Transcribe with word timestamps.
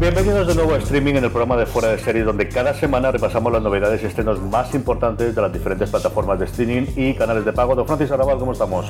Bienvenidos 0.00 0.46
de 0.46 0.54
nuevo 0.54 0.72
a 0.72 0.78
streaming 0.78 1.16
en 1.16 1.24
el 1.24 1.30
programa 1.30 1.58
de 1.58 1.66
Fuera 1.66 1.88
de 1.88 1.98
Series, 1.98 2.24
donde 2.24 2.48
cada 2.48 2.72
semana 2.72 3.12
repasamos 3.12 3.52
las 3.52 3.60
novedades 3.60 4.02
y 4.02 4.06
estrenos 4.06 4.40
más 4.40 4.74
importantes 4.74 5.34
de 5.34 5.42
las 5.42 5.52
diferentes 5.52 5.90
plataformas 5.90 6.38
de 6.38 6.46
streaming 6.46 6.86
y 6.96 7.12
canales 7.12 7.44
de 7.44 7.52
pago. 7.52 7.74
Don 7.74 7.86
Francis 7.86 8.10
Arrabal, 8.10 8.38
¿cómo 8.38 8.52
estamos? 8.52 8.86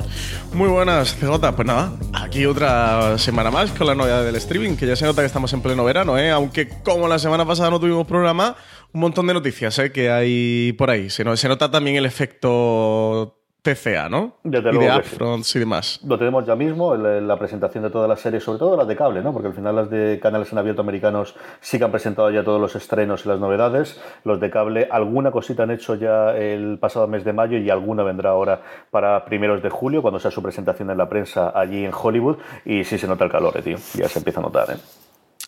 Muy 0.53 0.69
buenas, 0.69 1.13
CJ. 1.15 1.53
Pues 1.53 1.67
nada, 1.67 1.91
aquí 2.13 2.45
otra 2.45 3.17
semana 3.17 3.51
más 3.51 3.71
con 3.71 3.87
la 3.87 3.93
novedad 3.93 4.23
del 4.23 4.37
streaming, 4.37 4.77
que 4.77 4.87
ya 4.87 4.95
se 4.95 5.03
nota 5.03 5.21
que 5.21 5.25
estamos 5.25 5.51
en 5.51 5.61
pleno 5.61 5.83
verano, 5.83 6.17
¿eh? 6.17 6.31
Aunque 6.31 6.69
como 6.81 7.09
la 7.09 7.19
semana 7.19 7.45
pasada 7.45 7.69
no 7.69 7.81
tuvimos 7.81 8.07
programa, 8.07 8.55
un 8.93 9.01
montón 9.01 9.27
de 9.27 9.33
noticias 9.33 9.77
¿eh? 9.79 9.91
que 9.91 10.09
hay 10.09 10.71
por 10.77 10.89
ahí. 10.91 11.09
Se 11.09 11.25
nota 11.25 11.69
también 11.69 11.97
el 11.97 12.05
efecto 12.05 13.40
TCA, 13.61 14.09
¿no? 14.09 14.37
Desde 14.43 14.69
y 14.69 14.73
luego 14.73 14.93
de 14.93 14.99
upfronts 14.99 15.55
y 15.55 15.59
demás. 15.59 15.99
Lo 16.03 16.17
tenemos 16.17 16.45
ya 16.45 16.55
mismo, 16.55 16.95
la 16.95 17.37
presentación 17.37 17.83
de 17.83 17.91
todas 17.91 18.09
las 18.09 18.19
series, 18.19 18.43
sobre 18.43 18.59
todo 18.59 18.75
las 18.75 18.87
de 18.87 18.95
cable, 18.95 19.21
¿no? 19.21 19.33
Porque 19.33 19.49
al 19.49 19.53
final 19.53 19.75
las 19.75 19.89
de 19.89 20.19
canales 20.21 20.51
en 20.51 20.57
abierto 20.57 20.81
americanos 20.81 21.35
sí 21.59 21.77
que 21.77 21.83
han 21.83 21.91
presentado 21.91 22.31
ya 22.31 22.43
todos 22.43 22.59
los 22.59 22.75
estrenos 22.75 23.25
y 23.25 23.29
las 23.29 23.39
novedades. 23.39 24.01
Los 24.23 24.39
de 24.39 24.49
cable, 24.49 24.87
alguna 24.89 25.31
cosita 25.31 25.63
han 25.63 25.71
hecho 25.71 25.95
ya 25.95 26.35
el 26.35 26.79
pasado 26.79 27.07
mes 27.07 27.23
de 27.23 27.33
mayo 27.33 27.57
y 27.57 27.69
alguna 27.69 28.03
vendrá 28.03 28.31
ahora 28.31 28.61
para 28.89 29.23
primeros 29.25 29.61
de 29.61 29.69
julio, 29.69 30.01
cuando 30.01 30.19
sea 30.19 30.31
su 30.31 30.41
presentación 30.41 30.89
en 30.89 30.97
la 30.97 31.07
prensa 31.07 31.51
allí 31.53 31.85
en 31.85 31.91
Hollywood. 31.93 32.37
Y 32.65 32.83
sí 32.83 32.97
se 32.97 33.07
nota 33.07 33.25
el 33.25 33.31
calor, 33.31 33.55
eh, 33.57 33.61
tío. 33.61 33.77
Ya 33.93 34.07
se 34.07 34.19
empieza 34.19 34.39
a 34.39 34.43
notar, 34.43 34.71
¿eh? 34.71 34.77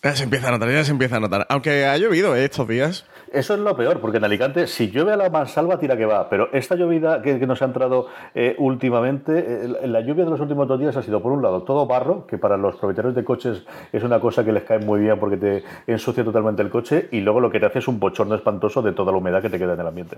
Ya 0.04 0.14
se 0.14 0.24
empieza 0.24 0.48
a 0.48 0.50
notar, 0.50 0.70
ya 0.70 0.84
se 0.84 0.90
empieza 0.90 1.16
a 1.16 1.20
notar. 1.20 1.46
Aunque 1.48 1.86
ha 1.86 1.96
llovido 1.96 2.36
¿eh? 2.36 2.44
estos 2.44 2.68
días. 2.68 3.06
Eso 3.34 3.54
es 3.54 3.60
lo 3.60 3.76
peor, 3.76 3.98
porque 3.98 4.18
en 4.18 4.24
Alicante, 4.24 4.68
si 4.68 4.92
llueve 4.92 5.12
a 5.12 5.16
la 5.16 5.28
mansalva, 5.28 5.76
tira 5.76 5.96
que 5.96 6.06
va. 6.06 6.28
Pero 6.28 6.50
esta 6.52 6.76
llovida 6.76 7.20
que, 7.20 7.44
nos 7.48 7.60
ha 7.62 7.64
entrado 7.64 8.06
eh, 8.32 8.54
últimamente, 8.58 9.64
eh, 9.64 9.88
la 9.88 10.00
lluvia 10.02 10.24
de 10.24 10.30
los 10.30 10.40
últimos 10.40 10.68
dos 10.68 10.78
días 10.78 10.96
ha 10.96 11.02
sido, 11.02 11.20
por 11.20 11.32
un 11.32 11.42
lado, 11.42 11.64
todo 11.64 11.84
barro, 11.84 12.28
que 12.28 12.38
para 12.38 12.56
los 12.56 12.76
propietarios 12.76 13.16
de 13.16 13.24
coches 13.24 13.64
es 13.92 14.04
una 14.04 14.20
cosa 14.20 14.44
que 14.44 14.52
les 14.52 14.62
cae 14.62 14.78
muy 14.78 15.00
bien 15.00 15.18
porque 15.18 15.36
te 15.36 15.64
ensucia 15.88 16.22
totalmente 16.22 16.62
el 16.62 16.70
coche, 16.70 17.08
y 17.10 17.22
luego 17.22 17.40
lo 17.40 17.50
que 17.50 17.58
te 17.58 17.66
hace 17.66 17.80
es 17.80 17.88
un 17.88 17.98
bochorno 17.98 18.36
espantoso 18.36 18.82
de 18.82 18.92
toda 18.92 19.10
la 19.10 19.18
humedad 19.18 19.42
que 19.42 19.50
te 19.50 19.58
queda 19.58 19.74
en 19.74 19.80
el 19.80 19.86
ambiente. 19.88 20.16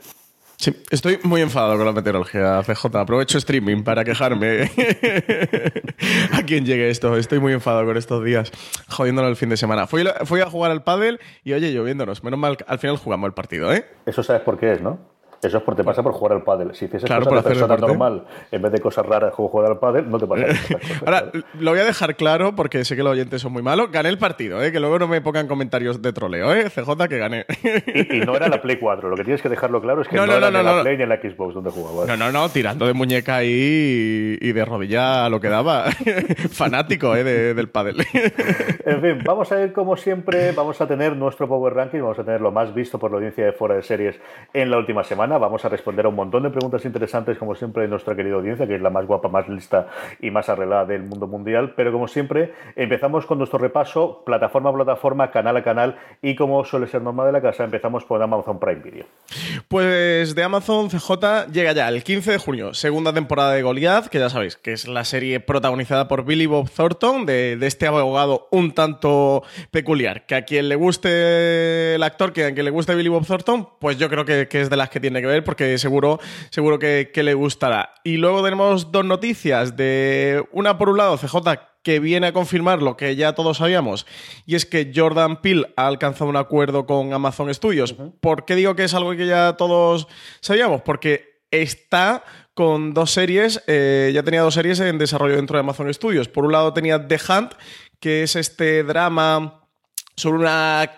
Sí, 0.58 0.74
estoy 0.90 1.18
muy 1.22 1.42
enfadado 1.42 1.76
con 1.76 1.84
la 1.84 1.92
meteorología, 1.92 2.62
CJ. 2.62 2.96
Aprovecho 2.96 3.38
streaming 3.38 3.82
para 3.82 4.04
quejarme 4.04 4.62
a 6.32 6.42
quien 6.44 6.64
llegue 6.64 6.88
esto. 6.88 7.16
Estoy 7.16 7.40
muy 7.40 7.52
enfadado 7.52 7.84
con 7.84 7.96
estos 7.96 8.24
días, 8.24 8.50
jodiéndolo 8.88 9.28
el 9.28 9.36
fin 9.36 9.50
de 9.50 9.56
semana. 9.56 9.86
Fui, 9.86 10.04
fui 10.24 10.40
a 10.40 10.50
jugar 10.50 10.70
al 10.70 10.82
pádel 10.82 11.20
y, 11.44 11.52
oye, 11.52 11.72
lloviéndonos. 11.72 12.24
Menos 12.24 12.38
mal, 12.38 12.56
al 12.66 12.78
final 12.78 12.96
jugamos 12.96 13.28
el 13.28 13.34
partido, 13.34 13.72
¿eh? 13.72 13.86
Eso 14.06 14.22
sabes 14.22 14.42
por 14.42 14.58
qué 14.58 14.72
es, 14.72 14.80
¿no? 14.80 15.15
Eso 15.42 15.58
es 15.58 15.62
porque 15.62 15.82
te 15.82 15.84
pasa 15.86 16.02
por 16.02 16.12
jugar 16.12 16.36
al 16.36 16.42
pádel. 16.42 16.74
Si 16.74 16.86
hicieses 16.86 17.06
Claro, 17.06 17.24
cosas 17.24 17.42
por 17.42 17.52
de 17.52 17.58
persona 17.60 17.76
normal, 17.76 18.24
en 18.50 18.62
vez 18.62 18.72
de 18.72 18.80
cosas 18.80 19.04
raras 19.06 19.34
como 19.34 19.48
jugar 19.48 19.70
al 19.72 19.78
pádel, 19.78 20.10
no 20.10 20.18
te 20.18 20.26
pasa 20.26 20.46
cosas. 20.46 21.02
Ahora, 21.06 21.24
lo 21.60 21.70
voy 21.70 21.80
a 21.80 21.84
dejar 21.84 22.16
claro 22.16 22.54
porque 22.56 22.84
sé 22.84 22.96
que 22.96 23.02
los 23.02 23.12
oyentes 23.12 23.42
son 23.42 23.52
muy 23.52 23.62
malos. 23.62 23.90
Gané 23.92 24.08
el 24.08 24.18
partido, 24.18 24.62
¿eh? 24.62 24.72
Que 24.72 24.80
luego 24.80 24.98
no 24.98 25.08
me 25.08 25.20
pongan 25.20 25.46
comentarios 25.46 26.00
de 26.02 26.12
troleo, 26.12 26.52
¿eh? 26.54 26.70
CJ, 26.70 27.08
que 27.08 27.18
gané. 27.18 27.46
Y, 27.86 28.16
y 28.16 28.20
no 28.20 28.34
era 28.34 28.48
la 28.48 28.60
Play 28.62 28.76
4. 28.78 29.08
Lo 29.08 29.16
que 29.16 29.24
tienes 29.24 29.42
que 29.42 29.48
dejarlo 29.48 29.80
claro 29.80 30.02
es 30.02 30.08
que 30.08 30.16
No, 30.16 30.26
no, 30.26 30.32
no, 30.32 30.38
era 30.38 30.50
no, 30.50 30.62
la 30.62 30.76
no. 30.76 30.82
Play 30.82 30.96
ni 30.96 31.02
en 31.02 31.08
la 31.10 31.16
Xbox 31.20 31.54
donde 31.54 31.70
jugabas. 31.70 32.08
No, 32.08 32.16
no, 32.16 32.32
no, 32.32 32.48
tirando 32.48 32.86
de 32.86 32.92
muñeca 32.94 33.36
ahí 33.36 34.38
y, 34.40 34.52
de 34.52 34.64
rodilla 34.64 35.24
a 35.26 35.28
lo 35.28 35.40
que 35.40 35.48
daba. 35.48 35.84
Fanático, 36.50 37.14
¿eh? 37.14 37.24
de- 37.24 37.54
del 37.54 37.68
pádel. 37.68 37.96
En 38.86 39.00
fin, 39.00 39.18
vamos 39.24 39.50
a 39.52 39.60
ir 39.62 39.72
como 39.72 39.96
siempre, 39.96 40.52
vamos 40.52 40.80
a 40.80 40.86
tener 40.86 41.16
nuestro 41.16 41.48
Power 41.48 41.74
Ranking, 41.74 42.00
vamos 42.00 42.18
a 42.20 42.24
tener 42.24 42.40
lo 42.40 42.52
más 42.52 42.72
visto 42.72 42.98
por 42.98 43.10
la 43.10 43.16
audiencia 43.16 43.44
de 43.44 43.52
fuera 43.52 43.74
de 43.74 43.82
series 43.82 44.18
en 44.54 44.70
la 44.70 44.78
última 44.78 45.02
semana, 45.02 45.25
vamos 45.26 45.64
a 45.64 45.68
responder 45.68 46.06
a 46.06 46.08
un 46.08 46.14
montón 46.14 46.44
de 46.44 46.50
preguntas 46.50 46.84
interesantes 46.84 47.38
como 47.38 47.54
siempre 47.54 47.82
de 47.82 47.88
nuestra 47.88 48.14
querida 48.14 48.36
audiencia, 48.36 48.66
que 48.66 48.76
es 48.76 48.80
la 48.80 48.90
más 48.90 49.06
guapa, 49.06 49.28
más 49.28 49.48
lista 49.48 49.88
y 50.20 50.30
más 50.30 50.48
arreglada 50.48 50.86
del 50.86 51.02
mundo 51.02 51.26
mundial, 51.26 51.74
pero 51.76 51.92
como 51.92 52.08
siempre 52.08 52.54
empezamos 52.76 53.26
con 53.26 53.38
nuestro 53.38 53.58
repaso 53.58 54.22
plataforma 54.24 54.70
a 54.70 54.74
plataforma, 54.74 55.30
canal 55.30 55.56
a 55.56 55.64
canal 55.64 55.96
y 56.22 56.36
como 56.36 56.64
suele 56.64 56.86
ser 56.86 57.02
normal 57.02 57.26
de 57.26 57.32
la 57.32 57.42
casa, 57.42 57.64
empezamos 57.64 58.04
por 58.04 58.22
Amazon 58.22 58.58
Prime 58.58 58.82
Video. 58.82 59.06
Pues 59.68 60.34
de 60.34 60.42
Amazon 60.42 60.88
CJ 60.88 61.50
llega 61.52 61.72
ya 61.72 61.88
el 61.88 62.04
15 62.04 62.32
de 62.32 62.38
junio, 62.38 62.74
segunda 62.74 63.12
temporada 63.12 63.52
de 63.52 63.62
Goliath, 63.62 64.06
que 64.06 64.18
ya 64.18 64.30
sabéis 64.30 64.56
que 64.56 64.72
es 64.72 64.86
la 64.86 65.04
serie 65.04 65.40
protagonizada 65.40 66.08
por 66.08 66.24
Billy 66.24 66.46
Bob 66.46 66.70
Thornton, 66.70 67.26
de, 67.26 67.58
este 67.62 67.86
abogado 67.86 68.48
un 68.52 68.72
tanto 68.72 69.42
peculiar. 69.70 70.24
Que 70.26 70.36
a 70.36 70.42
quien 70.42 70.68
le 70.68 70.76
guste 70.76 71.96
el 71.96 72.02
actor, 72.02 72.32
que 72.32 72.44
a 72.44 72.54
quien 72.54 72.64
le 72.64 72.70
guste 72.70 72.94
Billy 72.94 73.08
Bob 73.08 73.26
Thornton, 73.26 73.68
pues 73.80 73.98
yo 73.98 74.08
creo 74.08 74.24
que 74.24 74.48
es 74.50 74.70
de 74.70 74.76
las 74.76 74.88
que 74.88 75.00
tiene 75.00 75.15
que 75.20 75.28
ver, 75.28 75.44
porque 75.44 75.78
seguro, 75.78 76.20
seguro 76.50 76.78
que, 76.78 77.10
que 77.12 77.22
le 77.22 77.34
gustará. 77.34 77.94
Y 78.04 78.16
luego 78.16 78.42
tenemos 78.42 78.92
dos 78.92 79.04
noticias 79.04 79.76
de 79.76 80.44
una 80.52 80.78
por 80.78 80.88
un 80.88 80.98
lado, 80.98 81.16
CJ 81.16 81.36
que 81.86 82.00
viene 82.00 82.26
a 82.26 82.32
confirmar 82.32 82.82
lo 82.82 82.96
que 82.96 83.14
ya 83.14 83.34
todos 83.34 83.58
sabíamos, 83.58 84.08
y 84.44 84.56
es 84.56 84.66
que 84.66 84.90
Jordan 84.92 85.40
Peele 85.40 85.72
ha 85.76 85.86
alcanzado 85.86 86.28
un 86.28 86.36
acuerdo 86.36 86.84
con 86.84 87.12
Amazon 87.12 87.54
Studios. 87.54 87.94
¿Por 88.20 88.44
qué 88.44 88.56
digo 88.56 88.74
que 88.74 88.82
es 88.82 88.94
algo 88.94 89.12
que 89.12 89.28
ya 89.28 89.52
todos 89.56 90.08
sabíamos? 90.40 90.82
Porque 90.82 91.42
está 91.52 92.24
con 92.54 92.92
dos 92.92 93.12
series, 93.12 93.62
eh, 93.68 94.10
ya 94.12 94.24
tenía 94.24 94.40
dos 94.40 94.54
series 94.54 94.80
en 94.80 94.98
desarrollo 94.98 95.36
dentro 95.36 95.58
de 95.58 95.60
Amazon 95.60 95.94
Studios. 95.94 96.26
Por 96.26 96.44
un 96.44 96.50
lado 96.50 96.72
tenía 96.72 97.06
The 97.06 97.20
Hunt, 97.28 97.52
que 98.00 98.24
es 98.24 98.34
este 98.34 98.82
drama 98.82 99.62
sobre 100.16 100.38
una 100.38 100.90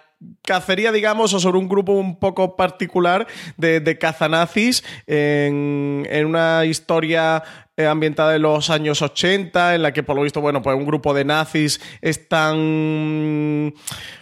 cacería, 0.42 0.92
digamos, 0.92 1.32
o 1.34 1.40
sobre 1.40 1.58
un 1.58 1.68
grupo 1.68 1.92
un 1.92 2.18
poco 2.18 2.56
particular 2.56 3.26
de, 3.56 3.98
cazanazis 3.98 4.84
en, 5.06 6.06
en 6.10 6.26
una 6.26 6.64
historia 6.64 7.42
eh, 7.78 7.86
ambientada 7.86 8.34
en 8.34 8.42
los 8.42 8.70
años 8.70 9.02
80, 9.02 9.76
en 9.76 9.82
la 9.82 9.92
que 9.92 10.02
por 10.02 10.16
lo 10.16 10.22
visto, 10.22 10.40
bueno, 10.40 10.60
pues 10.62 10.76
un 10.76 10.84
grupo 10.84 11.14
de 11.14 11.24
nazis 11.24 11.80
están 12.00 13.72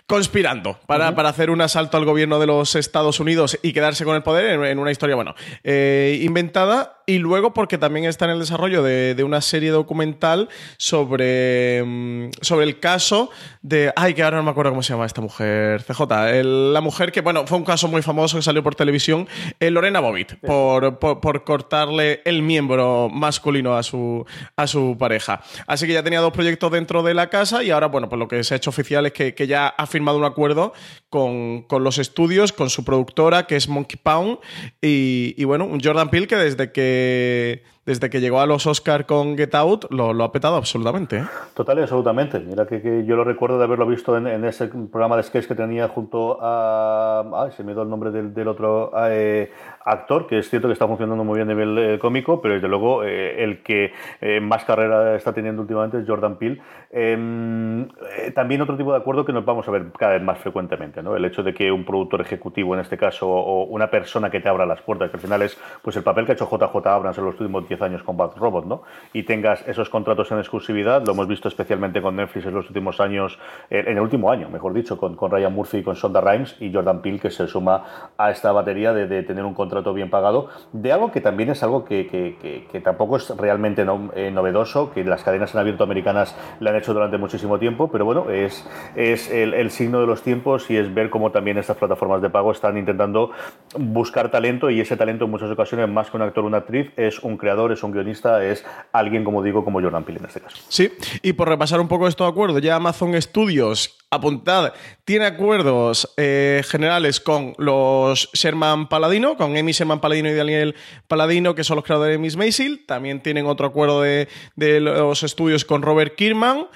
conspirando 0.07 0.79
para, 0.87 1.15
para 1.17 1.29
hacer 1.31 1.51
un 1.51 1.61
asalto 1.61 1.97
al 1.97 2.05
gobierno 2.05 2.39
de 2.39 2.47
los 2.47 2.75
Estados 2.77 3.19
Unidos 3.21 3.59
y 3.63 3.73
quedarse 3.73 4.05
con 4.05 4.15
el 4.17 4.23
poder 4.23 4.47
en, 4.47 4.65
en 4.65 4.79
una 4.79 4.91
historia, 4.93 5.17
bueno, 5.17 5.35
eh, 5.65 6.21
inventada 6.23 7.03
y 7.07 7.19
luego 7.19 7.53
porque 7.53 7.79
también 7.79 8.05
está 8.07 8.25
en 8.25 8.33
el 8.33 8.39
desarrollo 8.41 8.83
de, 8.83 9.15
de 9.15 9.25
una 9.25 9.41
serie 9.41 9.71
documental 9.71 10.49
sobre, 10.77 11.83
mm, 11.85 12.31
sobre 12.41 12.65
el 12.65 12.81
caso 12.81 13.31
de... 13.63 13.93
Ay, 13.97 14.15
que 14.15 14.23
ahora 14.23 14.39
no 14.39 14.43
me 14.43 14.51
acuerdo 14.51 14.71
cómo 14.73 14.83
se 14.83 14.93
llama 14.93 15.07
esta 15.07 15.21
mujer, 15.21 15.83
CJ. 15.85 16.03
el- 16.39 16.73
la 16.73 16.81
mujer 16.81 17.13
que, 17.13 17.21
bueno, 17.21 17.47
fue 17.47 17.59
un 17.59 17.65
caso 17.65 17.87
muy 17.89 18.03
famoso 18.03 18.37
que 18.37 18.43
salió 18.43 18.63
por 18.63 18.75
televisión, 18.75 19.29
eh, 19.61 19.71
Lorena 19.71 20.01
Bobbitt, 20.01 20.35
por, 20.41 20.99
por, 20.99 21.21
por 21.21 21.45
cortar 21.45 21.67
cortarle 21.67 22.21
el 22.25 22.43
miembro 22.43 23.09
masculino 23.11 23.77
a 23.77 23.83
su, 23.83 24.25
a 24.57 24.67
su 24.67 24.97
pareja. 24.99 25.41
Así 25.67 25.87
que 25.87 25.95
ya 25.95 26.03
tenía 26.03 26.21
dos 26.21 26.33
proyectos 26.33 26.71
dentro 26.71 27.03
de 27.03 27.13
la 27.15 27.29
casa 27.31 27.65
y 27.65 27.71
ahora, 27.71 27.87
bueno, 27.89 28.09
pues 28.09 28.19
lo 28.19 28.29
que 28.29 28.45
se 28.45 28.55
ha 28.55 28.57
hecho 28.59 28.71
oficial 28.71 29.05
es 29.07 29.13
que, 29.13 29.35
que 29.35 29.47
ya 29.47 29.67
ha 29.69 29.87
firmado 29.97 30.19
un 30.19 30.25
acuerdo 30.25 30.75
con, 31.09 31.63
con 31.63 31.83
los 31.83 31.97
estudios, 31.97 32.53
con 32.53 32.69
su 32.69 32.85
productora, 32.85 33.47
que 33.47 33.57
es 33.57 33.67
Monkey 33.67 33.99
Pound, 34.03 34.39
y, 34.83 35.35
y 35.39 35.45
bueno, 35.45 35.65
un 35.65 35.81
Jordan 35.83 36.11
Peele 36.11 36.27
que 36.27 36.37
desde 36.37 36.71
que 36.71 37.63
desde 37.87 38.11
que 38.11 38.21
llegó 38.21 38.41
a 38.41 38.47
los 38.47 38.67
Oscar 38.67 39.07
con 39.07 39.37
Get 39.37 39.55
Out, 39.55 39.87
lo, 39.91 40.13
lo 40.13 40.25
ha 40.25 40.33
petado 40.33 40.57
absolutamente. 40.57 41.19
¿eh? 41.19 41.25
Total 41.55 41.79
y 41.79 41.83
absolutamente. 41.83 42.41
Mira 42.41 42.67
que, 42.67 42.83
que, 42.83 43.05
yo 43.07 43.15
lo 43.15 43.23
recuerdo 43.25 43.59
de 43.59 43.65
haberlo 43.65 43.87
visto 43.87 44.17
en, 44.17 44.27
en, 44.27 44.45
ese 44.45 44.67
programa 44.67 45.17
de 45.17 45.23
sketch 45.23 45.47
que 45.47 45.55
tenía 45.55 45.89
junto 45.89 46.39
a. 46.43 47.45
Ay, 47.45 47.53
se 47.53 47.63
me 47.63 47.73
dio 47.73 47.83
el 47.83 47.89
nombre 47.89 48.11
del, 48.11 48.35
del 48.35 48.49
otro 48.49 48.91
eh, 49.09 49.51
actor, 49.87 50.27
que 50.27 50.39
es 50.39 50.51
cierto 50.51 50.67
que 50.69 50.73
está 50.73 50.87
funcionando 50.87 51.23
muy 51.23 51.37
bien 51.37 51.49
a 51.49 51.55
nivel 51.55 51.79
eh, 51.79 51.99
cómico, 51.99 52.43
pero 52.43 52.55
desde 52.55 52.69
luego 52.69 53.05
eh, 53.05 53.45
el 53.45 53.63
que 53.63 53.93
eh, 54.21 54.41
más 54.41 54.65
carrera 54.65 55.15
está 55.15 55.33
teniendo 55.33 55.63
últimamente 55.63 55.99
es 55.99 56.07
Jordan 56.07 56.37
Peele. 56.37 56.61
Em, 56.91 57.83
eh, 57.83 58.33
también 58.35 58.61
otro 58.63 58.77
tipo 58.77 58.91
de 58.91 58.99
acuerdo 58.99 59.25
que 59.25 59.33
nos 59.33 59.45
vamos 59.45 59.67
a 59.69 59.71
ver 59.71 59.93
cada 59.97 60.15
vez 60.15 60.23
más 60.23 60.39
frecuentemente, 60.39 61.03
¿no? 61.03 61.17
El 61.17 61.25
hecho 61.25 61.43
de 61.43 61.55
que 61.55 61.71
un 61.71 61.85
productor 61.85 62.21
ejecutivo, 62.21 62.75
en 62.75 62.81
este 62.81 62.99
caso, 62.99 63.29
o 63.29 63.65
una 63.65 63.89
persona 63.89 64.29
que 64.29 64.41
te 64.41 64.49
abra 64.49 64.67
las 64.67 64.83
puertas, 64.83 65.11
que 65.11 65.17
al 65.17 65.23
final 65.23 65.43
es 65.43 65.57
pues 65.83 65.97
el 65.97 66.03
papel 66.03 66.27
que 66.27 66.33
ha 66.33 66.35
hecho 66.35 66.49
JJ 66.51 66.87
Abrams 66.87 67.19
en 67.19 67.25
los 67.25 67.41
últimos 67.41 67.69
10 67.69 67.76
años 67.83 68.03
con 68.03 68.17
Bad 68.17 68.37
Robot, 68.37 68.67
¿no? 68.67 68.83
Y 69.13 69.25
tengas 69.25 69.67
esos 69.67 69.91
contratos 69.91 70.31
en 70.33 70.39
exclusividad, 70.39 71.05
lo 71.05 71.13
hemos 71.13 71.29
visto 71.29 71.49
especialmente 71.49 72.01
con 72.03 72.17
Netflix 72.17 72.47
en 72.47 72.55
los 72.55 72.69
últimos 72.69 73.01
años, 73.01 73.39
eh, 73.71 73.85
en 73.87 73.97
el 73.97 74.01
último 74.01 74.31
año, 74.31 74.49
mejor 74.49 74.73
dicho, 74.73 74.99
con, 74.99 75.17
con 75.17 75.31
Ryan 75.31 75.53
Murphy 75.53 75.79
y 75.79 75.83
con 75.83 75.95
Shonda 75.95 76.21
Rhimes 76.21 76.57
y 76.61 76.73
Jordan 76.73 77.03
Peele, 77.03 77.19
que 77.19 77.31
se 77.31 77.47
suma 77.47 78.11
a 78.17 78.31
esta 78.31 78.53
batería 78.53 78.93
de, 78.93 79.23
tener 79.23 79.45
un 79.45 79.55
contrato 79.55 79.95
bien 79.95 80.11
pagado, 80.11 80.49
de 80.73 80.93
algo 80.93 81.11
que 81.11 81.21
también 81.21 81.51
es 81.51 81.63
algo 81.63 81.85
que, 81.85 82.07
que, 82.07 82.67
que, 82.71 82.81
tampoco 82.81 83.17
es 83.17 83.35
realmente 83.37 83.85
eh, 84.15 84.31
novedoso, 84.31 84.93
que 84.93 85.05
las 85.05 85.23
cadenas 85.23 85.55
en 85.55 85.61
abierto 85.61 85.85
americanas 85.85 86.37
le 86.61 86.71
han 86.71 86.77
hecho 86.77 86.93
durante 86.93 87.19
muchísimo 87.19 87.59
tiempo, 87.59 87.89
pero 87.91 88.05
bueno, 88.05 88.31
es, 88.31 88.69
es 88.95 89.31
el, 89.31 89.55
el 89.55 89.71
signo 89.71 90.01
de 90.01 90.07
los 90.07 90.23
tiempos 90.23 90.71
y 90.71 90.77
es 90.77 90.93
ver 90.93 91.11
cómo 91.11 91.31
también 91.31 91.59
estas 91.59 91.77
plataformas 91.77 92.23
de 92.23 92.31
pago 92.31 92.53
están 92.53 92.77
intentando 92.77 93.31
buscar 93.79 94.31
talento 94.31 94.71
y 94.71 94.81
ese 94.81 94.97
talento 94.97 95.25
en 95.25 95.31
muchas 95.31 95.51
ocasiones, 95.51 95.89
más 95.89 96.11
que 96.11 96.17
un 96.17 96.23
actor 96.23 96.45
o 96.45 96.47
una 96.47 96.59
actriz, 96.59 96.93
es 96.97 97.23
un 97.23 97.37
creador, 97.37 97.66
es 97.73 97.83
un 97.83 97.93
guionista, 97.93 98.45
es 98.45 98.65
alguien, 98.93 99.25
como 99.25 99.43
digo, 99.43 99.65
como 99.65 99.81
Jordan 99.81 100.05
Peele 100.05 100.21
en 100.21 100.27
este 100.27 100.41
caso. 100.41 100.57
Sí, 100.69 100.93
y 101.23 101.33
por 101.33 101.49
repasar 101.49 101.81
un 101.81 101.89
poco 101.89 102.09
estos 102.09 102.31
acuerdos, 102.31 102.61
ya 102.63 102.77
Amazon 102.77 103.21
Studios, 103.21 103.97
apuntad, 104.11 104.73
tiene 105.05 105.27
acuerdos 105.27 106.13
eh, 106.17 106.63
generales 106.67 107.21
con 107.21 107.55
los 107.59 108.31
Sherman 108.33 108.89
Paladino, 108.89 109.37
con 109.37 109.57
Amy 109.57 109.73
Sherman 109.73 110.01
Paladino 110.01 110.29
y 110.31 110.35
Daniel 110.35 110.75
Paladino, 111.09 111.55
que 111.55 111.65
son 111.65 111.77
los 111.77 111.85
creadores 111.85 112.15
de 112.15 112.19
Miss 112.19 112.37
Maisel. 112.37 112.85
También 112.87 113.23
tienen 113.23 113.47
otro 113.47 113.67
acuerdo 113.67 114.03
de, 114.03 114.29
de 114.55 114.81
los 114.81 115.23
estudios 115.23 115.65
con 115.65 115.83
Robert 115.83 116.15
Kirkman. 116.15 116.67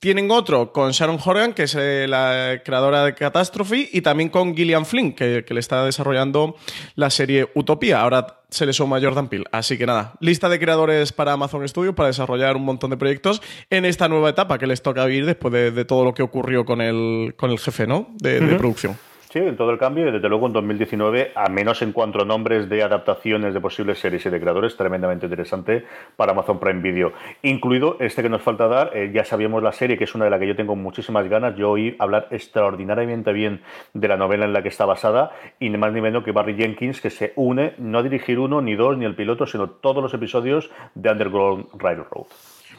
Tienen 0.00 0.30
otro 0.30 0.72
con 0.72 0.92
Sharon 0.92 1.18
Horgan, 1.24 1.54
que 1.54 1.64
es 1.64 1.74
eh, 1.74 2.06
la 2.08 2.60
creadora 2.64 3.04
de 3.04 3.14
Catastrophe, 3.14 3.88
y 3.92 4.00
también 4.00 4.28
con 4.28 4.54
Gillian 4.54 4.86
Flynn, 4.86 5.12
que, 5.12 5.44
que, 5.44 5.54
le 5.54 5.60
está 5.60 5.84
desarrollando 5.84 6.54
la 6.94 7.10
serie 7.10 7.48
Utopía. 7.54 8.00
Ahora 8.00 8.38
se 8.48 8.64
le 8.64 8.72
suma 8.72 9.00
Jordan 9.00 9.28
Peele. 9.28 9.44
Así 9.52 9.76
que 9.76 9.86
nada, 9.86 10.14
lista 10.20 10.48
de 10.48 10.58
creadores 10.58 11.12
para 11.12 11.32
Amazon 11.32 11.66
Studios 11.68 11.94
para 11.94 12.08
desarrollar 12.08 12.56
un 12.56 12.64
montón 12.64 12.90
de 12.90 12.96
proyectos 12.96 13.42
en 13.70 13.84
esta 13.84 14.08
nueva 14.08 14.30
etapa 14.30 14.58
que 14.58 14.66
les 14.66 14.82
toca 14.82 15.04
vivir 15.04 15.26
después 15.26 15.52
de, 15.52 15.70
de 15.70 15.84
todo 15.84 16.04
lo 16.04 16.14
que 16.14 16.22
ocurrió 16.22 16.64
con 16.64 16.80
el, 16.80 17.34
con 17.36 17.50
el 17.50 17.58
jefe 17.58 17.86
¿no? 17.86 18.08
de, 18.18 18.38
uh 18.38 18.42
-huh. 18.42 18.48
de 18.48 18.56
producción. 18.56 18.98
Sí, 19.30 19.40
en 19.40 19.58
todo 19.58 19.70
el 19.72 19.78
cambio 19.78 20.08
y 20.08 20.10
desde 20.10 20.26
luego 20.26 20.46
en 20.46 20.54
2019, 20.54 21.32
a 21.34 21.50
menos 21.50 21.82
en 21.82 21.92
cuanto 21.92 22.22
a 22.22 22.24
nombres 22.24 22.66
de 22.70 22.82
adaptaciones 22.82 23.52
de 23.52 23.60
posibles 23.60 23.98
series 23.98 24.24
y 24.24 24.30
de 24.30 24.40
creadores, 24.40 24.74
tremendamente 24.74 25.26
interesante 25.26 25.84
para 26.16 26.32
Amazon 26.32 26.58
Prime 26.58 26.80
Video. 26.80 27.12
Incluido 27.42 27.98
este 28.00 28.22
que 28.22 28.30
nos 28.30 28.40
falta 28.40 28.68
dar, 28.68 28.96
eh, 28.96 29.10
ya 29.12 29.26
sabíamos 29.26 29.62
la 29.62 29.72
serie, 29.72 29.98
que 29.98 30.04
es 30.04 30.14
una 30.14 30.24
de 30.24 30.30
la 30.30 30.38
que 30.38 30.46
yo 30.46 30.56
tengo 30.56 30.76
muchísimas 30.76 31.28
ganas. 31.28 31.54
Yo 31.56 31.72
oí 31.72 31.94
hablar 31.98 32.28
extraordinariamente 32.30 33.34
bien 33.34 33.60
de 33.92 34.08
la 34.08 34.16
novela 34.16 34.46
en 34.46 34.54
la 34.54 34.62
que 34.62 34.70
está 34.70 34.86
basada 34.86 35.32
y 35.60 35.68
ni 35.68 35.76
más 35.76 35.92
ni 35.92 36.00
menos 36.00 36.24
que 36.24 36.32
Barry 36.32 36.56
Jenkins, 36.56 37.02
que 37.02 37.10
se 37.10 37.34
une 37.36 37.74
no 37.76 37.98
a 37.98 38.02
dirigir 38.02 38.38
uno, 38.38 38.62
ni 38.62 38.76
dos, 38.76 38.96
ni 38.96 39.04
el 39.04 39.14
piloto, 39.14 39.46
sino 39.46 39.68
todos 39.68 40.02
los 40.02 40.14
episodios 40.14 40.70
de 40.94 41.10
Underground 41.10 41.66
Railroad. 41.74 42.28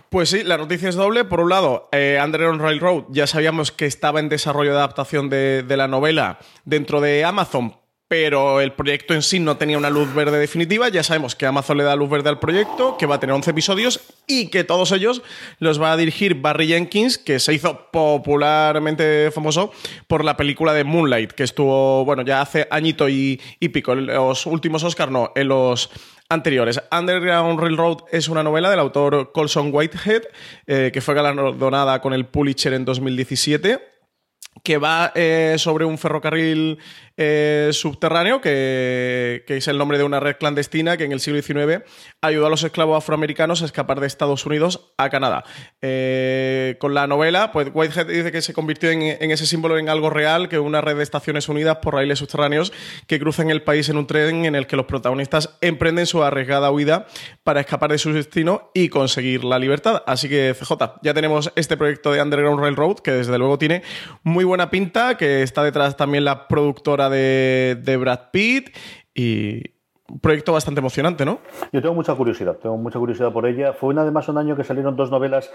Pues 0.09 0.29
sí, 0.29 0.43
la 0.43 0.57
noticia 0.57 0.89
es 0.89 0.95
doble. 0.95 1.23
Por 1.23 1.39
un 1.39 1.49
lado, 1.49 1.87
eh, 1.91 2.19
Underground 2.23 2.59
Railroad 2.61 3.03
ya 3.09 3.27
sabíamos 3.27 3.71
que 3.71 3.85
estaba 3.85 4.19
en 4.19 4.27
desarrollo 4.27 4.71
de 4.71 4.77
adaptación 4.77 5.29
de, 5.29 5.63
la 5.69 5.87
novela 5.87 6.39
dentro 6.65 6.99
de 6.99 7.23
Amazon, 7.23 7.75
pero 8.07 8.59
el 8.59 8.73
proyecto 8.73 9.13
en 9.13 9.21
sí 9.21 9.39
no 9.39 9.57
tenía 9.57 9.77
una 9.77 9.91
luz 9.91 10.11
verde 10.15 10.39
definitiva. 10.39 10.89
Ya 10.89 11.03
sabemos 11.03 11.35
que 11.35 11.45
Amazon 11.45 11.77
le 11.77 11.83
da 11.83 11.95
luz 11.95 12.09
verde 12.09 12.29
al 12.29 12.39
proyecto, 12.39 12.97
que 12.97 13.05
va 13.05 13.15
a 13.15 13.19
tener 13.19 13.35
11 13.35 13.51
episodios 13.51 13.99
y 14.25 14.47
que 14.47 14.63
todos 14.63 14.91
ellos 14.93 15.21
los 15.59 15.79
va 15.79 15.91
a 15.91 15.97
dirigir 15.97 16.41
Barry 16.41 16.69
Jenkins, 16.69 17.19
que 17.19 17.39
se 17.39 17.53
hizo 17.53 17.91
popularmente 17.91 19.29
famoso 19.29 19.71
por 20.07 20.25
la 20.25 20.37
película 20.37 20.73
de 20.73 20.85
Moonlight, 20.85 21.33
que 21.33 21.43
estuvo, 21.43 22.03
bueno, 22.03 22.23
ya 22.23 22.41
hace 22.41 22.67
añito 22.71 23.09
y, 23.09 23.39
y 23.59 23.69
pico. 23.69 23.93
Los 23.93 24.47
últimos 24.47 24.83
Oscars 24.83 25.11
no, 25.11 25.31
en 25.35 25.49
los 25.49 25.91
anteriores. 26.29 26.79
Underground 26.91 27.59
Railroad 27.59 27.97
es 28.11 28.29
una 28.29 28.43
novela 28.43 28.69
del 28.69 28.79
autor 28.79 29.31
Colson 29.31 29.71
Whitehead, 29.73 30.23
eh, 30.67 30.91
que 30.93 31.01
fue 31.01 31.15
galardonada 31.15 32.01
con 32.01 32.13
el 32.13 32.27
Pulitzer 32.27 32.73
en 32.73 32.85
2017, 32.85 33.79
que 34.63 34.77
va 34.77 35.11
eh, 35.15 35.55
sobre 35.57 35.85
un 35.85 35.97
ferrocarril 35.97 36.77
eh, 37.21 37.71
subterráneo, 37.73 38.39
que, 38.39 39.43
es 39.45 39.67
el 39.67 39.77
nombre 39.77 39.97
de 39.97 40.05
una 40.05 40.21
red 40.21 40.37
clandestina 40.37 40.95
que 40.95 41.03
en 41.03 41.11
el 41.11 41.19
siglo 41.19 41.41
XIX 41.41 41.83
ayudó 42.21 42.47
a 42.47 42.49
los 42.49 42.63
esclavos 42.63 42.97
afroamericanos 42.97 43.61
a 43.61 43.65
escapar 43.65 43.99
de 43.99 44.07
Estados 44.07 44.45
Unidos 44.45 44.93
a 44.97 45.09
Canadá. 45.09 45.43
Eh, 45.81 46.77
con 46.79 46.93
la 46.93 47.07
novela, 47.07 47.51
pues 47.51 47.71
Whitehead 47.73 48.07
dice 48.07 48.31
que 48.31 48.41
se 48.41 48.53
convirtió 48.53 48.89
en, 48.89 49.01
en, 49.01 49.31
ese 49.31 49.45
símbolo 49.45 49.77
en 49.77 49.89
algo 49.89 50.09
real, 50.09 50.47
que 50.47 50.59
una 50.59 50.79
red 50.79 50.95
de 50.95 51.03
estaciones 51.03 51.49
unidas 51.49 51.79
por 51.81 51.95
raíles 51.95 52.19
subterráneos 52.19 52.71
que 53.05 53.19
cruzan 53.19 53.49
el 53.49 53.63
país 53.63 53.89
en 53.89 53.97
un 53.97 54.07
tren 54.07 54.45
en 54.45 54.55
el 54.55 54.65
que 54.65 54.77
los 54.77 54.85
protagonistas 54.85 55.57
emprenden 55.59 56.05
su 56.05 56.23
arriesgada 56.23 56.71
huida 56.71 57.05
para 57.43 57.59
escapar 57.59 57.91
de 57.91 57.97
su 57.97 58.13
destino 58.13 58.71
y 58.73 58.87
conseguir 58.87 59.43
la 59.43 59.59
libertad. 59.59 60.03
Así 60.07 60.29
que, 60.29 60.55
CJ, 60.57 61.01
ya 61.01 61.13
tenemos 61.13 61.51
este 61.57 61.75
proyecto 61.75 62.13
de 62.13 62.21
Underground 62.21 62.61
Railroad, 62.61 62.99
que 62.99 63.11
desde 63.11 63.37
luego 63.37 63.57
tiene 63.57 63.83
muy 64.23 64.45
buena 64.45 64.69
pinta, 64.69 65.17
que 65.17 65.43
está 65.43 65.63
detrás 65.65 65.97
también 65.97 66.23
la 66.23 66.47
productora 66.47 67.08
de, 67.09 67.97
Brad 67.99 68.31
Pitt 68.31 68.75
y, 69.13 69.63
un 70.09 70.19
proyecto 70.19 70.53
bastante 70.53 70.79
emocionante, 70.79 71.25
¿no? 71.25 71.39
Yo 71.71 71.81
tengo 71.81 71.93
mucha 71.93 72.15
curiosidad, 72.15 72.55
tengo 72.55 72.77
mucha 72.77 72.99
curiosidad 72.99 73.31
por 73.31 73.45
ella. 73.45 73.73
Fue 73.73 73.89
una 73.89 74.01
además 74.01 74.27
un 74.27 74.37
año 74.37 74.55
que 74.55 74.63
salieron 74.63 74.95
dos 74.95 75.11
novelas 75.11 75.51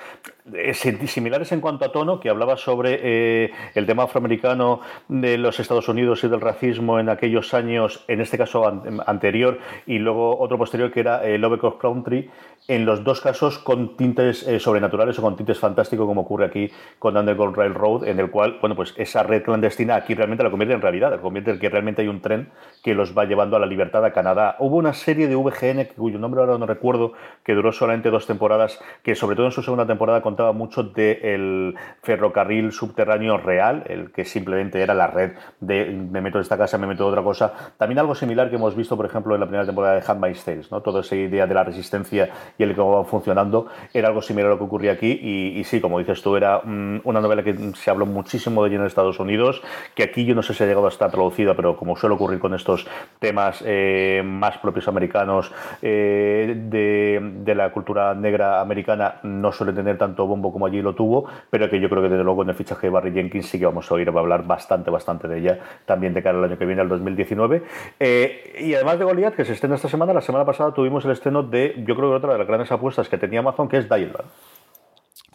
eh, 0.52 0.74
similares 0.74 1.50
en 1.52 1.60
cuanto 1.60 1.84
a 1.84 1.92
tono, 1.92 2.20
que 2.20 2.30
hablaba 2.30 2.56
sobre 2.56 3.00
eh, 3.02 3.50
el 3.74 3.86
tema 3.86 4.04
afroamericano 4.04 4.80
de 5.08 5.38
los 5.38 5.58
Estados 5.60 5.88
Unidos 5.88 6.22
y 6.24 6.28
del 6.28 6.40
racismo 6.40 7.00
en 7.00 7.08
aquellos 7.08 7.52
años, 7.54 8.04
en 8.08 8.20
este 8.20 8.38
caso 8.38 8.66
an 8.66 9.00
anterior, 9.06 9.58
y 9.86 9.98
luego 9.98 10.38
otro 10.38 10.58
posterior 10.58 10.92
que 10.92 11.00
era 11.00 11.24
eh, 11.24 11.38
Lovecraft 11.38 11.78
Country, 11.78 12.30
en 12.66 12.86
los 12.86 13.04
dos 13.04 13.20
casos 13.20 13.58
con 13.58 13.96
tintes 13.96 14.46
eh, 14.46 14.58
sobrenaturales 14.58 15.18
o 15.18 15.22
con 15.22 15.36
tintes 15.36 15.58
fantásticos, 15.58 16.06
como 16.06 16.22
ocurre 16.22 16.46
aquí 16.46 16.70
con 16.98 17.16
Underground 17.16 17.56
Railroad, 17.56 18.06
en 18.06 18.18
el 18.18 18.30
cual, 18.30 18.58
bueno, 18.60 18.74
pues 18.74 18.94
esa 18.96 19.22
red 19.22 19.42
clandestina 19.42 19.96
aquí 19.96 20.14
realmente 20.14 20.42
la 20.42 20.50
convierte 20.50 20.74
en 20.74 20.80
realidad, 20.80 21.10
la 21.10 21.18
convierte 21.18 21.50
en 21.50 21.58
que 21.58 21.68
realmente 21.68 22.02
hay 22.02 22.08
un 22.08 22.22
tren 22.22 22.48
que 22.82 22.94
los 22.94 23.16
va 23.16 23.26
llevando 23.26 23.56
a 23.56 23.58
la 23.58 23.66
libertad 23.66 24.04
a 24.04 24.12
Canadá 24.12 24.56
Hubo 24.58 24.76
una 24.76 24.94
serie 24.94 25.28
de 25.28 25.36
VGN, 25.36 25.88
cuyo 25.96 26.18
nombre 26.18 26.40
ahora 26.40 26.56
no 26.58 26.66
recuerdo, 26.66 27.12
que 27.44 27.54
duró 27.54 27.72
solamente 27.72 28.10
dos 28.10 28.26
temporadas, 28.26 28.80
que 29.02 29.14
sobre 29.14 29.36
todo 29.36 29.46
en 29.46 29.52
su 29.52 29.62
segunda 29.62 29.86
temporada 29.86 30.22
contaba 30.22 30.52
mucho 30.52 30.82
del 30.82 30.94
de 30.94 31.74
ferrocarril 32.02 32.72
subterráneo 32.72 33.36
real, 33.36 33.84
el 33.86 34.10
que 34.10 34.24
simplemente 34.24 34.80
era 34.80 34.94
la 34.94 35.06
red 35.06 35.32
de 35.60 35.86
me 35.86 36.20
meto 36.20 36.38
de 36.38 36.42
esta 36.42 36.56
casa, 36.56 36.78
me 36.78 36.86
meto 36.86 37.04
de 37.04 37.10
otra 37.10 37.22
cosa. 37.22 37.52
También 37.76 37.98
algo 37.98 38.14
similar 38.14 38.48
que 38.48 38.56
hemos 38.56 38.74
visto, 38.74 38.96
por 38.96 39.06
ejemplo, 39.06 39.34
en 39.34 39.40
la 39.40 39.46
primera 39.46 39.66
temporada 39.66 39.94
de 39.94 40.02
Handmaid's 40.06 40.44
Tales, 40.44 40.70
¿no? 40.70 40.80
Toda 40.80 41.00
esa 41.00 41.16
idea 41.16 41.46
de 41.46 41.54
la 41.54 41.64
resistencia 41.64 42.30
y 42.58 42.62
el 42.62 42.74
cómo 42.74 42.98
va 42.98 43.04
funcionando 43.04 43.66
era 43.92 44.08
algo 44.08 44.22
similar 44.22 44.50
a 44.50 44.54
lo 44.54 44.58
que 44.58 44.64
ocurría 44.64 44.92
aquí. 44.92 45.10
Y, 45.22 45.64
sí, 45.64 45.80
como 45.80 45.98
dices 45.98 46.22
tú, 46.22 46.36
era 46.36 46.58
um, 46.58 47.00
una 47.04 47.20
novela 47.20 47.42
que 47.42 47.56
se 47.74 47.90
habló 47.90 48.06
muchísimo 48.06 48.62
de 48.62 48.70
ella 48.70 48.80
en 48.80 48.86
Estados 48.86 49.18
Unidos, 49.20 49.62
que 49.94 50.02
aquí 50.02 50.24
yo 50.24 50.34
no 50.34 50.42
sé 50.42 50.54
si 50.54 50.62
ha 50.64 50.66
llegado 50.66 50.86
a 50.86 50.90
estar 50.90 51.10
traducida, 51.10 51.54
pero 51.54 51.76
como 51.76 51.96
suele 51.96 52.14
ocurrir 52.14 52.38
con 52.38 52.54
estos 52.54 52.86
temas 53.18 53.62
eh, 53.66 54.22
más 54.24 54.58
propios 54.58 54.88
americanos 54.88 55.52
eh, 55.82 56.54
de, 56.70 57.20
de, 57.44 57.54
la 57.54 57.70
cultura 57.72 58.14
negra 58.14 58.60
americana 58.60 59.16
no 59.22 59.52
suele 59.52 59.72
tener 59.72 59.98
tanto 59.98 60.26
bombo 60.26 60.52
como 60.52 60.66
allí 60.66 60.82
lo 60.82 60.94
tuvo, 60.94 61.26
pero 61.50 61.70
que 61.70 61.80
yo 61.80 61.88
creo 61.88 62.02
que 62.02 62.08
desde 62.08 62.24
luego 62.24 62.42
en 62.42 62.50
el 62.50 62.54
fichaje 62.54 62.86
de 62.86 62.90
Barry 62.90 63.12
Jenkins 63.12 63.46
sí 63.46 63.58
que 63.58 63.66
vamos 63.66 63.90
a 63.90 63.94
oír 63.94 64.14
va 64.14 64.20
a 64.20 64.22
hablar 64.22 64.46
bastante, 64.46 64.90
bastante 64.90 65.28
de 65.28 65.38
ella 65.38 65.58
también 65.84 66.14
de 66.14 66.22
cara 66.22 66.38
al 66.38 66.44
año 66.44 66.58
que 66.58 66.66
viene, 66.66 66.82
al 66.82 66.88
2019. 66.88 67.62
Eh, 68.00 68.56
y 68.60 68.74
además 68.74 68.98
de 68.98 69.04
Goliath, 69.04 69.34
que 69.34 69.44
se 69.44 69.52
estrena 69.52 69.76
esta 69.76 69.88
semana, 69.88 70.12
la 70.12 70.20
semana 70.20 70.44
pasada 70.44 70.72
tuvimos 70.72 71.04
el 71.04 71.12
estreno 71.12 71.42
de, 71.42 71.74
yo 71.86 71.96
creo 71.96 72.10
que 72.10 72.16
otra 72.16 72.32
de 72.32 72.38
las 72.44 72.48
grandes 72.48 72.70
apuestas 72.70 73.08
que 73.08 73.18
tenía 73.18 73.40
Amazon, 73.40 73.68
que 73.68 73.78
es 73.78 73.88
Dialland. 73.88 74.28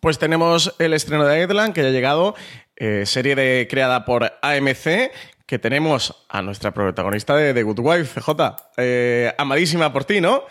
Pues 0.01 0.17
tenemos 0.17 0.75
el 0.79 0.93
estreno 0.93 1.25
de 1.25 1.39
Deadland 1.39 1.73
que 1.73 1.81
ya 1.81 1.89
ha 1.89 1.91
llegado, 1.91 2.35
eh, 2.75 3.05
serie 3.05 3.35
de, 3.35 3.67
creada 3.69 4.05
por 4.05 4.31
AMC, 4.41 5.11
que 5.45 5.59
tenemos 5.59 6.25
a 6.29 6.41
nuestra 6.41 6.71
protagonista 6.71 7.35
de 7.35 7.53
The 7.53 7.63
Good 7.63 7.79
Wife, 7.79 8.21
CJ, 8.21 8.55
eh, 8.77 9.33
amadísima 9.37 9.91
por 9.91 10.05
ti, 10.05 10.21
¿no? 10.21 10.43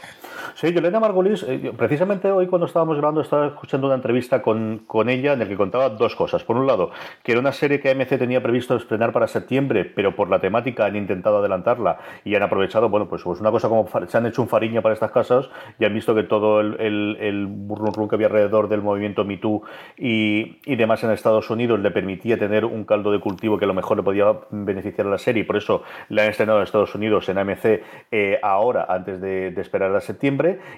Sí, 0.55 0.73
Yolena 0.73 1.01
Margulis, 1.01 1.43
eh, 1.45 1.73
precisamente 1.77 2.31
hoy 2.31 2.47
cuando 2.47 2.67
estábamos 2.67 2.97
grabando 2.97 3.21
estaba 3.21 3.47
escuchando 3.47 3.87
una 3.87 3.97
entrevista 3.97 4.43
con, 4.43 4.83
con 4.87 5.09
ella 5.09 5.33
en 5.33 5.39
la 5.41 5.49
que 5.49 5.57
contaba 5.57 5.89
dos 5.91 6.15
cosas. 6.15 6.45
Por 6.45 6.57
un 6.57 6.67
lado, 6.67 6.91
que 7.23 7.33
era 7.33 7.41
una 7.41 7.53
serie 7.53 7.81
que 7.81 7.91
AMC 7.91 8.19
tenía 8.19 8.43
previsto 8.43 8.77
estrenar 8.77 9.13
para 9.13 9.27
septiembre, 9.27 9.85
pero 9.85 10.15
por 10.15 10.29
la 10.29 10.41
temática 10.41 10.87
han 10.87 10.97
intentado 10.97 11.39
adelantarla 11.39 11.99
y 12.25 12.35
han 12.35 12.43
aprovechado, 12.43 12.89
bueno, 12.89 13.09
pues, 13.09 13.23
pues 13.23 13.41
una 13.41 13.51
cosa 13.51 13.69
como 13.69 13.89
se 14.07 14.17
han 14.17 14.27
hecho 14.27 14.43
un 14.43 14.49
fariño 14.49 14.83
para 14.83 14.95
estas 14.95 15.11
casas 15.11 15.49
y 15.79 15.85
han 15.85 15.95
visto 15.95 16.15
que 16.15 16.23
todo 16.23 16.61
el, 16.61 16.81
el, 16.81 17.17
el 17.21 18.09
que 18.09 18.15
había 18.15 18.27
alrededor 18.29 18.69
del 18.69 18.83
movimiento 18.83 19.25
Me 19.25 19.37
Too 19.37 19.63
y, 19.97 20.59
y 20.65 20.77
demás 20.77 21.03
en 21.05 21.11
Estados 21.11 21.51
Unidos 21.51 21.81
le 21.81 21.91
permitía 21.91 22.39
tener 22.39 22.65
un 22.65 22.85
caldo 22.85 23.13
de 23.13 23.21
cultivo 23.21 23.59
que 23.59 23.65
a 23.65 23.69
lo 23.69 23.75
mejor 23.75 23.97
le 23.97 24.03
podía 24.03 24.27
beneficiar 24.51 25.07
a 25.07 25.11
la 25.11 25.19
serie 25.19 25.43
y 25.43 25.45
por 25.45 25.57
eso 25.57 25.83
la 26.09 26.23
han 26.23 26.31
estrenado 26.31 26.59
en 26.59 26.65
Estados 26.65 26.95
Unidos 26.95 27.29
en 27.29 27.39
AMC 27.39 27.65
eh, 28.11 28.39
ahora, 28.43 28.87
antes 28.89 29.21
de, 29.21 29.51
de 29.51 29.61
esperar 29.61 29.95
a 29.95 30.01
septiembre, 30.01 30.28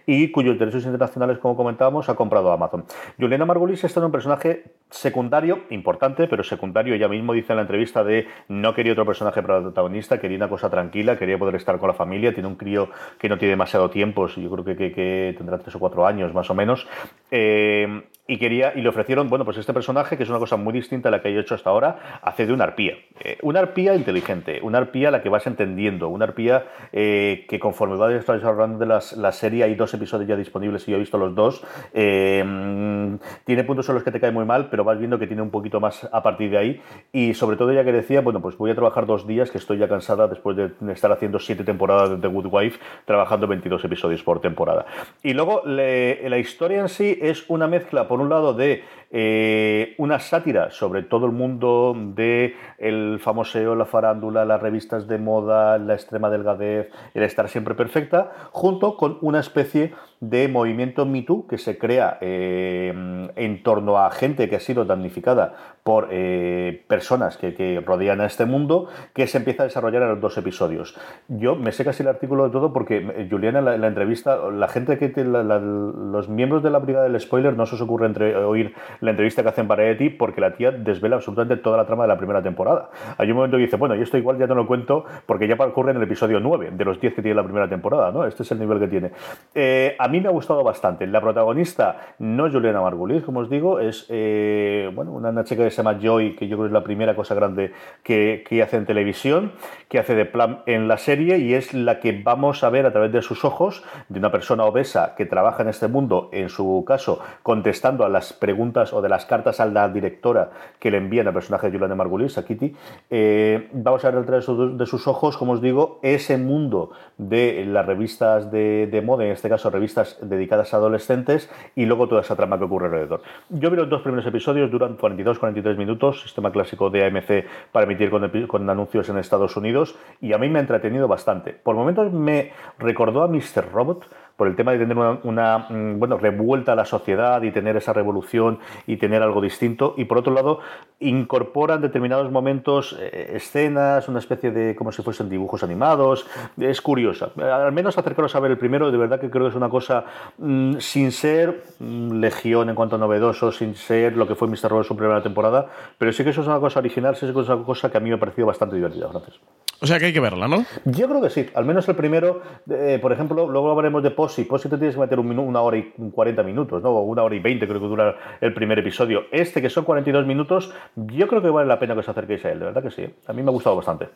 y 0.06 0.30
cuyos 0.30 0.58
derechos 0.58 0.84
internacionales, 0.84 1.38
como 1.38 1.56
comentábamos, 1.56 2.08
ha 2.08 2.14
comprado 2.14 2.52
Amazon. 2.52 2.84
Juliana 3.18 3.46
Margulis 3.46 3.82
está 3.84 4.00
en 4.00 4.06
un 4.06 4.12
personaje 4.12 4.64
secundario, 4.90 5.60
importante, 5.70 6.26
pero 6.26 6.42
secundario. 6.42 6.94
Ella 6.94 7.08
mismo 7.08 7.32
dice 7.32 7.52
en 7.52 7.56
la 7.56 7.62
entrevista 7.62 8.04
de 8.04 8.26
no 8.48 8.74
quería 8.74 8.92
otro 8.92 9.06
personaje 9.06 9.42
protagonista, 9.42 10.18
quería 10.18 10.36
una 10.36 10.48
cosa 10.48 10.68
tranquila, 10.68 11.16
quería 11.16 11.38
poder 11.38 11.54
estar 11.54 11.78
con 11.78 11.88
la 11.88 11.94
familia. 11.94 12.32
Tiene 12.32 12.48
un 12.48 12.56
crío 12.56 12.90
que 13.18 13.28
no 13.28 13.38
tiene 13.38 13.50
demasiado 13.50 13.90
tiempo, 13.90 14.26
yo 14.28 14.50
creo 14.50 14.64
que, 14.64 15.34
tendrá 15.36 15.58
tres 15.58 15.74
o 15.74 15.78
cuatro 15.78 16.06
años 16.06 16.34
más 16.34 16.50
o 16.50 16.54
menos. 16.54 16.86
Eh, 17.30 18.02
y 18.26 18.38
quería 18.38 18.72
y 18.76 18.80
le 18.80 18.88
ofrecieron, 18.88 19.28
bueno, 19.28 19.44
pues 19.44 19.56
este 19.56 19.72
personaje, 19.72 20.16
que 20.16 20.22
es 20.22 20.28
una 20.28 20.38
cosa 20.38 20.56
muy 20.56 20.72
distinta 20.72 21.08
a 21.08 21.12
la 21.12 21.20
que 21.20 21.30
he 21.30 21.38
hecho 21.38 21.56
hasta 21.56 21.70
ahora, 21.70 22.20
hace 22.22 22.46
de 22.46 22.52
una 22.52 22.64
arpía. 22.64 22.94
Eh, 23.24 23.38
una 23.42 23.58
arpía 23.58 23.94
inteligente, 23.96 24.60
una 24.62 24.78
arpía 24.78 25.08
a 25.08 25.10
la 25.10 25.20
que 25.20 25.28
vas 25.28 25.46
entendiendo, 25.48 26.08
una 26.08 26.26
arpía 26.26 26.64
eh, 26.92 27.44
que 27.48 27.58
conforme 27.58 27.96
va 27.96 28.08
desarrollando 28.08 28.78
de 28.78 28.86
la 28.86 29.32
serie, 29.32 29.64
hay 29.64 29.74
dos 29.74 29.92
episodios 29.94 30.28
ya 30.28 30.36
disponibles 30.36 30.86
y 30.86 30.92
yo 30.92 30.96
he 30.96 31.00
visto 31.00 31.18
los 31.18 31.34
dos, 31.34 31.64
mm, 31.92 33.14
tiene 33.44 33.64
puntos 33.64 33.88
en 33.88 33.94
los 33.96 34.04
que 34.04 34.12
te 34.12 34.20
cae 34.20 34.30
muy 34.30 34.44
mal, 34.44 34.68
pero 34.70 34.79
vas 34.84 34.98
viendo 34.98 35.18
que 35.18 35.26
tiene 35.26 35.42
un 35.42 35.50
poquito 35.50 35.80
más 35.80 36.08
a 36.12 36.22
partir 36.22 36.50
de 36.50 36.58
ahí. 36.58 36.82
Y 37.12 37.34
sobre 37.34 37.56
todo 37.56 37.70
ella 37.70 37.84
que 37.84 37.92
decía, 37.92 38.20
bueno, 38.20 38.40
pues 38.40 38.56
voy 38.56 38.70
a 38.70 38.74
trabajar 38.74 39.06
dos 39.06 39.26
días, 39.26 39.50
que 39.50 39.58
estoy 39.58 39.78
ya 39.78 39.88
cansada 39.88 40.28
después 40.28 40.56
de 40.56 40.70
estar 40.92 41.12
haciendo 41.12 41.38
siete 41.38 41.64
temporadas 41.64 42.10
de 42.10 42.16
The 42.16 42.28
Good 42.28 42.46
Wife, 42.50 42.78
trabajando 43.04 43.46
22 43.46 43.84
episodios 43.84 44.22
por 44.22 44.40
temporada. 44.40 44.86
Y 45.22 45.34
luego 45.34 45.62
la 45.64 46.38
historia 46.38 46.80
en 46.80 46.88
sí 46.88 47.18
es 47.20 47.44
una 47.48 47.66
mezcla, 47.66 48.08
por 48.08 48.20
un 48.20 48.28
lado, 48.28 48.54
de 48.54 48.82
eh, 49.12 49.94
una 49.98 50.20
sátira 50.20 50.70
sobre 50.70 51.02
todo 51.02 51.26
el 51.26 51.32
mundo 51.32 51.94
de 51.96 52.54
el 52.78 53.18
famoseo, 53.20 53.74
la 53.74 53.84
farándula, 53.84 54.44
las 54.44 54.62
revistas 54.62 55.08
de 55.08 55.18
moda, 55.18 55.78
la 55.78 55.94
extrema 55.94 56.30
delgadez, 56.30 56.90
el 57.14 57.22
estar 57.24 57.48
siempre 57.48 57.74
perfecta, 57.74 58.30
junto 58.52 58.96
con 58.96 59.18
una 59.20 59.40
especie 59.40 59.94
de 60.20 60.48
movimiento 60.48 61.06
Me 61.06 61.22
Too 61.22 61.46
que 61.48 61.58
se 61.58 61.78
crea 61.78 62.18
eh, 62.20 62.92
en 63.34 63.62
torno 63.62 63.98
a 63.98 64.10
gente 64.10 64.48
que 64.48 64.56
ha 64.56 64.60
sido 64.60 64.84
damnificada 64.84 65.54
por 65.82 66.08
eh, 66.10 66.84
personas 66.88 67.38
que, 67.38 67.54
que 67.54 67.80
rodean 67.80 68.20
a 68.20 68.26
este 68.26 68.44
mundo, 68.44 68.88
que 69.14 69.26
se 69.26 69.38
empieza 69.38 69.62
a 69.62 69.66
desarrollar 69.66 70.02
en 70.02 70.10
los 70.10 70.20
dos 70.20 70.36
episodios. 70.36 70.96
Yo 71.28 71.56
me 71.56 71.72
sé 71.72 71.84
casi 71.84 72.02
el 72.02 72.08
artículo 72.08 72.44
de 72.44 72.50
todo 72.50 72.72
porque 72.72 73.26
Juliana 73.30 73.60
en 73.60 73.64
la, 73.64 73.74
en 73.74 73.80
la 73.80 73.86
entrevista, 73.88 74.50
la 74.50 74.68
gente 74.68 74.98
que 74.98 75.10
los 75.24 76.28
miembros 76.28 76.62
de 76.62 76.70
la 76.70 76.78
brigada 76.78 77.08
del 77.08 77.18
spoiler 77.18 77.56
no 77.56 77.66
se 77.66 77.76
os 77.76 77.80
ocurre 77.80 78.06
entre, 78.06 78.36
oír 78.36 78.74
la 79.00 79.10
entrevista 79.10 79.42
que 79.42 79.48
hacen 79.48 79.68
Variety 79.68 80.10
porque 80.10 80.40
la 80.40 80.54
tía 80.54 80.70
desvela 80.70 81.16
absolutamente 81.16 81.56
toda 81.62 81.76
la 81.76 81.86
trama 81.86 82.04
de 82.04 82.08
la 82.08 82.16
primera 82.16 82.42
temporada. 82.42 82.90
Hay 83.18 83.30
un 83.30 83.36
momento 83.36 83.56
que 83.56 83.64
dice, 83.64 83.76
bueno, 83.76 83.94
yo 83.94 84.02
esto 84.02 84.18
igual 84.18 84.38
ya 84.38 84.46
no 84.46 84.54
lo 84.54 84.66
cuento 84.66 85.04
porque 85.26 85.46
ya 85.46 85.54
ocurre 85.54 85.92
en 85.92 85.98
el 85.98 86.02
episodio 86.02 86.40
9 86.40 86.70
de 86.72 86.84
los 86.84 87.00
10 87.00 87.14
que 87.14 87.22
tiene 87.22 87.34
la 87.34 87.44
primera 87.44 87.68
temporada, 87.68 88.10
¿no? 88.10 88.24
Este 88.24 88.42
es 88.42 88.52
el 88.52 88.58
nivel 88.58 88.78
que 88.78 88.88
tiene. 88.88 89.10
Eh, 89.54 89.96
a 89.98 90.08
mí 90.08 90.20
me 90.20 90.28
ha 90.28 90.32
gustado 90.32 90.62
bastante. 90.62 91.06
La 91.06 91.20
protagonista 91.20 92.14
no 92.18 92.46
es 92.46 92.52
Juliana 92.52 92.80
Margulis, 92.80 93.22
como 93.22 93.40
os 93.40 93.50
digo, 93.50 93.80
es 93.80 94.06
eh, 94.08 94.90
bueno, 94.94 95.12
una, 95.12 95.30
una 95.30 95.44
chica 95.44 95.64
que 95.64 95.70
se 95.70 95.82
llama 95.82 95.98
Joy, 96.00 96.36
que 96.36 96.48
yo 96.48 96.56
creo 96.56 96.64
que 96.64 96.68
es 96.68 96.72
la 96.72 96.84
primera 96.84 97.14
cosa 97.14 97.34
grande 97.34 97.72
que, 98.02 98.44
que 98.46 98.62
hace 98.62 98.76
en 98.76 98.86
televisión, 98.86 99.52
que 99.88 99.98
hace 99.98 100.14
de 100.14 100.24
plan 100.24 100.62
en 100.66 100.88
la 100.88 100.98
serie 100.98 101.38
y 101.38 101.54
es 101.54 101.74
la 101.74 102.00
que 102.00 102.20
vamos 102.22 102.64
a 102.64 102.70
ver 102.70 102.86
a 102.86 102.92
través 102.92 103.12
de 103.12 103.22
sus 103.22 103.44
ojos 103.44 103.82
de 104.08 104.18
una 104.18 104.30
persona 104.30 104.64
obesa 104.64 105.14
que 105.16 105.26
trabaja 105.26 105.62
en 105.62 105.68
este 105.68 105.88
mundo, 105.88 106.28
en 106.32 106.48
su 106.48 106.84
caso, 106.86 107.20
contestando 107.42 108.04
a 108.04 108.08
las 108.08 108.32
preguntas 108.32 108.89
o 108.92 109.02
de 109.02 109.08
las 109.08 109.26
cartas 109.26 109.60
a 109.60 109.66
la 109.66 109.88
directora 109.88 110.50
que 110.78 110.90
le 110.90 110.98
envían 110.98 111.26
al 111.26 111.34
personaje 111.34 111.66
de 111.68 111.72
Juliana 111.72 111.94
Margulis, 111.94 112.38
a 112.38 112.44
Kitty. 112.44 112.74
Eh, 113.10 113.68
vamos 113.72 114.04
a 114.04 114.10
ver 114.10 114.24
través 114.24 114.46
de 114.46 114.86
sus- 114.86 115.06
ojos, 115.06 115.36
como 115.36 115.52
os 115.52 115.60
digo, 115.62 115.98
ese 116.02 116.36
mundo 116.38 116.90
de 117.18 117.64
las 117.66 117.86
revistas 117.86 118.50
de, 118.50 118.86
de 118.90 119.02
moda, 119.02 119.24
en 119.24 119.32
este 119.32 119.48
caso 119.48 119.70
revistas 119.70 120.18
dedicadas 120.22 120.72
a 120.74 120.76
adolescentes, 120.78 121.50
y 121.74 121.86
luego 121.86 122.08
toda 122.08 122.20
esa 122.20 122.36
trama 122.36 122.58
que 122.58 122.64
ocurre 122.64 122.86
alrededor. 122.86 123.22
Yo 123.48 123.70
vi 123.70 123.76
los 123.76 123.88
dos 123.88 124.02
primeros 124.02 124.26
episodios, 124.26 124.70
duran 124.70 124.96
42-43 124.98 125.76
minutos, 125.76 126.22
sistema 126.22 126.50
clásico 126.52 126.90
de 126.90 127.06
AMC 127.06 127.46
para 127.72 127.84
emitir 127.86 128.10
con, 128.10 128.28
con 128.46 128.68
anuncios 128.70 129.08
en 129.08 129.18
Estados 129.18 129.56
Unidos, 129.56 129.96
y 130.20 130.32
a 130.32 130.38
mí 130.38 130.48
me 130.48 130.58
ha 130.58 130.62
entretenido 130.62 131.08
bastante. 131.08 131.52
Por 131.52 131.74
momentos 131.76 132.12
me 132.12 132.52
recordó 132.78 133.22
a 133.22 133.28
Mr. 133.28 133.72
Robot, 133.72 134.06
por 134.40 134.48
el 134.48 134.56
tema 134.56 134.72
de 134.72 134.78
tener 134.78 134.96
una, 134.96 135.18
una, 135.22 135.66
mm, 135.68 135.98
bueno, 135.98 136.16
revuelta 136.16 136.72
a 136.72 136.74
la 136.74 136.86
sociedad 136.86 137.42
y 137.42 137.50
tener 137.50 137.76
esa 137.76 137.92
revolución 137.92 138.58
y 138.86 138.96
tener 138.96 139.22
algo 139.22 139.42
distinto. 139.42 139.92
Y 139.98 140.06
por 140.06 140.16
otro 140.16 140.32
lado, 140.32 140.60
incorpora 140.98 141.74
en 141.74 141.82
determinados 141.82 142.30
momentos 142.30 142.96
eh, 142.98 143.32
escenas, 143.34 144.08
una 144.08 144.18
especie 144.18 144.50
de 144.50 144.74
como 144.74 144.92
si 144.92 145.02
fuesen 145.02 145.28
dibujos 145.28 145.62
animados. 145.62 146.26
Es 146.58 146.80
curiosa. 146.80 147.32
Al 147.36 147.70
menos 147.72 147.98
acercaros 147.98 148.34
a 148.34 148.40
ver 148.40 148.52
el 148.52 148.56
primero, 148.56 148.90
de 148.90 148.96
verdad 148.96 149.20
que 149.20 149.28
creo 149.28 149.44
que 149.44 149.50
es 149.50 149.56
una 149.56 149.68
cosa 149.68 150.06
mm, 150.38 150.78
sin 150.78 151.12
ser 151.12 151.62
mm, 151.78 152.12
legión 152.12 152.70
en 152.70 152.74
cuanto 152.74 152.96
a 152.96 152.98
novedoso, 152.98 153.52
sin 153.52 153.74
ser 153.74 154.16
lo 154.16 154.26
que 154.26 154.36
fue 154.36 154.48
Mr. 154.48 154.70
Robot 154.70 154.86
su 154.86 154.96
primera 154.96 155.22
temporada, 155.22 155.66
pero 155.98 156.14
sí 156.14 156.24
que 156.24 156.30
eso 156.30 156.40
es 156.40 156.46
una 156.46 156.60
cosa 156.60 156.78
original, 156.78 157.14
sí 157.14 157.30
que 157.30 157.38
es 157.38 157.46
una 157.46 157.62
cosa 157.62 157.90
que 157.90 157.98
a 157.98 158.00
mí 158.00 158.08
me 158.08 158.16
ha 158.16 158.18
parecido 158.18 158.46
bastante 158.46 158.76
divertida, 158.76 159.06
Francis. 159.10 159.38
O 159.82 159.86
sea 159.86 159.98
que 159.98 160.06
hay 160.06 160.12
que 160.12 160.20
verla, 160.20 160.46
¿no? 160.46 160.64
Yo 160.84 161.08
creo 161.08 161.22
que 161.22 161.30
sí, 161.30 161.46
al 161.54 161.64
menos 161.64 161.88
el 161.88 161.96
primero, 161.96 162.42
eh, 162.68 162.98
por 163.00 163.12
ejemplo, 163.12 163.48
luego 163.48 163.70
hablaremos 163.70 164.02
de 164.02 164.10
Posi. 164.10 164.44
Posi 164.44 164.68
te 164.68 164.76
tienes 164.76 164.94
que 164.94 165.00
meter 165.00 165.18
una 165.18 165.62
hora 165.62 165.78
y 165.78 165.92
40 166.12 166.42
minutos, 166.42 166.82
¿no? 166.82 167.00
Una 167.00 167.22
hora 167.22 167.34
y 167.34 167.40
20 167.40 167.66
creo 167.66 167.80
que 167.80 167.86
dura 167.86 168.16
el 168.42 168.52
primer 168.52 168.78
episodio. 168.78 169.24
Este, 169.32 169.62
que 169.62 169.70
son 169.70 169.84
42 169.84 170.26
minutos, 170.26 170.72
yo 170.96 171.26
creo 171.28 171.40
que 171.40 171.48
vale 171.48 171.66
la 171.66 171.78
pena 171.78 171.94
que 171.94 172.00
os 172.00 172.08
acerquéis 172.08 172.44
a 172.44 172.52
él, 172.52 172.58
de 172.58 172.64
verdad 172.66 172.82
que 172.82 172.90
sí. 172.90 173.14
A 173.26 173.32
mí 173.32 173.42
me 173.42 173.48
ha 173.48 173.52
gustado 173.52 173.76
bastante. 173.76 174.08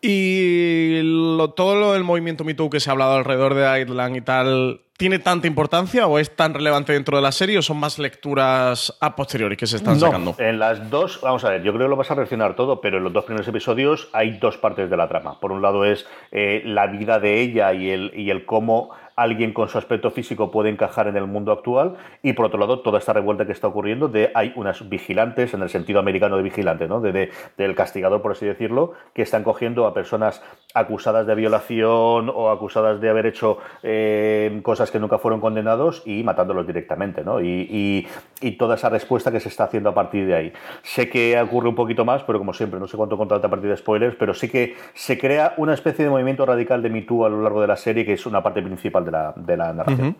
Y 0.00 1.00
lo- 1.02 1.50
todo 1.50 1.74
lo 1.76 1.92
del 1.92 2.04
movimiento 2.04 2.44
Me 2.44 2.54
Too 2.54 2.70
que 2.70 2.80
se 2.80 2.90
ha 2.90 2.92
hablado 2.92 3.14
alrededor 3.16 3.54
de 3.54 3.80
Island 3.82 4.16
y 4.16 4.20
tal, 4.20 4.80
¿tiene 4.96 5.18
tanta 5.18 5.46
importancia 5.46 6.06
o 6.06 6.18
es 6.18 6.34
tan 6.34 6.54
relevante 6.54 6.92
dentro 6.92 7.16
de 7.16 7.22
la 7.22 7.32
serie 7.32 7.58
o 7.58 7.62
son 7.62 7.78
más 7.78 7.98
lecturas 7.98 8.96
a 9.00 9.16
posteriori 9.16 9.56
que 9.56 9.66
se 9.66 9.76
están 9.76 9.94
No, 9.94 10.06
sacando? 10.06 10.34
En 10.38 10.58
las 10.58 10.88
dos, 10.90 11.20
vamos 11.20 11.44
a 11.44 11.50
ver, 11.50 11.62
yo 11.62 11.72
creo 11.72 11.86
que 11.86 11.90
lo 11.90 11.96
vas 11.96 12.10
a 12.10 12.14
reaccionar 12.14 12.54
todo, 12.54 12.80
pero 12.80 12.98
en 12.98 13.04
los 13.04 13.12
dos 13.12 13.24
primeros 13.24 13.48
episodios 13.48 14.08
hay 14.12 14.38
dos 14.38 14.56
partes 14.56 14.88
de 14.88 14.96
la 14.96 15.08
trama. 15.08 15.40
Por 15.40 15.50
un 15.52 15.62
lado 15.62 15.84
es 15.84 16.06
eh, 16.30 16.62
la 16.64 16.86
vida 16.86 17.18
de 17.18 17.40
ella 17.40 17.72
y 17.72 17.90
el, 17.90 18.12
y 18.14 18.30
el 18.30 18.44
cómo 18.44 18.90
alguien 19.22 19.52
con 19.52 19.68
su 19.68 19.78
aspecto 19.78 20.10
físico 20.10 20.50
puede 20.50 20.70
encajar 20.70 21.08
en 21.08 21.16
el 21.16 21.26
mundo 21.26 21.52
actual 21.52 21.96
y 22.22 22.32
por 22.34 22.46
otro 22.46 22.58
lado 22.58 22.80
toda 22.80 22.98
esta 22.98 23.12
revuelta 23.12 23.46
que 23.46 23.52
está 23.52 23.66
ocurriendo 23.66 24.08
de 24.08 24.30
hay 24.34 24.52
unas 24.56 24.88
vigilantes 24.88 25.54
en 25.54 25.62
el 25.62 25.68
sentido 25.68 25.98
americano 26.00 26.36
de 26.36 26.42
vigilante 26.42 26.86
¿no? 26.88 27.00
de, 27.00 27.12
de- 27.12 27.30
del 27.56 27.74
castigador 27.74 28.22
por 28.22 28.32
así 28.32 28.46
decirlo 28.46 28.92
que 29.14 29.22
están 29.22 29.42
cogiendo 29.42 29.86
a 29.86 29.94
personas 29.94 30.42
acusadas 30.74 31.26
de 31.26 31.34
violación 31.34 32.30
o 32.34 32.50
acusadas 32.50 33.00
de 33.00 33.08
haber 33.10 33.26
hecho 33.26 33.58
eh, 33.82 34.60
cosas 34.62 34.90
que 34.90 34.98
nunca 34.98 35.18
fueron 35.18 35.40
condenados 35.40 36.02
y 36.06 36.22
matándolos 36.22 36.66
directamente 36.66 37.24
¿no? 37.24 37.40
y, 37.40 37.46
y- 37.70 38.06
y 38.40 38.52
toda 38.52 38.76
esa 38.76 38.88
respuesta 38.88 39.32
que 39.32 39.40
se 39.40 39.48
está 39.48 39.64
haciendo 39.64 39.88
a 39.90 39.94
partir 39.94 40.26
de 40.26 40.34
ahí 40.34 40.52
sé 40.82 41.08
que 41.08 41.40
ocurre 41.40 41.68
un 41.68 41.74
poquito 41.74 42.04
más 42.04 42.22
pero 42.22 42.38
como 42.38 42.52
siempre 42.54 42.78
no 42.78 42.86
sé 42.86 42.96
cuánto 42.96 43.16
contrata 43.16 43.46
a 43.46 43.50
partir 43.50 43.68
de 43.70 43.76
spoilers 43.76 44.14
pero 44.16 44.32
sí 44.34 44.48
que 44.48 44.76
se 44.94 45.18
crea 45.18 45.54
una 45.56 45.74
especie 45.74 46.04
de 46.04 46.10
movimiento 46.10 46.46
radical 46.46 46.82
de 46.82 46.90
Me 46.90 47.02
Too 47.02 47.26
a 47.26 47.28
lo 47.28 47.42
largo 47.42 47.60
de 47.60 47.66
la 47.66 47.76
serie 47.76 48.04
que 48.04 48.12
es 48.12 48.26
una 48.26 48.42
parte 48.42 48.62
principal 48.62 49.04
de 49.08 49.12
la, 49.12 49.32
de 49.36 49.56
la 49.56 49.72
narración 49.72 50.16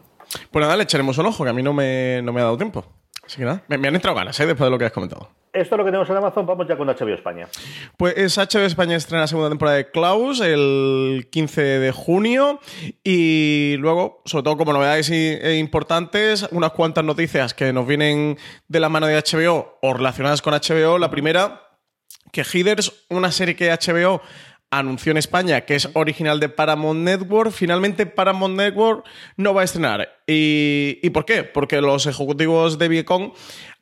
Pues 0.50 0.62
nada, 0.62 0.76
le 0.76 0.82
echaremos 0.82 1.16
un 1.18 1.26
ojo, 1.26 1.44
que 1.44 1.50
a 1.50 1.52
mí 1.52 1.62
no 1.62 1.72
me, 1.72 2.20
no 2.22 2.32
me 2.32 2.40
ha 2.40 2.44
dado 2.44 2.56
tiempo. 2.56 2.84
Así 3.24 3.36
que 3.36 3.44
nada, 3.44 3.62
me, 3.68 3.78
me 3.78 3.88
han 3.88 3.94
entrado 3.94 4.16
ganas, 4.16 4.38
¿eh? 4.40 4.46
Después 4.46 4.66
de 4.66 4.70
lo 4.70 4.78
que 4.78 4.86
has 4.86 4.92
comentado. 4.92 5.28
esto 5.52 5.74
es 5.74 5.78
lo 5.78 5.84
que 5.84 5.90
tenemos 5.90 6.08
en 6.08 6.16
Amazon 6.16 6.46
vamos 6.46 6.66
ya 6.66 6.76
con 6.76 6.86
HBO 6.86 7.14
España 7.14 7.46
Pues 7.96 8.38
HBO 8.38 8.64
España 8.64 8.96
estrena 8.96 9.22
la 9.22 9.26
segunda 9.26 9.50
temporada 9.50 9.76
de 9.76 9.90
Klaus 9.90 10.40
el 10.40 11.28
15 11.30 11.60
de 11.60 11.92
junio 11.92 12.58
y 13.04 13.76
luego, 13.78 14.22
sobre 14.24 14.44
todo 14.44 14.56
como 14.56 14.72
novedades 14.72 15.10
e 15.10 15.56
importantes, 15.58 16.48
unas 16.52 16.72
cuantas 16.72 17.04
noticias 17.04 17.54
que 17.54 17.72
nos 17.72 17.86
vienen 17.86 18.38
de 18.68 18.80
la 18.80 18.88
mano 18.88 19.06
de 19.06 19.16
HBO 19.16 19.78
o 19.82 19.92
relacionadas 19.94 20.40
con 20.42 20.54
HBO. 20.54 20.98
La 20.98 21.10
primera, 21.10 21.62
que 22.32 22.44
Heathers, 22.44 23.06
una 23.10 23.30
serie 23.32 23.56
que 23.56 23.70
HBO 23.70 24.22
anunció 24.70 25.12
en 25.12 25.18
España, 25.18 25.62
que 25.62 25.74
es 25.74 25.88
original 25.94 26.40
de 26.40 26.48
Paramount 26.48 27.00
Network, 27.00 27.52
finalmente 27.52 28.06
Paramount 28.06 28.56
Network 28.56 29.06
no 29.36 29.54
va 29.54 29.62
a 29.62 29.64
estrenar. 29.64 30.20
¿Y, 30.26 30.98
¿y 31.02 31.10
por 31.10 31.24
qué? 31.24 31.44
Porque 31.44 31.80
los 31.80 32.06
ejecutivos 32.06 32.78
de 32.78 32.88
Viacom 32.88 33.32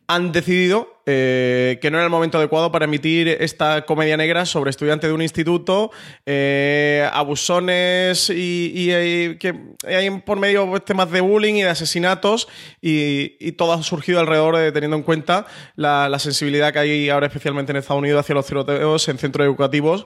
han 0.07 0.33
decidido 0.33 0.96
eh, 1.07 1.79
que 1.81 1.91
no 1.91 1.99
era 1.99 2.05
el 2.05 2.11
momento 2.11 2.39
adecuado 2.39 2.71
para 2.73 2.85
emitir 2.85 3.29
esta 3.29 3.85
comedia 3.87 4.17
negra 4.17 4.45
sobre 4.45 4.71
estudiantes 4.71 5.09
de 5.09 5.15
un 5.15 5.23
instituto, 5.23 5.91
eh, 6.27 7.09
abusones 7.13 8.29
y, 8.31 8.73
y- 8.75 8.87
y 8.97 9.37
que 9.37 9.55
hay 9.87 10.11
por 10.21 10.39
medio 10.39 10.67
pues, 10.69 10.85
temas 10.85 11.11
de 11.11 11.21
bullying 11.21 11.55
y 11.55 11.63
de 11.63 11.69
asesinatos 11.71 12.49
y, 12.81 13.37
y 13.41 13.53
todo 13.53 13.73
ha 13.73 13.83
surgido 13.83 14.21
alrededor 14.21 14.57
de 14.57 14.73
teniendo 14.73 14.97
en 14.97 15.03
cuenta 15.03 15.47
la, 15.77 16.09
la 16.09 16.19
sensibilidad 16.19 16.73
que 16.73 16.79
hay 16.81 17.09
ahora 17.09 17.27
especialmente 17.27 17.73
en 17.73 17.77
Estados 17.79 18.01
Unidos 18.01 18.21
hacia 18.21 18.35
los 18.35 18.47
tiroteos 18.47 19.09
en 19.09 19.19
centros 19.19 19.45
educativos 19.47 20.05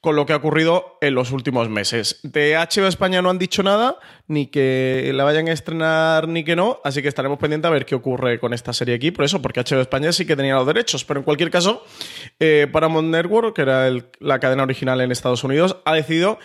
con 0.00 0.16
lo 0.16 0.26
que 0.26 0.32
ha 0.32 0.36
ocurrido 0.36 0.98
en 1.00 1.14
los 1.14 1.30
últimos 1.32 1.68
meses. 1.68 2.20
De 2.22 2.56
HBO 2.56 2.86
España 2.88 3.22
no 3.22 3.30
han 3.30 3.38
dicho 3.38 3.62
nada, 3.62 3.98
ni 4.26 4.46
que 4.48 5.10
la 5.14 5.24
vayan 5.24 5.48
a 5.48 5.52
estrenar 5.52 6.28
ni 6.28 6.44
que 6.44 6.56
no, 6.56 6.80
así 6.84 7.02
que 7.02 7.08
estaremos 7.08 7.38
pendientes 7.38 7.68
a 7.68 7.72
ver 7.72 7.86
qué 7.86 7.94
ocurre 7.94 8.38
con 8.40 8.52
esta 8.52 8.72
serie 8.72 8.94
aquí, 8.96 9.10
por 9.12 9.24
eso, 9.24 9.40
porque 9.40 9.60
HBO 9.60 9.80
España 9.80 10.12
sí 10.12 10.26
que 10.26 10.34
los 10.50 10.66
derechos, 10.66 11.04
pero 11.04 11.20
en 11.20 11.24
cualquier 11.24 11.50
caso, 11.50 11.84
eh, 12.38 12.66
Paramount 12.70 13.08
Network, 13.08 13.54
que 13.54 13.62
era 13.62 13.90
la 14.20 14.40
cadena 14.40 14.62
original 14.62 15.00
en 15.00 15.12
Estados 15.12 15.44
Unidos, 15.44 15.76
ha 15.84 15.94
decidido 15.94 16.38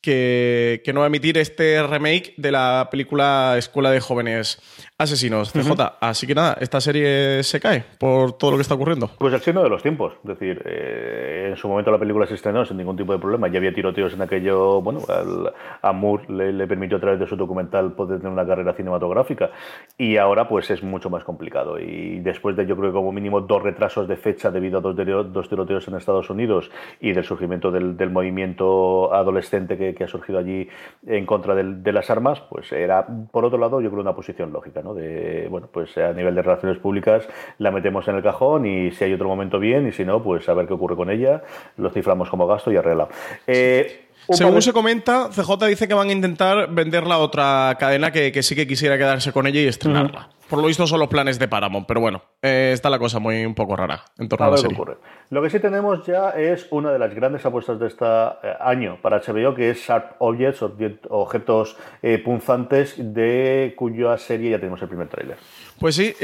que, 0.00 0.82
que 0.84 0.92
no 0.92 1.00
va 1.00 1.06
a 1.06 1.08
emitir 1.08 1.38
este 1.38 1.82
remake 1.82 2.34
de 2.36 2.52
la 2.52 2.88
película 2.90 3.54
Escuela 3.56 3.90
de 3.90 4.00
Jóvenes 4.00 4.60
Asesinos, 5.04 5.50
CJ. 5.52 5.72
Así 6.00 6.24
que 6.24 6.36
nada, 6.36 6.56
esta 6.60 6.80
serie 6.80 7.42
se 7.42 7.58
cae 7.58 7.84
por 7.98 8.34
todo 8.38 8.52
lo 8.52 8.56
que 8.58 8.62
está 8.62 8.74
ocurriendo. 8.76 9.10
Pues 9.18 9.34
el 9.34 9.40
signo 9.40 9.60
de 9.64 9.68
los 9.68 9.82
tiempos. 9.82 10.12
Es 10.22 10.28
decir, 10.38 10.62
eh, 10.64 11.48
en 11.50 11.56
su 11.56 11.66
momento 11.68 11.90
la 11.90 11.98
película 11.98 12.26
se 12.28 12.34
estrenó 12.34 12.64
sin 12.64 12.76
ningún 12.76 12.96
tipo 12.96 13.12
de 13.12 13.18
problema. 13.18 13.48
Ya 13.48 13.58
había 13.58 13.74
tiroteos 13.74 14.14
en 14.14 14.22
aquello. 14.22 14.80
Bueno, 14.82 15.00
al- 15.08 15.52
a 15.82 15.92
Moore 15.92 16.26
le, 16.28 16.52
le 16.52 16.66
permitió 16.68 16.98
a 16.98 17.00
través 17.00 17.18
de 17.18 17.26
su 17.26 17.34
documental 17.34 17.92
poder 17.94 18.18
tener 18.18 18.32
una 18.32 18.46
carrera 18.46 18.72
cinematográfica. 18.74 19.50
Y 19.98 20.16
ahora, 20.16 20.48
pues 20.48 20.70
es 20.70 20.80
mucho 20.84 21.10
más 21.10 21.24
complicado. 21.24 21.80
Y 21.80 22.20
después 22.20 22.54
de, 22.54 22.64
yo 22.64 22.76
creo 22.76 22.90
que 22.90 22.94
como 22.94 23.10
mínimo 23.10 23.40
dos 23.40 23.64
retrasos 23.64 24.06
de 24.06 24.16
fecha 24.16 24.52
debido 24.52 24.78
a 24.78 24.80
dos, 24.80 24.94
dos 25.32 25.48
tiroteos 25.48 25.88
en 25.88 25.96
Estados 25.96 26.30
Unidos 26.30 26.70
y 27.00 27.12
del 27.12 27.24
surgimiento 27.24 27.72
del, 27.72 27.96
del 27.96 28.10
movimiento 28.10 29.12
adolescente 29.12 29.76
que, 29.76 29.92
que 29.92 30.04
ha 30.04 30.08
surgido 30.08 30.38
allí 30.38 30.68
en 31.04 31.26
contra 31.26 31.56
del- 31.56 31.82
de 31.82 31.92
las 31.92 32.10
armas, 32.10 32.40
pues 32.48 32.70
era, 32.70 33.04
por 33.32 33.44
otro 33.44 33.58
lado, 33.58 33.80
yo 33.80 33.90
creo 33.90 34.00
una 34.00 34.14
posición 34.14 34.52
lógica, 34.52 34.82
¿no? 34.84 34.94
De, 34.94 35.48
bueno, 35.50 35.68
pues 35.72 35.96
a 35.98 36.12
nivel 36.12 36.34
de 36.34 36.42
relaciones 36.42 36.78
públicas 36.78 37.26
la 37.58 37.70
metemos 37.70 38.06
en 38.06 38.16
el 38.16 38.22
cajón 38.22 38.66
y 38.66 38.92
si 38.92 39.04
hay 39.04 39.12
otro 39.14 39.28
momento 39.28 39.58
bien 39.58 39.88
y 39.88 39.92
si 39.92 40.04
no, 40.04 40.22
pues 40.22 40.48
a 40.48 40.54
ver 40.54 40.66
qué 40.66 40.74
ocurre 40.74 40.94
con 40.94 41.10
ella, 41.10 41.42
lo 41.76 41.90
ciframos 41.90 42.28
como 42.28 42.46
gasto 42.46 42.70
y 42.70 42.76
arregla. 42.76 43.08
Eh, 43.46 44.06
Según 44.28 44.62
se 44.62 44.72
comenta, 44.72 45.30
CJ 45.30 45.66
dice 45.66 45.88
que 45.88 45.94
van 45.94 46.08
a 46.08 46.12
intentar 46.12 46.70
venderla 46.70 47.16
a 47.16 47.18
otra 47.18 47.76
cadena 47.78 48.12
que, 48.12 48.30
que 48.30 48.42
sí 48.42 48.54
que 48.54 48.66
quisiera 48.66 48.96
quedarse 48.96 49.32
con 49.32 49.46
ella 49.46 49.60
y 49.60 49.66
estrenarla. 49.66 50.28
Por 50.48 50.60
lo 50.60 50.66
visto 50.66 50.86
son 50.86 51.00
los 51.00 51.08
planes 51.08 51.38
de 51.38 51.48
Paramount, 51.48 51.86
pero 51.86 52.00
bueno, 52.00 52.22
eh, 52.42 52.70
está 52.74 52.90
la 52.90 52.98
cosa 52.98 53.18
muy 53.18 53.44
un 53.46 53.54
poco 53.54 53.76
rara 53.76 54.04
en 54.18 54.28
torno 54.28 54.44
a, 54.44 54.48
A 54.48 54.50
la 54.50 54.54
ver 54.56 54.62
qué 54.62 54.68
serie. 54.68 54.76
ocurre. 54.76 54.96
Lo 55.30 55.42
que 55.42 55.50
sí 55.50 55.58
tenemos 55.58 56.06
ya 56.06 56.30
es 56.30 56.66
una 56.70 56.92
de 56.92 56.98
las 56.98 57.14
grandes 57.14 57.44
apuestas 57.46 57.80
de 57.80 57.86
este 57.88 58.04
eh, 58.04 58.54
año 58.60 58.98
para 59.02 59.20
HBO, 59.20 59.54
que 59.54 59.70
es 59.70 59.78
Sharp 59.78 60.16
Objects, 60.18 60.60
obje- 60.62 60.98
objetos 61.08 61.76
eh, 62.02 62.18
punzantes, 62.18 62.94
de 62.98 63.74
cuya 63.76 64.16
serie 64.18 64.50
ya 64.50 64.58
tenemos 64.58 64.80
el 64.82 64.88
primer 64.88 65.08
tráiler. 65.08 65.36
Pues 65.80 65.96
sí, 65.96 66.14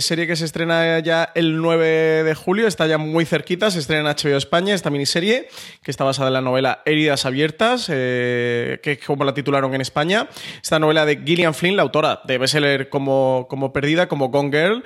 serie 0.00 0.26
que 0.28 0.36
se 0.36 0.44
estrena 0.44 1.00
ya 1.00 1.30
el 1.34 1.60
9 1.60 2.22
de 2.22 2.34
julio, 2.36 2.68
está 2.68 2.86
ya 2.86 2.96
muy 2.96 3.24
cerquita, 3.24 3.68
se 3.72 3.80
estrena 3.80 4.08
en 4.08 4.16
HBO 4.16 4.36
España, 4.36 4.72
esta 4.72 4.88
miniserie, 4.88 5.48
que 5.82 5.90
está 5.90 6.04
basada 6.04 6.28
en 6.28 6.34
la 6.34 6.40
novela 6.40 6.82
Heridas 6.86 7.26
Abiertas, 7.26 7.86
que 7.88 8.78
es 8.84 9.04
como 9.04 9.24
la 9.24 9.34
titularon 9.34 9.74
en 9.74 9.80
España. 9.80 10.28
Esta 10.62 10.78
novela 10.78 11.06
de 11.06 11.16
Gillian 11.24 11.54
Flynn, 11.54 11.74
la 11.76 11.82
autora 11.82 12.20
de 12.24 12.38
bestseller 12.38 12.88
como, 12.88 13.46
como 13.50 13.69
Perdida, 13.72 14.08
como 14.08 14.28
Gone 14.28 14.50
Girl. 14.50 14.82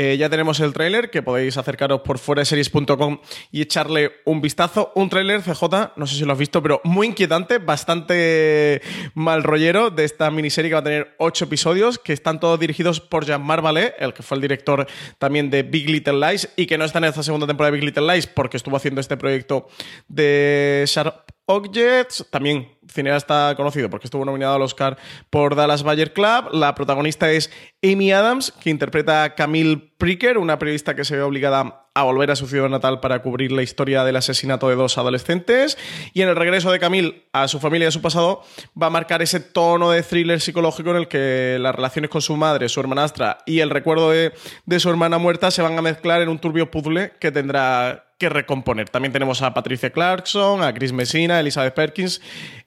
Eh, 0.00 0.16
ya 0.16 0.30
tenemos 0.30 0.60
el 0.60 0.72
tráiler, 0.72 1.10
que 1.10 1.24
podéis 1.24 1.56
acercaros 1.56 2.02
por 2.02 2.20
fueraseries.com 2.20 3.18
y 3.50 3.62
echarle 3.62 4.12
un 4.26 4.40
vistazo. 4.40 4.92
Un 4.94 5.08
tráiler, 5.08 5.42
CJ, 5.42 5.64
no 5.96 6.06
sé 6.06 6.14
si 6.14 6.24
lo 6.24 6.34
has 6.34 6.38
visto, 6.38 6.62
pero 6.62 6.80
muy 6.84 7.08
inquietante, 7.08 7.58
bastante 7.58 8.80
mal 9.14 9.42
rollero 9.42 9.90
de 9.90 10.04
esta 10.04 10.30
miniserie 10.30 10.70
que 10.70 10.74
va 10.74 10.82
a 10.82 10.84
tener 10.84 11.16
ocho 11.18 11.46
episodios, 11.46 11.98
que 11.98 12.12
están 12.12 12.38
todos 12.38 12.60
dirigidos 12.60 13.00
por 13.00 13.26
Jean-Marc 13.26 13.64
Vallée, 13.64 13.92
el 13.98 14.14
que 14.14 14.22
fue 14.22 14.36
el 14.36 14.42
director 14.42 14.86
también 15.18 15.50
de 15.50 15.64
Big 15.64 15.90
Little 15.90 16.24
Lies 16.24 16.48
y 16.54 16.66
que 16.66 16.78
no 16.78 16.84
está 16.84 16.98
en 16.98 17.06
esta 17.06 17.24
segunda 17.24 17.48
temporada 17.48 17.72
de 17.72 17.78
Big 17.78 17.86
Little 17.86 18.06
Lies 18.06 18.28
porque 18.28 18.56
estuvo 18.56 18.76
haciendo 18.76 19.00
este 19.00 19.16
proyecto 19.16 19.66
de 20.06 20.84
Sharp 20.86 21.28
Objects, 21.46 22.26
también 22.30 22.78
cineasta 22.88 23.54
conocido 23.56 23.90
porque 23.90 24.06
estuvo 24.06 24.24
nominado 24.24 24.54
al 24.54 24.62
Oscar 24.62 24.98
por 25.30 25.56
Dallas 25.56 25.82
Bayer 25.82 26.12
Club. 26.12 26.50
La 26.52 26.74
protagonista 26.74 27.32
es 27.32 27.50
Amy 27.82 28.12
Adams, 28.12 28.52
que 28.52 28.70
interpreta 28.70 29.24
a 29.24 29.34
Camille 29.34 29.87
Pricker, 29.96 30.38
una 30.38 30.58
periodista 30.58 30.94
que 30.94 31.04
se 31.04 31.16
ve 31.16 31.22
obligada 31.22 31.86
a 31.94 32.02
volver 32.02 32.30
a 32.30 32.36
su 32.36 32.46
ciudad 32.46 32.68
natal 32.68 33.00
para 33.00 33.22
cubrir 33.22 33.50
la 33.50 33.62
historia 33.62 34.04
del 34.04 34.16
asesinato 34.16 34.68
de 34.68 34.76
dos 34.76 34.98
adolescentes. 34.98 35.78
Y 36.14 36.22
en 36.22 36.28
el 36.28 36.36
regreso 36.36 36.70
de 36.70 36.78
Camille 36.78 37.24
a 37.32 37.48
su 37.48 37.58
familia 37.58 37.86
y 37.86 37.88
a 37.88 37.92
su 37.92 38.02
pasado, 38.02 38.42
va 38.80 38.88
a 38.88 38.90
marcar 38.90 39.22
ese 39.22 39.40
tono 39.40 39.90
de 39.90 40.02
thriller 40.02 40.40
psicológico 40.40 40.90
en 40.90 40.96
el 40.96 41.08
que 41.08 41.58
las 41.60 41.74
relaciones 41.74 42.10
con 42.10 42.22
su 42.22 42.36
madre, 42.36 42.68
su 42.68 42.80
hermanastra 42.80 43.38
y 43.46 43.60
el 43.60 43.70
recuerdo 43.70 44.10
de, 44.10 44.32
de 44.66 44.80
su 44.80 44.90
hermana 44.90 45.18
muerta 45.18 45.50
se 45.50 45.62
van 45.62 45.78
a 45.78 45.82
mezclar 45.82 46.22
en 46.22 46.28
un 46.28 46.38
turbio 46.38 46.70
puzzle 46.70 47.12
que 47.18 47.32
tendrá 47.32 48.12
que 48.18 48.28
recomponer. 48.28 48.88
También 48.88 49.12
tenemos 49.12 49.42
a 49.42 49.54
Patricia 49.54 49.90
Clarkson, 49.90 50.62
a 50.62 50.74
Chris 50.74 50.92
Messina, 50.92 51.36
a 51.36 51.40
Elizabeth 51.40 51.74
Perkins 51.74 52.20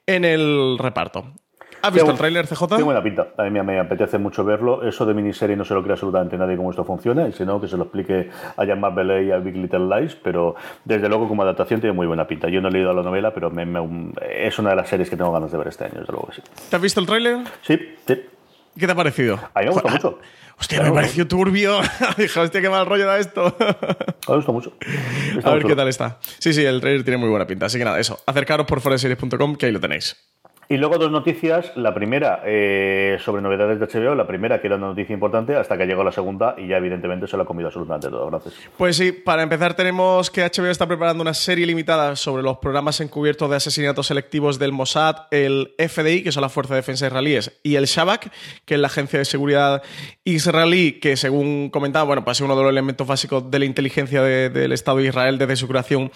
en 0.06 0.24
el 0.24 0.76
reparto. 0.78 1.34
¿Has 1.82 1.92
visto 1.92 2.04
Tengo- 2.06 2.12
el 2.12 2.18
tráiler, 2.18 2.46
CJ? 2.46 2.66
Tiene 2.68 2.84
buena 2.84 3.02
pinta. 3.02 3.28
A 3.36 3.42
mí 3.42 3.50
me, 3.50 3.62
me 3.62 3.80
apetece 3.80 4.16
mucho 4.18 4.44
verlo. 4.44 4.86
Eso 4.86 5.04
de 5.04 5.14
miniserie 5.14 5.56
no 5.56 5.64
se 5.64 5.74
lo 5.74 5.82
cree 5.82 5.92
absolutamente 5.94 6.36
nadie 6.38 6.56
cómo 6.56 6.70
esto 6.70 6.84
funciona. 6.84 7.26
Y 7.28 7.32
si 7.32 7.44
no, 7.44 7.60
que 7.60 7.68
se 7.68 7.76
lo 7.76 7.84
explique 7.84 8.30
a 8.56 8.64
Jean-Marc 8.64 8.94
Vallée 8.94 9.26
y 9.26 9.30
a 9.32 9.38
Big 9.38 9.56
Little 9.56 9.86
Lies. 9.88 10.14
Pero 10.16 10.54
desde 10.84 11.08
luego, 11.08 11.28
como 11.28 11.42
adaptación, 11.42 11.80
tiene 11.80 11.94
muy 11.94 12.06
buena 12.06 12.26
pinta. 12.26 12.48
Yo 12.48 12.60
no 12.60 12.68
he 12.68 12.70
leído 12.72 12.92
la 12.92 13.02
novela, 13.02 13.34
pero 13.34 13.50
me- 13.50 13.66
me- 13.66 13.82
es 14.46 14.58
una 14.58 14.70
de 14.70 14.76
las 14.76 14.88
series 14.88 15.10
que 15.10 15.16
tengo 15.16 15.32
ganas 15.32 15.50
de 15.50 15.58
ver 15.58 15.68
este 15.68 15.84
año, 15.84 15.94
desde 16.00 16.12
luego 16.12 16.28
que 16.28 16.36
sí. 16.36 16.42
¿Te 16.70 16.76
has 16.76 16.82
visto 16.82 17.00
el 17.00 17.06
tráiler? 17.06 17.38
Sí, 17.62 17.78
sí. 18.06 18.14
¿Qué 18.78 18.86
te 18.86 18.92
ha 18.92 18.94
parecido? 18.94 19.34
A 19.52 19.60
mí 19.60 19.66
me 19.66 19.72
gusta 19.72 19.88
Joder, 19.90 20.02
mucho. 20.04 20.18
Hostia, 20.58 20.82
me 20.82 20.92
pareció 20.92 21.26
turbio. 21.26 21.80
Dije, 22.16 22.38
hostia, 22.40 22.60
qué 22.60 22.70
mal 22.70 22.86
rollo 22.86 23.06
da 23.06 23.18
esto. 23.18 23.54
Me 24.28 24.36
gusta 24.36 24.52
mucho. 24.52 24.72
Está 25.36 25.50
A 25.50 25.54
ver 25.54 25.64
qué 25.64 25.74
tal 25.74 25.88
está. 25.88 26.18
Sí, 26.38 26.52
sí, 26.52 26.64
el 26.64 26.80
trailer 26.80 27.02
tiene 27.02 27.16
muy 27.18 27.28
buena 27.28 27.46
pinta. 27.46 27.66
Así 27.66 27.76
que 27.78 27.84
nada, 27.84 27.98
eso. 27.98 28.20
Acercaros 28.24 28.66
por 28.66 28.80
foreseries.com 28.80 29.56
que 29.56 29.66
ahí 29.66 29.72
lo 29.72 29.80
tenéis. 29.80 30.16
Y 30.72 30.78
luego 30.78 30.96
dos 30.96 31.10
noticias. 31.10 31.70
La 31.76 31.92
primera 31.92 32.40
eh, 32.46 33.18
sobre 33.22 33.42
novedades 33.42 33.78
de 33.78 33.86
HBO. 33.86 34.14
La 34.14 34.26
primera, 34.26 34.58
que 34.58 34.68
era 34.68 34.76
una 34.76 34.86
noticia 34.86 35.12
importante, 35.12 35.54
hasta 35.54 35.76
que 35.76 35.84
llegó 35.84 36.02
la 36.02 36.12
segunda 36.12 36.54
y 36.56 36.66
ya 36.66 36.78
evidentemente 36.78 37.26
se 37.26 37.36
lo 37.36 37.42
ha 37.42 37.46
comido 37.46 37.66
absolutamente 37.68 38.08
todo. 38.08 38.30
Gracias. 38.30 38.54
Pues 38.78 38.96
sí, 38.96 39.12
para 39.12 39.42
empezar 39.42 39.74
tenemos 39.74 40.30
que 40.30 40.40
HBO 40.42 40.68
está 40.68 40.86
preparando 40.88 41.20
una 41.20 41.34
serie 41.34 41.66
limitada 41.66 42.16
sobre 42.16 42.42
los 42.42 42.56
programas 42.56 42.98
encubiertos 43.02 43.50
de 43.50 43.56
asesinatos 43.56 44.06
selectivos 44.06 44.58
del 44.58 44.72
Mossad, 44.72 45.26
el 45.30 45.74
FDI, 45.76 46.22
que 46.22 46.32
son 46.32 46.40
las 46.40 46.52
Fuerzas 46.52 46.70
de 46.70 46.76
Defensa 46.76 47.06
Israelíes, 47.06 47.60
y 47.62 47.74
el 47.74 47.84
Shabak, 47.84 48.32
que 48.64 48.74
es 48.74 48.80
la 48.80 48.86
Agencia 48.86 49.18
de 49.18 49.26
Seguridad 49.26 49.82
Israelí, 50.24 50.92
que 51.00 51.18
según 51.18 51.68
comentaba, 51.68 52.04
bueno, 52.06 52.24
pues 52.24 52.38
es 52.38 52.40
uno 52.40 52.56
de 52.56 52.62
los 52.62 52.70
elementos 52.72 53.06
básicos 53.06 53.50
de 53.50 53.58
la 53.58 53.66
inteligencia 53.66 54.22
de- 54.22 54.48
del 54.48 54.72
Estado 54.72 54.96
de 54.98 55.08
Israel 55.08 55.36
desde 55.36 55.56
su 55.56 55.68
creación 55.68 56.10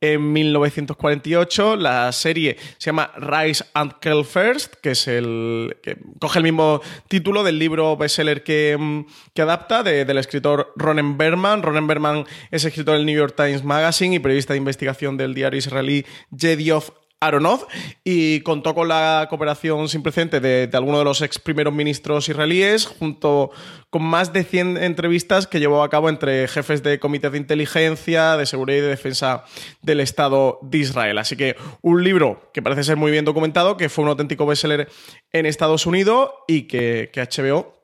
en 0.00 0.32
1948. 0.32 1.76
La 1.76 2.10
serie 2.12 2.56
se 2.78 2.86
llama 2.86 3.10
Rise 3.16 3.64
and 3.74 3.94
Kill 4.00 4.24
First, 4.24 4.74
que 4.82 4.92
es 4.92 5.08
el. 5.08 5.76
que 5.82 5.96
coge 6.20 6.38
el 6.38 6.44
mismo 6.44 6.80
título 7.08 7.42
del 7.42 7.58
libro 7.58 7.96
bestseller 7.96 8.42
que, 8.42 8.76
mm, 8.78 9.06
que 9.34 9.42
adapta 9.42 9.82
de- 9.82 10.04
del 10.04 10.18
escritor 10.18 10.72
Ronen 10.76 11.16
Berman. 11.18 11.62
Ronen 11.62 11.86
Berman 11.86 12.24
es 12.50 12.64
escritor 12.64 12.96
del 12.96 13.06
New 13.06 13.16
York 13.16 13.34
Times 13.36 13.64
Magazine 13.64 14.16
y 14.16 14.18
periodista 14.18 14.52
de 14.52 14.58
investigación 14.58 15.16
del 15.16 15.34
diario 15.34 15.58
israelí 15.58 16.04
Yedioth 16.30 16.90
Aronoth 17.20 17.66
y 18.04 18.40
contó 18.40 18.74
con 18.74 18.86
la 18.86 19.26
cooperación 19.28 19.88
sin 19.88 20.02
precedentes 20.02 20.40
de, 20.40 20.68
de 20.68 20.76
algunos 20.76 21.00
de 21.00 21.04
los 21.04 21.20
ex 21.20 21.38
primeros 21.38 21.74
ministros 21.74 22.28
israelíes, 22.28 22.86
junto 22.86 23.50
con 23.90 24.02
más 24.02 24.32
de 24.32 24.44
100 24.44 24.76
entrevistas 24.76 25.46
que 25.46 25.58
llevó 25.58 25.82
a 25.82 25.90
cabo 25.90 26.08
entre 26.08 26.46
jefes 26.46 26.82
de 26.82 27.00
comités 27.00 27.32
de 27.32 27.38
inteligencia, 27.38 28.36
de 28.36 28.46
seguridad 28.46 28.78
y 28.78 28.82
de 28.82 28.88
defensa 28.88 29.44
del 29.82 30.00
Estado 30.00 30.60
de 30.62 30.78
Israel. 30.78 31.18
Así 31.18 31.36
que 31.36 31.56
un 31.82 32.04
libro 32.04 32.50
que 32.54 32.62
parece 32.62 32.84
ser 32.84 32.96
muy 32.96 33.10
bien 33.10 33.24
documentado, 33.24 33.76
que 33.76 33.88
fue 33.88 34.04
un 34.04 34.10
auténtico 34.10 34.46
bestseller 34.46 34.88
en 35.32 35.46
Estados 35.46 35.86
Unidos 35.86 36.30
y 36.46 36.62
que, 36.62 37.10
que 37.12 37.20
HBO 37.20 37.78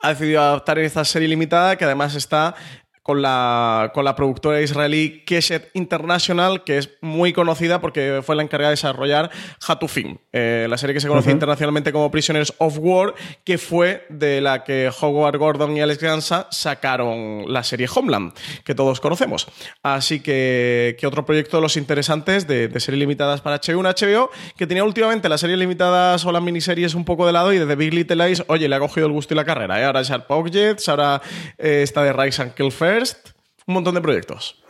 ha 0.00 0.10
decidido 0.10 0.42
adaptar 0.42 0.78
en 0.78 0.84
esta 0.84 1.04
serie 1.04 1.28
limitada, 1.28 1.76
que 1.76 1.84
además 1.84 2.14
está 2.14 2.54
con 3.04 3.20
la, 3.20 3.92
con 3.92 4.06
la 4.06 4.16
productora 4.16 4.62
israelí 4.62 5.24
Keshet 5.26 5.68
International, 5.74 6.64
que 6.64 6.78
es 6.78 6.88
muy 7.02 7.34
conocida 7.34 7.78
porque 7.82 8.22
fue 8.24 8.34
la 8.34 8.42
encargada 8.42 8.70
de 8.70 8.76
desarrollar 8.76 9.30
Hatufim, 9.68 10.16
eh, 10.32 10.66
la 10.70 10.78
serie 10.78 10.94
que 10.94 11.00
se 11.00 11.08
conoce 11.08 11.30
internacionalmente 11.30 11.92
como 11.92 12.10
Prisoners 12.10 12.54
of 12.56 12.78
War, 12.80 13.14
que 13.44 13.58
fue 13.58 14.06
de 14.08 14.40
la 14.40 14.64
que 14.64 14.90
Howard 14.98 15.36
Gordon 15.36 15.76
y 15.76 15.82
Alex 15.82 16.02
Gansa 16.02 16.48
sacaron 16.50 17.44
la 17.46 17.62
serie 17.62 17.86
Homeland, 17.94 18.32
que 18.64 18.74
todos 18.74 19.00
conocemos. 19.00 19.48
Así 19.82 20.20
que, 20.20 20.96
que 20.98 21.06
otro 21.06 21.26
proyecto 21.26 21.58
de 21.58 21.60
los 21.60 21.76
interesantes 21.76 22.46
de, 22.46 22.68
de 22.68 22.80
series 22.80 23.00
limitadas 23.00 23.42
para 23.42 23.60
HBO, 23.60 23.80
una 23.80 23.90
HBO 23.90 24.30
que 24.56 24.66
tenía 24.66 24.82
últimamente 24.82 25.28
las 25.28 25.42
series 25.42 25.58
limitadas 25.58 26.24
o 26.24 26.32
las 26.32 26.42
miniseries 26.42 26.94
un 26.94 27.04
poco 27.04 27.26
de 27.26 27.34
lado 27.34 27.52
y 27.52 27.58
desde 27.58 27.76
Big 27.76 27.92
Little 27.92 28.26
Lies, 28.26 28.44
oye, 28.46 28.66
le 28.66 28.76
ha 28.76 28.80
cogido 28.80 29.06
el 29.06 29.12
gusto 29.12 29.34
y 29.34 29.36
la 29.36 29.44
carrera. 29.44 29.78
¿eh? 29.78 29.84
Ahora 29.84 30.00
es 30.00 30.08
Sharp 30.08 30.30
Objects, 30.30 30.88
ahora 30.88 31.20
eh, 31.58 31.82
está 31.82 32.02
de 32.02 32.14
Rise 32.14 32.40
and 32.40 32.54
Kill 32.54 32.72
First. 32.94 33.30
un 33.66 33.74
montón 33.74 33.94
de 33.94 34.00
proyectos. 34.00 34.62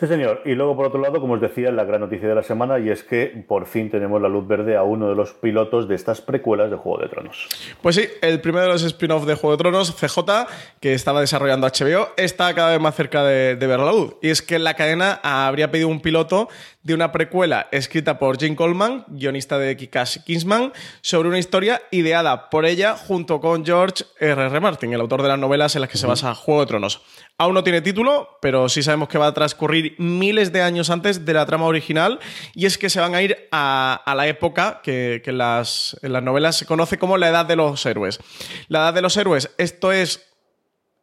Sí, 0.00 0.08
señor. 0.08 0.42
Y 0.44 0.54
luego, 0.54 0.74
por 0.74 0.86
otro 0.86 1.00
lado, 1.00 1.20
como 1.20 1.34
os 1.34 1.40
decía, 1.40 1.70
la 1.70 1.84
gran 1.84 2.00
noticia 2.00 2.26
de 2.26 2.34
la 2.34 2.42
semana, 2.42 2.80
y 2.80 2.88
es 2.88 3.04
que 3.04 3.44
por 3.46 3.66
fin 3.66 3.88
tenemos 3.88 4.20
la 4.20 4.28
luz 4.28 4.48
verde 4.48 4.76
a 4.76 4.82
uno 4.82 5.08
de 5.08 5.14
los 5.14 5.32
pilotos 5.34 5.86
de 5.86 5.94
estas 5.94 6.20
precuelas 6.20 6.70
de 6.70 6.76
Juego 6.76 6.98
de 7.00 7.08
Tronos. 7.08 7.46
Pues 7.82 7.94
sí, 7.94 8.08
el 8.20 8.40
primero 8.40 8.64
de 8.64 8.72
los 8.72 8.82
spin-off 8.82 9.26
de 9.26 9.36
Juego 9.36 9.56
de 9.56 9.62
Tronos, 9.62 9.94
CJ, 9.94 10.48
que 10.80 10.94
estaba 10.94 11.20
desarrollando 11.20 11.68
HBO, 11.68 12.08
está 12.16 12.52
cada 12.52 12.70
vez 12.70 12.80
más 12.80 12.96
cerca 12.96 13.22
de, 13.22 13.54
de 13.54 13.66
ver 13.68 13.78
la 13.78 13.92
luz. 13.92 14.16
Y 14.22 14.30
es 14.30 14.42
que 14.42 14.58
la 14.58 14.74
cadena 14.74 15.20
habría 15.22 15.70
pedido 15.70 15.86
un 15.86 16.00
piloto 16.00 16.48
de 16.82 16.94
una 16.94 17.12
precuela 17.12 17.68
escrita 17.70 18.18
por 18.18 18.38
Jim 18.38 18.56
Coleman, 18.56 19.04
guionista 19.06 19.56
de 19.58 19.76
Kikash 19.76 20.24
Kingsman, 20.24 20.72
sobre 21.00 21.28
una 21.28 21.38
historia 21.38 21.80
ideada 21.92 22.50
por 22.50 22.66
ella 22.66 22.96
junto 22.96 23.40
con 23.40 23.64
George 23.64 24.04
R. 24.18 24.46
R. 24.46 24.60
Martin, 24.60 24.92
el 24.92 25.00
autor 25.00 25.22
de 25.22 25.28
las 25.28 25.38
novelas 25.38 25.76
en 25.76 25.82
las 25.82 25.90
que 25.90 25.98
se 25.98 26.08
basa 26.08 26.34
Juego 26.34 26.62
de 26.62 26.66
Tronos. 26.66 27.02
Aún 27.38 27.54
no 27.54 27.64
tiene 27.64 27.80
título, 27.80 28.38
pero 28.40 28.68
sí 28.68 28.82
sabemos 28.82 29.08
que 29.08 29.18
va 29.18 29.26
a 29.26 29.34
transcurrir 29.34 29.96
miles 29.98 30.52
de 30.52 30.62
años 30.62 30.90
antes 30.90 31.24
de 31.24 31.32
la 31.32 31.46
trama 31.46 31.64
original 31.64 32.20
y 32.54 32.66
es 32.66 32.78
que 32.78 32.90
se 32.90 33.00
van 33.00 33.14
a 33.14 33.22
ir 33.22 33.48
a, 33.50 34.02
la 34.14 34.26
época 34.28 34.80
que, 34.82 35.22
en, 35.24 35.38
las, 35.38 35.96
novelas 36.02 36.56
se 36.56 36.66
conoce 36.66 36.98
como 36.98 37.16
la 37.16 37.28
Edad 37.28 37.46
de 37.46 37.56
los 37.56 37.84
Héroes. 37.84 38.20
La 38.68 38.80
Edad 38.80 38.94
de 38.94 39.02
los 39.02 39.16
Héroes, 39.16 39.50
esto 39.58 39.92
es... 39.92 40.28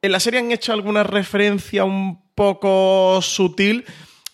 En 0.01 0.13
la 0.13 0.21
serie 0.21 0.39
han 0.39 0.51
hecho 0.51 0.71
alguna 0.71 1.03
referencia 1.03 1.83
un 1.83 2.33
poco 2.33 3.19
sutil 3.21 3.85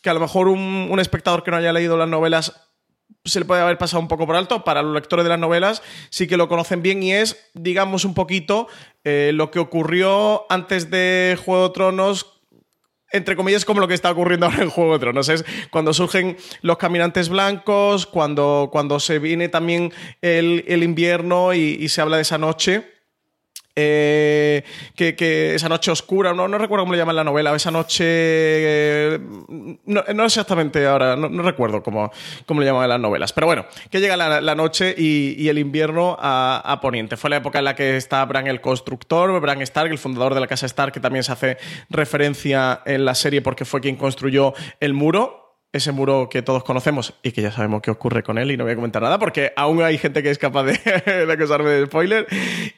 que 0.03 0.12
a 0.12 0.13
lo 0.13 0.19
mejor 0.19 0.47
un 0.47 0.99
espectador 0.99 1.43
que 1.43 1.49
no 1.49 1.58
haya 1.58 1.73
leído 1.73 1.97
las 1.97 2.08
novelas 2.08 2.64
se 3.26 3.40
le 3.40 3.46
puede 3.46 3.62
haber 3.62 3.78
pasado 3.78 4.00
un 4.02 4.08
poco 4.08 4.26
por 4.26 4.36
alto. 4.36 4.64
Para 4.64 4.82
los 4.82 4.94
lectores 4.94 5.26
de 5.26 5.30
las 5.30 5.40
novelas 5.40 5.82
sí 6.10 6.28
que 6.28 6.38
lo 6.38 6.48
conocen 6.48 6.82
bien 6.82 7.04
y 7.04 7.14
es, 7.14 7.50
digamos, 7.54 8.06
un 8.06 8.14
poquito 8.14 8.68
eh, 9.04 9.32
lo 9.34 9.52
que 9.52 9.60
ocurrió 9.60 10.46
antes 10.52 10.90
de 10.90 11.38
Juego 11.44 11.70
de 11.70 11.74
Tronos. 11.74 12.32
Entre 13.12 13.36
comillas, 13.36 13.66
como 13.66 13.80
lo 13.80 13.88
que 13.88 13.94
está 13.94 14.12
ocurriendo 14.12 14.46
ahora 14.46 14.64
en 14.64 14.70
Juego 14.70 14.94
de 14.94 15.00
Tronos. 15.00 15.30
Es 15.30 15.46
cuando 15.72 15.94
surgen 15.94 16.38
los 16.62 16.78
caminantes 16.78 17.30
blancos, 17.30 18.06
cuando, 18.06 18.70
cuando 18.72 19.00
se 19.00 19.20
viene 19.20 19.50
también 19.50 19.92
el, 20.22 20.64
el 20.68 20.84
invierno 20.84 21.54
y, 21.54 21.78
y 21.80 21.90
se 21.90 22.02
habla 22.02 22.18
de 22.18 22.24
esa 22.24 22.38
noche. 22.38 22.94
Eh, 23.78 24.64
que, 24.96 25.16
que 25.16 25.56
esa 25.56 25.68
noche 25.68 25.92
oscura, 25.92 26.34
no, 26.34 26.48
no 26.48 26.58
recuerdo 26.58 26.84
cómo 26.84 26.94
le 26.94 27.00
llaman 27.00 27.18
la 27.18 27.26
novela, 27.26 27.54
esa 27.54 27.72
noche. 27.72 28.06
eh, 28.08 29.20
no, 29.86 30.04
no 30.14 30.26
exactamente 30.26 30.86
ahora, 30.86 31.18
no, 31.18 31.28
no 31.28 31.44
recuerdo 31.44 31.84
cómo, 31.84 32.10
cómo 32.46 32.62
le 32.62 32.68
llaman 32.68 32.88
las 32.88 33.00
novelas. 33.00 33.34
Pero 33.34 33.48
bueno, 33.48 33.66
que 33.90 34.00
llega 34.00 34.16
la, 34.16 34.40
la 34.40 34.56
noche 34.56 34.96
y, 34.98 35.36
y 35.38 35.50
el 35.50 35.58
invierno 35.58 36.16
a, 36.20 36.62
a 36.64 36.80
Poniente. 36.80 37.18
Fue 37.18 37.30
la 37.30 37.38
época 37.38 37.60
en 37.60 37.66
la 37.66 37.76
que 37.76 37.98
está 37.98 38.24
Bran 38.24 38.48
el 38.48 38.62
constructor, 38.62 39.40
Bran 39.42 39.62
Stark, 39.62 39.92
el 39.92 39.98
fundador 39.98 40.34
de 40.34 40.40
la 40.40 40.48
casa 40.48 40.66
Stark, 40.68 40.94
que 40.94 41.02
también 41.02 41.24
se 41.24 41.34
hace 41.34 41.58
referencia 41.90 42.82
en 42.86 43.04
la 43.04 43.14
serie 43.14 43.42
porque 43.42 43.66
fue 43.66 43.82
quien 43.82 43.98
construyó 43.98 44.54
el 44.80 44.94
muro 44.94 45.44
ese 45.76 45.92
muro 45.92 46.30
que 46.30 46.42
todos 46.42 46.64
conocemos 46.64 47.14
y 47.22 47.32
que 47.32 47.42
ya 47.42 47.52
sabemos 47.52 47.82
qué 47.82 47.92
ocurre 47.92 48.24
con 48.24 48.38
él 48.38 48.52
y 48.52 48.58
no 48.58 48.64
voy 48.64 48.74
a 48.74 48.76
comentar 48.76 49.02
nada 49.02 49.20
porque 49.20 49.52
aún 49.56 49.82
hay 49.84 49.98
gente 49.98 50.24
que 50.24 50.30
es 50.30 50.38
capaz 50.38 50.64
de, 50.64 50.80
acusarme 51.32 51.70
de 51.70 51.86
spoiler 51.86 52.28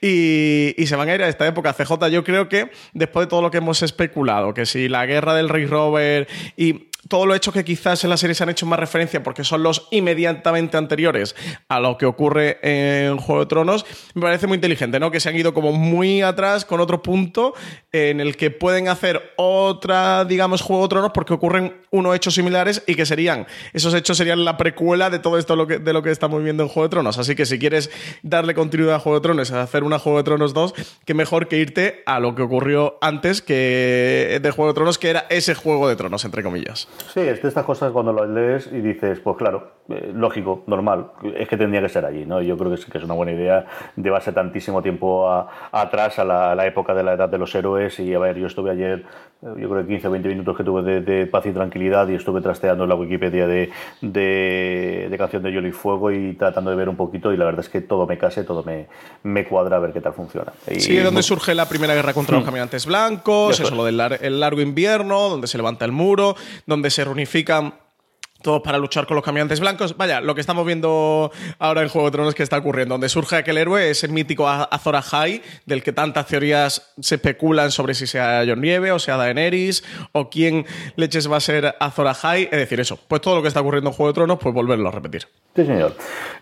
y, 0.01 0.73
y 0.77 0.87
se 0.87 0.95
van 0.95 1.09
a 1.09 1.15
ir 1.15 1.23
a 1.23 1.27
esta 1.27 1.45
época. 1.45 1.73
CJ, 1.73 2.09
yo 2.09 2.23
creo 2.23 2.49
que 2.49 2.71
después 2.93 3.27
de 3.27 3.29
todo 3.29 3.41
lo 3.41 3.51
que 3.51 3.57
hemos 3.57 3.83
especulado, 3.83 4.53
que 4.53 4.65
si 4.65 4.89
la 4.89 5.05
guerra 5.05 5.35
del 5.35 5.49
rey 5.49 5.65
Robert 5.65 6.29
y 6.55 6.86
todo 7.07 7.25
lo 7.25 7.35
hecho 7.35 7.51
que 7.51 7.63
quizás 7.63 8.03
en 8.03 8.09
la 8.09 8.17
serie 8.17 8.35
se 8.35 8.43
han 8.43 8.49
hecho 8.49 8.65
más 8.65 8.79
referencia 8.79 9.23
porque 9.23 9.43
son 9.43 9.63
los 9.63 9.87
inmediatamente 9.91 10.77
anteriores 10.77 11.35
a 11.69 11.79
lo 11.79 11.97
que 11.97 12.05
ocurre 12.05 12.59
en 12.61 13.17
Juego 13.17 13.41
de 13.41 13.47
Tronos, 13.47 13.85
me 14.13 14.21
parece 14.21 14.47
muy 14.47 14.55
inteligente, 14.55 14.99
¿no? 14.99 15.11
Que 15.11 15.19
se 15.19 15.29
han 15.29 15.35
ido 15.35 15.53
como 15.53 15.71
muy 15.71 16.21
atrás 16.21 16.65
con 16.65 16.79
otro 16.79 17.01
punto 17.01 17.53
en 17.91 18.19
el 18.19 18.35
que 18.35 18.51
pueden 18.51 18.89
hacer 18.89 19.33
otra, 19.37 20.25
digamos, 20.25 20.61
Juego 20.61 20.83
de 20.83 20.89
Tronos 20.89 21.11
porque 21.13 21.33
ocurren 21.33 21.81
unos 21.91 22.15
hechos 22.15 22.33
similares 22.33 22.83
y 22.87 22.95
que 22.95 23.05
serían, 23.05 23.47
esos 23.73 23.93
hechos 23.93 24.17
serían 24.17 24.45
la 24.45 24.57
precuela 24.57 25.09
de 25.09 25.19
todo 25.19 25.37
esto 25.37 25.67
que, 25.67 25.79
de 25.79 25.93
lo 25.93 26.03
que 26.03 26.11
estamos 26.11 26.43
viendo 26.43 26.63
en 26.63 26.69
Juego 26.69 26.87
de 26.87 26.89
Tronos. 26.89 27.17
Así 27.17 27.35
que 27.35 27.45
si 27.45 27.59
quieres 27.59 27.89
darle 28.23 28.53
continuidad 28.53 28.95
a 28.95 28.99
Juego 28.99 29.19
de 29.19 29.23
Tronos, 29.23 29.51
hacer 29.51 29.83
una 29.83 29.99
Juego 29.99 30.17
de 30.17 30.23
Tronos 30.23 30.53
2, 30.53 30.73
qué 31.05 31.13
mejor 31.13 31.47
que 31.47 31.57
irte 31.57 32.03
a 32.05 32.19
lo 32.19 32.35
que 32.35 32.41
ocurrió 32.41 32.97
antes 33.01 33.41
que 33.41 34.39
de 34.41 34.51
Juego 34.51 34.71
de 34.71 34.75
Tronos, 34.75 34.97
que 34.97 35.09
era 35.09 35.25
ese 35.29 35.55
Juego 35.55 35.87
de 35.87 35.95
Tronos, 35.95 36.25
entre 36.25 36.43
comillas. 36.43 36.87
Sí, 37.13 37.19
es 37.21 37.41
de 37.41 37.47
estas 37.47 37.65
cosas 37.65 37.91
cuando 37.91 38.13
lo 38.13 38.25
lees 38.25 38.67
y 38.71 38.81
dices, 38.81 39.19
pues 39.19 39.37
claro, 39.37 39.71
eh, 39.89 40.11
lógico, 40.13 40.63
normal, 40.67 41.07
es 41.35 41.47
que 41.47 41.57
tendría 41.57 41.81
que 41.81 41.89
ser 41.89 42.05
allí, 42.05 42.25
¿no? 42.25 42.41
Yo 42.41 42.57
creo 42.57 42.71
que 42.71 42.77
sí 42.77 42.91
que 42.91 42.97
es 42.97 43.03
una 43.03 43.13
buena 43.13 43.31
idea 43.31 43.65
llevarse 43.95 44.31
tantísimo 44.33 44.81
tiempo 44.81 45.29
a- 45.29 45.47
atrás 45.71 46.19
a 46.19 46.25
la, 46.25 46.51
a 46.51 46.55
la 46.55 46.65
época 46.67 46.93
de 46.93 47.03
la 47.03 47.13
edad 47.13 47.29
de 47.29 47.37
los 47.37 47.53
héroes 47.55 47.99
y 47.99 48.13
a 48.13 48.19
ver, 48.19 48.37
yo 48.37 48.47
estuve 48.47 48.71
ayer, 48.71 49.05
eh, 49.41 49.45
yo 49.59 49.69
creo 49.69 49.81
que 49.83 49.87
15 49.87 50.07
o 50.07 50.11
20 50.11 50.29
minutos 50.29 50.57
que 50.57 50.63
tuve 50.63 50.81
de, 50.83 51.01
de 51.01 51.25
paz 51.27 51.45
y 51.45 51.51
tranquilidad 51.51 52.07
y 52.09 52.15
estuve 52.15 52.41
trasteando 52.41 52.83
en 52.83 52.89
la 52.89 52.95
Wikipedia 52.95 53.47
de, 53.47 53.69
de, 54.01 55.07
de 55.09 55.17
Canción 55.17 55.43
de 55.43 55.51
Hielo 55.51 55.67
y 55.67 55.71
Fuego 55.71 56.11
y 56.11 56.33
tratando 56.33 56.69
de 56.71 56.75
ver 56.75 56.89
un 56.89 56.95
poquito 56.95 57.31
y 57.33 57.37
la 57.37 57.45
verdad 57.45 57.61
es 57.61 57.69
que 57.69 57.81
todo 57.81 58.05
me 58.07 58.17
case, 58.17 58.43
todo 58.43 58.63
me, 58.63 58.87
me 59.23 59.45
cuadra 59.45 59.77
a 59.77 59.79
ver 59.79 59.93
qué 59.93 60.01
tal 60.01 60.13
funciona. 60.13 60.51
Y- 60.69 60.79
Sí, 60.87 60.97
donde 60.97 61.21
surge 61.23 61.53
la 61.53 61.67
primera 61.67 61.93
guerra 61.95 62.13
contra 62.13 62.35
los 62.37 62.45
caminantes 62.45 62.85
blancos, 62.85 63.59
Eso 63.59 63.63
es. 63.69 63.71
lo 63.75 63.83
del 63.85 63.97
lar- 63.97 64.17
el 64.21 64.39
largo 64.39 64.61
invierno, 64.61 65.29
donde 65.29 65.47
se 65.47 65.57
levanta 65.57 65.85
el 65.85 65.91
muro, 65.91 66.35
donde 66.65 66.86
se 66.89 67.03
reunifican 67.03 67.73
todos 68.47 68.61
para 68.61 68.77
luchar 68.77 69.05
con 69.05 69.15
los 69.15 69.25
caminantes 69.25 69.59
blancos. 69.59 69.97
Vaya, 69.97 70.21
lo 70.21 70.33
que 70.33 70.39
estamos 70.39 70.65
viendo 70.65 71.31
ahora 71.59 71.81
en 71.81 71.89
Juego 71.89 72.07
de 72.07 72.11
Tronos 72.13 72.33
que 72.33 72.43
está 72.43 72.57
ocurriendo, 72.57 72.93
donde 72.93 73.09
surge 73.09 73.35
aquel 73.35 73.57
héroe, 73.57 73.89
ese 73.89 74.07
mítico 74.07 74.47
A- 74.47 74.63
Azor 74.63 74.95
Ahai, 74.95 75.41
del 75.65 75.83
que 75.83 75.91
tantas 75.91 76.27
teorías 76.27 76.93
se 76.97 77.15
especulan 77.15 77.71
sobre 77.71 77.93
si 77.93 78.07
sea 78.07 78.43
Jon 78.47 78.61
Nieve 78.61 78.93
o 78.93 78.99
sea 78.99 79.17
Daenerys, 79.17 79.83
o 80.13 80.29
quién 80.29 80.65
leches 80.95 81.29
va 81.29 81.35
a 81.35 81.41
ser 81.41 81.75
Azor 81.81 82.07
Ahai. 82.07 82.43
Es 82.45 82.57
decir, 82.57 82.79
eso, 82.79 82.97
pues 83.09 83.19
todo 83.21 83.35
lo 83.35 83.41
que 83.41 83.49
está 83.49 83.59
ocurriendo 83.59 83.89
en 83.89 83.95
Juego 83.97 84.11
de 84.11 84.15
Tronos, 84.15 84.39
pues 84.41 84.55
volverlo 84.55 84.87
a 84.87 84.91
repetir. 84.93 85.27
Sí, 85.53 85.65
señor. 85.65 85.93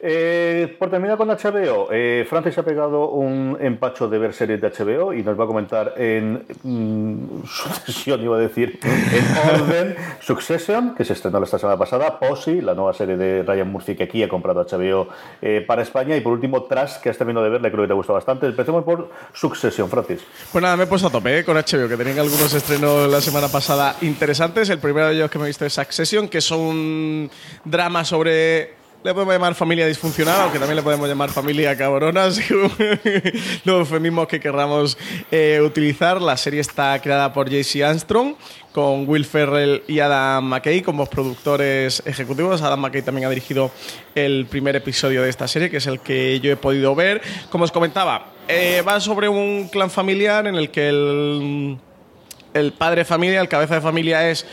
Eh, 0.01 0.75
por 0.77 0.91
terminar 0.91 1.17
con 1.17 1.29
HBO, 1.29 1.87
eh, 1.91 2.23
Francis 2.29 2.55
ha 2.59 2.63
pegado 2.63 3.09
un 3.09 3.57
empacho 3.61 4.07
de 4.07 4.19
ver 4.19 4.33
series 4.33 4.61
de 4.61 4.69
HBO 4.69 5.11
y 5.13 5.23
nos 5.23 5.39
va 5.39 5.45
a 5.45 5.47
comentar 5.47 5.93
en 5.97 6.43
mm, 6.61 7.45
sucesión, 7.47 8.21
iba 8.21 8.35
a 8.35 8.39
decir, 8.39 8.77
en 8.83 9.59
orden, 9.61 9.95
Succession, 10.19 10.93
que 10.95 11.03
se 11.05 11.13
estrenó 11.13 11.41
esta 11.43 11.57
semana 11.57 11.77
pasada, 11.79 11.94
Posse, 12.19 12.61
la 12.61 12.73
nueva 12.73 12.93
serie 12.93 13.17
de 13.17 13.43
Ryan 13.43 13.71
Murphy 13.71 13.95
que 13.95 14.03
aquí 14.03 14.23
ha 14.23 14.29
comprado 14.29 14.65
HBO 14.65 15.07
eh, 15.41 15.63
para 15.65 15.81
España, 15.81 16.15
y 16.15 16.21
por 16.21 16.33
último, 16.33 16.63
Trash, 16.63 16.97
que 17.01 17.09
has 17.09 17.17
terminado 17.17 17.43
de 17.45 17.51
ver, 17.51 17.61
le 17.61 17.71
creo 17.71 17.83
que 17.83 17.87
te 17.87 17.93
gusta 17.93 18.13
bastante. 18.13 18.47
Empecemos 18.47 18.83
por 18.83 19.09
Succession, 19.33 19.89
Francis. 19.89 20.21
Pues 20.51 20.61
nada, 20.61 20.77
me 20.77 20.83
he 20.83 20.87
puesto 20.87 21.07
a 21.07 21.11
tope 21.11 21.39
¿eh? 21.39 21.43
con 21.45 21.55
HBO, 21.55 21.87
que 21.87 21.97
tenían 21.97 22.19
algunos 22.19 22.53
estrenos 22.53 23.09
la 23.09 23.21
semana 23.21 23.47
pasada 23.47 23.95
interesantes. 24.01 24.69
El 24.69 24.79
primero 24.79 25.07
de 25.07 25.15
ellos 25.15 25.31
que 25.31 25.39
me 25.39 25.45
he 25.45 25.47
visto 25.47 25.65
es 25.65 25.73
Succession, 25.73 26.27
que 26.27 26.39
es 26.39 26.51
un 26.51 27.29
drama 27.63 28.03
sobre. 28.03 28.85
Le 29.03 29.13
podemos 29.13 29.35
llamar 29.35 29.53
familia 29.53 29.85
disfuncional, 29.85 30.41
aunque 30.41 30.57
también 30.57 30.77
le 30.77 30.81
podemos 30.81 31.07
llamar 31.07 31.29
familia 31.29 31.77
cabrona, 31.77 32.31
según 32.31 32.71
los 33.63 33.79
eufemismos 33.81 34.27
que 34.27 34.39
querramos 34.39 34.97
eh, 35.29 35.61
utilizar. 35.63 36.19
La 36.19 36.35
serie 36.37 36.61
está 36.61 36.99
creada 36.99 37.31
por 37.31 37.47
JC 37.47 37.83
Armstrong, 37.83 38.35
con 38.75 39.07
Will 39.07 39.23
Ferrell 39.23 39.83
y 39.87 40.01
Adam 40.01 40.43
McKay 40.43 40.81
como 40.81 41.05
productores 41.05 42.03
ejecutivos. 42.05 42.61
Adam 42.61 42.81
McKay 42.81 43.03
también 43.03 43.25
ha 43.25 43.29
dirigido 43.29 43.71
el 44.15 44.47
primer 44.47 44.75
episodio 44.75 45.21
de 45.21 45.29
esta 45.29 45.47
serie, 45.47 45.69
que 45.69 45.77
es 45.77 45.87
el 45.87 46.01
que 46.01 46.41
yo 46.41 46.51
he 46.51 46.57
podido 46.57 46.93
ver. 46.93 47.21
Como 47.49 47.63
os 47.63 47.71
comentaba, 47.71 48.33
eh, 48.49 48.83
va 48.85 48.99
sobre 48.99 49.29
un 49.29 49.69
clan 49.71 49.89
familiar 49.89 50.45
en 50.47 50.55
el 50.55 50.71
que 50.71 50.89
el, 50.89 52.73
padre 52.73 53.01
de 53.01 53.05
familia, 53.05 53.39
el 53.39 53.47
cabeza 53.47 53.75
de 53.75 53.81
familia 53.81 54.29
es 54.29 54.45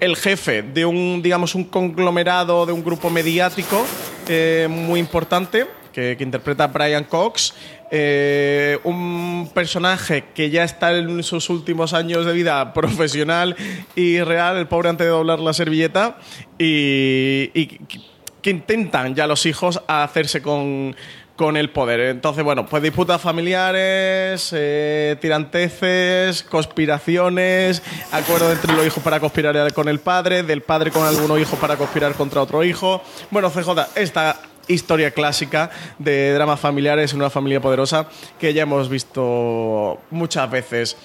el 0.00 0.16
jefe 0.16 0.62
de 0.62 0.86
un, 0.86 1.20
digamos, 1.20 1.54
un 1.54 1.64
conglomerado, 1.64 2.64
de 2.64 2.72
un 2.72 2.82
grupo 2.82 3.10
mediático 3.10 3.84
eh, 4.26 4.68
muy 4.70 5.00
importante 5.00 5.66
que, 5.92 6.16
que 6.16 6.24
interpreta 6.24 6.68
Brian 6.68 7.04
Cox. 7.04 7.52
Eh, 7.90 8.78
un 8.84 9.50
personaje 9.54 10.24
que 10.34 10.50
ya 10.50 10.64
está 10.64 10.92
en 10.96 11.22
sus 11.22 11.50
últimos 11.50 11.92
años 11.94 12.26
de 12.26 12.32
vida 12.32 12.72
profesional 12.74 13.56
y 13.94 14.20
real, 14.20 14.56
el 14.56 14.66
pobre 14.66 14.88
antes 14.88 15.06
de 15.06 15.10
doblar 15.10 15.40
la 15.40 15.52
servilleta, 15.52 16.16
y, 16.58 17.50
y 17.54 17.66
que- 17.66 18.50
intentan 18.50 19.14
ya 19.14 19.26
los 19.26 19.46
hijos 19.46 19.80
hacerse 19.86 20.42
con, 20.42 20.94
con 21.34 21.56
el 21.56 21.70
poder. 21.70 22.00
Entonces, 22.00 22.44
bueno, 22.44 22.66
pues 22.66 22.82
disputas 22.82 23.20
familiares, 23.20 24.50
eh, 24.52 25.16
tiranteces, 25.20 26.42
conspiraciones, 26.42 27.82
acuerdo 28.12 28.52
entre 28.52 28.74
los 28.74 28.86
hijos 28.86 29.02
para 29.02 29.18
conspirar 29.20 29.72
con 29.72 29.88
el 29.88 29.98
padre, 29.98 30.42
del 30.42 30.60
padre 30.60 30.90
con 30.90 31.06
algunos 31.06 31.40
hijos 31.40 31.58
para 31.58 31.76
conspirar 31.76 32.12
contra 32.14 32.42
otro 32.42 32.62
hijo. 32.62 33.02
Bueno, 33.30 33.50
CJ, 33.50 33.70
esta 33.96 34.36
historia 34.68 35.10
clásica 35.10 35.70
de 35.98 36.32
dramas 36.32 36.60
familiares 36.60 37.12
en 37.12 37.20
una 37.20 37.30
familia 37.30 37.60
poderosa 37.60 38.08
que 38.38 38.54
ya 38.54 38.62
hemos 38.62 38.88
visto 38.88 39.98
muchas 40.10 40.50
veces. 40.50 40.96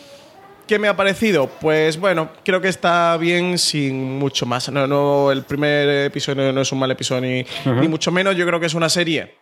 ¿Qué 0.67 0.77
me 0.77 0.87
ha 0.87 0.95
parecido? 0.95 1.47
Pues 1.47 1.99
bueno, 1.99 2.29
creo 2.45 2.61
que 2.61 2.67
está 2.67 3.17
bien 3.17 3.57
sin 3.57 4.19
mucho 4.19 4.45
más. 4.45 4.69
No, 4.71 4.85
no, 4.85 5.31
el 5.31 5.43
primer 5.43 6.05
episodio 6.05 6.53
no 6.53 6.61
es 6.61 6.71
un 6.71 6.77
mal 6.77 6.91
episodio 6.91 7.21
ni, 7.21 7.45
ni 7.81 7.87
mucho 7.87 8.11
menos. 8.11 8.35
Yo 8.35 8.45
creo 8.45 8.59
que 8.59 8.67
es 8.67 8.75
una 8.75 8.87
serie 8.87 9.38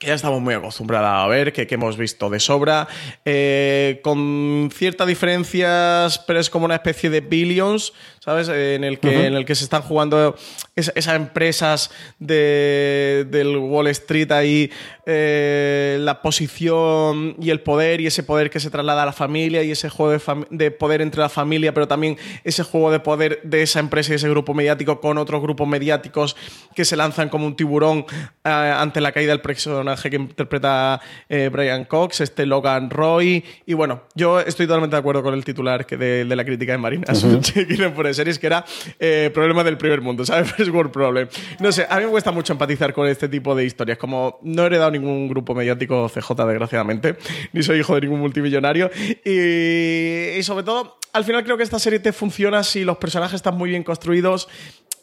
que 0.00 0.06
ya 0.06 0.14
estamos 0.14 0.40
muy 0.40 0.54
acostumbrados 0.54 1.10
a 1.10 1.26
ver, 1.28 1.52
que, 1.52 1.66
que 1.66 1.74
hemos 1.74 1.98
visto 1.98 2.30
de 2.30 2.40
sobra, 2.40 2.88
eh, 3.26 4.00
con 4.02 4.70
ciertas 4.74 5.06
diferencias, 5.06 6.18
pero 6.26 6.40
es 6.40 6.48
como 6.48 6.64
una 6.64 6.76
especie 6.76 7.10
de 7.10 7.20
billions, 7.20 7.92
¿sabes? 8.18 8.48
En, 8.48 8.82
el 8.82 8.98
que, 8.98 9.26
en 9.26 9.34
el 9.34 9.44
que 9.44 9.54
se 9.54 9.62
están 9.64 9.82
jugando 9.82 10.36
es- 10.74 10.90
esas 10.94 11.16
empresas 11.16 11.90
de, 12.18 13.26
del 13.28 13.58
Wall 13.58 13.88
Street 13.88 14.32
ahí, 14.32 14.70
eh, 15.04 15.98
la 16.00 16.22
posición 16.22 17.36
y 17.38 17.50
el 17.50 17.60
poder 17.60 18.00
y 18.00 18.06
ese 18.06 18.22
poder 18.22 18.48
que 18.48 18.58
se 18.60 18.70
traslada 18.70 19.02
a 19.02 19.06
la 19.06 19.12
familia 19.12 19.62
y 19.62 19.70
ese 19.72 19.90
juego 19.90 20.18
de 20.48 20.70
poder 20.70 21.02
entre 21.02 21.20
la 21.20 21.28
familia, 21.28 21.74
pero 21.74 21.86
también 21.88 22.16
ese 22.44 22.62
juego 22.62 22.90
de 22.90 23.00
poder 23.00 23.40
de 23.42 23.60
esa 23.62 23.80
empresa 23.80 24.12
y 24.12 24.16
ese 24.16 24.30
grupo 24.30 24.54
mediático 24.54 24.98
con 25.02 25.18
otros 25.18 25.42
grupos 25.42 25.68
mediáticos 25.68 26.36
que 26.74 26.86
se 26.86 26.96
lanzan 26.96 27.28
como 27.28 27.44
un 27.46 27.54
tiburón 27.54 28.06
eh, 28.44 28.48
ante 28.48 29.02
la 29.02 29.12
caída 29.12 29.32
del 29.32 29.42
personaje 29.42 29.89
que 29.96 30.16
interpreta 30.16 31.00
eh, 31.28 31.48
Brian 31.52 31.84
Cox, 31.84 32.20
este 32.20 32.46
Logan 32.46 32.90
Roy. 32.90 33.44
Y 33.66 33.74
bueno, 33.74 34.02
yo 34.14 34.40
estoy 34.40 34.66
totalmente 34.66 34.96
de 34.96 35.00
acuerdo 35.00 35.22
con 35.22 35.34
el 35.34 35.44
titular 35.44 35.86
que 35.86 35.96
de, 35.96 36.24
de 36.24 36.36
la 36.36 36.44
crítica 36.44 36.72
de 36.72 36.78
Marinas 36.78 37.24
por 37.94 38.14
series, 38.14 38.38
que 38.38 38.46
era 38.46 38.64
eh, 38.98 39.30
problema 39.32 39.64
del 39.64 39.76
primer 39.76 40.00
mundo, 40.00 40.24
¿sabes? 40.24 40.52
First 40.56 40.70
World 40.72 40.92
Problem. 40.92 41.28
No 41.58 41.72
sé, 41.72 41.86
a 41.88 41.98
mí 41.98 42.04
me 42.04 42.10
cuesta 42.10 42.32
mucho 42.32 42.52
empatizar 42.52 42.92
con 42.92 43.06
este 43.08 43.28
tipo 43.28 43.54
de 43.54 43.64
historias. 43.64 43.98
Como 43.98 44.38
no 44.42 44.62
he 44.62 44.66
heredado 44.66 44.90
ningún 44.90 45.28
grupo 45.28 45.54
mediático 45.54 46.08
CJ, 46.08 46.30
desgraciadamente, 46.46 47.16
ni 47.52 47.62
soy 47.62 47.80
hijo 47.80 47.94
de 47.94 48.02
ningún 48.02 48.20
multimillonario. 48.20 48.90
Y, 49.24 50.38
y 50.38 50.42
sobre 50.42 50.64
todo, 50.64 50.98
al 51.12 51.24
final 51.24 51.44
creo 51.44 51.56
que 51.56 51.62
esta 51.62 51.78
serie 51.78 51.98
te 51.98 52.12
funciona 52.12 52.62
si 52.62 52.84
los 52.84 52.98
personajes 52.98 53.36
están 53.36 53.56
muy 53.56 53.70
bien 53.70 53.82
construidos 53.82 54.48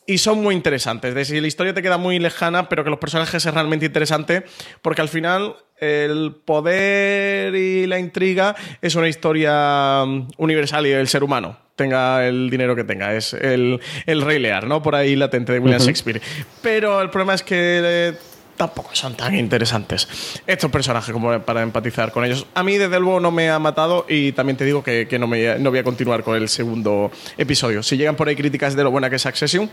y 0.07 0.17
son 0.17 0.41
muy 0.41 0.55
interesantes. 0.55 1.13
De 1.13 1.25
si 1.25 1.39
la 1.39 1.47
historia 1.47 1.73
te 1.73 1.83
queda 1.83 1.97
muy 1.97 2.17
lejana, 2.17 2.69
pero 2.69 2.83
que 2.83 2.89
los 2.89 2.97
personajes 2.97 3.45
es 3.45 3.53
realmente 3.53 3.85
interesante, 3.85 4.43
porque 4.81 5.01
al 5.01 5.09
final 5.09 5.57
el 5.79 6.33
poder 6.43 7.53
y 7.53 7.85
la 7.85 7.99
intriga 7.99 8.55
es 8.81 8.95
una 8.95 9.09
historia 9.09 10.03
mm, 10.05 10.29
universal 10.37 10.87
y 10.87 10.91
del 10.91 11.07
ser 11.07 11.23
humano. 11.23 11.57
Tenga 11.75 12.25
el 12.25 12.49
dinero 12.49 12.75
que 12.75 12.83
tenga, 12.83 13.13
es 13.13 13.33
el, 13.33 13.79
el 14.07 14.21
Rey 14.21 14.39
Lear, 14.39 14.65
¿no? 14.65 14.81
Por 14.81 14.95
ahí 14.95 15.15
latente 15.15 15.53
de 15.53 15.59
William 15.59 15.79
Shakespeare. 15.79 16.19
Pero 16.61 17.01
el 17.01 17.11
problema 17.11 17.35
es 17.35 17.43
que 17.43 17.81
eh, 17.83 18.13
tampoco 18.55 18.89
son 18.93 19.13
tan 19.15 19.35
interesantes 19.35 20.07
estos 20.47 20.71
personajes 20.71 21.13
como 21.13 21.39
para 21.41 21.61
empatizar 21.61 22.11
con 22.11 22.25
ellos. 22.25 22.47
A 22.55 22.63
mí, 22.63 22.77
desde 22.77 22.99
luego, 22.99 23.19
no 23.19 23.31
me 23.31 23.51
ha 23.51 23.59
matado 23.59 24.05
y 24.09 24.31
también 24.31 24.57
te 24.57 24.65
digo 24.65 24.83
que, 24.83 25.07
que 25.07 25.19
no, 25.19 25.27
me, 25.27 25.59
no 25.59 25.69
voy 25.69 25.79
a 25.79 25.83
continuar 25.83 26.23
con 26.23 26.35
el 26.35 26.49
segundo 26.49 27.11
episodio. 27.37 27.83
Si 27.83 27.95
llegan 27.97 28.15
por 28.15 28.27
ahí 28.27 28.35
críticas 28.35 28.75
de 28.75 28.83
lo 28.83 28.89
buena 28.89 29.11
que 29.11 29.17
es 29.17 29.25
Accession, 29.27 29.69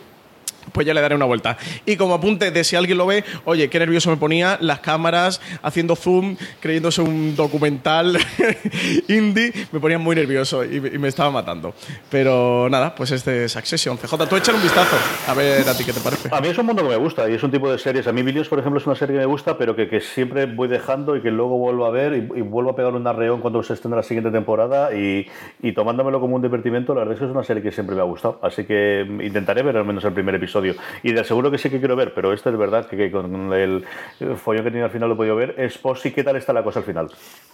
pues 0.75 0.87
ya 0.87 0.93
le 0.93 1.01
daré 1.01 1.15
una 1.15 1.25
vuelta. 1.25 1.57
Y 1.87 1.97
como 1.97 2.15
apunte 2.15 2.51
de 2.51 2.65
si 2.65 2.75
alguien 2.75 2.99
lo 2.99 3.07
ve, 3.07 3.25
oye, 3.45 3.71
qué 3.71 3.79
nervioso 3.79 4.11
me 4.11 4.17
ponía 4.17 4.59
las 4.61 4.81
cámaras 4.81 5.41
haciendo 5.63 5.95
zoom, 5.95 6.37
creyéndose 6.61 7.01
un 7.01 7.37
documental 7.37 8.19
indie, 9.09 9.53
me 9.71 9.79
ponían 9.79 10.03
muy 10.03 10.17
nervioso 10.17 10.65
y, 10.65 10.81
me 10.81 11.09
estaba 11.09 11.31
matando. 11.31 11.75
Pero 12.11 12.69
nada, 12.69 12.95
pues 12.95 13.13
este 13.13 13.45
es 13.45 13.53
Succession. 13.53 13.97
CJ, 13.97 14.27
tú 14.29 14.37
échale 14.37 14.59
un 14.59 14.65
vistazo, 14.65 14.97
a 15.29 15.35
ver 15.35 15.69
a 15.69 15.77
ti 15.77 15.85
qué 15.85 15.93
te 15.93 16.01
parece. 16.01 16.29
A 16.33 16.41
mí 16.41 16.49
es 16.49 16.59
un 16.59 16.67
mundo 16.67 16.83
que 16.83 16.89
me 16.89 16.97
gusta 16.97 17.31
y 17.31 17.35
es 17.35 17.43
un 17.43 17.53
tipo 17.53 17.71
de 17.71 17.79
series. 17.79 18.07
A 18.09 18.13
mí 18.13 18.23
Billions, 18.23 18.49
por 18.49 18.59
ejemplo, 18.59 18.81
es 18.81 18.87
una 18.87 18.97
serie 18.97 19.15
que 19.15 19.21
me 19.21 19.27
gusta, 19.27 19.57
pero 19.57 19.77
que, 19.77 19.89
que 19.89 20.01
siempre 20.01 20.47
voy 20.47 20.67
dejando 20.67 21.17
y 21.17 21.23
que 21.23 21.31
luego 21.31 21.57
vuelvo 21.57 21.87
a 21.87 21.91
ver 21.91 22.15
y, 22.15 22.39
y 22.39 22.43
vuelvo 22.43 22.71
a 22.71 22.77
pegar 22.77 22.93
un 22.95 23.07
arreón 23.07 23.41
cuando 23.41 23.63
se 23.63 23.75
estrena 23.75 23.97
la 23.97 24.03
siguiente 24.03 24.33
temporada 24.33 24.95
y, 24.95 25.29
y 25.63 25.73
tomándomelo 25.73 26.21
como 26.21 26.35
un 26.35 26.43
divertimento, 26.43 26.95
la 26.95 27.01
verdad 27.01 27.15
es 27.15 27.21
que 27.21 27.27
es 27.27 27.31
una 27.31 27.45
serie 27.45 27.63
que 27.63 27.71
siempre 27.71 27.95
me 27.95 28.03
ha 28.03 28.05
gustado. 28.05 28.41
Así 28.43 28.65
que 28.65 29.07
intentaré 29.23 29.63
ver 29.63 29.77
al 29.77 29.85
menos 29.85 30.05
el 30.05 30.13
primer 30.13 30.35
episodio. 30.35 30.64
Y 31.03 31.13
de 31.13 31.25
seguro 31.25 31.51
que 31.51 31.59
sí 31.59 31.71
que 31.71 31.79
quiero 31.79 31.97
ver, 31.97 32.15
pero 32.15 32.33
este 32.33 32.51
es 32.51 32.57
verdad 32.57 32.87
que, 32.87 32.97
que 32.97 33.11
con 33.11 33.53
el 33.53 33.85
follón 34.37 34.65
que 34.65 34.71
tenía 34.71 34.87
al 34.87 34.91
final 34.91 35.09
lo 35.09 35.15
he 35.15 35.19
podido 35.19 35.37
ver. 35.37 35.55
Es 35.59 35.79
por 35.79 35.99
si 35.99 36.11
qué 36.13 36.23
tal 36.25 36.37
está 36.37 36.53
la 36.53 36.63
cosa 36.63 36.81
al 36.81 36.85
final. 36.85 37.09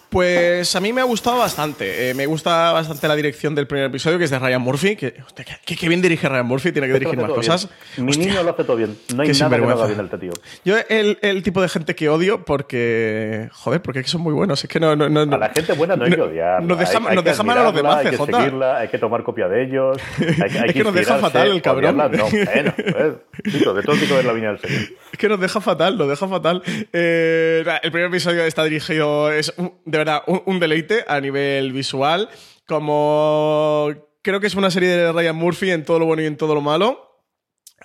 Pues 0.09 0.75
a 0.75 0.81
mí 0.81 0.91
me 0.91 0.99
ha 0.99 1.05
gustado 1.05 1.37
bastante. 1.37 2.09
Eh, 2.09 2.13
me 2.13 2.25
gusta 2.25 2.73
bastante 2.73 3.07
la 3.07 3.15
dirección 3.15 3.55
del 3.55 3.65
primer 3.65 3.85
episodio, 3.85 4.17
que 4.17 4.25
es 4.25 4.29
de 4.29 4.39
Ryan 4.39 4.61
Murphy. 4.61 4.97
Que, 4.97 5.15
hostia, 5.25 5.45
que, 5.65 5.75
que 5.77 5.87
bien 5.87 6.01
dirige 6.01 6.27
Ryan 6.27 6.45
Murphy, 6.45 6.73
tiene 6.73 6.87
que 6.89 6.93
dirigir 6.95 7.17
más 7.17 7.31
cosas. 7.31 7.69
bien. 7.95 8.05
Mi 8.05 8.11
Hostia. 8.11 8.27
niño 8.27 8.43
lo 8.43 8.49
hace 8.51 8.63
todo 8.65 8.75
bien. 8.75 8.97
No 9.15 9.21
hay 9.23 9.31
Qué 9.31 9.39
nada 9.39 9.55
que 9.55 9.61
no 9.61 9.69
haga 9.69 9.87
bien 9.87 9.99
este 10.01 10.17
tío. 10.17 10.31
Yo, 10.65 10.75
el, 10.89 11.17
el 11.21 11.43
tipo 11.43 11.61
de 11.61 11.69
gente 11.69 11.95
que 11.95 12.09
odio, 12.09 12.43
porque. 12.43 13.47
Joder, 13.53 13.81
porque 13.81 13.99
es 13.99 14.05
que 14.05 14.11
son 14.11 14.19
muy 14.19 14.33
buenos. 14.33 14.61
Es 14.61 14.69
que 14.69 14.81
no. 14.81 14.97
no, 14.97 15.07
no 15.07 15.21
A 15.21 15.37
la 15.37 15.49
gente 15.49 15.71
buena 15.73 15.95
no 15.95 16.03
hay 16.03 16.11
que 16.11 16.21
odiar. 16.21 16.61
Nos 16.61 16.77
deja, 16.77 16.97
hay, 16.97 17.15
nos 17.15 17.23
que 17.23 17.29
deja 17.29 17.43
mal 17.43 17.57
a 17.59 17.63
los 17.63 17.75
demás, 17.75 18.05
Hay 18.05 18.11
que 18.11 18.17
seguirla, 18.17 18.77
hay 18.79 18.87
que 18.89 18.97
tomar 18.97 19.23
copia 19.23 19.47
de 19.47 19.63
ellos. 19.63 19.97
Hay, 20.19 20.57
hay 20.57 20.69
Es 20.69 20.73
que 20.73 20.83
nos 20.83 20.93
deja 20.93 21.19
fatal 21.19 21.47
el 21.51 21.61
cabrón. 21.61 21.95
No, 21.95 22.09
bueno, 22.09 22.73
chico, 23.49 23.73
de 23.73 23.83
todo 23.83 23.95
tipo 23.95 24.15
de 24.15 24.23
la 24.23 24.33
viña 24.33 24.49
del 24.53 24.59
señor. 24.59 24.81
Es 25.11 25.17
que 25.19 25.29
nos 25.29 25.39
deja 25.39 25.61
fatal, 25.61 25.97
nos 25.97 26.07
deja 26.09 26.27
fatal. 26.27 26.61
Eh, 26.93 27.63
el 27.83 27.91
primer 27.91 28.09
episodio 28.09 28.43
está 28.43 28.63
dirigido, 28.63 29.31
es 29.31 29.53
un- 29.57 29.73
de 29.85 29.97
verdad 29.97 30.23
un, 30.27 30.41
un 30.45 30.59
deleite 30.59 31.03
a 31.07 31.19
nivel 31.21 31.71
visual. 31.73 32.29
Como 32.67 33.89
creo 34.21 34.39
que 34.39 34.47
es 34.47 34.55
una 34.55 34.71
serie 34.71 34.89
de 34.89 35.11
Ryan 35.11 35.35
Murphy 35.35 35.71
en 35.71 35.83
todo 35.85 35.99
lo 35.99 36.05
bueno 36.05 36.21
y 36.21 36.25
en 36.25 36.37
todo 36.37 36.55
lo 36.55 36.61
malo. 36.61 37.07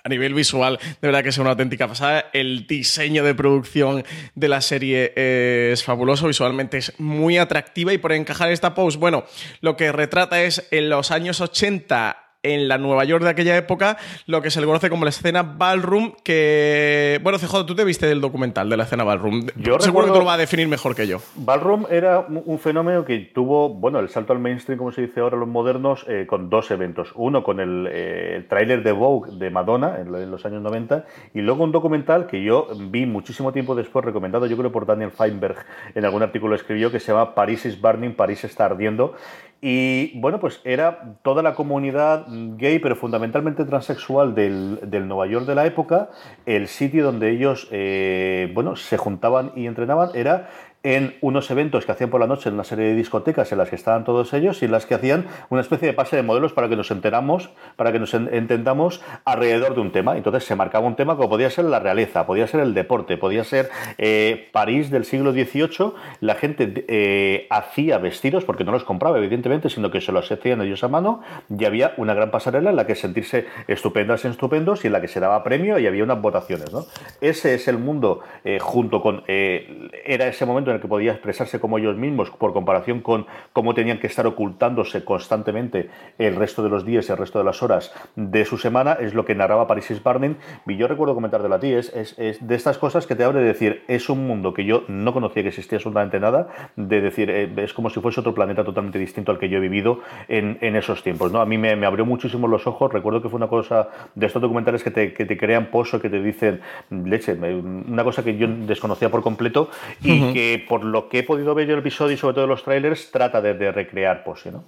A 0.03 0.09
nivel 0.09 0.33
visual, 0.35 0.77
de 1.01 1.07
verdad 1.07 1.21
que 1.23 1.29
es 1.29 1.37
una 1.37 1.49
auténtica 1.49 1.87
pasada. 1.87 2.29
El 2.31 2.65
diseño 2.67 3.23
de 3.25 3.35
producción 3.35 4.05
de 4.35 4.47
la 4.47 4.61
serie 4.61 5.11
es 5.15 5.83
fabuloso, 5.83 6.27
visualmente 6.27 6.77
es 6.77 6.97
muy 6.99 7.37
atractiva 7.39 7.91
y 7.91 7.97
por 7.97 8.13
encajar 8.13 8.51
esta 8.51 8.73
post, 8.73 8.97
bueno, 8.99 9.25
lo 9.59 9.75
que 9.75 9.91
retrata 9.91 10.41
es 10.43 10.65
en 10.71 10.89
los 10.89 11.11
años 11.11 11.41
80 11.41 12.26
en 12.43 12.67
la 12.67 12.77
Nueva 12.77 13.03
York 13.03 13.23
de 13.23 13.29
aquella 13.29 13.57
época, 13.57 13.97
lo 14.25 14.41
que 14.41 14.51
se 14.51 14.59
le 14.61 14.67
conoce 14.67 14.89
como 14.89 15.03
la 15.03 15.09
escena 15.09 15.43
ballroom, 15.43 16.13
que... 16.23 17.19
Bueno, 17.23 17.39
CJ, 17.39 17.65
tú 17.65 17.75
te 17.75 17.83
viste 17.83 18.07
del 18.07 18.21
documental 18.21 18.69
de 18.69 18.77
la 18.77 18.83
escena 18.83 19.03
ballroom. 19.03 19.47
Yo 19.55 19.79
Seguro 19.79 20.05
que 20.05 20.11
tú 20.11 20.19
lo 20.19 20.25
vas 20.25 20.35
a 20.35 20.39
definir 20.39 20.67
mejor 20.67 20.95
que 20.95 21.07
yo. 21.07 21.19
Ballroom 21.35 21.85
era 21.89 22.19
un 22.19 22.59
fenómeno 22.59 23.03
que 23.05 23.19
tuvo, 23.33 23.69
bueno, 23.69 23.99
el 23.99 24.09
salto 24.09 24.33
al 24.33 24.39
mainstream, 24.39 24.77
como 24.77 24.91
se 24.91 25.01
dice 25.01 25.19
ahora 25.19 25.37
los 25.37 25.47
modernos, 25.47 26.05
eh, 26.07 26.25
con 26.27 26.49
dos 26.49 26.71
eventos. 26.71 27.11
Uno 27.15 27.43
con 27.43 27.59
el, 27.59 27.87
eh, 27.91 28.35
el 28.37 28.47
tráiler 28.47 28.83
de 28.83 28.91
Vogue 28.91 29.31
de 29.37 29.49
Madonna 29.49 29.97
en 29.99 30.31
los 30.31 30.45
años 30.45 30.61
90 30.61 31.05
y 31.33 31.41
luego 31.41 31.63
un 31.63 31.71
documental 31.71 32.27
que 32.27 32.43
yo 32.43 32.67
vi 32.77 33.05
muchísimo 33.05 33.51
tiempo 33.51 33.75
después, 33.75 34.05
recomendado 34.05 34.45
yo 34.45 34.57
creo 34.57 34.71
por 34.71 34.85
Daniel 34.85 35.11
Feinberg, 35.11 35.57
en 35.95 36.05
algún 36.05 36.23
artículo 36.23 36.55
escribió, 36.55 36.91
que 36.91 36.99
se 36.99 37.11
llama 37.11 37.35
Paris 37.35 37.65
is 37.65 37.79
Burning, 37.79 38.11
París 38.11 38.43
está 38.43 38.65
ardiendo. 38.65 39.15
Y 39.59 40.19
bueno, 40.19 40.39
pues 40.39 40.61
era 40.63 41.15
toda 41.23 41.41
la 41.41 41.55
comunidad 41.55 42.25
gay, 42.57 42.77
pero 42.77 42.95
fundamentalmente 42.95 43.65
transexual 43.65 44.35
del, 44.35 44.79
del 44.83 45.07
Nueva 45.07 45.25
York 45.25 45.47
de 45.47 45.55
la 45.55 45.65
época, 45.65 46.09
el 46.45 46.67
sitio 46.67 47.03
donde 47.03 47.31
ellos, 47.31 47.67
eh, 47.71 48.51
bueno, 48.53 48.75
se 48.75 48.97
juntaban 48.97 49.51
y 49.55 49.65
entrenaban 49.65 50.09
era 50.13 50.49
en 50.83 51.15
unos 51.21 51.49
eventos 51.51 51.85
que 51.85 51.91
hacían 51.91 52.09
por 52.09 52.21
la 52.21 52.27
noche 52.27 52.49
en 52.49 52.55
una 52.55 52.63
serie 52.63 52.85
de 52.85 52.95
discotecas 52.95 53.51
en 53.51 53.57
las 53.57 53.69
que 53.69 53.75
estaban 53.75 54.03
todos 54.05 54.31
ellos 54.33 54.61
y 54.61 54.65
en 54.65 54.71
las 54.71 54.85
que 54.85 54.93
hacían 54.95 55.25
una 55.49 55.61
especie 55.61 55.87
de 55.87 55.93
pase 55.93 56.15
de 56.15 56.23
modelos 56.23 56.53
para 56.53 56.69
que 56.69 56.75
nos 56.75 56.91
enteramos, 56.91 57.49
para 57.75 57.91
que 57.91 57.99
nos 57.99 58.13
en- 58.13 58.33
entendamos 58.33 59.01
alrededor 59.25 59.75
de 59.75 59.81
un 59.81 59.91
tema. 59.91 60.15
Entonces 60.17 60.45
se 60.45 60.55
marcaba 60.55 60.87
un 60.87 60.95
tema 60.95 61.15
como 61.15 61.29
podía 61.29 61.49
ser 61.49 61.65
la 61.65 61.79
realeza, 61.79 62.25
podía 62.25 62.47
ser 62.47 62.61
el 62.61 62.73
deporte, 62.73 63.17
podía 63.17 63.43
ser 63.43 63.69
eh, 63.97 64.47
París 64.51 64.89
del 64.91 65.03
siglo 65.03 65.31
XVIII. 65.33 65.93
La 66.21 66.35
gente 66.35 66.85
eh, 66.87 67.47
hacía 67.49 67.97
vestidos, 67.97 68.45
porque 68.45 68.63
no 68.63 68.71
los 68.71 68.83
compraba 68.83 69.17
evidentemente, 69.17 69.69
sino 69.69 69.91
que 69.91 69.99
se 69.99 70.11
los 70.11 70.31
hacían 70.31 70.61
ellos 70.61 70.83
a 70.83 70.87
mano 70.87 71.21
y 71.49 71.65
había 71.65 71.93
una 71.97 72.13
gran 72.13 72.31
pasarela 72.31 72.69
en 72.69 72.75
la 72.75 72.85
que 72.87 72.95
sentirse 72.95 73.45
estupendas 73.67 74.23
y 74.23 74.27
estupendos 74.27 74.83
y 74.83 74.87
en 74.87 74.93
la 74.93 75.01
que 75.01 75.07
se 75.07 75.19
daba 75.19 75.43
premio 75.43 75.79
y 75.79 75.87
había 75.87 76.03
unas 76.03 76.21
votaciones. 76.21 76.71
¿no? 76.71 76.85
Ese 77.19 77.55
es 77.55 77.67
el 77.67 77.77
mundo 77.77 78.21
eh, 78.45 78.59
junto 78.61 79.01
con... 79.01 79.23
eh, 79.27 79.89
era 80.05 80.27
ese 80.27 80.45
momento 80.45 80.66
en 80.71 80.75
el 80.75 80.81
que 80.81 80.87
podía 80.87 81.11
expresarse 81.11 81.59
como 81.59 81.77
ellos 81.77 81.95
mismos 81.97 82.29
por 82.31 82.53
comparación 82.53 83.01
con 83.01 83.25
cómo 83.53 83.73
tenían 83.73 83.99
que 83.99 84.07
estar 84.07 84.27
ocultándose 84.27 85.03
constantemente 85.03 85.89
el 86.17 86.35
resto 86.35 86.63
de 86.63 86.69
los 86.69 86.85
días 86.85 87.07
y 87.09 87.11
el 87.11 87.17
resto 87.17 87.39
de 87.39 87.45
las 87.45 87.63
horas 87.63 87.93
de 88.15 88.45
su 88.45 88.57
semana, 88.57 88.93
es 88.93 89.13
lo 89.13 89.25
que 89.25 89.35
narraba 89.35 89.67
Paris 89.67 89.91
is 89.91 90.03
Burning. 90.03 90.35
Y 90.67 90.75
yo 90.75 90.87
recuerdo 90.87 91.15
comentarte 91.15 91.53
a 91.53 91.59
ti, 91.59 91.73
es, 91.73 91.93
es, 91.95 92.17
es 92.19 92.45
de 92.45 92.55
estas 92.55 92.77
cosas 92.77 93.07
que 93.07 93.15
te 93.15 93.23
abre 93.23 93.39
de 93.39 93.45
decir, 93.45 93.83
es 93.87 94.09
un 94.09 94.27
mundo 94.27 94.53
que 94.53 94.65
yo 94.65 94.83
no 94.87 95.13
conocía 95.13 95.43
que 95.43 95.49
existía 95.49 95.77
absolutamente 95.77 96.19
nada, 96.19 96.47
de 96.75 97.01
decir, 97.01 97.29
eh, 97.29 97.49
es 97.57 97.73
como 97.73 97.89
si 97.89 97.99
fuese 97.99 98.19
otro 98.19 98.33
planeta 98.33 98.63
totalmente 98.63 98.99
distinto 98.99 99.31
al 99.31 99.39
que 99.39 99.49
yo 99.49 99.57
he 99.57 99.61
vivido 99.61 100.01
en, 100.27 100.57
en 100.61 100.75
esos 100.75 101.03
tiempos. 101.03 101.31
¿no? 101.31 101.41
A 101.41 101.45
mí 101.45 101.57
me, 101.57 101.75
me 101.75 101.85
abrió 101.85 102.05
muchísimo 102.05 102.47
los 102.47 102.67
ojos, 102.67 102.91
recuerdo 102.91 103.21
que 103.21 103.29
fue 103.29 103.37
una 103.37 103.47
cosa 103.47 103.89
de 104.15 104.25
estos 104.25 104.41
documentales 104.41 104.83
que 104.83 104.91
te, 104.91 105.13
que 105.13 105.25
te 105.25 105.37
crean 105.37 105.67
pozo, 105.67 105.99
que 105.99 106.09
te 106.09 106.21
dicen, 106.21 106.61
leche, 106.89 107.33
una 107.33 108.03
cosa 108.03 108.23
que 108.23 108.37
yo 108.37 108.47
desconocía 108.47 109.09
por 109.09 109.21
completo 109.21 109.69
y 110.01 110.33
que 110.33 110.56
por 110.59 110.83
lo 110.83 111.09
que 111.09 111.19
he 111.19 111.23
podido 111.23 111.53
ver 111.55 111.67
yo 111.67 111.73
el 111.73 111.79
episodio 111.79 112.13
y 112.13 112.17
sobre 112.17 112.35
todo 112.35 112.47
los 112.47 112.63
trailers, 112.63 113.11
trata 113.11 113.41
de, 113.41 113.71
recrear 113.71 114.23
pose, 114.23 114.51
¿no? 114.51 114.65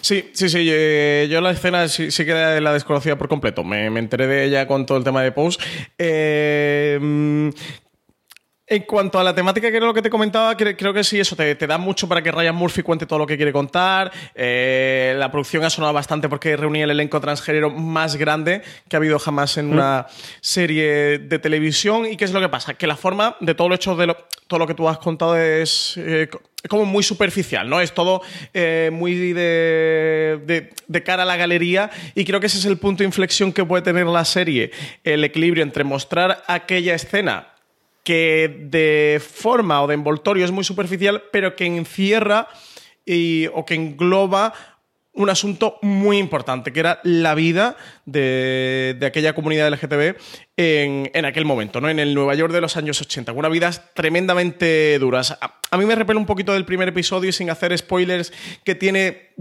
Sí, 0.00 0.30
sí, 0.32 0.48
sí. 0.48 0.66
eh, 0.70 1.26
Yo 1.30 1.40
la 1.40 1.50
escena 1.50 1.88
sí, 1.88 2.10
sí 2.10 2.24
que 2.24 2.32
la 2.32 2.72
desconocía 2.72 3.18
por 3.18 3.28
completo. 3.28 3.64
Me, 3.64 3.90
me 3.90 4.00
enteré 4.00 4.26
de 4.26 4.44
ella 4.44 4.66
con 4.66 4.86
todo 4.86 4.96
el 4.96 5.04
tema 5.04 5.22
de 5.22 5.32
Pose. 5.32 5.58
Eh, 5.98 6.98
mm, 7.00 7.48
En 8.66 8.84
cuanto 8.84 9.18
a 9.18 9.24
la 9.24 9.34
temática, 9.34 9.70
que 9.70 9.76
era 9.76 9.84
lo 9.84 9.92
que 9.92 10.00
te 10.00 10.08
comentaba, 10.08 10.56
cre- 10.56 10.74
creo 10.74 10.94
que 10.94 11.04
sí, 11.04 11.20
eso 11.20 11.36
te, 11.36 11.54
te 11.54 11.66
da 11.66 11.76
mucho 11.76 12.08
para 12.08 12.22
que 12.22 12.32
Ryan 12.32 12.54
Murphy 12.54 12.80
cuente 12.82 13.04
todo 13.04 13.18
lo 13.18 13.26
que 13.26 13.36
quiere 13.36 13.52
contar. 13.52 14.10
Eh, 14.34 15.14
la 15.18 15.30
producción 15.30 15.62
ha 15.64 15.68
sonado 15.70 15.92
bastante 15.92 16.30
porque 16.30 16.56
reunía 16.56 16.84
el 16.84 16.90
elenco 16.90 17.20
transgénero 17.20 17.68
más 17.68 18.16
grande 18.16 18.62
que 18.88 18.96
ha 18.96 18.98
habido 18.98 19.18
jamás 19.18 19.58
en 19.58 19.70
una 19.70 20.06
serie 20.40 21.18
de 21.18 21.38
televisión. 21.38 22.06
¿Y 22.06 22.16
qué 22.16 22.24
es 22.24 22.32
lo 22.32 22.40
que 22.40 22.48
pasa? 22.48 22.72
Que 22.72 22.86
la 22.86 22.96
forma 22.96 23.36
de 23.40 23.54
todo 23.54 23.68
lo 23.68 23.74
hecho 23.74 23.96
de 23.96 24.06
lo, 24.06 24.16
todo 24.46 24.58
lo 24.60 24.66
que 24.66 24.72
tú 24.74 24.88
has 24.88 24.96
contado 24.96 25.36
es 25.36 25.98
eh, 25.98 26.28
co- 26.32 26.40
como 26.66 26.86
muy 26.86 27.02
superficial, 27.02 27.68
¿no? 27.68 27.82
Es 27.82 27.92
todo 27.92 28.22
eh, 28.54 28.88
muy 28.90 29.12
de, 29.34 30.40
de- 30.46 30.70
de 30.88 31.02
cara 31.02 31.24
a 31.24 31.26
la 31.26 31.36
galería 31.36 31.90
y 32.14 32.24
creo 32.24 32.40
que 32.40 32.46
ese 32.46 32.56
es 32.56 32.64
el 32.64 32.78
punto 32.78 33.02
de 33.02 33.04
inflexión 33.08 33.52
que 33.52 33.62
puede 33.66 33.82
tener 33.82 34.06
la 34.06 34.24
serie, 34.24 34.70
el 35.04 35.22
equilibrio 35.22 35.62
entre 35.62 35.84
mostrar 35.84 36.42
aquella 36.46 36.94
escena 36.94 37.48
que 38.04 38.66
de 38.70 39.20
forma 39.20 39.82
o 39.82 39.86
de 39.88 39.94
envoltorio 39.94 40.44
es 40.44 40.52
muy 40.52 40.62
superficial, 40.62 41.24
pero 41.32 41.56
que 41.56 41.66
encierra 41.66 42.46
y- 43.04 43.48
o 43.52 43.64
que 43.64 43.74
engloba 43.74 44.52
un 45.16 45.30
asunto 45.30 45.78
muy 45.80 46.18
importante, 46.18 46.72
que 46.72 46.80
era 46.80 46.98
la 47.04 47.36
vida 47.36 47.76
de, 48.04 48.96
de 48.98 49.06
aquella 49.06 49.32
comunidad 49.32 49.68
LGTB 49.72 50.16
en, 50.56 51.08
en 51.14 51.24
aquel 51.24 51.44
momento, 51.44 51.80
¿no? 51.80 51.88
en 51.88 52.00
el 52.00 52.14
Nueva 52.14 52.34
York 52.34 52.52
de 52.52 52.60
los 52.60 52.76
años 52.76 53.00
80, 53.00 53.30
con 53.30 53.38
unas 53.38 53.52
vidas 53.52 53.82
tremendamente 53.94 54.98
duras. 54.98 55.30
A, 55.40 55.60
a 55.70 55.78
mí 55.78 55.84
me 55.86 55.94
repele 55.94 56.18
un 56.18 56.26
poquito 56.26 56.52
del 56.52 56.64
primer 56.64 56.88
episodio 56.88 57.30
sin 57.32 57.48
hacer 57.48 57.76
spoilers, 57.78 58.32
que 58.64 58.74
tiene 58.74 59.34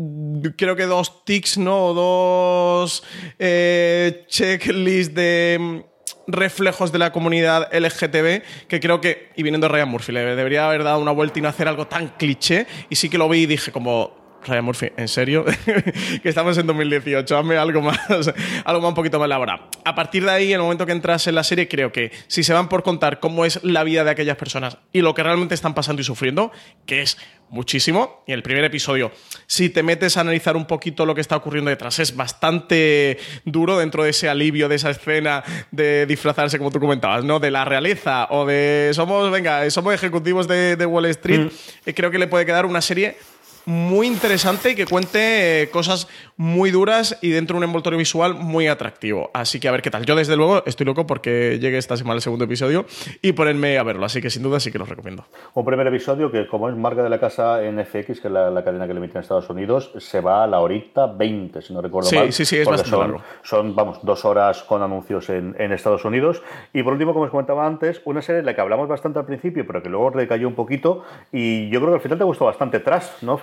creo 0.57 0.75
que 0.75 0.83
dos 0.85 1.25
tics, 1.25 1.57
¿no? 1.57 1.87
O 1.87 1.93
dos 1.95 3.03
eh, 3.39 4.25
checklists 4.27 5.15
de 5.15 5.85
reflejos 6.27 6.91
de 6.91 6.99
la 6.99 7.11
comunidad 7.11 7.69
LGTB 7.73 8.67
que 8.67 8.79
creo 8.79 9.01
que, 9.01 9.29
y 9.35 9.43
viniendo 9.43 9.67
de 9.67 9.73
Ryan 9.73 9.89
Murphy, 9.89 10.11
le 10.11 10.35
debería 10.35 10.67
haber 10.67 10.83
dado 10.83 10.99
una 10.99 11.11
vuelta 11.11 11.39
y 11.39 11.41
no 11.41 11.49
hacer 11.49 11.67
algo 11.67 11.87
tan 11.87 12.09
cliché. 12.09 12.65
Y 12.89 12.95
sí 12.95 13.09
que 13.09 13.17
lo 13.17 13.29
vi 13.29 13.39
y 13.39 13.45
dije 13.45 13.71
como... 13.71 14.22
Ryan 14.45 14.65
Murphy, 14.65 14.91
¿en 14.97 15.07
serio? 15.07 15.45
que 16.23 16.29
estamos 16.29 16.57
en 16.57 16.67
2018, 16.67 17.37
hazme 17.37 17.57
algo 17.57 17.81
más, 17.81 17.99
algo 18.65 18.81
más 18.81 18.89
un 18.89 18.95
poquito 18.95 19.19
más 19.19 19.25
elaborado. 19.25 19.69
A 19.85 19.95
partir 19.95 20.25
de 20.25 20.31
ahí, 20.31 20.47
en 20.47 20.59
el 20.59 20.61
momento 20.61 20.85
que 20.85 20.91
entras 20.91 21.27
en 21.27 21.35
la 21.35 21.43
serie, 21.43 21.67
creo 21.67 21.91
que 21.91 22.11
si 22.27 22.43
se 22.43 22.53
van 22.53 22.69
por 22.69 22.83
contar 22.83 23.19
cómo 23.19 23.45
es 23.45 23.63
la 23.63 23.83
vida 23.83 24.03
de 24.03 24.11
aquellas 24.11 24.37
personas 24.37 24.77
y 24.91 25.01
lo 25.01 25.13
que 25.13 25.23
realmente 25.23 25.55
están 25.55 25.73
pasando 25.73 26.01
y 26.01 26.05
sufriendo, 26.05 26.51
que 26.85 27.01
es 27.01 27.17
muchísimo, 27.49 28.23
y 28.25 28.31
el 28.31 28.41
primer 28.41 28.63
episodio, 28.63 29.11
si 29.45 29.69
te 29.69 29.83
metes 29.83 30.17
a 30.17 30.21
analizar 30.21 30.57
un 30.57 30.65
poquito 30.65 31.05
lo 31.05 31.13
que 31.13 31.21
está 31.21 31.35
ocurriendo 31.35 31.69
detrás, 31.69 31.99
es 31.99 32.15
bastante 32.15 33.19
duro 33.45 33.77
dentro 33.77 34.03
de 34.03 34.09
ese 34.09 34.27
alivio, 34.27 34.67
de 34.67 34.75
esa 34.75 34.89
escena 34.89 35.43
de 35.71 36.05
disfrazarse, 36.07 36.57
como 36.57 36.71
tú 36.71 36.79
comentabas, 36.79 37.23
¿no? 37.23 37.39
De 37.39 37.51
la 37.51 37.63
realeza 37.63 38.27
o 38.31 38.45
de 38.45 38.91
somos, 38.93 39.29
venga, 39.31 39.69
somos 39.69 39.93
ejecutivos 39.93 40.47
de, 40.47 40.75
de 40.75 40.85
Wall 40.85 41.05
Street, 41.05 41.51
eh, 41.85 41.93
creo 41.93 42.09
que 42.09 42.17
le 42.17 42.27
puede 42.27 42.45
quedar 42.45 42.65
una 42.65 42.81
serie 42.81 43.17
muy 43.65 44.07
interesante 44.07 44.71
y 44.71 44.75
que 44.75 44.85
cuente 44.85 45.63
eh, 45.63 45.69
cosas 45.69 46.07
muy 46.37 46.71
duras 46.71 47.17
y 47.21 47.29
dentro 47.29 47.55
de 47.55 47.59
un 47.59 47.63
envoltorio 47.65 47.97
visual 47.97 48.33
muy 48.35 48.67
atractivo. 48.67 49.29
Así 49.33 49.59
que 49.59 49.67
a 49.67 49.71
ver 49.71 49.81
qué 49.81 49.89
tal. 49.91 50.05
Yo 50.05 50.15
desde 50.15 50.35
luego 50.35 50.63
estoy 50.65 50.85
loco 50.85 51.05
porque 51.07 51.59
llegue 51.59 51.77
esta 51.77 51.95
semana 51.97 52.15
el 52.15 52.21
segundo 52.21 52.45
episodio 52.45 52.85
y 53.21 53.31
ponerme 53.33 53.77
a 53.77 53.83
verlo. 53.83 54.05
Así 54.05 54.21
que 54.21 54.29
sin 54.29 54.43
duda 54.43 54.59
sí 54.59 54.71
que 54.71 54.79
lo 54.79 54.85
recomiendo. 54.85 55.25
Un 55.53 55.65
primer 55.65 55.87
episodio 55.87 56.31
que, 56.31 56.47
como 56.47 56.69
es 56.69 56.75
marca 56.75 57.03
de 57.03 57.09
la 57.09 57.19
casa 57.19 57.63
en 57.63 57.83
FX, 57.83 58.19
que 58.21 58.27
es 58.27 58.31
la, 58.31 58.49
la 58.49 58.63
cadena 58.63 58.87
que 58.87 58.93
le 58.93 58.99
emite 58.99 59.17
en 59.17 59.21
Estados 59.21 59.49
Unidos, 59.49 59.91
se 59.97 60.19
va 60.21 60.43
a 60.43 60.47
la 60.47 60.59
horita 60.59 61.07
20, 61.07 61.61
si 61.61 61.73
no 61.73 61.81
recuerdo 61.81 62.09
Sí, 62.09 62.15
mal. 62.17 62.33
sí, 62.33 62.45
sí, 62.45 62.57
es 62.57 62.63
porque 62.65 62.81
bastante 62.81 62.89
son, 62.97 62.99
largo. 63.11 63.23
Son, 63.43 63.75
vamos, 63.75 63.99
dos 64.03 64.25
horas 64.25 64.63
con 64.63 64.81
anuncios 64.81 65.29
en, 65.29 65.55
en 65.59 65.71
Estados 65.71 66.03
Unidos. 66.05 66.41
Y 66.73 66.83
por 66.83 66.93
último, 66.93 67.13
como 67.13 67.25
os 67.25 67.31
comentaba 67.31 67.65
antes, 67.65 68.01
una 68.05 68.21
serie 68.21 68.41
de 68.41 68.45
la 68.45 68.55
que 68.55 68.61
hablamos 68.61 68.87
bastante 68.87 69.19
al 69.19 69.25
principio, 69.25 69.65
pero 69.65 69.81
que 69.81 69.89
luego 69.89 70.09
recayó 70.09 70.47
un 70.47 70.55
poquito. 70.55 71.03
Y 71.31 71.69
yo 71.69 71.79
creo 71.79 71.91
que 71.91 71.95
al 71.95 72.01
final 72.01 72.17
te 72.17 72.23
gustó 72.23 72.45
bastante 72.45 72.79
Trash, 72.79 73.05
¿no, 73.21 73.37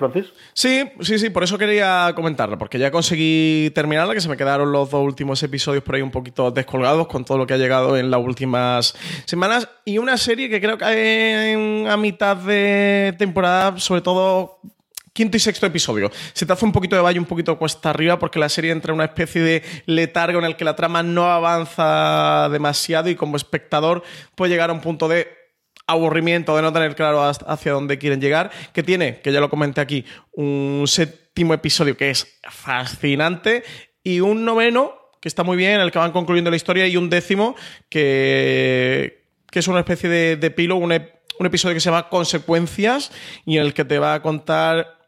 Sí, 0.52 0.82
sí, 1.00 1.18
sí, 1.18 1.30
por 1.30 1.42
eso 1.44 1.56
quería 1.58 2.12
comentarlo, 2.14 2.58
porque 2.58 2.78
ya 2.78 2.90
conseguí 2.90 3.70
terminarla, 3.74 4.14
que 4.14 4.20
se 4.20 4.28
me 4.28 4.36
quedaron 4.36 4.72
los 4.72 4.90
dos 4.90 5.02
últimos 5.04 5.42
episodios 5.42 5.82
por 5.82 5.94
ahí 5.94 6.02
un 6.02 6.10
poquito 6.10 6.50
descolgados 6.50 7.06
con 7.06 7.24
todo 7.24 7.38
lo 7.38 7.46
que 7.46 7.54
ha 7.54 7.58
llegado 7.58 7.96
en 7.96 8.10
las 8.10 8.20
últimas 8.20 8.94
semanas. 9.26 9.68
Y 9.84 9.98
una 9.98 10.16
serie 10.16 10.48
que 10.48 10.60
creo 10.60 10.76
que 10.78 11.52
en- 11.52 11.88
a 11.88 11.96
mitad 11.96 12.36
de 12.36 13.14
temporada, 13.18 13.78
sobre 13.78 14.00
todo 14.00 14.58
quinto 15.12 15.36
y 15.36 15.40
sexto 15.40 15.66
episodio. 15.66 16.10
Se 16.32 16.46
te 16.46 16.52
hace 16.52 16.64
un 16.64 16.70
poquito 16.72 16.94
de 16.94 17.02
valle, 17.02 17.18
un 17.18 17.24
poquito 17.26 17.58
cuesta 17.58 17.90
arriba, 17.90 18.18
porque 18.18 18.38
la 18.38 18.48
serie 18.48 18.70
entra 18.70 18.92
en 18.92 18.94
una 18.94 19.06
especie 19.06 19.42
de 19.42 19.62
letargo 19.86 20.38
en 20.38 20.44
el 20.44 20.56
que 20.56 20.64
la 20.64 20.76
trama 20.76 21.02
no 21.02 21.24
avanza 21.30 22.48
demasiado 22.50 23.08
y 23.10 23.16
como 23.16 23.36
espectador 23.36 24.02
puede 24.36 24.52
llegar 24.52 24.70
a 24.70 24.72
un 24.72 24.80
punto 24.80 25.08
de 25.08 25.28
aburrimiento, 25.90 26.56
de 26.56 26.62
no 26.62 26.72
tener 26.72 26.94
claro 26.94 27.22
hacia 27.22 27.72
dónde 27.72 27.98
quieren 27.98 28.20
llegar, 28.20 28.50
que 28.72 28.82
tiene, 28.82 29.20
que 29.20 29.32
ya 29.32 29.40
lo 29.40 29.50
comenté 29.50 29.80
aquí, 29.80 30.04
un 30.32 30.84
séptimo 30.86 31.54
episodio 31.54 31.96
que 31.96 32.10
es 32.10 32.38
fascinante 32.48 33.62
y 34.02 34.20
un 34.20 34.44
noveno 34.44 34.94
que 35.20 35.28
está 35.28 35.42
muy 35.44 35.56
bien, 35.56 35.72
en 35.72 35.80
el 35.80 35.90
que 35.92 35.98
van 35.98 36.12
concluyendo 36.12 36.50
la 36.50 36.56
historia, 36.56 36.86
y 36.86 36.96
un 36.96 37.10
décimo 37.10 37.54
que, 37.90 39.26
que 39.50 39.58
es 39.58 39.68
una 39.68 39.80
especie 39.80 40.08
de, 40.08 40.36
de 40.36 40.46
epílogo, 40.46 40.80
un, 40.80 40.92
ep- 40.92 41.12
un 41.38 41.46
episodio 41.46 41.74
que 41.74 41.80
se 41.80 41.90
llama 41.90 42.08
Consecuencias 42.08 43.12
y 43.44 43.58
en 43.58 43.64
el 43.66 43.74
que 43.74 43.84
te 43.84 43.98
va 43.98 44.14
a 44.14 44.22
contar 44.22 44.98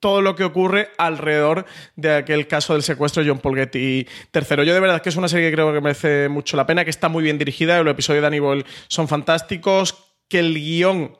todo 0.00 0.22
lo 0.22 0.36
que 0.36 0.44
ocurre 0.44 0.90
alrededor 0.96 1.66
de 1.96 2.14
aquel 2.14 2.46
caso 2.46 2.72
del 2.74 2.84
secuestro 2.84 3.24
de 3.24 3.30
John 3.30 3.40
Paul 3.40 3.56
Getty 3.56 4.06
III. 4.32 4.64
Yo 4.64 4.74
de 4.74 4.78
verdad 4.78 5.02
que 5.02 5.08
es 5.08 5.16
una 5.16 5.26
serie 5.26 5.48
que 5.50 5.56
creo 5.56 5.72
que 5.72 5.80
merece 5.80 6.28
mucho 6.28 6.56
la 6.56 6.64
pena, 6.66 6.84
que 6.84 6.90
está 6.90 7.08
muy 7.08 7.24
bien 7.24 7.36
dirigida, 7.36 7.82
los 7.82 7.90
episodios 7.90 8.30
de 8.30 8.38
Boyle 8.38 8.64
son 8.86 9.08
fantásticos, 9.08 10.07
que 10.28 10.38
el 10.40 10.54
guion 10.54 11.16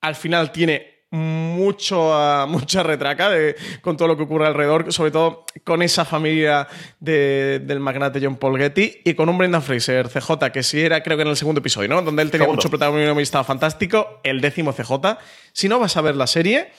al 0.00 0.14
final 0.14 0.52
tiene 0.52 0.94
mucho, 1.10 2.12
ah, 2.12 2.46
mucha 2.48 2.82
retraca 2.82 3.30
de- 3.30 3.56
con 3.80 3.96
todo 3.96 4.08
lo 4.08 4.16
que 4.16 4.24
ocurre 4.24 4.46
alrededor, 4.46 4.92
sobre 4.92 5.10
todo 5.10 5.44
con 5.64 5.82
esa 5.82 6.04
familia 6.04 6.66
de- 7.00 7.60
del 7.64 7.80
magnate 7.80 8.20
John 8.22 8.36
Paul 8.36 8.58
Getty 8.58 9.02
y 9.04 9.14
con 9.14 9.28
un 9.28 9.38
Brendan 9.38 9.62
Fraser, 9.62 10.08
CJ, 10.08 10.50
que 10.52 10.62
sí 10.62 10.80
era 10.80 11.02
creo 11.02 11.16
que 11.16 11.22
en 11.22 11.28
el 11.28 11.36
segundo 11.36 11.60
episodio, 11.60 11.88
¿no? 11.88 12.02
Donde 12.02 12.22
él 12.22 12.30
tenía 12.30 12.44
Segundo. 12.44 12.58
mucho 12.58 12.68
protagonismo 12.70 13.20
y 13.20 13.22
estaba 13.22 13.44
fantástico, 13.44 14.20
el 14.24 14.40
décimo 14.40 14.72
CJ. 14.72 15.18
Si 15.52 15.68
no 15.68 15.78
vas 15.78 15.96
a 15.96 16.00
ver 16.02 16.16
la 16.16 16.26
serie, 16.26 16.70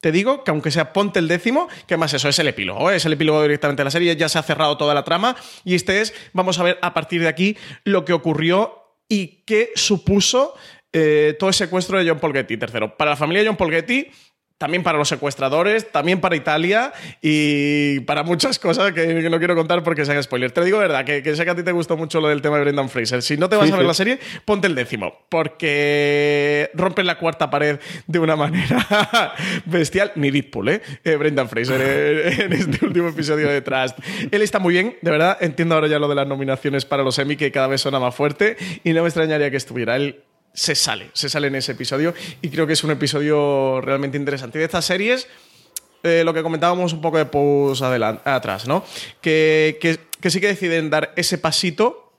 te 0.00 0.12
digo 0.12 0.44
que 0.44 0.50
aunque 0.50 0.70
sea 0.70 0.92
ponte 0.92 1.18
el 1.18 1.28
décimo, 1.28 1.68
que 1.86 1.96
más 1.96 2.12
eso 2.12 2.28
es 2.28 2.38
el 2.38 2.48
epílogo, 2.48 2.90
¿eh? 2.90 2.96
es 2.96 3.04
el 3.06 3.12
epílogo 3.12 3.42
directamente 3.42 3.80
de 3.80 3.84
la 3.84 3.90
serie, 3.90 4.16
ya 4.16 4.28
se 4.28 4.38
ha 4.38 4.42
cerrado 4.42 4.76
toda 4.76 4.94
la 4.94 5.04
trama 5.04 5.36
y 5.64 5.74
este 5.74 6.00
es, 6.00 6.12
vamos 6.32 6.58
a 6.58 6.62
ver 6.64 6.78
a 6.82 6.92
partir 6.94 7.20
de 7.22 7.28
aquí 7.28 7.56
lo 7.84 8.04
que 8.04 8.12
ocurrió 8.14 8.76
y 9.08 9.42
qué 9.44 9.70
supuso 9.74 10.54
eh, 10.92 11.36
todo 11.38 11.48
el 11.48 11.54
secuestro 11.54 11.98
de 11.98 12.08
John 12.08 12.18
Paul 12.18 12.32
Getty 12.32 12.54
III. 12.54 12.92
Para 12.96 13.10
la 13.10 13.16
familia 13.16 13.42
de 13.42 13.48
John 13.48 13.56
Paul 13.56 13.70
Getty, 13.70 14.08
también 14.60 14.82
para 14.82 14.98
los 14.98 15.08
secuestradores, 15.08 15.90
también 15.90 16.20
para 16.20 16.36
Italia 16.36 16.92
y 17.22 18.00
para 18.00 18.24
muchas 18.24 18.58
cosas 18.58 18.92
que, 18.92 19.06
no 19.30 19.38
quiero 19.38 19.56
contar 19.56 19.82
porque 19.82 20.04
sean 20.04 20.22
spoilers. 20.22 20.52
Te 20.52 20.62
digo 20.62 20.76
verdad, 20.76 21.02
que, 21.06 21.22
que 21.22 21.34
sé 21.34 21.46
que 21.46 21.50
a 21.50 21.54
ti 21.54 21.62
te 21.62 21.72
gustó 21.72 21.96
mucho 21.96 22.20
lo 22.20 22.28
del 22.28 22.42
tema 22.42 22.56
de 22.58 22.64
Brendan 22.64 22.90
Fraser. 22.90 23.22
Si 23.22 23.38
no 23.38 23.48
te 23.48 23.56
vas 23.56 23.68
Sí, 23.68 23.72
a 23.72 23.76
ver 23.76 23.84
sí. 23.84 23.88
la 23.88 23.94
serie, 23.94 24.18
ponte 24.44 24.66
el 24.66 24.74
décimo, 24.74 25.14
porque 25.30 26.70
rompen 26.74 27.06
la 27.06 27.16
cuarta 27.16 27.48
pared 27.48 27.80
de 28.06 28.18
una 28.18 28.36
manera 28.36 28.86
bestial. 29.64 30.12
Ni 30.16 30.30
Deadpool, 30.30 30.68
¿eh? 30.68 30.82
Eh, 31.04 31.16
Brendan 31.16 31.48
Fraser 31.48 31.80
eh, 31.80 32.44
en 32.44 32.52
este 32.52 32.84
último 32.84 33.08
episodio 33.08 33.48
de 33.48 33.62
Trust. 33.62 33.98
Él 34.30 34.42
está 34.42 34.58
muy 34.58 34.74
bien, 34.74 34.94
de 35.00 35.10
verdad. 35.10 35.38
Entiendo 35.40 35.74
ahora 35.74 35.86
ya 35.86 35.98
lo 35.98 36.06
de 36.06 36.16
las 36.16 36.26
nominaciones 36.26 36.84
para 36.84 37.02
los 37.02 37.18
Emmy, 37.18 37.36
que 37.36 37.50
cada 37.50 37.68
vez 37.68 37.80
suena 37.80 37.98
más 37.98 38.14
fuerte, 38.14 38.58
y 38.84 38.92
no 38.92 39.00
me 39.00 39.08
extrañaría 39.08 39.50
que 39.50 39.56
estuviera. 39.56 39.96
Él 39.96 40.22
se 40.52 40.74
sale, 40.74 41.10
se 41.12 41.28
sale 41.28 41.46
en 41.48 41.54
ese 41.54 41.72
episodio, 41.72 42.14
y 42.42 42.48
creo 42.48 42.66
que 42.66 42.72
es 42.74 42.84
un 42.84 42.90
episodio 42.90 43.80
realmente 43.80 44.16
interesante. 44.18 44.58
Y 44.58 44.60
de 44.60 44.64
estas 44.66 44.84
series 44.84 45.28
eh, 46.02 46.22
lo 46.24 46.32
que 46.32 46.42
comentábamos 46.42 46.92
un 46.94 47.00
poco 47.02 47.18
de 47.18 47.26
adelan- 47.82 48.20
atrás, 48.24 48.66
¿no? 48.66 48.84
Que, 49.20 49.78
que- 49.80 49.98
sí 50.30 50.40
que 50.40 50.48
deciden 50.48 50.88
dar 50.90 51.12
ese 51.16 51.36
pasito 51.38 52.12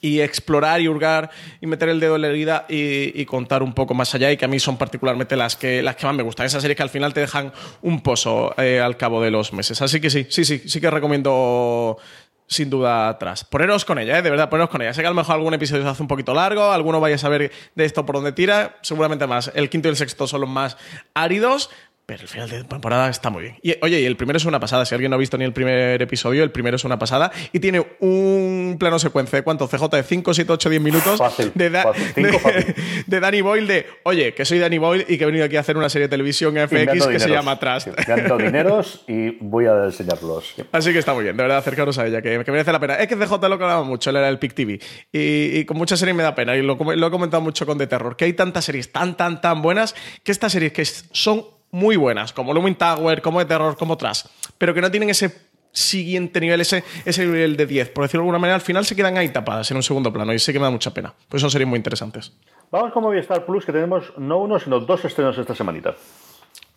y 0.00 0.20
explorar 0.20 0.80
y 0.80 0.88
hurgar 0.88 1.30
y 1.60 1.66
meter 1.66 1.88
el 1.88 2.00
dedo 2.00 2.16
en 2.16 2.22
la 2.22 2.28
herida 2.28 2.66
y, 2.68 3.12
y 3.20 3.24
contar 3.24 3.62
un 3.62 3.72
poco 3.72 3.94
más 3.94 4.12
allá 4.14 4.32
y 4.32 4.36
que 4.36 4.44
a 4.46 4.48
mí 4.48 4.58
son 4.58 4.76
particularmente 4.76 5.36
las 5.36 5.54
que, 5.56 5.80
las 5.82 5.94
que 5.96 6.06
más 6.06 6.14
me 6.16 6.22
gustan. 6.24 6.46
Esas 6.46 6.60
series 6.62 6.76
que 6.76 6.82
al 6.82 6.90
final 6.90 7.14
te 7.14 7.20
dejan 7.20 7.52
un 7.82 8.02
pozo 8.02 8.52
eh, 8.58 8.80
al 8.80 8.96
cabo 8.96 9.22
de 9.22 9.30
los 9.30 9.52
meses. 9.52 9.80
Así 9.80 10.00
que 10.00 10.10
sí, 10.10 10.26
sí, 10.28 10.44
sí, 10.44 10.62
sí 10.66 10.80
que 10.80 10.90
recomiendo 10.90 11.98
sin 12.46 12.70
duda 12.70 13.08
atrás. 13.08 13.44
Poneros 13.44 13.84
con 13.84 13.98
ella, 13.98 14.18
¿eh? 14.18 14.22
de 14.22 14.30
verdad, 14.30 14.50
poneros 14.50 14.70
con 14.70 14.82
ella. 14.82 14.92
Sé 14.92 15.00
que 15.00 15.06
a 15.06 15.10
lo 15.10 15.16
mejor 15.16 15.36
algún 15.36 15.54
episodio 15.54 15.82
se 15.82 15.88
hace 15.88 16.02
un 16.02 16.08
poquito 16.08 16.34
largo, 16.34 16.70
alguno 16.70 17.00
vaya 17.00 17.14
a 17.14 17.18
saber 17.18 17.50
de 17.74 17.84
esto 17.84 18.04
por 18.04 18.16
dónde 18.16 18.32
tira, 18.32 18.76
seguramente 18.82 19.26
más. 19.26 19.50
El 19.54 19.70
quinto 19.70 19.88
y 19.88 19.90
el 19.90 19.96
sexto 19.96 20.26
son 20.26 20.42
los 20.42 20.50
más 20.50 20.76
áridos, 21.14 21.70
Pero 22.12 22.22
el 22.24 22.28
final 22.28 22.50
de 22.50 22.64
temporada 22.64 23.08
está 23.08 23.30
muy 23.30 23.42
bien. 23.44 23.56
Y 23.62 23.74
oye, 23.80 24.00
y 24.00 24.04
el 24.04 24.16
primero 24.16 24.36
es 24.36 24.44
una 24.44 24.60
pasada. 24.60 24.84
Si 24.84 24.94
alguien 24.94 25.08
no 25.10 25.16
ha 25.16 25.18
visto 25.18 25.38
ni 25.38 25.44
el 25.44 25.54
primer 25.54 26.02
episodio, 26.02 26.44
el 26.44 26.50
primero 26.50 26.76
es 26.76 26.84
una 26.84 26.98
pasada. 26.98 27.32
Y 27.52 27.58
tiene 27.60 27.80
un 28.00 28.76
plano 28.78 28.98
secuencia 28.98 29.38
de 29.38 29.42
cuánto, 29.42 29.66
CJ, 29.66 29.88
de 29.96 30.02
5, 30.02 30.34
7, 30.34 30.52
8, 30.52 30.68
10 30.70 30.82
minutos. 30.82 31.18
Fácil, 31.18 31.52
de, 31.54 31.70
da- 31.70 31.84
fácil, 31.84 32.04
cinco 32.14 32.30
de- 32.30 32.38
fácil. 32.38 32.74
de 33.06 33.20
Danny 33.20 33.40
Boyle 33.40 33.66
de, 33.66 33.86
oye, 34.02 34.34
que 34.34 34.44
soy 34.44 34.58
Danny 34.58 34.76
Boyle 34.78 35.06
y 35.08 35.16
que 35.16 35.24
he 35.24 35.26
venido 35.26 35.44
aquí 35.46 35.56
a 35.56 35.60
hacer 35.60 35.76
una 35.78 35.88
serie 35.88 36.08
de 36.08 36.10
televisión 36.10 36.54
FX 36.56 37.06
que 37.06 37.18
se 37.18 37.30
llama 37.30 37.58
Trust. 37.58 37.88
Dado 38.06 38.36
dineros 38.36 39.04
y 39.08 39.30
voy 39.40 39.64
a 39.66 39.84
enseñarlos. 39.84 40.54
Así 40.72 40.92
que 40.92 40.98
está 40.98 41.14
muy 41.14 41.24
bien, 41.24 41.36
de 41.36 41.42
verdad, 41.44 41.58
acercaros 41.58 41.96
a 41.98 42.06
ella, 42.06 42.20
que, 42.20 42.44
que 42.44 42.52
merece 42.52 42.72
la 42.72 42.80
pena. 42.80 42.94
Es 42.96 43.08
que 43.08 43.16
CJ 43.16 43.30
lo 43.48 43.54
hablaba 43.54 43.84
mucho, 43.84 44.10
él 44.10 44.16
era 44.16 44.28
el 44.28 44.38
Pic 44.38 44.52
TV. 44.54 44.80
Y, 45.12 45.58
y 45.60 45.64
con 45.64 45.78
muchas 45.78 45.98
series 45.98 46.14
me 46.14 46.22
da 46.22 46.34
pena, 46.34 46.54
y 46.56 46.62
lo, 46.62 46.74
lo 46.76 47.06
he 47.06 47.10
comentado 47.10 47.40
mucho 47.40 47.64
con 47.64 47.78
The 47.78 47.86
Terror, 47.86 48.16
que 48.16 48.26
hay 48.26 48.32
tantas 48.34 48.64
series 48.66 48.92
tan, 48.92 49.16
tan, 49.16 49.40
tan 49.40 49.62
buenas, 49.62 49.94
que 50.22 50.32
estas 50.32 50.52
series 50.52 50.72
que 50.72 50.84
son 50.84 51.44
muy 51.72 51.96
buenas, 51.96 52.32
como 52.32 52.54
Lumin 52.54 52.76
Tower, 52.76 53.20
como 53.22 53.40
The 53.40 53.46
Terror, 53.46 53.76
como 53.76 53.96
Trash, 53.96 54.24
pero 54.58 54.74
que 54.74 54.80
no 54.80 54.90
tienen 54.90 55.10
ese 55.10 55.50
siguiente 55.72 56.38
nivel, 56.38 56.60
ese, 56.60 56.84
ese 57.04 57.24
nivel 57.24 57.56
de 57.56 57.66
10, 57.66 57.90
por 57.90 58.04
decirlo 58.04 58.20
de 58.20 58.26
alguna 58.26 58.38
manera, 58.38 58.54
al 58.54 58.60
final 58.60 58.84
se 58.84 58.94
quedan 58.94 59.16
ahí 59.16 59.30
tapadas 59.30 59.70
en 59.70 59.78
un 59.78 59.82
segundo 59.82 60.12
plano, 60.12 60.32
y 60.34 60.38
sé 60.38 60.52
que 60.52 60.58
me 60.58 60.66
da 60.66 60.70
mucha 60.70 60.92
pena. 60.92 61.14
Pues 61.28 61.40
son 61.40 61.50
series 61.50 61.68
muy 61.68 61.78
interesantes. 61.78 62.32
Vamos 62.70 62.92
con 62.92 63.02
Movistar 63.02 63.44
Plus, 63.44 63.64
que 63.64 63.72
tenemos 63.72 64.12
no 64.18 64.38
uno, 64.38 64.58
sino 64.58 64.80
dos 64.80 65.04
estrenos 65.04 65.36
esta 65.38 65.54
semanita. 65.54 65.94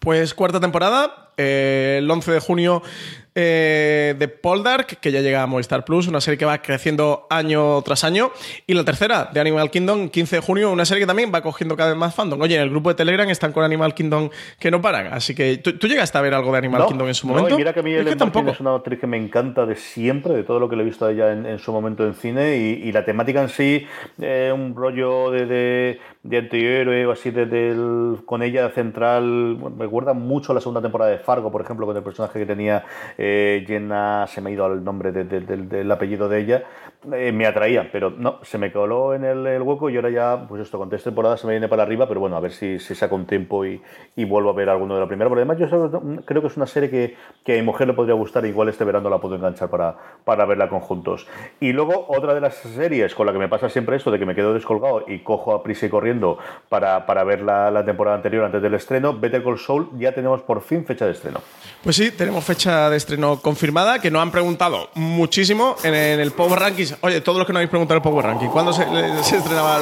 Pues 0.06 0.34
cuarta 0.36 0.60
temporada, 0.60 1.32
eh, 1.36 1.96
el 1.98 2.10
11 2.10 2.32
de 2.34 2.40
junio 2.40 2.82
eh, 3.38 4.16
de 4.18 4.28
Poldark, 4.30 4.86
que 5.02 5.12
ya 5.12 5.20
llega 5.20 5.42
a 5.44 5.48
Movistar 5.48 5.84
Plus, 5.84 6.08
una 6.08 6.22
serie 6.22 6.38
que 6.38 6.46
va 6.46 6.62
creciendo 6.62 7.28
año 7.30 7.82
tras 7.82 8.06
año. 8.06 8.32
Y 8.66 8.76
la 8.76 8.86
tercera, 8.86 9.30
de 9.34 9.40
Animal 9.42 9.70
Kingdom, 9.72 10.08
15 10.08 10.38
de 10.38 10.42
junio, 10.42 10.72
una 10.72 10.86
serie 10.86 11.02
que 11.02 11.08
también 11.08 11.32
va 11.34 11.42
cogiendo 11.42 11.76
cada 11.76 11.90
vez 11.90 11.98
más 11.98 12.16
fandom. 12.16 12.40
Oye, 12.40 12.56
en 12.56 12.62
el 12.62 12.70
grupo 12.70 12.88
de 12.90 12.96
Telegram 12.96 13.28
están 13.30 13.52
con 13.52 13.64
Animal 13.66 13.94
Kingdom 13.94 14.30
que 14.58 14.72
no 14.72 14.80
paran. 14.82 15.08
Así 15.12 15.36
que 15.36 15.58
tú, 15.58 15.78
tú 15.78 15.88
llegaste 15.88 16.18
a 16.18 16.22
ver 16.22 16.34
algo 16.34 16.52
de 16.54 16.60
Animal 16.60 16.82
No, 16.82 16.88
Kingdom 16.88 17.08
en 17.10 17.14
su 17.16 17.28
no, 17.28 17.34
momento. 17.34 17.56
y 17.56 17.58
mira 17.58 17.74
que 17.74 17.80
a 17.82 17.84
mí 17.84 17.94
Es 17.94 18.16
tampoco. 18.16 18.52
Es 18.52 18.60
una 18.62 18.76
actriz 18.76 19.00
que 19.02 19.08
me 19.08 19.18
encanta 19.18 19.66
de 19.66 19.76
siempre, 19.76 20.34
de 20.34 20.44
todo 20.44 20.60
lo 20.62 20.70
que 20.70 20.78
le 20.78 20.84
he 20.84 20.86
visto 20.86 21.06
a 21.06 21.12
ella 21.12 21.34
en, 21.34 21.46
en 21.46 21.60
su 21.60 21.74
momento 21.74 22.06
en 22.06 22.14
cine. 22.14 22.56
Y, 22.56 22.88
y 22.88 22.92
la 22.94 23.04
temática 23.04 23.42
en 23.42 23.50
sí, 23.50 23.86
eh, 24.22 24.52
un 24.56 24.74
rollo 24.78 25.32
de, 25.32 25.46
de, 25.46 26.00
de 26.24 26.38
antihéroe 26.38 27.06
o 27.06 27.12
así, 27.12 27.32
de, 27.32 27.48
del- 27.48 28.20
con 28.26 28.44
ella 28.44 28.70
central. 28.70 29.56
bueno, 29.60 29.76
me 29.76 29.88
recuerda 29.96 30.14
mucho 30.14 30.54
la 30.54 30.60
segunda 30.60 30.82
temporada 30.82 31.12
de 31.12 31.20
Fargo, 31.20 31.50
por 31.50 31.62
ejemplo, 31.62 31.86
con 31.86 31.96
el 31.96 32.04
personaje 32.04 32.38
que 32.38 32.46
tenía 32.46 32.84
eh, 33.18 33.64
Jenna, 33.66 34.26
se 34.28 34.42
me 34.42 34.50
ha 34.50 34.54
ido 34.54 34.66
el 34.74 34.84
nombre 34.84 35.14
de- 35.14 35.24
de- 35.24 35.40
del- 35.40 35.70
del 35.70 35.90
apellido 35.90 36.28
de 36.28 36.40
ella. 36.42 36.64
Eh, 37.14 37.32
me 37.32 37.46
atraía, 37.46 37.90
pero 37.92 38.10
no, 38.10 38.40
se 38.44 38.58
me 38.58 38.72
coló 38.72 39.14
en 39.14 39.24
el, 39.26 39.46
el 39.48 39.62
hueco 39.62 39.90
y 39.90 39.96
ahora 39.96 40.10
ya, 40.10 40.46
pues 40.48 40.62
esto, 40.62 40.78
con 40.78 40.90
tres 40.90 41.04
temporadas 41.04 41.42
se 41.42 41.48
me 41.48 41.54
viene 41.54 41.68
para 41.68 41.84
arriba, 41.84 42.08
pero 42.08 42.20
bueno, 42.20 42.36
a 42.36 42.40
ver 42.40 42.52
si, 42.52 42.80
si 42.80 42.96
saco 42.96 43.16
un 43.16 43.26
tiempo 43.26 43.66
y, 43.66 43.82
y 44.16 44.26
vuelvo 44.26 44.50
a 44.50 44.54
ver 44.54 44.70
alguno 44.70 44.96
de 44.96 45.02
la 45.02 45.08
primera. 45.08 45.30
Porque 45.30 45.42
además 45.42 45.58
yo 45.60 46.24
creo 46.26 46.42
que 46.42 46.48
es 46.48 46.58
una 46.58 46.68
serie 46.68 46.90
que, 46.90 47.16
que 47.44 47.54
a 47.54 47.56
mi 47.58 47.62
mujer 47.64 47.88
le 47.88 47.94
podría 47.94 48.16
gustar, 48.16 48.46
igual 48.46 48.70
este 48.70 48.84
verano 48.84 49.10
la 49.10 49.20
puedo 49.20 49.36
enganchar 49.36 49.70
para, 49.70 49.96
para 50.24 50.46
verla 50.46 50.70
conjuntos. 50.70 51.28
Y 51.60 51.74
luego 51.74 52.06
otra 52.10 52.34
de 52.34 52.42
las 52.42 52.56
series 52.56 53.16
con 53.16 53.26
la 53.26 53.34
que 53.34 53.40
me 53.40 53.48
pasa 53.48 53.70
siempre 53.70 53.96
esto 53.96 54.12
de 54.12 54.20
que 54.20 54.26
me 54.26 54.36
quedo 54.36 54.54
descolgado 54.54 55.04
y 55.08 55.20
cojo 55.20 55.54
a 55.54 55.64
prisa 55.64 55.86
y 55.86 55.90
corriendo 55.90 56.38
para, 56.70 57.06
para 57.06 57.24
ver 57.24 57.42
la, 57.42 57.72
la 57.72 57.86
temporada 57.86 58.18
anterior 58.18 58.46
antes 58.46 58.62
del 58.62 58.74
estreno, 58.74 59.18
Better 59.18 59.44
Call 59.44 59.60
Saul, 59.60 59.90
ya 59.98 60.14
tenemos 60.14 60.42
por 60.42 60.62
fin 60.62 60.86
fecha 60.86 61.06
de 61.06 61.12
estreno. 61.12 61.42
Pues 61.84 61.96
sí, 61.96 62.12
tenemos 62.12 62.44
fecha 62.44 62.90
de 62.90 62.98
estreno 62.98 63.40
confirmada, 63.42 64.00
que 64.00 64.10
nos 64.10 64.22
han 64.22 64.32
preguntado 64.32 64.90
muchísimo 64.96 65.76
en 65.84 65.94
el 65.94 66.32
Power 66.32 66.60
Rankings. 66.60 66.95
Oye, 67.02 67.22
todos 67.22 67.38
los 67.38 67.48
que 67.48 67.54
nos 67.54 67.60
habéis 67.60 67.70
preguntado 67.70 67.98
el 67.98 68.04
Power 68.04 68.26
Ranking, 68.26 68.48
¿cuándo 68.48 68.74
se, 68.74 68.86
se 69.24 69.38
estrenaba 69.38 69.80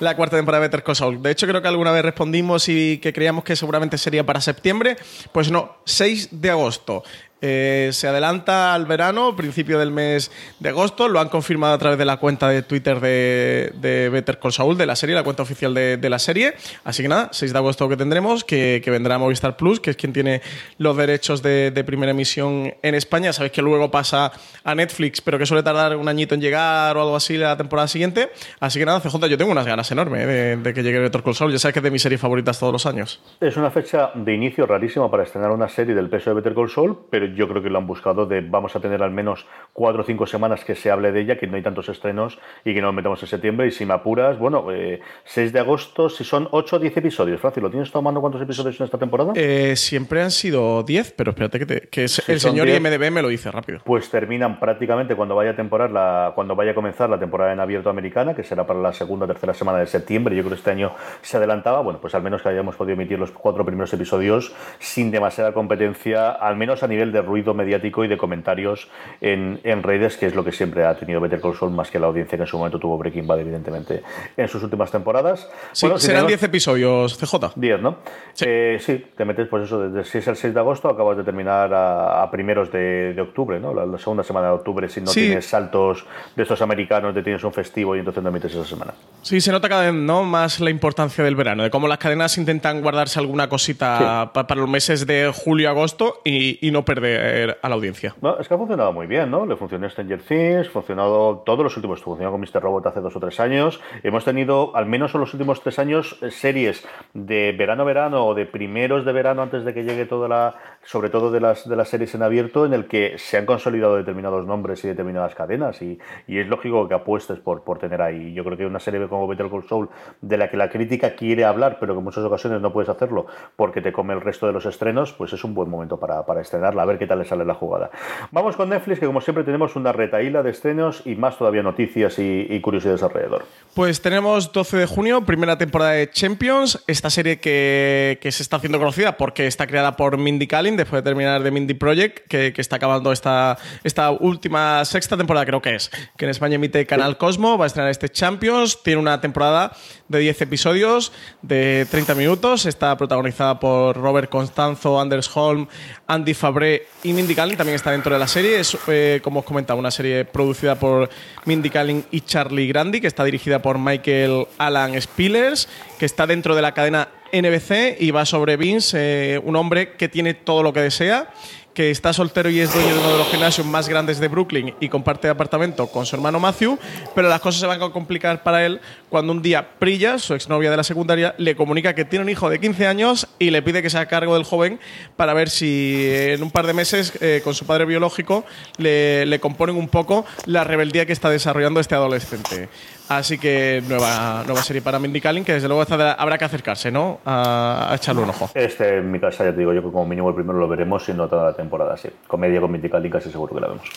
la, 0.00 0.16
cuarta 0.16 0.36
temporada 0.36 0.62
de 0.62 0.68
Better 0.68 0.82
Call? 0.82 1.22
De 1.22 1.30
hecho, 1.30 1.46
creo 1.46 1.62
que 1.62 1.68
alguna 1.68 1.92
vez 1.92 2.02
respondimos 2.02 2.68
y 2.68 2.98
que 2.98 3.12
creíamos 3.12 3.44
que 3.44 3.56
seguramente 3.56 3.98
sería 3.98 4.24
para 4.24 4.40
septiembre. 4.40 4.96
Pues 5.32 5.50
no, 5.50 5.76
6 5.84 6.40
de 6.40 6.50
agosto. 6.50 7.04
Eh, 7.42 7.90
se 7.92 8.06
adelanta 8.06 8.72
al 8.72 8.86
verano, 8.86 9.34
principio 9.34 9.78
del 9.78 9.90
mes 9.90 10.30
de 10.60 10.68
agosto. 10.68 11.08
Lo 11.08 11.18
han 11.18 11.28
confirmado 11.28 11.74
a 11.74 11.78
través 11.78 11.98
de 11.98 12.04
la 12.04 12.16
cuenta 12.18 12.48
de 12.48 12.62
Twitter 12.62 13.00
de, 13.00 13.72
de 13.74 14.08
Better 14.08 14.38
Call 14.38 14.52
Saul, 14.52 14.78
de 14.78 14.86
la 14.86 14.94
serie, 14.94 15.14
la 15.14 15.24
cuenta 15.24 15.42
oficial 15.42 15.74
de, 15.74 15.96
de 15.96 16.08
la 16.08 16.20
serie. 16.20 16.54
Así 16.84 17.02
que 17.02 17.08
nada, 17.08 17.30
6 17.32 17.52
de 17.52 17.58
agosto 17.58 17.88
que 17.88 17.96
tendremos, 17.96 18.44
que, 18.44 18.80
que 18.84 18.90
vendrá 18.92 19.18
Movistar 19.18 19.56
Plus, 19.56 19.80
que 19.80 19.90
es 19.90 19.96
quien 19.96 20.12
tiene 20.12 20.40
los 20.78 20.96
derechos 20.96 21.42
de, 21.42 21.72
de 21.72 21.84
primera 21.84 22.12
emisión 22.12 22.72
en 22.80 22.94
España. 22.94 23.32
Sabéis 23.32 23.52
que 23.52 23.60
luego 23.62 23.90
pasa 23.90 24.30
a 24.62 24.74
Netflix, 24.76 25.20
pero 25.20 25.36
que 25.36 25.44
suele 25.44 25.64
tardar 25.64 25.96
un 25.96 26.08
añito 26.08 26.36
en 26.36 26.40
llegar 26.40 26.96
o 26.96 27.00
algo 27.02 27.16
así 27.16 27.36
la 27.36 27.56
temporada 27.56 27.88
siguiente. 27.88 28.30
Así 28.60 28.78
que 28.78 28.86
nada, 28.86 29.00
CJ, 29.00 29.26
yo 29.26 29.36
tengo 29.36 29.50
unas 29.50 29.66
ganas 29.66 29.90
enormes 29.90 30.26
de, 30.28 30.56
de 30.58 30.74
que 30.74 30.82
llegue 30.84 31.00
Better 31.00 31.22
Call 31.24 31.34
Saul. 31.34 31.50
Ya 31.50 31.58
sabes 31.58 31.72
que 31.72 31.80
es 31.80 31.84
de 31.84 31.90
mis 31.90 32.02
series 32.02 32.20
favoritas 32.20 32.58
todos 32.60 32.72
los 32.72 32.86
años. 32.86 33.20
Es 33.40 33.56
una 33.56 33.72
fecha 33.72 34.10
de 34.14 34.32
inicio 34.32 34.64
rarísima 34.64 35.10
para 35.10 35.24
estrenar 35.24 35.50
una 35.50 35.68
serie 35.68 35.94
del 35.94 36.08
peso 36.08 36.30
de 36.30 36.36
Better 36.36 36.54
Call 36.54 36.70
Saul, 36.70 36.96
pero 37.10 37.31
yo 37.34 37.48
creo 37.48 37.62
que 37.62 37.70
lo 37.70 37.78
han 37.78 37.86
buscado 37.86 38.26
de 38.26 38.40
vamos 38.40 38.74
a 38.76 38.80
tener 38.80 39.02
al 39.02 39.10
menos 39.10 39.46
cuatro 39.72 40.02
o 40.02 40.04
cinco 40.04 40.26
semanas 40.26 40.64
que 40.64 40.74
se 40.74 40.90
hable 40.90 41.12
de 41.12 41.20
ella, 41.20 41.38
que 41.38 41.46
no 41.46 41.56
hay 41.56 41.62
tantos 41.62 41.88
estrenos 41.88 42.38
y 42.64 42.74
que 42.74 42.80
no 42.80 42.88
nos 42.88 42.94
metemos 42.94 43.22
en 43.22 43.28
septiembre. 43.28 43.66
Y 43.66 43.70
si 43.70 43.84
me 43.86 43.94
apuras, 43.94 44.38
bueno, 44.38 44.66
eh, 44.72 45.00
6 45.24 45.52
de 45.52 45.60
agosto, 45.60 46.08
si 46.08 46.24
son 46.24 46.48
8 46.50 46.76
o 46.76 46.78
10 46.78 46.96
episodios. 46.96 47.40
Francis, 47.40 47.62
¿lo 47.62 47.70
tienes 47.70 47.90
tomando 47.90 48.20
cuántos 48.20 48.40
episodios 48.42 48.78
en 48.80 48.84
esta 48.84 48.98
temporada? 48.98 49.32
Eh, 49.36 49.74
siempre 49.76 50.22
han 50.22 50.30
sido 50.30 50.82
10, 50.82 51.12
pero 51.16 51.30
espérate 51.30 51.58
que, 51.58 51.66
te- 51.66 51.80
que 51.88 52.04
es- 52.04 52.12
Si 52.12 52.32
el 52.32 52.40
señor 52.40 52.66
10. 52.66 52.78
IMDB 52.80 53.10
me 53.10 53.22
lo 53.22 53.28
dice 53.28 53.50
rápido. 53.50 53.80
Pues 53.84 54.10
terminan 54.10 54.58
prácticamente 54.60 55.14
cuando 55.16 55.34
vaya 55.34 55.50
a 55.52 55.56
temporada, 55.56 55.90
la, 55.92 56.32
cuando 56.34 56.54
vaya 56.56 56.72
a 56.72 56.74
comenzar 56.74 57.08
la 57.10 57.18
temporada 57.18 57.52
en 57.52 57.60
abierto 57.60 57.90
americana, 57.90 58.34
que 58.34 58.42
será 58.44 58.66
para 58.66 58.80
la 58.80 58.92
segunda 58.92 59.24
o 59.24 59.28
tercera 59.28 59.54
semana 59.54 59.78
de 59.78 59.86
septiembre. 59.86 60.36
Yo 60.36 60.42
creo 60.42 60.50
que 60.50 60.58
este 60.58 60.70
año 60.70 60.92
se 61.22 61.36
adelantaba. 61.36 61.80
Bueno, 61.82 62.00
pues 62.00 62.14
al 62.14 62.22
menos 62.22 62.42
que 62.42 62.48
hayamos 62.48 62.76
podido 62.76 62.94
emitir 62.94 63.18
los 63.18 63.30
cuatro 63.30 63.64
primeros 63.64 63.92
episodios 63.92 64.54
sin 64.78 65.10
demasiada 65.10 65.52
competencia, 65.52 66.30
al 66.30 66.56
menos 66.56 66.82
a 66.82 66.88
nivel 66.88 67.12
de 67.12 67.21
ruido 67.22 67.54
mediático 67.54 68.04
y 68.04 68.08
de 68.08 68.16
comentarios 68.16 68.88
en, 69.20 69.60
en 69.64 69.82
redes, 69.82 70.16
que 70.16 70.26
es 70.26 70.34
lo 70.34 70.44
que 70.44 70.52
siempre 70.52 70.84
ha 70.84 70.94
tenido 70.96 71.20
Better 71.20 71.40
Call 71.40 71.56
Saul, 71.56 71.72
más 71.72 71.90
que 71.90 71.98
la 71.98 72.06
audiencia 72.08 72.36
que 72.36 72.42
en 72.44 72.48
su 72.48 72.58
momento 72.58 72.78
tuvo 72.78 72.98
Breaking 72.98 73.26
Bad, 73.26 73.40
evidentemente, 73.40 74.02
en 74.36 74.48
sus 74.48 74.62
últimas 74.62 74.90
temporadas. 74.90 75.48
Sí, 75.72 75.86
Bueno, 75.86 75.98
si 75.98 76.06
serán 76.06 76.26
tenemos- 76.26 76.40
10 76.40 76.42
episodios, 76.44 77.18
CJ. 77.18 77.52
10, 77.56 77.80
¿no? 77.80 77.96
Sí. 78.34 78.44
Eh, 78.48 78.78
sí, 78.80 79.04
te 79.16 79.24
metes 79.24 79.48
pues 79.48 79.64
eso, 79.64 79.80
desde 79.88 80.04
6 80.08 80.28
al 80.28 80.36
6 80.36 80.54
de 80.54 80.60
agosto, 80.60 80.88
acabas 80.88 81.16
de 81.16 81.24
terminar 81.24 81.72
a, 81.72 82.22
a 82.22 82.30
primeros 82.30 82.70
de, 82.72 83.14
de 83.14 83.20
octubre, 83.22 83.58
¿no? 83.60 83.72
La, 83.74 83.86
la 83.86 83.98
segunda 83.98 84.22
semana 84.22 84.48
de 84.48 84.52
octubre, 84.54 84.88
si 84.88 85.00
no 85.00 85.06
Sí. 85.08 85.20
tienes 85.26 85.46
saltos 85.46 86.04
de 86.36 86.42
estos 86.42 86.60
americanos, 86.62 87.14
te 87.14 87.22
tienes 87.22 87.42
un 87.44 87.52
festivo 87.52 87.94
y 87.96 87.98
entonces 88.00 88.22
no 88.22 88.28
emites 88.30 88.52
esa 88.54 88.64
semana. 88.64 88.94
Sí, 89.22 89.40
se 89.40 89.52
nota 89.52 89.68
cada 89.68 89.82
vez 89.84 89.94
¿no? 89.94 90.24
más 90.24 90.60
la 90.60 90.70
importancia 90.70 91.22
del 91.22 91.36
verano, 91.36 91.62
de 91.62 91.70
cómo 91.70 91.86
las 91.88 91.98
cadenas 91.98 92.36
intentan 92.38 92.80
guardarse 92.80 93.18
alguna 93.20 93.48
cosita 93.48 94.30
pa- 94.32 94.46
para 94.46 94.60
los 94.60 94.68
meses 94.70 95.06
de 95.06 95.30
julio 95.34 95.64
y 95.64 95.66
agosto 95.66 96.20
y, 96.24 96.66
y 96.66 96.70
no 96.70 96.84
perder 96.84 97.11
a 97.16 97.68
la 97.68 97.74
audiencia. 97.74 98.14
No, 98.20 98.38
es 98.38 98.48
que 98.48 98.54
ha 98.54 98.58
funcionado 98.58 98.92
muy 98.92 99.06
bien, 99.06 99.30
¿no? 99.30 99.46
Le 99.46 99.56
funcionó 99.56 99.88
Stranger 99.88 100.20
Things, 100.22 100.68
funcionado 100.68 101.42
todos 101.44 101.62
los 101.62 101.76
últimos, 101.76 102.02
funcionó 102.02 102.30
con 102.30 102.40
Mr. 102.40 102.62
Robot 102.62 102.86
hace 102.86 103.00
dos 103.00 103.14
o 103.16 103.20
tres 103.20 103.38
años. 103.40 103.80
Hemos 104.02 104.24
tenido, 104.24 104.74
al 104.76 104.86
menos 104.86 105.14
en 105.14 105.20
los 105.20 105.32
últimos 105.34 105.60
tres 105.60 105.78
años, 105.78 106.18
eh, 106.22 106.30
series 106.30 106.86
de 107.14 107.54
verano-verano 107.56 108.26
o 108.26 108.34
de 108.34 108.46
primeros 108.46 109.04
de 109.04 109.12
verano 109.12 109.42
antes 109.42 109.64
de 109.64 109.74
que 109.74 109.84
llegue 109.84 110.06
toda 110.06 110.28
la, 110.28 110.54
sobre 110.82 111.10
todo 111.10 111.30
de 111.30 111.40
las, 111.40 111.68
de 111.68 111.76
las 111.76 111.88
series 111.88 112.14
en 112.14 112.22
abierto, 112.22 112.66
en 112.66 112.74
el 112.74 112.86
que 112.86 113.18
se 113.18 113.38
han 113.38 113.46
consolidado 113.46 113.96
determinados 113.96 114.46
nombres 114.46 114.84
y 114.84 114.88
determinadas 114.88 115.34
cadenas. 115.34 115.80
Y, 115.82 115.98
y 116.26 116.38
es 116.38 116.46
lógico 116.46 116.88
que 116.88 116.94
apuestes 116.94 117.38
por, 117.38 117.62
por 117.62 117.78
tener 117.78 118.02
ahí. 118.02 118.32
Yo 118.32 118.44
creo 118.44 118.56
que 118.56 118.66
una 118.66 118.80
serie 118.80 119.06
como 119.08 119.26
Better 119.26 119.48
Call 119.50 119.64
Saul, 119.68 119.88
de 120.20 120.36
la 120.36 120.50
que 120.50 120.56
la 120.56 120.68
crítica 120.68 121.14
quiere 121.14 121.44
hablar, 121.44 121.78
pero 121.80 121.94
que 121.94 121.98
en 121.98 122.04
muchas 122.04 122.24
ocasiones 122.24 122.60
no 122.60 122.72
puedes 122.72 122.88
hacerlo 122.88 123.26
porque 123.56 123.80
te 123.80 123.92
come 123.92 124.14
el 124.14 124.20
resto 124.20 124.46
de 124.46 124.52
los 124.52 124.66
estrenos, 124.66 125.12
pues 125.12 125.32
es 125.32 125.44
un 125.44 125.54
buen 125.54 125.68
momento 125.68 125.98
para, 125.98 126.24
para 126.24 126.40
estrenarla, 126.40 126.82
qué 126.98 127.06
tal 127.06 127.18
le 127.18 127.24
sale 127.24 127.44
la 127.44 127.54
jugada. 127.54 127.90
Vamos 128.30 128.56
con 128.56 128.68
Netflix, 128.68 129.00
que 129.00 129.06
como 129.06 129.20
siempre 129.20 129.44
tenemos 129.44 129.76
una 129.76 129.92
retaíla 129.92 130.42
de 130.42 130.50
estrenos 130.50 131.02
y 131.04 131.14
más 131.14 131.38
todavía 131.38 131.62
noticias 131.62 132.18
y, 132.18 132.46
y 132.48 132.60
curiosidades 132.60 133.02
alrededor. 133.02 133.44
Pues 133.74 134.02
tenemos 134.02 134.52
12 134.52 134.76
de 134.76 134.86
junio, 134.86 135.22
primera 135.22 135.56
temporada 135.58 135.92
de 135.92 136.10
Champions, 136.10 136.82
esta 136.86 137.10
serie 137.10 137.38
que, 137.38 138.18
que 138.20 138.32
se 138.32 138.42
está 138.42 138.56
haciendo 138.56 138.78
conocida 138.78 139.16
porque 139.16 139.46
está 139.46 139.66
creada 139.66 139.96
por 139.96 140.18
Mindy 140.18 140.46
Kaling 140.46 140.76
después 140.76 141.02
de 141.02 141.10
terminar 141.10 141.42
de 141.42 141.50
Mindy 141.50 141.74
Project, 141.74 142.26
que, 142.28 142.52
que 142.52 142.60
está 142.60 142.76
acabando 142.76 143.12
esta, 143.12 143.56
esta 143.84 144.10
última 144.10 144.84
sexta 144.84 145.16
temporada 145.16 145.46
creo 145.46 145.62
que 145.62 145.74
es, 145.74 145.90
que 146.16 146.24
en 146.24 146.30
España 146.30 146.56
emite 146.56 146.86
Canal 146.86 147.16
Cosmo, 147.16 147.58
va 147.58 147.64
a 147.64 147.66
estrenar 147.66 147.90
este 147.90 148.08
Champions, 148.08 148.82
tiene 148.82 149.00
una 149.00 149.20
temporada 149.20 149.72
de 150.12 150.20
10 150.20 150.42
episodios 150.42 151.12
de 151.42 151.86
30 151.90 152.14
minutos, 152.14 152.66
está 152.66 152.96
protagonizada 152.96 153.58
por 153.58 153.96
Robert 153.96 154.30
Constanzo, 154.30 155.00
Anders 155.00 155.28
Holm, 155.34 155.66
Andy 156.06 156.34
Fabré 156.34 156.86
y 157.02 157.12
Mindy 157.12 157.34
Kaling, 157.34 157.56
también 157.56 157.74
está 157.74 157.90
dentro 157.90 158.12
de 158.12 158.20
la 158.20 158.28
serie, 158.28 158.60
es 158.60 158.76
eh, 158.86 159.20
como 159.24 159.40
os 159.40 159.46
comentaba, 159.46 159.80
una 159.80 159.90
serie 159.90 160.24
producida 160.24 160.76
por 160.76 161.10
Mindy 161.46 161.70
Kaling 161.70 162.04
y 162.10 162.20
Charlie 162.20 162.68
Grandi, 162.68 163.00
que 163.00 163.08
está 163.08 163.24
dirigida 163.24 163.60
por 163.60 163.78
Michael 163.78 164.46
Alan 164.58 165.00
Spillers, 165.00 165.68
que 165.98 166.06
está 166.06 166.26
dentro 166.26 166.54
de 166.54 166.62
la 166.62 166.74
cadena 166.74 167.08
NBC 167.32 167.96
y 167.98 168.10
va 168.10 168.26
sobre 168.26 168.58
Vince, 168.58 169.34
eh, 169.34 169.38
un 169.38 169.56
hombre 169.56 169.94
que 169.94 170.08
tiene 170.08 170.34
todo 170.34 170.62
lo 170.62 170.72
que 170.72 170.80
desea 170.80 171.30
que 171.74 171.90
está 171.90 172.12
soltero 172.12 172.50
y 172.50 172.60
es 172.60 172.72
dueño 172.72 172.94
de 172.94 173.00
uno 173.00 173.12
de 173.12 173.18
los 173.18 173.28
gimnasios 173.28 173.66
más 173.66 173.88
grandes 173.88 174.18
de 174.18 174.28
Brooklyn 174.28 174.74
y 174.80 174.88
comparte 174.88 175.28
apartamento 175.28 175.86
con 175.86 176.06
su 176.06 176.16
hermano 176.16 176.38
Matthew, 176.38 176.78
pero 177.14 177.28
las 177.28 177.40
cosas 177.40 177.60
se 177.60 177.66
van 177.66 177.82
a 177.82 177.90
complicar 177.90 178.42
para 178.42 178.64
él 178.64 178.80
cuando 179.08 179.32
un 179.32 179.42
día 179.42 179.78
Prilla, 179.78 180.18
su 180.18 180.34
exnovia 180.34 180.70
de 180.70 180.76
la 180.76 180.84
secundaria, 180.84 181.34
le 181.38 181.56
comunica 181.56 181.94
que 181.94 182.04
tiene 182.04 182.24
un 182.24 182.28
hijo 182.28 182.50
de 182.50 182.60
15 182.60 182.86
años 182.86 183.26
y 183.38 183.50
le 183.50 183.62
pide 183.62 183.82
que 183.82 183.90
se 183.90 183.96
haga 183.98 184.06
cargo 184.06 184.34
del 184.34 184.44
joven 184.44 184.80
para 185.16 185.34
ver 185.34 185.48
si 185.50 186.08
en 186.10 186.42
un 186.42 186.50
par 186.50 186.66
de 186.66 186.74
meses 186.74 187.12
eh, 187.20 187.40
con 187.42 187.54
su 187.54 187.66
padre 187.66 187.84
biológico 187.84 188.44
le, 188.76 189.26
le 189.26 189.40
componen 189.40 189.76
un 189.76 189.88
poco 189.88 190.26
la 190.46 190.64
rebeldía 190.64 191.06
que 191.06 191.12
está 191.12 191.30
desarrollando 191.30 191.80
este 191.80 191.94
adolescente. 191.94 192.68
Así 193.08 193.38
que 193.38 193.82
nueva, 193.86 194.42
nueva 194.46 194.62
serie 194.62 194.82
para 194.82 194.98
Mindy 194.98 195.20
que 195.20 195.52
desde 195.52 195.68
luego 195.68 195.84
habrá 196.18 196.38
que 196.38 196.44
acercarse, 196.44 196.90
¿no? 196.90 197.20
A, 197.24 197.88
a 197.90 197.94
echarle 197.96 198.22
un 198.22 198.30
ojo. 198.30 198.50
Este, 198.54 198.98
en 198.98 199.10
mi 199.10 199.20
casa, 199.20 199.44
ya 199.44 199.52
te 199.52 199.58
digo 199.58 199.72
yo 199.72 199.82
que 199.82 199.90
como 199.90 200.06
mínimo 200.06 200.28
el 200.28 200.34
primero 200.34 200.58
lo 200.58 200.68
veremos, 200.68 201.04
si 201.04 201.12
no 201.12 201.28
toda 201.28 201.50
la 201.50 201.52
temporada, 201.54 201.96
sí. 201.96 202.08
Comedia 202.26 202.60
con 202.60 202.70
Mindy 202.70 202.88
Kaling 202.88 203.10
casi 203.10 203.30
seguro 203.30 203.54
que 203.54 203.60
la 203.60 203.68
vemos. 203.68 203.88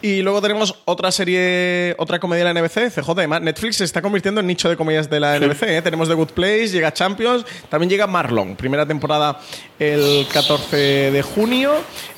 Y 0.00 0.22
luego 0.22 0.40
tenemos 0.40 0.76
otra 0.84 1.10
serie, 1.10 1.96
otra 1.98 2.20
comedia 2.20 2.44
de 2.44 2.54
la 2.54 2.60
NBC, 2.60 2.92
CJ. 2.94 3.10
Además, 3.10 3.42
Netflix 3.42 3.78
se 3.78 3.84
está 3.84 4.00
convirtiendo 4.00 4.40
en 4.40 4.46
nicho 4.46 4.68
de 4.68 4.76
comedias 4.76 5.10
de 5.10 5.18
la 5.18 5.40
NBC. 5.40 5.62
¿eh? 5.64 5.82
Tenemos 5.82 6.06
The 6.06 6.14
Good 6.14 6.30
Place, 6.30 6.68
llega 6.68 6.92
Champions, 6.92 7.44
también 7.68 7.90
llega 7.90 8.06
Marlon. 8.06 8.54
Primera 8.54 8.86
temporada 8.86 9.40
el 9.80 10.26
14 10.32 11.10
de 11.10 11.22
junio. 11.22 11.72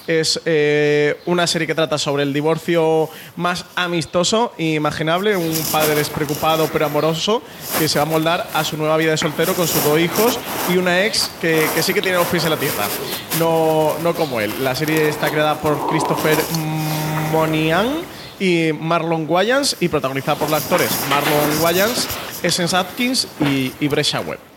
Es 0.06 0.40
eh, 0.44 1.20
una 1.24 1.46
serie 1.46 1.66
que 1.66 1.74
trata 1.74 1.96
sobre 1.96 2.24
el 2.24 2.34
divorcio 2.34 3.08
más 3.36 3.64
amistoso 3.76 4.52
e 4.58 4.74
imaginable. 4.74 5.36
Un 5.36 5.56
padre 5.72 5.94
despreocupado 5.94 6.68
pero 6.70 6.84
amoroso 6.84 7.42
que 7.78 7.88
se 7.88 7.98
va 7.98 8.02
a 8.02 8.08
moldar 8.08 8.46
a 8.52 8.62
su 8.64 8.76
nueva 8.76 8.98
vida 8.98 9.12
de 9.12 9.16
soltero 9.16 9.54
con 9.54 9.66
sus 9.66 9.82
dos 9.84 9.98
hijos 9.98 10.38
y 10.68 10.76
una 10.76 11.06
ex 11.06 11.30
que, 11.40 11.66
que 11.74 11.82
sí 11.82 11.94
que 11.94 12.02
tiene 12.02 12.18
los 12.18 12.26
pies 12.26 12.44
en 12.44 12.50
la 12.50 12.56
tierra. 12.56 12.84
No, 13.38 13.94
no 14.02 14.14
como 14.14 14.40
él. 14.40 14.52
La 14.62 14.74
serie 14.74 15.08
está 15.08 15.30
creada 15.30 15.60
por 15.60 15.88
Christopher 15.88 16.36
Monian 17.30 17.86
y 18.38 18.72
Marlon 18.72 19.26
Wayans 19.28 19.76
y 19.80 19.88
protagonizada 19.88 20.38
por 20.38 20.50
los 20.50 20.62
actores 20.62 20.90
Marlon 21.08 21.62
Wayans, 21.62 22.08
Essence 22.42 22.76
Atkins 22.76 23.28
y, 23.40 23.72
y 23.80 23.88
Brescia 23.88 24.20
Webb. 24.20 24.50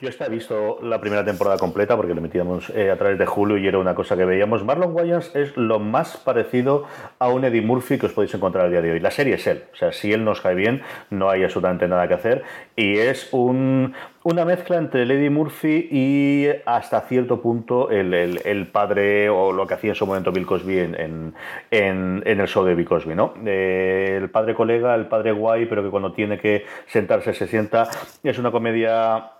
Yo 0.00 0.08
he 0.08 0.28
visto 0.28 0.78
la 0.82 1.00
primera 1.00 1.24
temporada 1.24 1.58
completa 1.58 1.96
porque 1.96 2.14
lo 2.14 2.20
metíamos 2.20 2.70
eh, 2.70 2.90
a 2.90 2.96
través 2.96 3.18
de 3.18 3.26
Hulu 3.26 3.56
y 3.56 3.66
era 3.66 3.78
una 3.78 3.94
cosa 3.94 4.16
que 4.16 4.24
veíamos. 4.24 4.64
Marlon 4.64 4.94
Wayans 4.94 5.34
es 5.34 5.56
lo 5.56 5.78
más 5.78 6.16
parecido 6.16 6.84
a 7.18 7.28
un 7.28 7.44
Eddie 7.44 7.62
Murphy 7.62 7.98
que 7.98 8.06
os 8.06 8.12
podéis 8.12 8.34
encontrar 8.34 8.66
al 8.66 8.70
día 8.70 8.82
de 8.82 8.92
hoy. 8.92 9.00
La 9.00 9.10
serie 9.10 9.34
es 9.34 9.46
él. 9.46 9.64
O 9.72 9.76
sea, 9.76 9.92
si 9.92 10.12
él 10.12 10.24
nos 10.24 10.40
cae 10.40 10.54
bien, 10.54 10.82
no 11.10 11.30
hay 11.30 11.44
absolutamente 11.44 11.88
nada 11.88 12.08
que 12.08 12.14
hacer. 12.14 12.44
Y 12.74 12.98
es 12.98 13.28
un, 13.32 13.94
una 14.28 14.44
mezcla 14.44 14.76
entre 14.76 15.02
Eddie 15.04 15.30
Murphy 15.30 15.88
y 15.88 16.48
hasta 16.66 17.00
cierto 17.02 17.40
punto 17.40 17.90
el, 17.90 18.12
el- 18.12 18.40
el 18.44 18.66
padre 18.66 19.28
o 19.28 19.52
lo 19.52 19.68
que 19.68 19.74
hacía 19.74 19.90
en 19.90 19.94
su 19.94 20.04
momento 20.04 20.32
Bill 20.32 20.44
Cosby 20.46 20.78
en, 20.80 20.94
en- 21.00 21.34
en- 21.70 22.22
en 22.26 22.40
el 22.40 22.48
show 22.48 22.64
de 22.64 22.74
Bill 22.74 22.86
Cosby, 22.88 23.14
¿no? 23.14 23.34
Eh, 23.46 24.18
el 24.20 24.28
padre 24.30 24.54
colega, 24.56 24.96
el 24.96 25.06
padre 25.06 25.30
guay, 25.30 25.66
pero 25.66 25.84
que 25.84 25.90
cuando 25.90 26.12
tiene 26.12 26.38
que 26.38 26.64
sentarse 26.88 27.34
se 27.34 27.46
sienta. 27.46 27.88
Es 28.24 28.36
una 28.40 28.50
comedia 28.50 29.30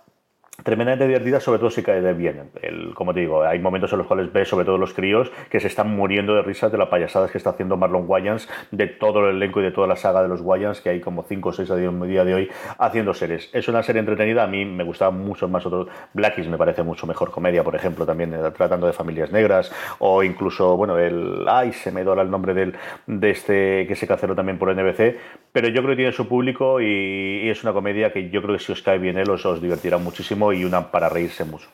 tremendamente 0.63 1.07
divertida, 1.07 1.39
sobre 1.39 1.59
todo 1.59 1.69
si 1.69 1.83
cae 1.83 2.01
de 2.01 2.13
bien. 2.13 2.49
El, 2.61 2.93
como 2.93 3.13
te 3.13 3.21
digo, 3.21 3.43
hay 3.43 3.59
momentos 3.59 3.91
en 3.91 3.99
los 3.99 4.07
cuales 4.07 4.31
ves, 4.33 4.47
sobre 4.47 4.65
todo 4.65 4.77
los 4.77 4.93
críos, 4.93 5.31
que 5.49 5.59
se 5.59 5.67
están 5.67 5.95
muriendo 5.95 6.35
de 6.35 6.41
risas 6.41 6.71
de 6.71 6.77
las 6.77 6.89
payasadas 6.89 7.31
que 7.31 7.37
está 7.37 7.51
haciendo 7.51 7.77
Marlon 7.77 8.05
Wayans, 8.07 8.49
de 8.71 8.87
todo 8.87 9.29
el 9.29 9.37
elenco 9.37 9.61
y 9.61 9.63
de 9.63 9.71
toda 9.71 9.87
la 9.87 9.95
saga 9.95 10.21
de 10.21 10.27
los 10.27 10.41
Wayans, 10.41 10.81
que 10.81 10.89
hay 10.89 10.99
como 10.99 11.23
5 11.23 11.49
o 11.49 11.53
6 11.53 11.71
a 11.71 11.75
día 11.75 12.25
de 12.25 12.33
hoy 12.33 12.49
haciendo 12.79 13.13
series. 13.13 13.49
Es 13.53 13.67
una 13.67 13.83
serie 13.83 13.99
entretenida, 13.99 14.43
a 14.43 14.47
mí 14.47 14.65
me 14.65 14.83
gustaba 14.83 15.11
mucho 15.11 15.47
más 15.47 15.65
otro. 15.65 15.87
Blackies 16.13 16.47
me 16.47 16.57
parece 16.57 16.83
mucho 16.83 17.07
mejor 17.07 17.31
comedia, 17.31 17.63
por 17.63 17.75
ejemplo, 17.75 18.05
también 18.05 18.33
eh, 18.33 18.51
tratando 18.55 18.87
de 18.87 18.93
familias 18.93 19.31
negras, 19.31 19.71
o 19.99 20.23
incluso, 20.23 20.75
bueno, 20.75 20.97
el. 20.97 21.45
Ay, 21.47 21.71
se 21.73 21.91
me 21.91 22.03
dora 22.03 22.23
el 22.23 22.31
nombre 22.31 22.53
del, 22.53 22.73
de 23.05 23.29
este 23.29 23.85
que 23.87 23.95
se 23.95 24.07
canceló 24.07 24.35
también 24.35 24.57
por 24.57 24.73
NBC, 24.73 25.17
pero 25.57 25.69
yo 25.69 25.81
creo 25.81 25.93
que 25.93 25.95
tiene 25.95 26.11
su 26.11 26.27
público 26.27 26.79
y, 26.79 27.49
es 27.49 27.63
una 27.63 27.73
comedia 27.73 28.13
que 28.13 28.29
yo 28.29 28.43
creo 28.43 28.55
que 28.55 28.63
si 28.63 28.71
os 28.71 28.83
cae 28.83 28.99
bien 28.99 29.17
él 29.17 29.27
os, 29.27 29.43
os 29.43 29.59
divertirá 29.59 29.97
muchísimo 29.97 30.53
y 30.53 30.63
una 30.63 30.91
para 30.91 31.09
reírse 31.09 31.45
mucho. 31.45 31.67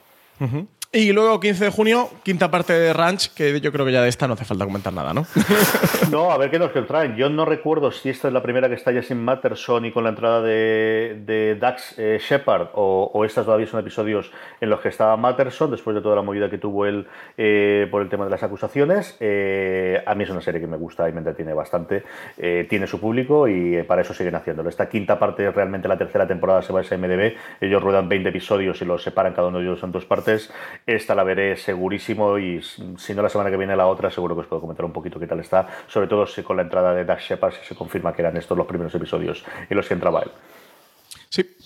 Y 0.95 1.11
luego, 1.11 1.39
15 1.39 1.65
de 1.65 1.71
junio, 1.71 2.07
quinta 2.21 2.51
parte 2.51 2.71
de 2.71 2.93
Ranch, 2.93 3.33
que 3.33 3.59
yo 3.59 3.71
creo 3.71 3.83
que 3.83 3.91
ya 3.91 4.03
de 4.03 4.09
esta 4.09 4.27
no 4.27 4.35
hace 4.35 4.45
falta 4.45 4.63
comentar 4.63 4.93
nada, 4.93 5.11
¿no? 5.11 5.25
No, 6.11 6.29
a 6.29 6.37
ver 6.37 6.51
qué 6.51 6.59
nos 6.59 6.71
traen. 6.85 7.15
Yo 7.15 7.27
no 7.29 7.43
recuerdo 7.43 7.91
si 7.91 8.09
esta 8.09 8.27
es 8.27 8.33
la 8.35 8.43
primera 8.43 8.69
que 8.69 8.75
está 8.75 8.91
ya 8.91 9.01
sin 9.01 9.23
Matterson 9.23 9.85
y 9.85 9.91
con 9.91 10.03
la 10.03 10.11
entrada 10.11 10.43
de, 10.43 11.57
Dax 11.59 11.95
eh, 11.97 12.19
Shepard 12.21 12.67
o, 12.75 13.25
estas 13.25 13.45
todavía 13.45 13.65
son 13.65 13.79
episodios 13.79 14.31
en 14.61 14.69
los 14.69 14.79
que 14.81 14.89
estaba 14.89 15.17
Matterson 15.17 15.71
después 15.71 15.95
de 15.95 16.01
toda 16.03 16.15
la 16.15 16.21
movida 16.21 16.51
que 16.51 16.59
tuvo 16.59 16.85
él 16.85 17.07
eh, 17.35 17.87
por 17.89 18.03
el 18.03 18.09
tema 18.09 18.25
de 18.25 18.29
las 18.29 18.43
acusaciones. 18.43 19.17
Eh, 19.19 20.03
a 20.05 20.13
mí 20.13 20.23
es 20.23 20.29
una 20.29 20.41
serie 20.41 20.61
que 20.61 20.67
me 20.67 20.77
gusta 20.77 21.09
y 21.09 21.13
me 21.13 21.19
entretiene 21.19 21.53
bastante. 21.53 22.03
Eh, 22.37 22.67
tiene 22.69 22.85
su 22.85 22.99
público 22.99 23.47
y 23.47 23.81
para 23.81 24.03
eso 24.03 24.13
siguen 24.13 24.35
haciéndolo. 24.35 24.69
Esta 24.69 24.87
quinta 24.87 25.17
parte, 25.17 25.49
realmente 25.49 25.87
la 25.87 25.97
tercera 25.97 26.27
temporada 26.27 26.61
se 26.61 26.71
va 26.71 26.79
a 26.79 26.81
ese 26.83 26.95
MDB. 26.99 27.33
Ellos 27.61 27.81
ruedan 27.81 28.07
20 28.07 28.29
episodios 28.29 28.79
y 28.83 28.85
los 28.85 29.01
separan 29.01 29.33
cada 29.33 29.47
uno 29.47 29.57
de 29.57 29.63
ellos 29.63 29.81
en 29.81 29.91
dos 29.91 30.05
partes. 30.05 30.53
Esta 30.85 31.15
la 31.15 31.23
veré 31.23 31.55
segurísimo 31.55 32.37
y 32.37 32.61
si 32.61 33.13
no 33.13 33.21
la 33.21 33.29
semana 33.29 33.49
que 33.49 33.57
viene 33.57 33.75
la 33.75 33.87
otra, 33.87 34.11
seguro 34.11 34.35
que 34.35 34.41
os 34.41 34.47
puedo 34.47 34.61
comentar 34.61 34.85
un 34.85 34.91
poquito 34.91 35.19
qué 35.19 35.27
tal 35.27 35.39
está. 35.39 35.67
Sobre 35.87 36.07
todo 36.07 36.27
si 36.27 36.43
con 36.43 36.57
la 36.57 36.63
entrada 36.63 36.93
de 36.93 37.05
Dax 37.05 37.23
Shepard 37.23 37.53
si 37.53 37.65
se 37.65 37.75
confirma 37.75 38.13
que 38.13 38.21
eran 38.21 38.35
estos 38.35 38.57
los 38.57 38.67
primeros 38.67 38.93
episodios 38.93 39.45
en 39.69 39.77
los 39.77 39.87
que 39.87 39.93
entraba 39.93 40.21
él. 40.23 40.31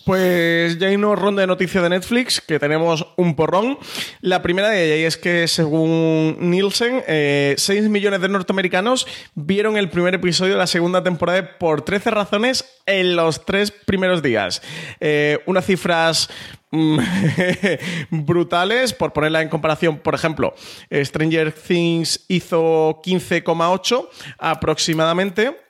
Pues 0.08 0.80
ya 0.80 0.88
hay 0.88 0.96
una 0.96 1.14
ronda 1.16 1.42
de 1.42 1.48
noticias 1.48 1.84
de 1.84 1.90
Netflix 1.90 2.40
que 2.40 2.60
tenemos 2.60 3.06
un 3.18 3.36
porrón. 3.36 3.78
La 4.22 4.42
primera 4.42 4.70
de 4.70 4.96
ellas 4.96 5.16
es 5.16 5.18
que, 5.18 5.50
según 5.50 6.38
Nielsen, 6.40 7.04
eh, 7.10 7.56
6 7.58 7.90
millones 7.90 8.22
de 8.22 8.30
norteamericanos 8.30 9.06
vieron 9.36 9.76
el 9.76 9.90
primer 9.90 10.16
episodio 10.16 10.54
de 10.54 10.60
la 10.60 10.68
segunda 10.68 11.04
temporada 11.04 11.58
por 11.58 11.82
13 11.82 12.12
razones 12.12 12.64
en 12.86 13.18
los 13.18 13.44
tres 13.44 13.70
primeros 13.72 14.24
días. 14.24 14.62
Eh, 15.02 15.40
unas 15.46 15.66
cifras 15.66 16.30
mm, 16.72 17.00
brutales, 18.12 18.94
por 18.94 19.12
ponerla 19.12 19.42
en 19.42 19.50
comparación, 19.50 19.98
por 19.98 20.16
ejemplo, 20.16 20.56
Stranger 20.90 21.52
Things 21.52 22.24
hizo 22.30 23.02
15,8 23.04 24.08
aproximadamente. 24.38 25.67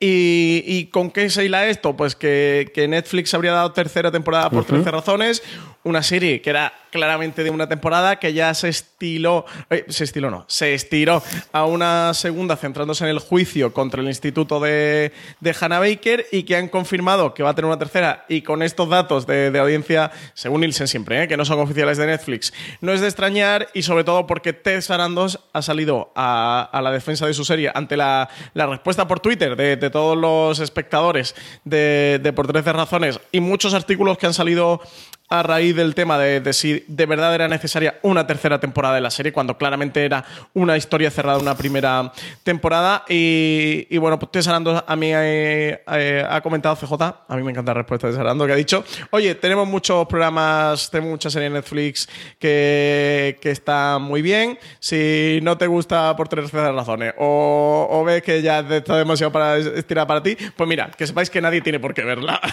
¿Y, 0.00 0.62
y 0.66 0.86
con 0.86 1.10
qué 1.10 1.30
se 1.30 1.44
hila 1.44 1.66
esto? 1.68 1.96
Pues 1.96 2.16
que, 2.16 2.70
que 2.74 2.88
Netflix 2.88 3.34
habría 3.34 3.52
dado 3.52 3.72
tercera 3.72 4.10
temporada 4.10 4.50
por 4.50 4.64
13 4.64 4.90
razones, 4.90 5.42
una 5.84 6.02
serie 6.02 6.40
que 6.40 6.50
era 6.50 6.72
claramente 6.90 7.44
de 7.44 7.50
una 7.50 7.68
temporada 7.68 8.18
que 8.18 8.32
ya 8.32 8.52
se 8.54 8.68
estiló, 8.68 9.44
eh, 9.70 9.84
se 9.88 10.04
estiló 10.04 10.30
no, 10.30 10.44
se 10.48 10.74
estiró 10.74 11.22
a 11.52 11.64
una 11.64 12.14
segunda 12.14 12.56
centrándose 12.56 13.04
en 13.04 13.10
el 13.10 13.18
juicio 13.18 13.72
contra 13.72 14.00
el 14.00 14.08
instituto 14.08 14.60
de, 14.60 15.12
de 15.40 15.56
Hannah 15.58 15.80
Baker 15.80 16.26
y 16.32 16.42
que 16.44 16.56
han 16.56 16.68
confirmado 16.68 17.34
que 17.34 17.42
va 17.42 17.50
a 17.50 17.54
tener 17.54 17.66
una 17.66 17.78
tercera. 17.78 18.24
Y 18.28 18.42
con 18.42 18.62
estos 18.62 18.88
datos 18.88 19.26
de, 19.26 19.56
audiencia, 19.58 20.10
según 20.34 20.60
Nielsen 20.60 20.88
siempre, 20.88 21.22
eh, 21.22 21.28
que 21.28 21.36
no 21.36 21.44
son 21.44 21.60
oficiales 21.60 21.98
de 21.98 22.06
Netflix, 22.06 22.52
no 22.80 22.92
es 22.92 23.00
de 23.00 23.06
extrañar 23.06 23.68
y 23.74 23.82
sobre 23.82 24.04
todo 24.04 24.26
porque 24.26 24.52
Ted 24.52 24.80
Sarandos 24.80 25.40
ha 25.52 25.62
salido 25.62 26.12
a, 26.14 26.70
la 26.82 26.90
defensa 26.90 27.26
de 27.26 27.34
su 27.34 27.44
serie 27.44 27.70
ante 27.74 27.96
la, 27.96 28.28
la 28.54 28.66
respuesta 28.66 29.06
por 29.06 29.20
Twitter 29.20 29.56
de, 29.56 29.88
todos 29.90 30.18
los 30.18 30.60
espectadores 30.60 31.34
de, 31.64 32.20
de 32.22 32.32
por 32.32 32.46
13 32.46 32.72
razones 32.72 33.20
y 33.32 33.40
muchos 33.40 33.72
artículos 33.72 34.18
que 34.18 34.26
han 34.26 34.34
salido 34.34 34.80
a 35.28 35.42
raíz 35.42 35.76
del 35.76 35.94
tema 35.94 36.18
de, 36.18 36.40
de 36.40 36.52
si 36.52 36.84
de 36.88 37.06
verdad 37.06 37.34
era 37.34 37.48
necesaria 37.48 37.98
una 38.02 38.26
tercera 38.26 38.58
temporada 38.58 38.94
de 38.94 39.00
la 39.00 39.10
serie, 39.10 39.32
cuando 39.32 39.58
claramente 39.58 40.04
era 40.04 40.24
una 40.54 40.76
historia 40.76 41.10
cerrada 41.10 41.38
una 41.38 41.56
primera 41.56 42.12
temporada. 42.42 43.04
Y, 43.08 43.86
y 43.90 43.98
bueno, 43.98 44.18
pues 44.18 44.32
Tess 44.32 44.48
Arando 44.48 44.82
a 44.86 44.96
mí 44.96 45.10
eh, 45.12 45.82
eh, 45.92 46.26
ha 46.28 46.40
comentado 46.40 46.76
CJ, 46.76 47.02
a 47.28 47.36
mí 47.36 47.42
me 47.42 47.50
encanta 47.50 47.72
la 47.72 47.80
respuesta 47.80 48.06
de 48.06 48.14
Tess 48.14 48.20
Arando, 48.20 48.46
que 48.46 48.52
ha 48.52 48.56
dicho, 48.56 48.84
oye, 49.10 49.34
tenemos 49.34 49.68
muchos 49.68 50.06
programas, 50.06 50.90
tenemos 50.90 51.12
muchas 51.12 51.32
series 51.32 51.48
en 51.48 51.54
Netflix 51.54 52.08
que, 52.38 53.38
que 53.40 53.50
están 53.50 54.02
muy 54.02 54.22
bien, 54.22 54.58
si 54.80 55.40
no 55.42 55.58
te 55.58 55.66
gusta 55.66 56.16
por 56.16 56.28
tres 56.28 56.50
razones. 56.52 57.14
O, 57.18 57.86
o 57.90 58.04
ves 58.04 58.22
que 58.22 58.40
ya 58.42 58.60
está 58.60 58.96
demasiado 58.96 59.32
para 59.32 59.56
estirar 59.56 60.06
para 60.06 60.22
ti, 60.22 60.36
pues 60.56 60.68
mira, 60.68 60.90
que 60.96 61.06
sepáis 61.06 61.28
que 61.28 61.40
nadie 61.40 61.60
tiene 61.60 61.78
por 61.78 61.92
qué 61.92 62.02
verla. 62.02 62.40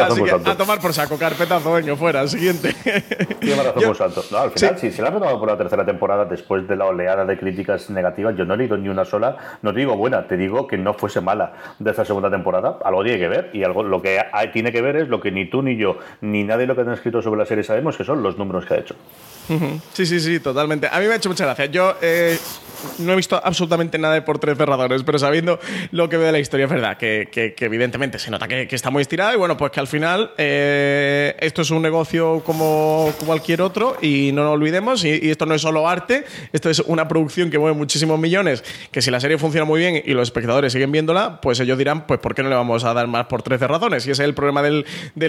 Así 0.00 0.22
que 0.22 0.30
a 0.30 0.56
tomar 0.56 0.80
por 0.80 0.94
saco, 0.94 1.18
carpetazo, 1.58 1.72
venga, 1.74 1.96
fuera, 1.96 2.26
siguiente. 2.28 2.72
Tiene 3.40 3.62
razón 3.62 3.82
Yo-. 3.82 3.94
No, 4.30 4.38
al 4.38 4.50
final, 4.52 4.78
Sí. 4.78 4.90
si 4.90 4.96
se 4.96 5.02
la 5.02 5.08
han 5.08 5.14
renovado 5.14 5.38
por 5.38 5.48
la 5.50 5.56
tercera 5.58 5.84
temporada 5.84 6.24
después 6.24 6.66
de 6.68 6.76
la 6.76 6.86
oleada 6.86 7.24
de 7.24 7.38
críticas 7.38 7.90
negativas, 7.90 8.36
yo 8.36 8.44
no 8.44 8.54
he 8.54 8.56
leído 8.56 8.76
ni 8.76 8.88
una 8.88 9.04
sola. 9.04 9.36
No 9.62 9.72
te 9.72 9.80
digo 9.80 9.96
buena, 9.96 10.26
te 10.26 10.36
digo 10.36 10.66
que 10.66 10.76
no 10.76 10.94
fuese 10.94 11.20
mala 11.20 11.52
de 11.78 11.90
esta 11.90 12.04
segunda 12.04 12.30
temporada. 12.30 12.78
Algo 12.84 13.02
tiene 13.04 13.18
que 13.18 13.28
ver 13.28 13.50
y 13.52 13.64
algo 13.64 13.82
lo 13.82 14.00
que 14.02 14.18
tiene 14.52 14.72
que 14.72 14.82
ver 14.82 14.96
es 14.96 15.08
lo 15.08 15.20
que 15.20 15.30
ni 15.30 15.46
tú 15.48 15.62
ni 15.62 15.76
yo 15.76 15.98
ni 16.20 16.44
nadie 16.44 16.66
lo 16.66 16.74
que 16.74 16.82
han 16.82 16.92
escrito 16.92 17.22
sobre 17.22 17.38
la 17.38 17.46
serie 17.46 17.64
sabemos 17.64 17.96
que 17.96 18.04
son 18.04 18.22
los 18.22 18.36
números 18.38 18.64
que 18.66 18.74
ha 18.74 18.78
hecho. 18.78 18.94
Sí, 19.94 20.04
sí, 20.04 20.20
sí, 20.20 20.40
totalmente. 20.40 20.88
A 20.92 21.00
mí 21.00 21.06
me 21.06 21.14
ha 21.14 21.16
hecho 21.16 21.30
mucha 21.30 21.46
gracia. 21.46 21.64
Yo 21.66 21.94
eh, 22.02 22.36
no 22.98 23.14
he 23.14 23.16
visto 23.16 23.40
absolutamente 23.42 23.96
nada 23.98 24.12
de 24.12 24.20
por 24.20 24.38
tres 24.38 24.58
cerradores, 24.58 25.02
pero 25.04 25.18
sabiendo 25.18 25.58
lo 25.90 26.10
que 26.10 26.18
veo 26.18 26.26
de 26.26 26.32
la 26.32 26.38
historia, 26.38 26.66
es 26.66 26.70
verdad 26.70 26.98
que, 26.98 27.28
que- 27.32 27.54
que 27.54 27.64
evidentemente 27.64 28.18
se 28.18 28.30
nota 28.30 28.46
que, 28.46 28.68
que 28.68 28.76
está 28.76 28.90
muy 28.90 29.00
estirada 29.00 29.32
y 29.32 29.38
bueno, 29.38 29.56
pues 29.56 29.70
que 29.72 29.80
al 29.80 29.86
final 29.86 30.32
eh, 30.36 31.34
esto 31.48 31.62
es 31.62 31.70
un 31.70 31.82
negocio 31.82 32.42
como 32.44 33.12
cualquier 33.24 33.62
otro 33.62 33.96
y 34.00 34.32
no 34.32 34.44
nos 34.44 34.52
olvidemos, 34.52 35.04
y, 35.04 35.30
esto 35.30 35.46
no 35.46 35.54
es 35.54 35.62
solo 35.62 35.88
arte, 35.88 36.24
esto 36.52 36.68
es 36.68 36.80
una 36.80 37.08
producción 37.08 37.50
que 37.50 37.58
mueve 37.58 37.76
muchísimos 37.76 38.18
millones, 38.18 38.62
que 38.90 39.02
si 39.02 39.10
la 39.10 39.18
serie 39.18 39.38
funciona 39.38 39.64
muy 39.64 39.80
bien 39.80 40.02
y 40.04 40.12
los 40.12 40.28
espectadores 40.28 40.72
siguen 40.72 40.92
viéndola, 40.92 41.40
pues 41.40 41.58
ellos 41.60 41.78
dirán, 41.78 42.06
pues 42.06 42.20
¿por 42.20 42.34
qué 42.34 42.42
no 42.42 42.50
le 42.50 42.54
vamos 42.54 42.84
a 42.84 42.92
dar 42.92 43.06
más 43.06 43.26
por 43.26 43.42
13 43.42 43.66
razones? 43.66 44.06
Y 44.06 44.10
ese 44.10 44.22
es 44.22 44.28
el 44.28 44.34
problema 44.34 44.62
del, 44.62 44.84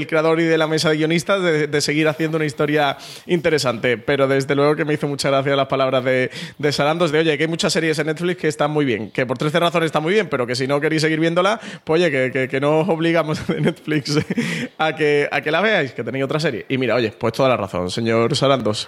creador 0.07 0.41
y 0.41 0.43
de 0.43 0.57
la 0.57 0.67
mesa 0.67 0.89
de 0.89 0.97
guionistas 0.97 1.41
de, 1.41 1.81
seguir 1.81 2.09
haciendo 2.09 2.35
una 2.35 2.45
historia 2.45 2.97
interesante. 3.25 3.97
Pero 3.97 4.27
desde 4.27 4.53
luego 4.55 4.75
que 4.75 4.83
me 4.83 4.93
hizo 4.93 5.07
mucha 5.07 5.29
gracia 5.29 5.55
las 5.55 5.67
palabras 5.67 6.03
de, 6.03 6.29
de 6.57 6.71
Sarandos 6.73 7.13
de, 7.13 7.19
oye, 7.19 7.37
que 7.37 7.43
hay 7.43 7.49
muchas 7.49 7.71
series 7.71 7.97
en 7.99 8.07
Netflix 8.07 8.41
que 8.41 8.47
están 8.49 8.71
muy 8.71 8.83
bien, 8.83 9.09
que 9.11 9.25
por 9.25 9.37
13 9.37 9.57
razones 9.59 9.85
está 9.85 10.01
muy 10.01 10.13
bien, 10.13 10.27
pero 10.27 10.45
que 10.45 10.55
si 10.55 10.67
no 10.67 10.81
queréis 10.81 11.01
seguir 11.01 11.21
viéndola, 11.21 11.61
pues 11.85 12.01
oye, 12.01 12.31
que, 12.31 12.59
no 12.59 12.79
os 12.79 12.89
obligamos 12.89 13.47
de 13.47 13.61
Netflix 13.61 14.17
a 14.77 14.95
que, 14.95 15.29
la 15.45 15.61
veáis, 15.61 15.93
tenéis 16.09 16.25
otra 16.25 16.39
serie. 16.39 16.65
Y 16.69 16.77
mira, 16.77 16.95
oye, 16.95 17.11
pues 17.11 17.33
toda 17.33 17.49
la 17.49 17.57
razón, 17.57 17.89
señor 17.91 18.35
Sarandos. 18.35 18.87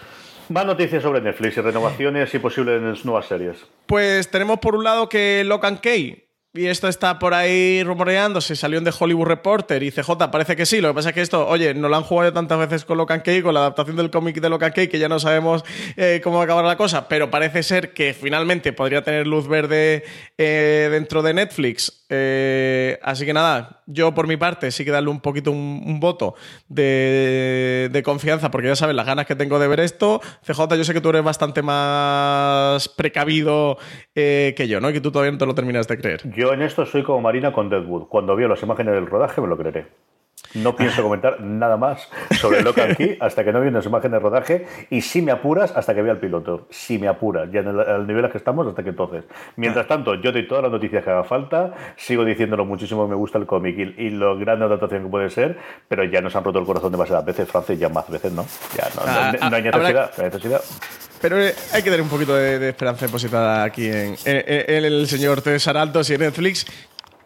Más 0.50 0.66
noticias 0.66 1.04
sobre 1.04 1.22
Netflix 1.22 1.56
y 1.58 1.62
renovaciones 1.62 2.34
y 2.34 2.40
posibles 2.40 3.06
nuevas 3.06 3.28
series. 3.28 3.58
Pues 3.86 4.30
tenemos 4.30 4.60
por 4.60 4.76
un 4.76 4.84
lado 4.84 5.08
que 5.08 5.44
Locan 5.46 5.78
Key. 5.78 6.28
Y 6.54 6.66
esto 6.66 6.90
está 6.90 7.18
por 7.18 7.34
ahí 7.34 7.82
rumoreándose, 7.82 8.58
salió 8.58 8.78
en 8.78 8.84
The 8.84 8.92
Hollywood 9.00 9.26
Reporter 9.26 9.82
y 9.84 9.92
CJ 9.92 10.30
parece 10.30 10.58
que 10.58 10.66
sí. 10.66 10.82
Lo 10.82 10.90
que 10.90 10.96
pasa 10.96 11.10
es 11.10 11.16
que 11.16 11.22
esto, 11.22 11.48
oye, 11.48 11.74
no 11.74 11.88
lo 11.88 11.96
han 11.96 12.04
jugado 12.04 12.34
tantas 12.34 12.60
veces 12.60 12.84
con 12.84 12.98
Locan 12.98 13.22
Key, 13.22 13.42
con 13.42 13.54
la 13.54 13.62
adaptación 13.62 13.96
del 13.96 14.12
cómic 14.12 14.42
de 14.42 14.50
Locan 14.50 14.74
Key, 14.74 14.90
que 14.90 15.00
ya 15.00 15.08
no 15.08 15.18
sabemos 15.18 15.64
eh, 15.96 16.20
cómo 16.22 16.36
va 16.36 16.42
a 16.42 16.46
acabar 16.46 16.66
la 16.66 16.76
cosa, 16.76 17.08
pero 17.08 17.32
parece 17.32 17.64
ser 17.64 17.94
que 17.94 18.14
finalmente 18.14 18.74
podría 18.74 19.02
tener 19.02 19.28
luz 19.28 19.48
verde 19.48 20.04
eh, 20.38 20.90
dentro 20.92 21.22
de 21.22 21.34
Netflix. 21.36 22.01
Eh, 22.14 23.00
así 23.04 23.26
que 23.26 23.32
nada, 23.32 23.84
yo 23.88 24.14
por 24.14 24.28
mi 24.28 24.36
parte 24.36 24.70
sí 24.72 24.84
que 24.84 24.92
darle 24.92 25.10
un 25.10 25.22
poquito 25.22 25.50
un, 25.50 26.00
voto 26.02 26.36
de, 26.68 27.90
de 27.90 28.04
confianza, 28.04 28.52
porque 28.52 28.68
ya 28.68 28.76
sabes 28.76 28.98
las 28.98 29.06
ganas 29.06 29.26
que 29.26 29.38
tengo 29.38 29.60
de 29.60 29.70
ver 29.70 29.80
esto. 29.80 30.20
CJ, 30.46 30.76
yo 30.76 30.84
sé 30.84 30.94
que 30.94 31.00
tú 31.00 31.08
eres 31.10 31.24
bastante 31.24 31.62
más 31.62 32.90
precavido 32.90 33.78
eh, 34.14 34.54
que 34.58 34.68
yo, 34.68 34.82
¿no? 34.82 34.90
Y 34.90 34.94
que 34.94 35.00
tú 35.00 35.12
todavía 35.12 35.32
no 35.32 35.38
te 35.38 35.46
lo 35.46 35.56
terminas 35.56 35.88
de 35.88 35.98
creer. 35.98 36.22
Yo 36.36 36.52
en 36.52 36.64
esto 36.64 36.86
soy 36.86 37.04
como 37.04 37.22
Marina 37.22 37.54
con 37.54 37.70
Deadwood. 37.70 38.08
Cuando 38.10 38.36
veo 38.36 38.50
las 38.50 38.62
imágenes 38.62 38.94
del 38.94 39.08
rodaje 39.08 39.40
me 39.40 39.48
lo 39.48 39.58
creeré. 39.58 39.88
No 40.56 40.76
pienso 40.76 41.02
comentar 41.04 41.40
nada 41.42 41.78
más 41.78 42.10
sobre 42.40 42.62
Locan 42.62 42.96
Key 42.96 43.18
hasta 43.20 43.44
que 43.44 43.52
no 43.54 43.62
vea 43.62 43.72
las 43.72 43.86
imágenes 43.86 44.12
de 44.14 44.20
rodaje 44.20 44.68
y 44.90 45.02
si 45.02 45.22
me 45.22 45.32
apuras 45.32 45.72
hasta 45.76 45.94
que 45.96 46.02
vea 46.02 46.14
el 46.14 46.20
piloto. 46.20 46.68
Si 46.70 46.98
me 47.00 47.08
apuras, 47.08 47.50
ya 47.52 47.62
en 47.62 47.68
el, 47.70 47.80
al 47.80 48.06
nivel 48.08 48.30
que 48.30 48.38
estamos 48.38 48.68
hasta 48.68 48.84
que 48.84 48.90
entonces. 48.90 49.24
Mientras 49.56 49.88
tanto, 49.88 50.16
yo 50.16 50.32
doy 50.32 50.48
todas 50.48 50.64
las 50.64 50.72
noticias 50.72 51.04
que 51.04 51.10
haga 51.10 51.24
falta, 51.24 51.74
sigo 51.98 52.26
diciéndolo 52.26 52.66
muchísimo, 52.66 53.08
me 53.08 53.16
gusta 53.16 53.38
el 53.38 53.46
cómic 53.46 53.78
y, 53.78 54.06
y 54.08 54.10
lo 54.12 54.38
grande 54.38 54.66
adaptación 54.66 55.04
que 55.04 55.10
puede 55.10 55.30
ser, 55.30 55.58
pero 55.88 56.04
ya 56.04 56.22
nos 56.22 56.36
han 56.36 56.44
roto 56.44 56.60
el 56.60 56.66
corazón 56.66 56.92
demasiadas 56.92 57.26
veces, 57.26 57.48
Francis, 57.50 57.80
ya 57.80 57.90
más 57.90 58.10
veces, 58.10 58.32
¿no? 58.32 58.46
Ya 58.76 58.88
no, 58.96 59.06
no- 59.06 59.12
Ah, 59.42 59.50
no 59.50 59.56
hay 59.56 59.64
necesidad. 59.64 60.62
Pero 61.22 61.40
eh, 61.40 61.54
hay 61.74 61.82
que 61.84 61.90
tener 61.90 62.02
un 62.02 62.10
poquito 62.10 62.36
de, 62.36 62.58
de 62.60 62.70
esperanza 62.70 63.06
depositada 63.06 63.64
aquí 63.64 63.86
en, 63.88 64.16
en- 64.26 64.44
en 64.76 64.86
el 64.86 65.08
señor 65.08 65.42
César 65.42 65.78
Altos 65.78 66.10
y 66.10 66.16
en 66.16 66.22
Netflix. 66.22 66.66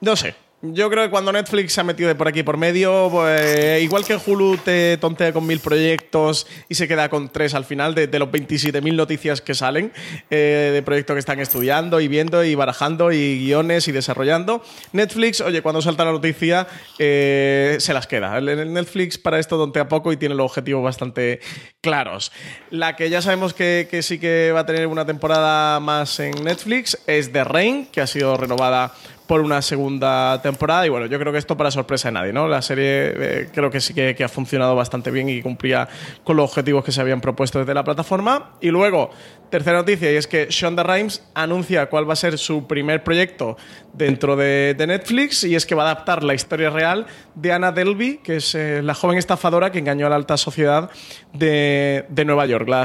No 0.02 0.16
sé. 0.16 0.36
Yo 0.72 0.90
creo 0.90 1.04
que 1.04 1.10
cuando 1.10 1.32
Netflix 1.32 1.74
se 1.74 1.82
ha 1.82 1.84
metido 1.84 2.08
de 2.08 2.16
por 2.16 2.28
aquí 2.28 2.44
por 2.44 2.58
medio, 2.58 3.10
pues, 3.12 3.82
igual 3.82 4.06
que 4.06 4.16
Hulu 4.16 4.58
te 4.58 4.98
tontea 4.98 5.34
con 5.34 5.46
mil 5.46 5.60
proyectos 5.60 6.48
y 6.70 6.76
se 6.76 6.88
queda 6.88 7.10
con 7.10 7.30
tres 7.30 7.54
al 7.54 7.66
final 7.66 7.94
de, 7.94 8.08
de 8.08 8.20
los 8.20 8.30
27.000 8.30 8.96
noticias 8.96 9.42
que 9.42 9.54
salen 9.54 9.92
eh, 10.30 10.72
de 10.74 10.82
proyectos 10.82 11.16
que 11.16 11.20
están 11.20 11.40
estudiando 11.40 12.00
y 12.00 12.08
viendo 12.08 12.44
y 12.44 12.56
barajando 12.56 13.12
y 13.12 13.40
guiones 13.40 13.88
y 13.88 13.92
desarrollando. 13.92 14.64
Netflix, 14.94 15.42
oye, 15.42 15.62
cuando 15.62 15.82
salta 15.82 16.06
la 16.06 16.12
noticia, 16.12 16.68
eh, 17.00 17.78
se 17.80 17.94
las 17.94 18.08
queda. 18.08 18.38
El, 18.38 18.74
Netflix 18.74 19.18
para 19.18 19.40
esto 19.40 19.58
tontea 19.58 19.88
poco 19.88 20.14
y 20.14 20.18
tiene 20.18 20.36
los 20.36 20.46
objetivos 20.46 20.84
bastante 20.84 21.42
claros. 21.82 22.32
La 22.70 22.96
que 22.96 23.10
ya 23.10 23.22
sabemos 23.22 23.54
que, 23.54 23.88
que 23.92 24.02
sí 24.02 24.20
que 24.20 24.52
va 24.54 24.62
a 24.62 24.66
tener 24.66 24.88
una 24.88 25.06
temporada 25.06 25.80
más 25.80 26.20
en 26.20 26.44
Netflix 26.44 26.98
es 27.08 27.32
The 27.32 27.44
Rain, 27.44 27.88
que 27.88 28.02
ha 28.02 28.08
sido 28.08 28.38
renovada 28.38 28.94
por 29.28 29.42
una 29.42 29.62
segunda 29.62 30.42
temporada 30.42 30.86
y 30.86 30.90
bueno, 30.90 31.06
yo 31.08 31.20
creo 31.20 31.32
que 31.32 31.40
esto 31.40 31.58
para 31.58 31.72
sorpresa 31.72 32.10
de 32.10 32.14
nadie, 32.14 32.34
¿no? 32.34 32.48
La 32.48 32.62
serie 32.62 33.14
eh, 33.16 33.50
creo 33.54 33.70
que 33.70 33.82
sí 33.82 33.94
que, 33.94 34.16
que 34.16 34.24
ha 34.24 34.30
funcionado 34.30 34.76
bastante 34.76 35.12
bien 35.12 35.30
y 35.30 35.42
cumplía 35.42 35.88
con 36.24 36.38
los 36.38 36.50
objetivos 36.50 36.84
que 36.84 36.92
se 36.92 37.02
habían 37.02 37.22
propuesto 37.22 37.60
desde 37.60 37.74
la 37.74 37.84
plataforma. 37.84 38.52
Y 38.62 38.70
luego, 38.70 39.12
tercera 39.50 39.78
noticia, 39.78 40.12
y 40.12 40.16
es 40.16 40.28
que 40.28 40.48
Shonda 40.50 40.84
Rhimes 40.84 41.24
anuncia 41.34 41.88
cuál 41.88 42.08
va 42.08 42.14
a 42.14 42.18
ser 42.18 42.38
su 42.38 42.68
primer 42.68 43.04
proyecto 43.04 43.58
dentro 43.94 44.36
de, 44.36 44.76
de 44.78 44.88
Netflix 44.88 45.44
y 45.44 45.56
es 45.56 45.66
que 45.66 45.76
va 45.76 45.84
a 45.84 45.92
adaptar 45.92 46.24
la 46.24 46.34
historia 46.34 46.70
real 46.70 47.06
de 47.36 47.52
Anna 47.52 47.72
Delvey, 47.72 48.18
que 48.18 48.38
es 48.38 48.56
eh, 48.56 48.82
la 48.82 48.94
joven 48.94 49.18
estafadora 49.18 49.72
que 49.72 49.80
engañó 49.80 50.06
a 50.06 50.10
la 50.10 50.16
alta 50.16 50.38
sociedad 50.38 50.90
de, 51.34 52.06
de 52.10 52.26
Nueva 52.26 52.46
York. 52.46 52.68
La, 52.68 52.82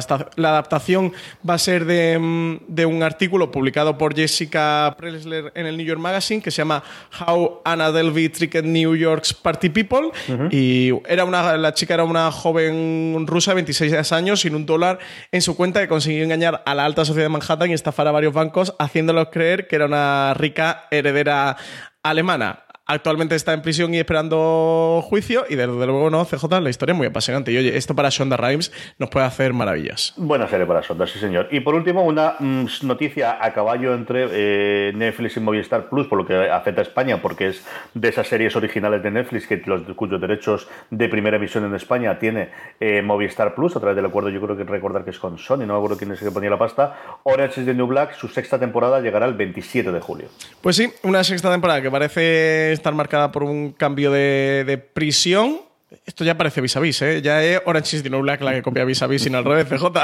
adaptación 0.50 1.12
va 1.48 1.54
a 1.54 1.58
ser 1.58 1.84
de, 1.84 2.18
mm, 2.18 2.56
de 2.68 2.86
un 2.86 3.02
artículo 3.02 3.50
publicado 3.50 3.98
por 3.98 4.14
Jessica 4.14 4.94
Pressler 4.96 5.52
en 5.54 5.66
el 5.66 5.76
New 5.76 5.86
York 5.86 6.00
Magazine 6.00 6.42
que 6.42 6.50
se 6.50 6.58
llama 6.58 6.82
How 7.26 7.60
Anna 7.64 7.92
Delvey 7.92 8.28
Tricked 8.28 8.64
New 8.64 8.94
York's 8.94 9.32
Party 9.34 9.68
People. 9.68 10.10
Y 10.50 10.92
era 11.08 11.24
una, 11.24 11.56
la 11.56 11.74
chica 11.74 11.94
era 11.94 12.04
una 12.04 12.30
joven 12.30 13.26
rusa 13.26 13.52
de 13.52 13.56
26 13.56 14.12
años 14.12 14.40
sin 14.40 14.54
un 14.54 14.66
dólar 14.66 14.98
en 15.32 15.42
su 15.42 15.56
cuenta 15.56 15.80
que 15.80 15.88
consiguió 15.88 16.22
engañar 16.24 16.59
a 16.64 16.74
la 16.74 16.84
alta 16.84 17.04
sociedad 17.04 17.26
de 17.26 17.30
Manhattan 17.30 17.70
y 17.70 17.74
estafar 17.74 18.06
a 18.08 18.12
varios 18.12 18.32
bancos 18.32 18.74
haciéndolos 18.78 19.28
creer 19.30 19.68
que 19.68 19.76
era 19.76 19.86
una 19.86 20.34
rica 20.34 20.86
heredera 20.90 21.56
alemana. 22.02 22.64
Actualmente 22.92 23.36
está 23.36 23.52
en 23.52 23.62
prisión 23.62 23.94
y 23.94 24.00
esperando 24.00 25.00
juicio 25.04 25.44
y 25.48 25.54
desde 25.54 25.86
luego 25.86 26.10
no, 26.10 26.24
CJ, 26.24 26.60
la 26.60 26.70
historia 26.70 26.92
es 26.92 26.98
muy 26.98 27.06
apasionante. 27.06 27.52
Y 27.52 27.56
oye, 27.56 27.76
esto 27.76 27.94
para 27.94 28.08
Shonda 28.08 28.36
Rhimes 28.36 28.72
nos 28.98 29.10
puede 29.10 29.26
hacer 29.26 29.52
maravillas. 29.52 30.12
Buena 30.16 30.48
serie 30.48 30.66
para 30.66 30.82
Sonda, 30.82 31.06
sí 31.06 31.20
señor. 31.20 31.46
Y 31.52 31.60
por 31.60 31.76
último, 31.76 32.02
una 32.02 32.34
mm, 32.40 32.66
noticia 32.82 33.38
a 33.40 33.52
caballo 33.52 33.94
entre 33.94 34.26
eh, 34.32 34.92
Netflix 34.92 35.36
y 35.36 35.40
Movistar 35.40 35.88
Plus, 35.88 36.08
por 36.08 36.18
lo 36.18 36.26
que 36.26 36.34
afecta 36.50 36.80
a 36.80 36.82
España, 36.82 37.22
porque 37.22 37.46
es 37.46 37.64
de 37.94 38.08
esas 38.08 38.26
series 38.26 38.56
originales 38.56 39.04
de 39.04 39.12
Netflix 39.12 39.46
que 39.46 39.62
los, 39.66 39.82
cuyos 39.94 40.20
derechos 40.20 40.66
de 40.90 41.08
primera 41.08 41.36
emisión 41.36 41.64
en 41.66 41.76
España 41.76 42.18
tiene 42.18 42.48
eh, 42.80 43.02
Movistar 43.02 43.54
Plus, 43.54 43.76
a 43.76 43.78
través 43.78 43.94
del 43.94 44.06
acuerdo, 44.06 44.30
yo 44.30 44.40
creo 44.40 44.56
que 44.56 44.64
recordar 44.64 45.04
que 45.04 45.10
es 45.10 45.18
con 45.20 45.38
Sony, 45.38 45.58
no 45.58 45.74
me 45.74 45.76
acuerdo 45.76 45.96
quién 45.96 46.10
es 46.10 46.22
el 46.22 46.26
que 46.30 46.34
ponía 46.34 46.50
la 46.50 46.58
pasta. 46.58 47.20
Orange 47.22 47.60
is 47.60 47.66
the 47.68 47.74
New 47.74 47.86
Black, 47.86 48.14
su 48.14 48.26
sexta 48.26 48.58
temporada 48.58 49.00
llegará 49.00 49.26
el 49.26 49.34
27 49.34 49.92
de 49.92 50.00
julio. 50.00 50.26
Pues 50.60 50.74
sí, 50.74 50.92
una 51.04 51.22
sexta 51.22 51.52
temporada 51.52 51.80
que 51.80 51.90
parece 51.92 52.79
estar 52.80 52.94
marcada 52.94 53.30
por 53.30 53.44
un 53.44 53.72
cambio 53.72 54.10
de, 54.10 54.64
de 54.66 54.78
prisión. 54.78 55.60
Esto 56.06 56.24
ya 56.24 56.36
parece 56.36 56.60
vis 56.60 56.76
a 56.76 56.80
vis, 56.80 57.02
¿eh? 57.02 57.20
Ya 57.20 57.42
es 57.42 57.60
Orange 57.64 57.96
is 57.96 58.02
the 58.04 58.10
New 58.10 58.20
Black 58.20 58.40
la 58.42 58.52
que 58.52 58.62
copia 58.62 58.84
vis 58.84 59.02
a 59.02 59.08
vis, 59.08 59.22
sin 59.22 59.34
al 59.34 59.44
revés, 59.44 59.66
CJ. 59.68 59.86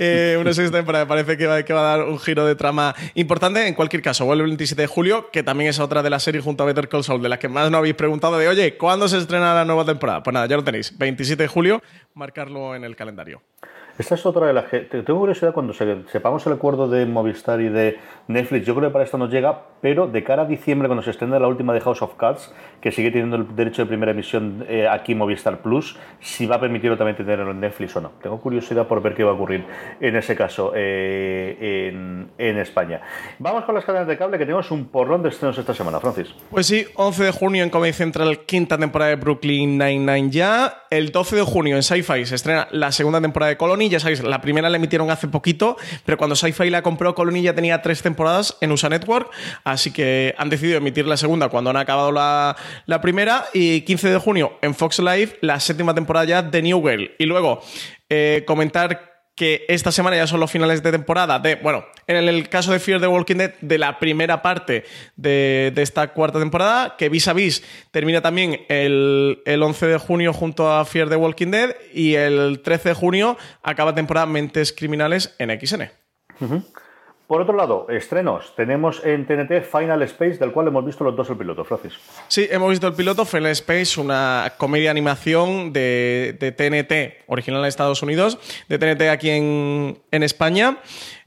Eh, 0.00 0.36
una 0.40 0.52
sexta 0.52 0.78
temporada 0.78 1.06
parece 1.06 1.36
que 1.36 1.46
va, 1.46 1.62
que 1.62 1.72
va 1.72 1.80
a 1.80 1.96
dar 1.96 2.08
un 2.08 2.18
giro 2.18 2.44
de 2.44 2.56
trama 2.56 2.94
importante. 3.14 3.68
En 3.68 3.74
cualquier 3.74 4.02
caso, 4.02 4.24
vuelve 4.24 4.42
el 4.42 4.50
27 4.50 4.82
de 4.82 4.88
julio, 4.88 5.30
que 5.30 5.44
también 5.44 5.70
es 5.70 5.78
otra 5.78 6.02
de 6.02 6.10
las 6.10 6.24
series 6.24 6.42
junto 6.42 6.64
a 6.64 6.66
Better 6.66 6.88
Call 6.88 7.04
Saul, 7.04 7.22
de 7.22 7.28
las 7.28 7.38
que 7.38 7.48
más 7.48 7.70
nos 7.70 7.78
habéis 7.78 7.94
preguntado 7.94 8.36
de, 8.36 8.48
oye, 8.48 8.76
¿cuándo 8.76 9.06
se 9.06 9.18
estrena 9.18 9.54
la 9.54 9.64
nueva 9.64 9.84
temporada? 9.84 10.22
Pues 10.22 10.34
nada, 10.34 10.46
ya 10.46 10.56
lo 10.56 10.64
tenéis. 10.64 10.98
27 10.98 11.44
de 11.44 11.48
julio, 11.48 11.82
marcarlo 12.14 12.74
en 12.74 12.82
el 12.82 12.96
calendario. 12.96 13.40
Esta 13.96 14.16
es 14.16 14.26
otra 14.26 14.46
de 14.48 14.52
las 14.52 14.64
que 14.64 14.80
te- 14.80 15.02
tengo 15.02 15.20
curiosidad 15.20 15.52
cuando 15.52 15.72
se- 15.72 16.02
sepamos 16.10 16.44
el 16.46 16.54
acuerdo 16.54 16.88
de 16.88 17.06
Movistar 17.06 17.60
y 17.60 17.68
de 17.68 17.96
Netflix. 18.26 18.66
Yo 18.66 18.74
creo 18.74 18.88
que 18.88 18.92
para 18.92 19.04
esto 19.04 19.18
nos 19.18 19.30
llega, 19.30 19.62
pero 19.80 20.06
de 20.08 20.24
cara 20.24 20.42
a 20.42 20.46
diciembre, 20.46 20.88
cuando 20.88 21.02
se 21.02 21.10
estrene 21.10 21.38
la 21.38 21.46
última 21.46 21.72
de 21.72 21.80
House 21.80 22.02
of 22.02 22.14
Cards, 22.16 22.52
que 22.80 22.90
sigue 22.90 23.10
teniendo 23.12 23.36
el 23.36 23.54
derecho 23.54 23.82
de 23.82 23.86
primera 23.86 24.10
emisión 24.10 24.64
eh, 24.68 24.88
aquí 24.88 25.14
Movistar 25.14 25.58
Plus, 25.58 25.96
si 26.20 26.46
va 26.46 26.56
a 26.56 26.60
permitirlo 26.60 26.96
también 26.96 27.16
tenerlo 27.16 27.50
en 27.52 27.60
Netflix 27.60 27.94
o 27.96 28.00
no. 28.00 28.10
Tengo 28.22 28.40
curiosidad 28.40 28.86
por 28.88 29.00
ver 29.00 29.14
qué 29.14 29.22
va 29.22 29.30
a 29.30 29.34
ocurrir 29.34 29.64
en 30.00 30.16
ese 30.16 30.34
caso 30.34 30.72
eh, 30.74 31.88
en, 31.92 32.30
en 32.38 32.58
España. 32.58 33.00
Vamos 33.38 33.64
con 33.64 33.74
las 33.76 33.84
cadenas 33.84 34.08
de 34.08 34.16
cable, 34.18 34.38
que 34.38 34.44
tenemos 34.44 34.70
un 34.70 34.86
porrón 34.86 35.22
de 35.22 35.28
estrenos 35.28 35.56
esta 35.58 35.72
semana, 35.74 36.00
Francis. 36.00 36.34
Pues 36.50 36.66
sí, 36.66 36.84
11 36.96 37.24
de 37.24 37.30
junio 37.30 37.62
en 37.62 37.70
Comedy 37.70 37.92
Central, 37.92 38.40
quinta 38.40 38.76
temporada 38.78 39.10
de 39.10 39.16
Brooklyn 39.16 39.78
Nine-Nine 39.78 40.30
ya. 40.30 40.82
El 40.90 41.12
12 41.12 41.36
de 41.36 41.42
junio 41.42 41.76
en 41.76 41.82
Sci-Fi 41.82 42.26
se 42.26 42.34
estrena 42.34 42.66
la 42.70 42.90
segunda 42.92 43.20
temporada 43.20 43.50
de 43.50 43.56
Colony. 43.56 43.83
Ya 43.88 44.00
sabéis, 44.00 44.22
la 44.22 44.40
primera 44.40 44.68
la 44.70 44.76
emitieron 44.76 45.10
hace 45.10 45.28
poquito, 45.28 45.76
pero 46.04 46.18
cuando 46.18 46.36
Sci-Fi 46.36 46.70
la 46.70 46.82
compró, 46.82 47.14
Colony 47.14 47.42
ya 47.42 47.54
tenía 47.54 47.82
tres 47.82 48.02
temporadas 48.02 48.56
en 48.60 48.72
USA 48.72 48.88
Network. 48.88 49.30
Así 49.64 49.92
que 49.92 50.34
han 50.38 50.50
decidido 50.50 50.78
emitir 50.78 51.06
la 51.06 51.16
segunda 51.16 51.48
cuando 51.48 51.70
han 51.70 51.76
acabado 51.76 52.12
la, 52.12 52.56
la 52.86 53.00
primera. 53.00 53.44
Y 53.52 53.82
15 53.82 54.10
de 54.10 54.18
junio 54.18 54.58
en 54.62 54.74
Fox 54.74 54.98
Live, 54.98 55.38
la 55.40 55.60
séptima 55.60 55.94
temporada 55.94 56.26
ya 56.26 56.42
de 56.42 56.62
New 56.62 56.82
Girl. 56.82 57.10
Y 57.18 57.26
luego, 57.26 57.60
eh, 58.08 58.44
comentar 58.46 59.13
que 59.34 59.64
esta 59.68 59.90
semana 59.90 60.16
ya 60.16 60.26
son 60.26 60.40
los 60.40 60.50
finales 60.50 60.82
de 60.82 60.92
temporada 60.92 61.38
de, 61.38 61.56
bueno, 61.56 61.84
en 62.06 62.16
el 62.16 62.48
caso 62.48 62.72
de 62.72 62.78
Fear 62.78 63.00
the 63.00 63.06
Walking 63.06 63.36
Dead, 63.36 63.54
de 63.60 63.78
la 63.78 63.98
primera 63.98 64.42
parte 64.42 64.84
de, 65.16 65.72
de 65.74 65.82
esta 65.82 66.08
cuarta 66.12 66.38
temporada, 66.38 66.96
que 66.96 67.08
Vis 67.08 67.26
a 67.28 67.32
Vis 67.32 67.62
termina 67.90 68.20
también 68.20 68.60
el, 68.68 69.42
el 69.44 69.62
11 69.62 69.86
de 69.86 69.98
junio 69.98 70.32
junto 70.32 70.72
a 70.72 70.84
Fear 70.84 71.08
the 71.08 71.16
Walking 71.16 71.50
Dead 71.50 71.74
y 71.92 72.14
el 72.14 72.60
13 72.62 72.90
de 72.90 72.94
junio 72.94 73.36
acaba 73.62 73.94
temporada 73.94 74.26
Mentes 74.26 74.72
Criminales 74.72 75.34
en 75.38 75.50
XN. 75.58 75.90
Por 77.34 77.42
otro 77.42 77.56
lado, 77.56 77.88
estrenos. 77.88 78.54
Tenemos 78.54 79.04
en 79.04 79.26
TNT 79.26 79.64
Final 79.64 80.00
Space, 80.02 80.38
del 80.38 80.52
cual 80.52 80.68
hemos 80.68 80.86
visto 80.86 81.02
los 81.02 81.16
dos 81.16 81.28
el 81.30 81.36
piloto, 81.36 81.64
Francis. 81.64 81.94
Sí, 82.28 82.46
hemos 82.48 82.70
visto 82.70 82.86
el 82.86 82.92
piloto 82.92 83.24
Final 83.24 83.50
Space, 83.50 84.00
una 84.00 84.52
comedia 84.56 84.92
animación 84.92 85.72
de, 85.72 86.36
de 86.38 86.52
TNT, 86.52 87.24
original 87.26 87.62
en 87.62 87.66
Estados 87.66 88.04
Unidos, 88.04 88.38
de 88.68 88.78
TNT 88.78 89.02
aquí 89.10 89.30
en, 89.30 89.98
España, 90.12 90.78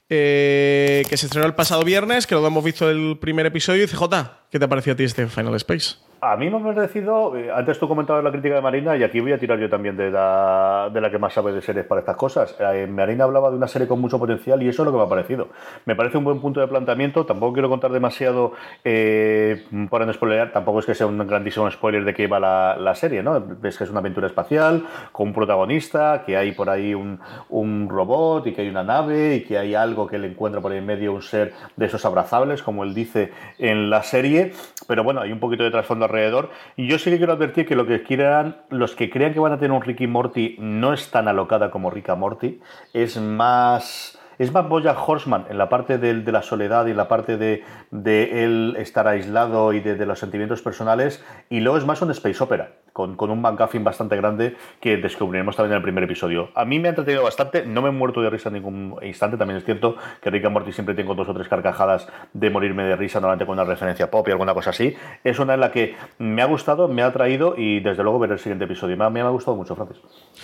eh, 0.07 1.03
que 1.09 1.17
se 1.17 1.25
estrenó 1.25 1.45
el 1.45 1.55
pasado 1.55 1.83
viernes, 1.83 2.25
que 2.25 2.35
lo 2.35 2.47
hemos 2.47 2.63
visto 2.63 2.89
el 2.89 3.17
primer 3.19 3.45
episodio. 3.45 3.83
Y 3.83 3.87
CJ, 3.87 4.07
¿qué 4.49 4.59
te 4.59 4.63
ha 4.63 4.69
parecido 4.69 4.93
a 4.93 4.95
ti 4.95 5.03
este 5.03 5.27
Final 5.27 5.55
Space? 5.55 6.06
A 6.19 6.35
mí 6.35 6.49
me 6.49 6.57
ha 6.57 6.73
parecido, 6.73 7.37
eh, 7.37 7.51
antes 7.53 7.77
tú 7.77 7.87
comentabas 7.87 8.23
la 8.23 8.31
crítica 8.31 8.55
de 8.55 8.61
Marina 8.61 8.97
y 8.97 9.03
aquí 9.03 9.19
voy 9.19 9.33
a 9.33 9.37
tirar 9.37 9.59
yo 9.59 9.69
también 9.69 9.95
de 9.95 10.09
la, 10.09 10.89
de 10.91 10.99
la 10.99 11.11
que 11.11 11.19
más 11.19 11.31
sabe 11.31 11.51
de 11.51 11.61
series 11.61 11.85
para 11.85 11.99
estas 12.01 12.15
cosas. 12.15 12.55
Eh, 12.59 12.87
Marina 12.87 13.25
hablaba 13.25 13.51
de 13.51 13.57
una 13.57 13.67
serie 13.67 13.87
con 13.87 14.01
mucho 14.01 14.17
potencial 14.17 14.63
y 14.63 14.67
eso 14.67 14.81
es 14.81 14.85
lo 14.87 14.91
que 14.91 14.97
me 14.97 15.03
ha 15.03 15.09
parecido. 15.09 15.49
Me 15.85 15.95
parece 15.95 16.17
un 16.17 16.23
buen 16.23 16.41
punto 16.41 16.59
de 16.59 16.67
planteamiento, 16.67 17.23
tampoco 17.27 17.53
quiero 17.53 17.69
contar 17.69 17.91
demasiado 17.91 18.53
eh, 18.83 19.63
para 19.91 20.07
no 20.07 20.13
spoilear, 20.13 20.51
tampoco 20.51 20.79
es 20.79 20.87
que 20.87 20.95
sea 20.95 21.05
un 21.05 21.19
grandísimo 21.19 21.69
spoiler 21.69 22.03
de 22.03 22.15
qué 22.15 22.25
va 22.25 22.39
la, 22.39 22.77
la 22.79 22.95
serie, 22.95 23.21
¿no? 23.21 23.39
Ves 23.39 23.77
que 23.77 23.83
es 23.83 23.91
una 23.91 23.99
aventura 23.99 24.25
espacial 24.25 24.87
con 25.11 25.27
un 25.27 25.33
protagonista, 25.33 26.23
que 26.25 26.35
hay 26.35 26.51
por 26.53 26.71
ahí 26.71 26.95
un, 26.95 27.19
un 27.49 27.89
robot 27.89 28.47
y 28.47 28.53
que 28.53 28.61
hay 28.63 28.69
una 28.69 28.83
nave 28.83 29.35
y 29.35 29.43
que 29.43 29.59
hay 29.59 29.75
algo 29.75 30.07
que 30.07 30.17
le 30.17 30.29
encuentra 30.29 30.61
por 30.61 30.71
ahí 30.71 30.79
en 30.79 30.85
medio 30.87 31.13
un 31.13 31.21
ser 31.21 31.53
de 31.75 31.85
esos 31.85 32.03
abrazables, 32.05 32.63
como 32.63 32.83
él 32.83 32.95
dice 32.95 33.31
en 33.59 33.91
la 33.91 34.01
serie, 34.01 34.53
pero 34.87 35.03
bueno, 35.03 35.21
hay 35.21 35.31
un 35.31 35.39
poquito 35.39 35.63
de 35.63 35.69
trasfondo 35.69 36.06
alrededor. 36.07 36.49
Y 36.75 36.87
yo 36.87 36.97
sí 36.99 37.11
que 37.11 37.17
quiero 37.17 37.33
advertir 37.33 37.65
que 37.67 37.75
lo 37.75 37.85
que 37.85 38.03
quieran, 38.03 38.57
los 38.69 38.95
que 38.95 39.09
crean 39.09 39.33
que 39.33 39.39
van 39.39 39.53
a 39.53 39.59
tener 39.59 39.71
un 39.71 39.81
Ricky 39.81 40.07
Morty 40.07 40.55
no 40.59 40.93
es 40.93 41.11
tan 41.11 41.27
alocada 41.27 41.71
como 41.71 41.91
Rick 41.91 42.15
Morty, 42.15 42.59
es 42.93 43.17
más 43.17 44.17
es 44.39 44.53
más 44.53 44.69
Boya 44.69 44.95
Horseman 44.95 45.45
en 45.49 45.57
la 45.57 45.67
parte 45.67 45.97
de, 45.97 46.13
la 46.31 46.41
soledad 46.43 46.85
y 46.85 46.93
la 46.93 47.07
parte 47.07 47.37
de, 47.37 47.63
de 47.91 48.43
él 48.43 48.75
estar 48.77 49.07
aislado 49.07 49.73
y 49.73 49.79
de, 49.79 49.95
de, 49.95 50.05
los 50.05 50.19
sentimientos 50.19 50.61
personales. 50.61 51.23
Y 51.49 51.59
luego 51.59 51.77
es 51.77 51.85
más 51.85 52.01
un 52.01 52.11
space 52.11 52.43
opera, 52.43 52.71
con, 52.97 53.15
con 53.15 53.29
un 53.29 53.39
McGuffin 53.39 53.83
bastante 53.83 54.15
grande 54.15 54.55
que 54.81 54.97
descubriremos 54.97 55.55
también 55.55 55.73
en 55.73 55.77
el 55.77 55.83
primer 55.83 56.03
episodio. 56.03 56.49
A 56.55 56.65
mí 56.65 56.79
me 56.79 56.87
ha 56.87 56.89
entretenido 56.89 57.21
bastante, 57.23 57.63
no 57.63 57.83
me 57.83 57.89
he 57.89 57.91
muerto 57.91 58.23
de 58.23 58.31
risa 58.31 58.49
en 58.49 58.55
ningún 58.55 58.95
instante. 59.03 59.37
También 59.37 59.59
es 59.59 59.65
cierto 59.65 59.95
que 60.19 60.31
Rick 60.31 60.45
and 60.45 60.53
Morty 60.53 60.71
siempre 60.71 60.95
tengo 60.95 61.13
dos 61.13 61.29
o 61.29 61.33
tres 61.35 61.47
carcajadas 61.47 62.07
de 62.33 62.49
morirme 62.49 62.83
de 62.85 62.95
risa, 62.95 63.19
normalmente 63.19 63.45
con 63.45 63.53
una 63.53 63.65
referencia 63.65 64.09
pop 64.09 64.27
y 64.27 64.31
alguna 64.31 64.55
cosa 64.55 64.71
así. 64.71 64.95
Es 65.23 65.37
una 65.37 65.53
en 65.53 65.59
la 65.59 65.71
que 65.71 65.95
me 66.17 66.41
ha 66.41 66.45
gustado, 66.45 66.87
me 66.87 67.03
ha 67.03 67.05
atraído 67.05 67.53
y 67.55 67.81
desde 67.81 68.01
luego 68.01 68.17
ver 68.17 68.31
el 68.31 68.39
siguiente 68.39 68.65
episodio. 68.65 68.97
Me 68.97 69.05
ha, 69.05 69.11
me 69.11 69.19
ha 69.21 69.29
gustado 69.29 69.55
mucho, 69.55 69.75
Francis. 69.75 69.97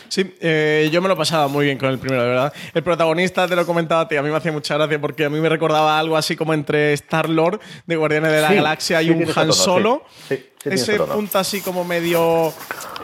Sí, 0.10 0.36
eh, 0.39 0.89
yo 0.91 1.01
me 1.01 1.08
lo 1.08 1.18
pasaba 1.18 1.47
muy 1.47 1.66
bien 1.66 1.80
con 1.80 1.89
el 1.89 1.97
primero, 1.97 2.22
de 2.22 2.30
verdad. 2.30 2.54
El 2.76 2.84
protagonista, 2.84 3.47
te 3.47 3.56
lo 3.56 3.66
comentaba, 3.66 4.01
a 4.04 4.22
mí 4.22 4.30
me 4.30 4.36
hacía 4.38 4.51
mucha 4.51 4.78
gracia 4.78 5.01
porque 5.01 5.26
a 5.26 5.30
mí 5.32 5.39
me 5.39 5.49
recordaba 5.49 5.97
algo 5.97 6.16
así 6.18 6.36
como 6.36 6.54
entre 6.54 6.93
Star-Lord 6.93 7.60
de 7.88 7.95
Guardianes 7.95 8.32
de 8.32 8.41
la 8.41 8.49
Sí, 8.49 8.56
Galaxia 8.56 9.01
y 9.01 9.06
sí, 9.06 9.12
un 9.12 9.22
Han 9.24 9.34
tono, 9.34 9.54
Solo. 9.54 10.04
sí. 10.28 10.45
Ese 10.66 10.97
punto 10.97 11.38
así 11.39 11.61
como 11.61 11.84
medio 11.84 12.53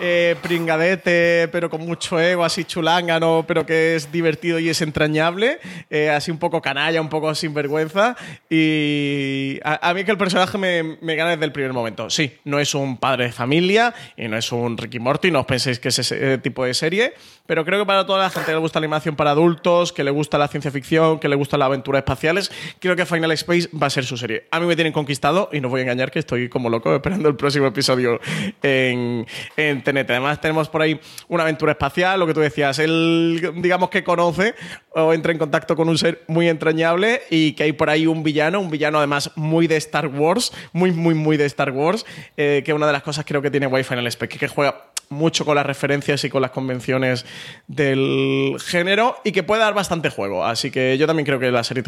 eh, 0.01 0.35
pringadete, 0.41 1.49
pero 1.51 1.69
con 1.69 1.81
mucho 1.85 2.19
ego, 2.19 2.43
así 2.43 2.63
chulángano, 2.63 3.43
pero 3.47 3.65
que 3.65 3.95
es 3.95 4.11
divertido 4.11 4.59
y 4.59 4.69
es 4.69 4.81
entrañable. 4.81 5.59
eh, 5.89 6.09
así 6.09 6.31
un 6.31 6.37
poco 6.37 6.61
canalla, 6.61 7.01
un 7.01 7.09
poco 7.09 7.33
sinvergüenza. 7.35 8.15
Y 8.49 9.59
a, 9.63 9.89
a 9.89 9.93
mí 9.93 10.03
que 10.03 10.11
el 10.11 10.17
personaje 10.17 10.57
me, 10.57 10.97
me 11.01 11.15
gana 11.15 11.31
desde 11.31 11.45
el 11.45 11.51
primer 11.51 11.73
momento. 11.73 12.09
Sí, 12.09 12.31
no 12.45 12.59
es 12.59 12.73
un 12.73 12.97
padre 12.97 13.25
de 13.25 13.31
familia 13.31 13.93
y 14.15 14.27
no 14.27 14.37
es 14.37 14.51
un 14.51 14.77
Ricky 14.77 14.99
Morty, 14.99 15.31
no 15.31 15.41
os 15.41 15.45
penséis 15.45 15.79
que 15.79 15.89
es 15.89 15.99
ese 15.99 16.37
tipo 16.37 16.65
de 16.65 16.73
serie, 16.73 17.13
pero 17.49 17.65
creo 17.65 17.79
que 17.79 17.85
para 17.87 18.05
toda 18.05 18.19
la 18.19 18.29
gente 18.29 18.45
que 18.45 18.51
le 18.51 18.59
gusta 18.59 18.79
la 18.79 18.85
animación 18.85 19.15
para 19.15 19.31
adultos, 19.31 19.91
que 19.91 20.03
le 20.03 20.11
gusta 20.11 20.37
la 20.37 20.47
ciencia 20.47 20.69
ficción, 20.69 21.17
que 21.17 21.27
le 21.27 21.35
gusta 21.35 21.57
las 21.57 21.65
aventuras 21.65 22.01
espaciales, 22.01 22.51
creo 22.77 22.95
que 22.95 23.07
Final 23.07 23.31
Space 23.31 23.69
va 23.75 23.87
a 23.87 23.89
ser 23.89 24.05
su 24.05 24.17
serie. 24.17 24.45
A 24.51 24.59
mí 24.59 24.67
me 24.67 24.75
tienen 24.75 24.93
conquistado 24.93 25.49
y 25.51 25.59
no 25.59 25.67
voy 25.67 25.79
a 25.79 25.81
engañar 25.81 26.11
que 26.11 26.19
estoy 26.19 26.47
como 26.47 26.69
loco 26.69 26.93
esperando 26.93 27.27
el 27.27 27.35
próximo 27.35 27.65
episodio 27.65 28.19
en, 28.61 29.25
en. 29.57 29.83
Además 29.87 30.39
tenemos 30.39 30.69
por 30.69 30.83
ahí 30.83 30.99
una 31.27 31.41
aventura 31.41 31.71
espacial, 31.71 32.19
lo 32.19 32.27
que 32.27 32.35
tú 32.35 32.39
decías, 32.39 32.77
él 32.77 33.53
digamos 33.55 33.89
que 33.89 34.03
conoce 34.03 34.53
o 34.91 35.11
entra 35.11 35.31
en 35.31 35.39
contacto 35.39 35.75
con 35.75 35.89
un 35.89 35.97
ser 35.97 36.23
muy 36.27 36.49
entrañable 36.49 37.23
y 37.31 37.53
que 37.53 37.63
hay 37.63 37.71
por 37.71 37.89
ahí 37.89 38.05
un 38.05 38.21
villano, 38.21 38.59
un 38.59 38.69
villano 38.69 38.99
además 38.99 39.31
muy 39.35 39.65
de 39.65 39.77
Star 39.77 40.05
Wars, 40.05 40.53
muy, 40.71 40.91
muy, 40.91 41.15
muy 41.15 41.35
de 41.35 41.45
Star 41.45 41.71
Wars, 41.71 42.05
eh, 42.37 42.61
que 42.63 42.73
una 42.73 42.85
de 42.85 42.93
las 42.93 43.01
cosas 43.01 43.25
creo 43.25 43.41
que 43.41 43.49
tiene 43.49 43.65
Wi 43.65 43.83
Final 43.83 44.05
Space, 44.05 44.37
que 44.37 44.47
juega 44.47 44.89
mucho 45.09 45.43
con 45.43 45.55
las 45.55 45.65
referencias 45.65 46.23
y 46.23 46.29
con 46.29 46.41
las 46.41 46.51
convenciones 46.51 47.25
del 47.67 48.57
género 48.63 49.17
y 49.23 49.31
que 49.31 49.43
puede 49.43 49.61
dar 49.61 49.73
bastante 49.73 50.09
juego. 50.09 50.45
Así 50.45 50.71
que 50.71 50.97
yo 50.97 51.07
también 51.07 51.25
creo 51.25 51.39
que 51.39 51.51
la 51.51 51.63
serie 51.63 51.83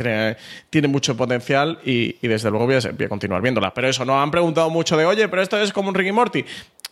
tiene, 0.69 0.87
mucho 0.87 1.15
potencial 1.15 1.79
y, 1.85 2.15
desde 2.27 2.49
luego 2.49 2.65
voy 2.65 2.75
a, 2.75 3.07
continuar 3.07 3.41
viéndola. 3.41 3.73
Pero 3.73 3.87
eso, 3.87 4.05
nos 4.05 4.21
han 4.21 4.31
preguntado 4.31 4.69
mucho 4.69 4.97
de, 4.97 5.05
oye, 5.05 5.27
pero 5.27 5.41
esto 5.41 5.59
es 5.61 5.71
como 5.71 5.89
un 5.89 5.95
Ricky 5.95 6.11
Morty. 6.11 6.45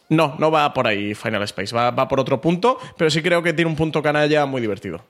No, 0.10 0.36
no 0.40 0.50
va 0.50 0.74
por 0.74 0.88
ahí 0.88 1.14
Final 1.14 1.44
Space, 1.44 1.76
va 1.76 2.08
por 2.08 2.20
otro 2.20 2.42
punto, 2.42 2.80
pero 2.98 3.10
sí 3.10 3.22
creo 3.22 3.44
que 3.44 3.54
tiene 3.54 3.70
un 3.70 3.78
punto 3.78 4.02
canalla 4.02 4.46
muy 4.46 4.62
divertido. 4.62 5.04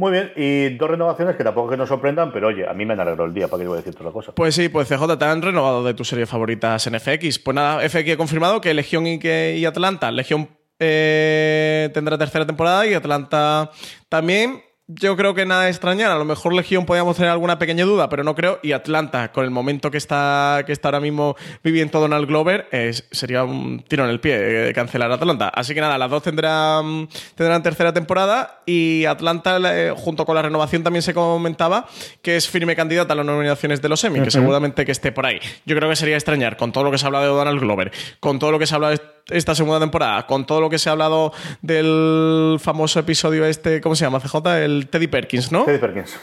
Muy 0.00 0.12
bien, 0.12 0.32
y 0.34 0.78
dos 0.78 0.88
renovaciones 0.88 1.36
que 1.36 1.44
tampoco 1.44 1.68
que 1.68 1.76
nos 1.76 1.86
sorprendan, 1.86 2.32
pero 2.32 2.48
oye, 2.48 2.66
a 2.66 2.72
mí 2.72 2.86
me 2.86 2.94
han 2.94 3.00
alegrado 3.00 3.26
el 3.26 3.34
día, 3.34 3.48
¿para 3.48 3.62
qué 3.62 3.68
voy 3.68 3.76
a 3.76 3.82
decir 3.82 3.94
otra 3.94 4.10
cosa? 4.10 4.32
Pues 4.32 4.54
sí, 4.54 4.70
pues 4.70 4.88
CJ, 4.88 5.18
te 5.18 5.26
han 5.26 5.42
renovado 5.42 5.84
de 5.84 5.92
tus 5.92 6.08
series 6.08 6.26
favoritas 6.26 6.86
en 6.86 6.98
FX. 6.98 7.38
Pues 7.38 7.54
nada, 7.54 7.86
FX 7.86 8.14
ha 8.14 8.16
confirmado 8.16 8.62
que 8.62 8.72
Legión 8.72 9.06
y, 9.06 9.18
que, 9.18 9.58
y 9.58 9.66
Atlanta, 9.66 10.10
Legión 10.10 10.48
eh, 10.78 11.90
tendrá 11.92 12.16
tercera 12.16 12.46
temporada 12.46 12.86
y 12.86 12.94
Atlanta 12.94 13.72
también. 14.08 14.62
Yo 14.94 15.16
creo 15.16 15.34
que 15.34 15.46
nada 15.46 15.64
de 15.64 15.70
extrañar. 15.70 16.10
A 16.10 16.18
lo 16.18 16.24
mejor 16.24 16.52
Legión 16.52 16.84
podíamos 16.84 17.16
tener 17.16 17.30
alguna 17.30 17.58
pequeña 17.58 17.84
duda, 17.84 18.08
pero 18.08 18.24
no 18.24 18.34
creo. 18.34 18.58
Y 18.62 18.72
Atlanta, 18.72 19.30
con 19.30 19.44
el 19.44 19.50
momento 19.50 19.90
que 19.90 19.98
está, 19.98 20.64
que 20.66 20.72
está 20.72 20.88
ahora 20.88 21.00
mismo 21.00 21.36
viviendo 21.62 22.00
Donald 22.00 22.26
Glover, 22.26 22.68
sería 23.10 23.44
un 23.44 23.84
tiro 23.86 24.04
en 24.04 24.10
el 24.10 24.20
pie 24.20 24.70
eh, 24.70 24.72
cancelar 24.72 25.12
Atlanta. 25.12 25.48
Así 25.48 25.74
que 25.74 25.80
nada, 25.80 25.96
las 25.96 26.10
dos 26.10 26.22
tendrán, 26.22 27.08
tendrán 27.36 27.62
tercera 27.62 27.92
temporada. 27.92 28.62
Y 28.66 29.04
Atlanta, 29.04 29.58
eh, 29.62 29.94
junto 29.96 30.26
con 30.26 30.34
la 30.34 30.42
renovación, 30.42 30.82
también 30.82 31.02
se 31.02 31.14
comentaba 31.14 31.86
que 32.22 32.36
es 32.36 32.48
firme 32.48 32.74
candidata 32.74 33.12
a 33.12 33.16
las 33.16 33.26
nominaciones 33.26 33.80
de 33.80 33.88
los 33.88 34.02
Emmy, 34.02 34.18
uh 34.18 34.22
-huh. 34.22 34.24
que 34.24 34.30
seguramente 34.32 34.84
que 34.84 34.92
esté 34.92 35.12
por 35.12 35.26
ahí. 35.26 35.38
Yo 35.66 35.76
creo 35.76 35.88
que 35.88 35.96
sería 35.96 36.16
extrañar, 36.16 36.56
con 36.56 36.72
todo 36.72 36.84
lo 36.84 36.90
que 36.90 36.98
se 36.98 37.04
ha 37.04 37.08
hablado 37.08 37.26
de 37.26 37.30
Donald 37.30 37.60
Glover, 37.60 37.92
con 38.18 38.38
todo 38.38 38.50
lo 38.50 38.58
que 38.58 38.66
se 38.66 38.74
ha 38.74 38.76
hablado 38.76 38.94
de 38.96 39.00
esta 39.28 39.54
segunda 39.54 39.80
temporada, 39.80 40.26
con 40.26 40.46
todo 40.46 40.60
lo 40.60 40.70
que 40.70 40.78
se 40.78 40.88
ha 40.88 40.92
hablado 40.92 41.32
del 41.62 42.58
famoso 42.60 43.00
episodio 43.00 43.44
este, 43.44 43.80
¿cómo 43.80 43.94
se 43.94 44.04
llama, 44.04 44.20
CJ? 44.20 44.36
El 44.64 44.88
Teddy 44.88 45.06
Perkins, 45.06 45.52
¿no? 45.52 45.64
Teddy 45.64 45.78
Perkins. 45.78 46.18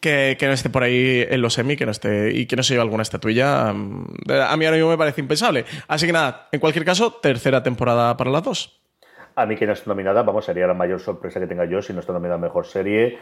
Que, 0.00 0.36
que, 0.38 0.46
no 0.46 0.52
esté 0.52 0.70
por 0.70 0.82
ahí 0.82 1.24
en 1.28 1.40
los 1.40 1.54
semi, 1.54 1.76
que 1.76 1.86
no 1.86 1.92
esté 1.92 2.32
y 2.32 2.46
que 2.46 2.56
no 2.56 2.64
se 2.64 2.74
lleve 2.74 2.82
alguna 2.82 3.02
estatuilla, 3.02 3.68
a 3.68 3.72
mí 3.74 4.64
ahora 4.64 4.72
mismo 4.72 4.90
me 4.90 4.98
parece 4.98 5.20
impensable. 5.20 5.64
Así 5.86 6.06
que 6.06 6.12
nada, 6.12 6.48
en 6.50 6.58
cualquier 6.58 6.84
caso, 6.84 7.12
tercera 7.22 7.62
temporada 7.62 8.16
para 8.16 8.30
las 8.30 8.42
dos. 8.42 8.80
A 9.34 9.46
mí 9.46 9.56
que 9.56 9.66
no 9.66 9.72
esté 9.72 9.88
nominada, 9.88 10.22
vamos, 10.22 10.44
sería 10.44 10.66
la 10.66 10.74
mayor 10.74 11.00
sorpresa 11.00 11.40
que 11.40 11.46
tenga 11.46 11.64
yo 11.64 11.80
si 11.80 11.92
no 11.92 12.00
está 12.00 12.12
nominada 12.12 12.38
Mejor 12.38 12.66
Serie. 12.66 13.18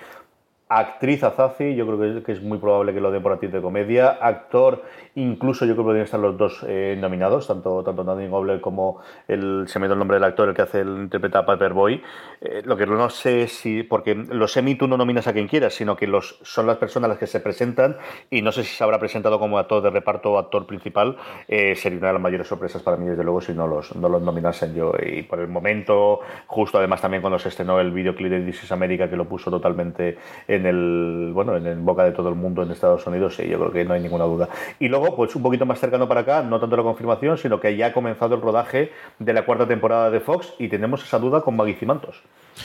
Actriz 0.73 1.25
Azazi, 1.25 1.75
yo 1.75 1.85
creo 1.85 1.99
que 1.99 2.33
es, 2.33 2.39
es, 2.39 2.45
muy 2.45 2.59
probable 2.59 2.95
que 2.95 3.01
lo 3.01 3.11
den 3.11 3.21
por 3.21 3.33
actriz 3.33 3.51
de 3.51 3.61
comedia. 3.61 4.11
Actor, 4.11 4.85
incluso 5.17 5.65
yo 5.65 5.73
creo 5.73 5.85
que 5.85 5.89
podrían 5.89 6.05
estar 6.05 6.21
los 6.21 6.39
dos 6.39 6.65
eh, 6.65 6.97
nominados, 6.97 7.49
tanto, 7.49 7.83
tanto 7.83 8.05
Nadine 8.05 8.29
Gobler 8.29 8.61
como 8.61 9.01
el, 9.27 9.65
se 9.67 9.81
me 9.81 9.89
dio 9.89 9.95
el 9.95 9.99
nombre 9.99 10.15
del 10.15 10.23
actor, 10.23 10.49
el 10.49 10.55
que 10.55 10.63
hace 10.63 10.83
el 10.83 10.91
interpreta 10.91 11.41
a 11.41 11.47
Paperboy. 11.47 12.01
Eh, 12.41 12.63
lo 12.65 12.77
que 12.77 12.87
no 12.87 13.11
sé 13.11 13.49
si, 13.49 13.83
porque 13.83 14.15
los 14.15 14.57
Emmy 14.57 14.77
tú 14.77 14.87
no 14.87 14.97
nominas 14.97 15.27
a 15.27 15.33
quien 15.33 15.49
quieras, 15.49 15.75
sino 15.75 15.97
que 15.97 16.07
los, 16.07 16.39
son 16.43 16.69
las 16.69 16.77
personas 16.77 17.11
las 17.11 17.19
que 17.19 17.27
se 17.27 17.41
presentan 17.41 17.97
y 18.31 18.41
no 18.41 18.53
sé 18.53 18.63
si 18.63 18.77
se 18.77 18.85
habrá 18.85 19.01
presentado 19.01 19.41
como 19.41 19.59
actor 19.59 19.83
de 19.83 19.91
reparto 19.91 20.35
o 20.35 20.39
actor 20.39 20.69
principal. 20.69 21.17
Eh, 21.49 21.75
sería 21.75 21.99
una 21.99 22.07
de 22.07 22.13
las 22.13 22.23
mayores 22.23 22.47
sorpresas 22.47 22.81
para 22.81 22.97
mí, 22.97 23.07
desde 23.07 23.25
luego, 23.25 23.41
si 23.41 23.55
no 23.55 23.67
los, 23.67 23.97
no 23.97 24.09
los 24.09 24.23
nominasen 24.23 24.73
yo. 24.73 24.93
Y 25.05 25.25
por 25.25 25.41
el 25.41 25.49
momento, 25.49 26.21
justo 26.47 26.79
además 26.79 27.01
también 27.01 27.23
cuando 27.23 27.41
se 27.41 27.49
estrenó 27.49 27.81
el 27.81 27.91
videoclip 27.91 28.31
de 28.31 28.43
This 28.43 28.63
is 28.63 28.71
America, 28.71 29.11
que 29.11 29.17
lo 29.17 29.25
puso 29.25 29.51
totalmente 29.51 30.17
en 30.47 30.60
el 30.67 31.31
bueno 31.33 31.57
en, 31.57 31.67
el 31.67 31.79
boca 31.79 32.05
de 32.05 32.13
todo 32.13 32.29
el 32.29 32.35
mundo 32.35 32.63
en 32.63 32.71
Estados 32.71 33.07
Unidos 33.07 33.37
sí 33.37 33.49
yo 33.49 33.59
creo 33.59 33.73
que 33.73 33.85
no 33.85 33.95
hay 33.95 34.01
ninguna 34.01 34.25
duda. 34.25 34.49
Y 34.79 34.89
luego 34.89 35.17
pues 35.17 35.35
un 35.37 35.43
poquito 35.43 35.67
más 35.67 35.81
cercano 35.81 36.09
para 36.09 36.21
acá 36.21 36.43
no 36.43 36.61
tanto 36.61 36.77
la 36.77 36.83
confirmación 36.83 37.39
sino 37.39 37.61
que 37.61 37.77
ya 37.77 37.87
ha 37.87 37.93
comenzado 37.93 38.35
el 38.35 38.41
rodaje 38.41 38.93
de 39.19 39.33
la 39.33 39.45
cuarta 39.45 39.67
temporada 39.67 40.11
de 40.11 40.21
Fox 40.21 40.55
y 40.59 40.69
tenemos 40.69 41.03
esa 41.05 41.19
duda 41.19 41.43
con 41.43 41.57
Maggie 41.57 41.75
Cimantos 41.75 42.23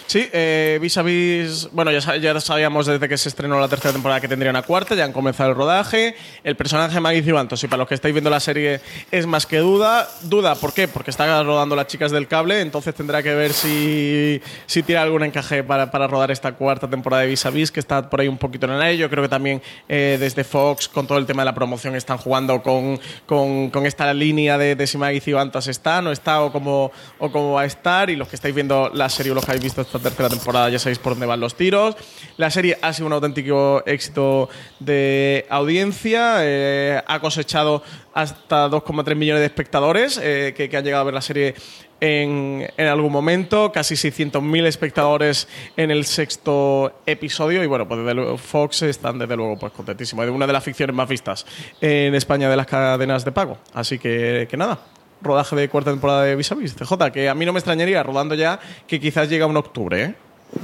Sí, 0.08 0.30
eh, 0.32 0.78
vis 0.82 0.98
a 0.98 1.02
vis. 1.02 1.70
Bueno, 1.72 1.92
ya, 1.92 2.18
ya 2.18 2.40
sabíamos 2.40 2.86
desde 2.86 3.10
que 3.10 3.18
se 3.18 3.30
estrenó 3.30 3.60
la 3.60 3.68
tercera 3.68 3.92
temporada 3.92 4.22
que 4.22 4.28
tendría 4.28 4.52
una 4.52 4.62
cuarta, 4.62 4.94
ya 4.94 5.06
han 5.06 5.14
comenzado 5.14 5.50
el 5.50 5.56
rodaje. 5.56 6.16
El 6.44 6.56
personaje 6.56 6.94
de 6.94 7.00
Maggie 7.00 7.24
Cibantos, 7.24 7.64
y 7.64 7.68
para 7.68 7.80
los 7.80 7.88
que 7.88 7.96
estáis 7.96 8.14
viendo 8.14 8.30
la 8.30 8.40
serie, 8.40 8.82
es 9.12 9.26
más 9.26 9.46
que 9.46 9.58
duda. 9.58 10.08
Duda, 10.24 10.56
¿por 10.56 10.74
qué? 10.74 10.88
Porque 10.88 11.12
está 11.12 11.42
rodando 11.44 11.76
las 11.76 11.88
chicas 11.88 12.12
del 12.12 12.28
cable, 12.28 12.62
entonces 12.62 12.94
tendrá 12.94 13.24
que 13.24 13.34
ver 13.34 13.54
si, 13.54 14.42
si 14.68 14.84
tiene 14.84 15.02
algún 15.02 15.24
encaje 15.24 15.64
para, 15.64 15.90
para 15.90 16.08
rodar 16.08 16.30
esta 16.30 16.52
cuarta 16.54 16.90
temporada 16.90 17.24
de 17.24 17.30
vis 17.30 17.46
a 17.46 17.50
vis, 17.50 17.72
que 17.72 17.80
está 17.80 18.10
por 18.10 18.22
ahí 18.22 18.28
un 18.28 18.38
poquito 18.38 18.68
en 18.68 18.74
el 18.74 18.82
aire. 18.82 18.98
Yo 18.98 19.10
creo 19.10 19.24
que 19.24 19.30
también 19.30 19.62
eh, 19.90 20.18
desde 20.20 20.44
Fox, 20.44 20.88
con 20.88 21.08
todo 21.08 21.18
el 21.18 21.26
tema 21.26 21.42
de 21.42 21.46
la 21.46 21.56
promoción, 21.56 21.96
están 21.96 22.18
jugando 22.18 22.62
con, 22.62 23.00
con, 23.26 23.70
con 23.70 23.86
esta 23.86 24.14
línea 24.14 24.58
de, 24.58 24.76
de 24.76 24.88
si 24.88 24.98
Maggie 24.98 25.22
Cibantos 25.22 25.68
está, 25.68 26.02
no 26.02 26.12
está 26.12 26.42
o 26.42 26.52
cómo, 26.52 26.92
o 27.18 27.32
cómo 27.32 27.54
va 27.54 27.62
a 27.62 27.66
estar. 27.66 28.10
Y 28.10 28.16
los 28.16 28.28
que 28.28 28.36
estáis 28.36 28.54
viendo 28.54 28.92
la 28.94 29.10
serie 29.10 29.32
o 29.32 29.36
los 29.36 29.46
que 29.46 29.52
habéis 29.52 29.64
visto 29.64 29.75
esta 29.82 30.00
tercera 30.00 30.30
temporada 30.30 30.70
ya 30.70 30.80
sabéis 30.80 31.00
por 31.00 31.14
dónde 31.14 31.26
van 31.26 31.40
los 31.40 31.56
tiros. 31.56 31.96
La 32.38 32.50
serie 32.50 32.78
ha 32.82 32.94
sido 32.94 33.08
un 33.08 33.14
auténtico 33.14 33.84
éxito 33.86 34.50
de 34.80 35.46
audiencia, 35.50 36.38
eh, 36.40 37.02
ha 37.06 37.20
cosechado 37.20 37.84
hasta 38.14 38.70
2,3 38.70 39.16
millones 39.16 39.42
de 39.42 39.46
espectadores 39.48 40.20
eh, 40.22 40.54
que, 40.56 40.70
que 40.70 40.78
han 40.78 40.84
llegado 40.84 41.02
a 41.02 41.06
ver 41.06 41.14
la 41.14 41.22
serie 41.22 41.56
en, 42.02 42.68
en 42.78 42.88
algún 42.88 43.12
momento, 43.12 43.72
casi 43.72 43.96
600.000 43.96 44.66
espectadores 44.66 45.48
en 45.78 45.92
el 45.92 46.06
sexto 46.06 47.02
episodio 47.06 47.64
y 47.64 47.68
bueno, 47.68 47.88
pues 47.88 48.00
desde 48.00 48.14
luego 48.14 48.38
Fox 48.38 48.84
están 48.84 49.20
desde 49.20 49.36
luego 49.36 49.58
pues 49.58 49.72
contentísimos. 49.72 50.26
Es 50.26 50.32
una 50.32 50.48
de 50.48 50.54
las 50.54 50.64
ficciones 50.64 50.96
más 50.96 51.08
vistas 51.08 51.46
en 51.82 52.16
España 52.16 52.50
de 52.50 52.58
las 52.58 52.68
cadenas 52.68 53.26
de 53.26 53.32
pago. 53.32 53.58
Así 53.74 53.98
que, 53.98 54.48
que 54.50 54.58
nada, 54.58 54.80
rodaje 55.26 55.56
de 55.56 55.70
cuarta 55.70 55.92
temporada 55.92 56.24
de 56.24 56.36
Vis 56.36 56.52
a 56.52 56.56
Vis, 56.56 56.76
CJ, 56.76 57.12
que 57.12 57.28
a 57.30 57.36
mí 57.36 57.46
no 57.46 57.54
me 57.54 57.60
extrañaría 57.60 58.02
rodando 58.04 58.36
ya 58.36 58.60
que 58.88 59.00
quizás 59.00 59.30
llega 59.30 59.46
un 59.46 59.58
octubre, 59.58 60.04
¿eh? 60.04 60.16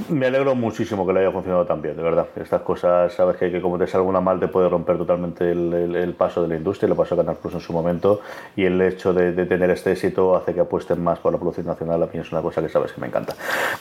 Me 0.08 0.26
alegro 0.26 0.54
muchísimo 0.54 1.06
que 1.06 1.12
le 1.12 1.20
haya 1.20 1.30
funcionado 1.30 1.66
tan 1.66 1.80
bien, 1.82 1.96
de 1.96 2.02
verdad. 2.02 2.26
Estas 2.36 2.62
cosas, 2.62 3.12
sabes 3.12 3.36
que, 3.36 3.50
que 3.50 3.60
como 3.60 3.78
te 3.78 3.86
salga 3.86 4.06
una 4.06 4.20
mal 4.20 4.40
te 4.40 4.48
puede 4.48 4.68
romper 4.68 4.96
totalmente 4.98 5.50
el, 5.50 5.72
el- 5.72 5.96
el 5.96 6.14
paso 6.14 6.42
de 6.42 6.48
la 6.48 6.56
industria, 6.56 6.88
lo 6.88 6.96
pasó 6.96 7.14
a 7.14 7.18
Canal 7.18 7.36
Plus 7.36 7.54
en 7.54 7.60
su 7.60 7.72
momento, 7.72 8.20
y 8.56 8.64
el 8.64 8.80
hecho 8.80 9.12
de, 9.12 9.32
de 9.32 9.46
tener 9.46 9.70
este 9.70 9.92
éxito 9.92 10.34
hace 10.36 10.54
que 10.54 10.60
apuesten 10.60 11.02
más 11.02 11.18
por 11.18 11.32
la 11.32 11.38
producción 11.38 11.66
nacional, 11.66 12.02
a 12.02 12.06
mí 12.06 12.12
es 12.18 12.32
una 12.32 12.40
cosa 12.42 12.62
que 12.62 12.68
sabes 12.68 12.92
que 12.92 13.00
me 13.00 13.06
encanta. 13.06 13.34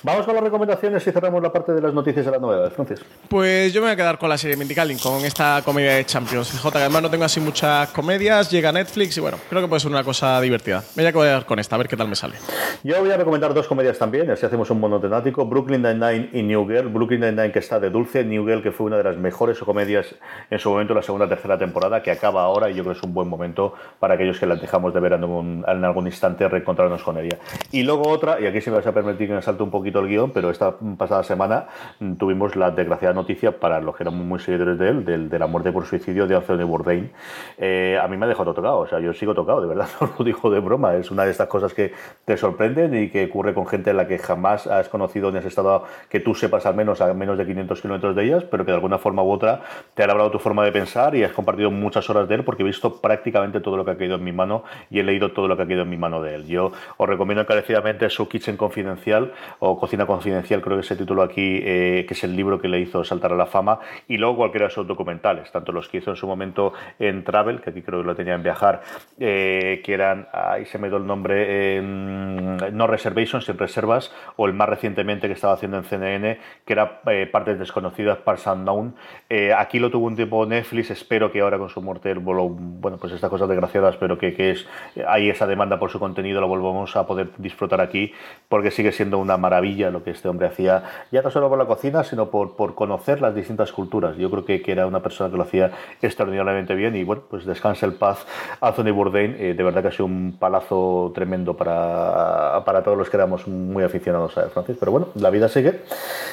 Vamos 0.04 0.26
con 0.26 0.36
las 0.36 0.44
recomendaciones 0.44 1.06
y 1.08 1.12
cerramos 1.12 1.42
la 1.42 1.52
parte 1.52 1.72
de 1.74 1.82
las 1.82 1.94
noticias 1.94 2.26
y 2.26 2.30
las 2.30 2.42
novedades, 2.42 2.74
Francis. 2.74 3.00
Pues 3.30 3.72
yo 3.74 3.82
me 3.82 3.88
voy 3.88 3.94
a 3.94 3.96
quedar 3.96 4.18
con 4.18 4.30
la 4.30 4.38
serie 4.38 4.58
Mindy 4.58 4.76
Kaling, 4.76 4.98
con 5.00 5.24
esta 5.26 5.62
comedia 5.64 5.96
de 5.96 6.06
Champions. 6.06 6.50
CJ, 6.52 6.72
que 6.72 6.78
además 6.78 7.02
no 7.04 7.10
tengo 7.10 7.24
así 7.26 7.40
muchas 7.40 7.90
comedias, 7.92 8.50
llega 8.52 8.70
a 8.70 8.72
Netflix 8.74 9.18
y 9.18 9.22
bueno, 9.22 9.38
creo 9.50 9.62
que 9.62 9.68
puede 9.68 9.80
ser 9.80 9.92
una 9.92 10.04
cosa 10.04 10.40
divertida. 10.42 10.84
Me 10.96 11.04
voy 11.04 11.10
a 11.10 11.14
quedar 11.14 11.46
con 11.46 11.60
esta, 11.60 11.76
a 11.76 11.78
ver 11.78 11.88
qué 11.88 11.96
tal 11.98 12.08
me 12.08 12.16
sale. 12.16 12.36
Yo 12.84 13.00
voy 13.00 13.12
a 13.12 13.18
recomendar 13.18 13.54
dos 13.54 13.68
comedias 13.68 13.98
también, 13.98 14.30
así 14.32 14.46
hacemos 14.46 14.70
un 14.72 14.80
monotemático, 14.80 15.46
Brooklyn 15.46 15.82
Nine-Nine 16.02 16.30
y 16.34 16.44
New 16.44 16.68
Girl. 16.68 16.90
Brooklyn 16.90 17.22
Nine-Nine 17.22 17.52
que 17.52 17.60
está 17.60 17.80
de 17.80 17.90
dulce, 17.90 18.24
New 18.24 18.46
Girl 18.46 18.62
que 18.62 18.72
fue 18.72 18.88
una 18.88 18.98
de 18.98 19.04
las 19.04 19.18
mejores 19.18 19.60
comedias 19.60 20.16
en 20.50 20.60
su 20.60 20.70
momento, 20.70 20.94
la 20.94 21.02
segunda 21.02 21.28
tercera 21.28 21.58
temporada, 21.58 22.02
que 22.02 22.12
acaba 22.12 22.44
ahora 22.44 22.70
y 22.70 22.74
yo 22.74 22.84
creo 22.84 22.94
que 22.94 23.00
es 23.00 23.04
un 23.04 23.14
buen 23.14 23.28
momento 23.28 23.74
para 24.00 24.16
aquellos 24.16 24.40
que 24.40 24.46
la 24.46 24.56
dejamos 24.56 24.94
de 24.94 25.00
ver 25.00 25.14
en 25.14 25.22
algún, 25.22 25.66
en 25.68 25.86
algún 25.86 26.08
instante 26.08 26.48
reencontrarnos 26.48 27.04
con 27.04 27.18
ella. 27.18 27.38
Y 27.72 27.84
luego 27.84 28.10
otra, 28.10 28.40
y 28.40 28.48
aquí 28.48 28.62
sí 28.62 28.70
me 28.70 28.78
vas 28.78 28.88
a 28.88 28.94
permitir 28.94 29.28
que 29.28 29.34
me 29.34 29.42
salte 29.42 29.64
un 29.64 29.72
poquito 29.72 30.00
el 30.00 30.08
guion, 30.08 30.32
pero 30.32 30.50
esta 30.50 30.76
pasada 30.98 31.24
semana 31.24 31.68
mm, 32.00 32.14
tuvimos 32.14 32.56
la 32.56 32.72
desgraciada 32.72 33.14
noticia 33.14 33.60
para 33.60 33.80
los 33.80 33.96
que 33.96 34.04
éramos 34.04 34.26
muy 34.26 34.40
seguidores 34.40 34.78
de 34.78 34.90
él, 34.90 35.30
de, 35.30 35.40
la 35.40 35.48
muerte 35.48 35.72
por 35.72 35.86
suicidio 35.86 36.28
de 36.28 36.36
Anthony 36.36 36.66
Bourdain. 36.66 37.12
Eh, 37.58 38.00
a 38.02 38.08
mí 38.08 38.18
me 38.18 38.26
ha 38.26 38.30
dejado 38.30 38.54
tocado, 38.54 38.80
o 38.80 38.88
sea, 38.88 39.00
yo 39.00 39.14
sigo 39.14 39.34
tocado, 39.34 39.62
de 39.62 39.68
verdad, 39.68 39.88
no 40.02 40.10
lo 40.18 40.26
digo 40.26 40.50
de 40.50 40.60
broma, 40.60 40.96
es 40.96 41.12
una 41.12 41.26
de 41.26 41.32
estas 41.32 41.48
cosas 41.48 41.74
que 41.74 41.94
te 42.26 42.38
sorprenden 42.38 42.96
y 42.96 43.10
que 43.10 43.26
ocurre 43.26 43.54
con 43.54 43.66
gente 43.66 43.92
en 43.92 43.98
la 43.98 44.08
que 44.08 44.18
jamás 44.18 44.68
has 44.68 44.90
conocido 44.90 45.32
ni 45.32 45.40
has 45.40 45.46
estado, 45.46 45.86
que 46.10 46.20
tú 46.20 46.36
sepas 46.36 46.66
al 46.66 46.76
menos 46.76 47.02
a 47.02 47.14
menos 47.14 47.38
de 47.38 47.46
500 47.46 47.82
kilómetros 47.82 48.16
de 48.16 48.24
ellas, 48.24 48.44
pero 48.44 48.66
que 48.66 48.72
de 48.72 48.76
alguna 48.76 48.98
forma 48.98 49.24
u 49.24 49.32
otra 49.32 49.62
te 49.94 50.04
ha 50.04 50.08
labrado 50.08 50.32
tu 50.32 50.40
forma 50.40 50.64
de 50.66 50.72
pensar 50.72 51.16
y 51.16 51.24
has 51.24 51.32
compartido 51.32 51.72
muchas 51.72 52.10
horas 52.10 52.28
de 52.28 52.36
él 52.36 52.44
porque 52.44 52.64
he 52.64 52.66
visto 52.66 53.02
prácticamente 53.02 53.60
todo 53.60 53.78
lo 53.78 53.86
que 53.86 53.92
ha 53.92 53.98
caído 53.98 54.16
en 54.16 54.24
mi 54.24 54.32
mano 54.32 54.64
y 54.90 55.00
he 55.00 55.04
leído 55.04 55.32
todo 55.32 55.48
lo 55.48 55.58
que 55.58 55.64
ha 55.64 55.68
caído 55.68 55.84
en 55.84 55.90
mi 55.90 55.98
mano 55.98 56.22
de 56.22 56.36
él. 56.36 56.48
Yo 56.48 56.72
os 56.98 57.10
recomiendo 57.10 57.42
encarecidamente 57.42 58.10
su 58.10 58.28
Kitchen 58.28 58.58
Confidencial 58.58 59.34
o 59.60 59.80
Cocina 59.80 60.06
Confidencial, 60.06 60.62
creo 60.62 60.78
que 60.78 60.84
se 60.84 60.96
tituló 60.96 61.22
aquí, 61.24 61.60
eh, 61.64 62.06
que 62.08 62.14
es 62.14 62.24
el 62.24 62.36
libro 62.36 62.60
que 62.60 62.68
le 62.68 62.80
hizo 62.80 63.04
saltar 63.04 63.34
a 63.34 63.36
la 63.36 63.46
fama, 63.46 63.80
y 64.08 64.18
luego 64.18 64.38
cualquiera 64.38 64.68
de 64.68 64.74
sus 64.74 64.88
documentales, 64.88 65.52
tanto 65.52 65.72
los 65.72 65.88
que 65.88 65.98
hizo 65.98 66.12
en 66.12 66.16
su 66.16 66.28
momento 66.28 66.74
en 67.00 67.24
Travel, 67.24 67.62
que 67.62 67.72
aquí 67.72 67.82
creo 67.82 68.02
que 68.02 68.08
lo 68.08 68.16
tenía 68.16 68.36
en 68.36 68.44
Viajar, 68.44 68.82
eh, 69.20 69.82
que 69.84 69.94
eran, 69.94 70.28
ahí 70.32 70.66
se 70.66 70.78
me 70.78 70.90
dio 70.90 70.98
el 70.98 71.06
nombre, 71.06 71.78
eh, 71.78 71.82
No 71.82 72.88
Reservations, 72.88 73.46
sin 73.46 73.58
reservas, 73.58 74.14
o 74.36 74.46
el 74.46 74.54
más 74.54 74.70
recientemente 74.70 75.28
que 75.28 75.34
estaba 75.34 75.54
haciendo 75.54 75.78
en 75.78 75.81
CNN, 75.84 76.40
que 76.66 76.74
era 76.74 77.02
eh, 77.08 77.28
Partes 77.32 77.60
Desconocidas, 77.60 78.18
Parts 78.20 78.48
Unknown. 78.48 78.96
Eh, 79.30 79.54
aquí 79.54 79.80
lo 79.80 79.90
tuvo 79.90 80.08
un 80.08 80.16
tiempo 80.16 80.46
Netflix, 80.46 80.92
espero 80.92 81.32
que 81.32 81.42
ahora 81.42 81.58
con 81.58 81.70
su 81.70 81.82
muerte, 81.82 82.14
bueno, 82.14 82.98
pues 82.98 83.14
estas 83.14 83.30
cosas 83.30 83.50
desgraciadas, 83.50 83.98
pero 83.98 84.18
que, 84.18 84.34
que 84.34 84.52
es, 84.52 84.68
hay 85.08 85.30
esa 85.30 85.48
demanda 85.48 85.80
por 85.80 85.90
su 85.90 86.00
contenido, 86.00 86.42
lo 86.42 86.48
volvamos 86.48 86.96
a 86.96 87.06
poder 87.06 87.30
disfrutar 87.38 87.82
aquí, 87.82 88.14
porque 88.50 88.72
sigue 88.72 88.92
siendo 88.92 89.18
una 89.20 89.38
maravilla 89.38 89.92
lo 89.92 90.04
que 90.04 90.12
este 90.12 90.28
hombre 90.30 90.48
hacía, 90.48 90.84
ya 91.12 91.22
no 91.22 91.32
solo 91.32 91.50
por 91.50 91.58
la 91.58 91.66
cocina, 91.66 92.04
sino 92.04 92.30
por, 92.30 92.56
por 92.56 92.76
conocer 92.76 93.22
las 93.22 93.36
distintas 93.36 93.72
culturas. 93.72 94.18
Yo 94.18 94.30
creo 94.30 94.46
que, 94.46 94.62
que 94.62 94.72
era 94.72 94.88
una 94.88 95.02
persona 95.02 95.30
que 95.30 95.38
lo 95.38 95.44
hacía 95.44 95.72
extraordinariamente 96.02 96.76
bien 96.76 96.96
y 96.96 97.04
bueno, 97.04 97.24
pues 97.30 97.46
descansa 97.46 97.86
el 97.86 97.94
paz 97.94 98.26
Anthony 98.60 98.92
Bourdain, 98.92 99.36
eh, 99.38 99.54
de 99.54 99.64
verdad 99.64 99.82
que 99.82 99.88
ha 99.90 99.92
sido 99.92 100.06
un 100.06 100.36
palazo 100.40 101.12
tremendo 101.14 101.56
para, 101.56 102.64
para 102.66 102.84
todos 102.84 102.98
los 102.98 103.10
que 103.10 103.18
éramos 103.18 103.48
muy 103.48 103.84
aficionados 103.84 104.38
a 104.38 104.50
Francis, 104.50 104.78
pero 104.80 104.92
bueno, 104.92 105.08
la 105.16 105.30
vida 105.30 105.48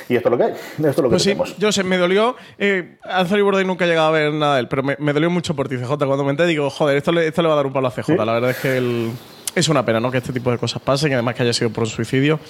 y 0.09 0.17
esto 0.17 0.29
es 0.29 0.31
lo 0.31 0.39
que 0.39 0.45
hay, 0.45 0.53
esto 0.53 0.89
es 0.89 0.97
lo 0.99 1.03
que 1.05 1.09
Pues 1.11 1.23
sí, 1.23 1.35
yo 1.59 1.71
sé, 1.73 1.83
me 1.85 1.97
dolió. 1.99 2.37
Eh, 2.59 2.97
Anthony 3.05 3.43
Bourdain 3.43 3.67
nunca 3.67 3.85
he 3.85 3.89
llegado 3.89 4.09
a 4.09 4.13
ver 4.13 4.33
nada 4.33 4.55
de 4.55 4.61
él, 4.61 4.69
pero 4.69 4.83
me, 4.83 4.97
me 4.99 5.13
dolió 5.13 5.31
mucho 5.31 5.55
por 5.55 5.69
ti, 5.69 5.77
CJ. 5.77 5.97
Cuando 5.99 6.25
me 6.25 6.31
enteré, 6.31 6.49
digo, 6.49 6.69
joder, 6.71 6.97
esto 6.97 7.13
le, 7.13 7.27
esto 7.29 7.43
le 7.43 7.49
va 7.49 7.55
a 7.55 7.57
dar 7.59 7.67
un 7.67 7.73
palo 7.73 7.89
a 7.89 7.91
CJ. 7.91 8.05
¿Sí? 8.07 8.17
La 8.17 8.33
verdad 8.33 8.51
es 8.51 8.57
que 8.59 8.77
él- 8.79 9.11
es 9.59 9.69
una 9.69 9.85
pena, 9.85 10.01
¿no? 10.01 10.11
Que 10.11 10.19
este 10.19 10.33
tipo 10.33 10.51
de 10.51 10.59
cosas 10.59 10.81
pasen, 10.83 11.11
y 11.11 11.15
además 11.15 11.35
que 11.35 11.43
haya 11.43 11.53
sido 11.53 11.71
por 11.71 11.87
suicidio. 11.87 12.41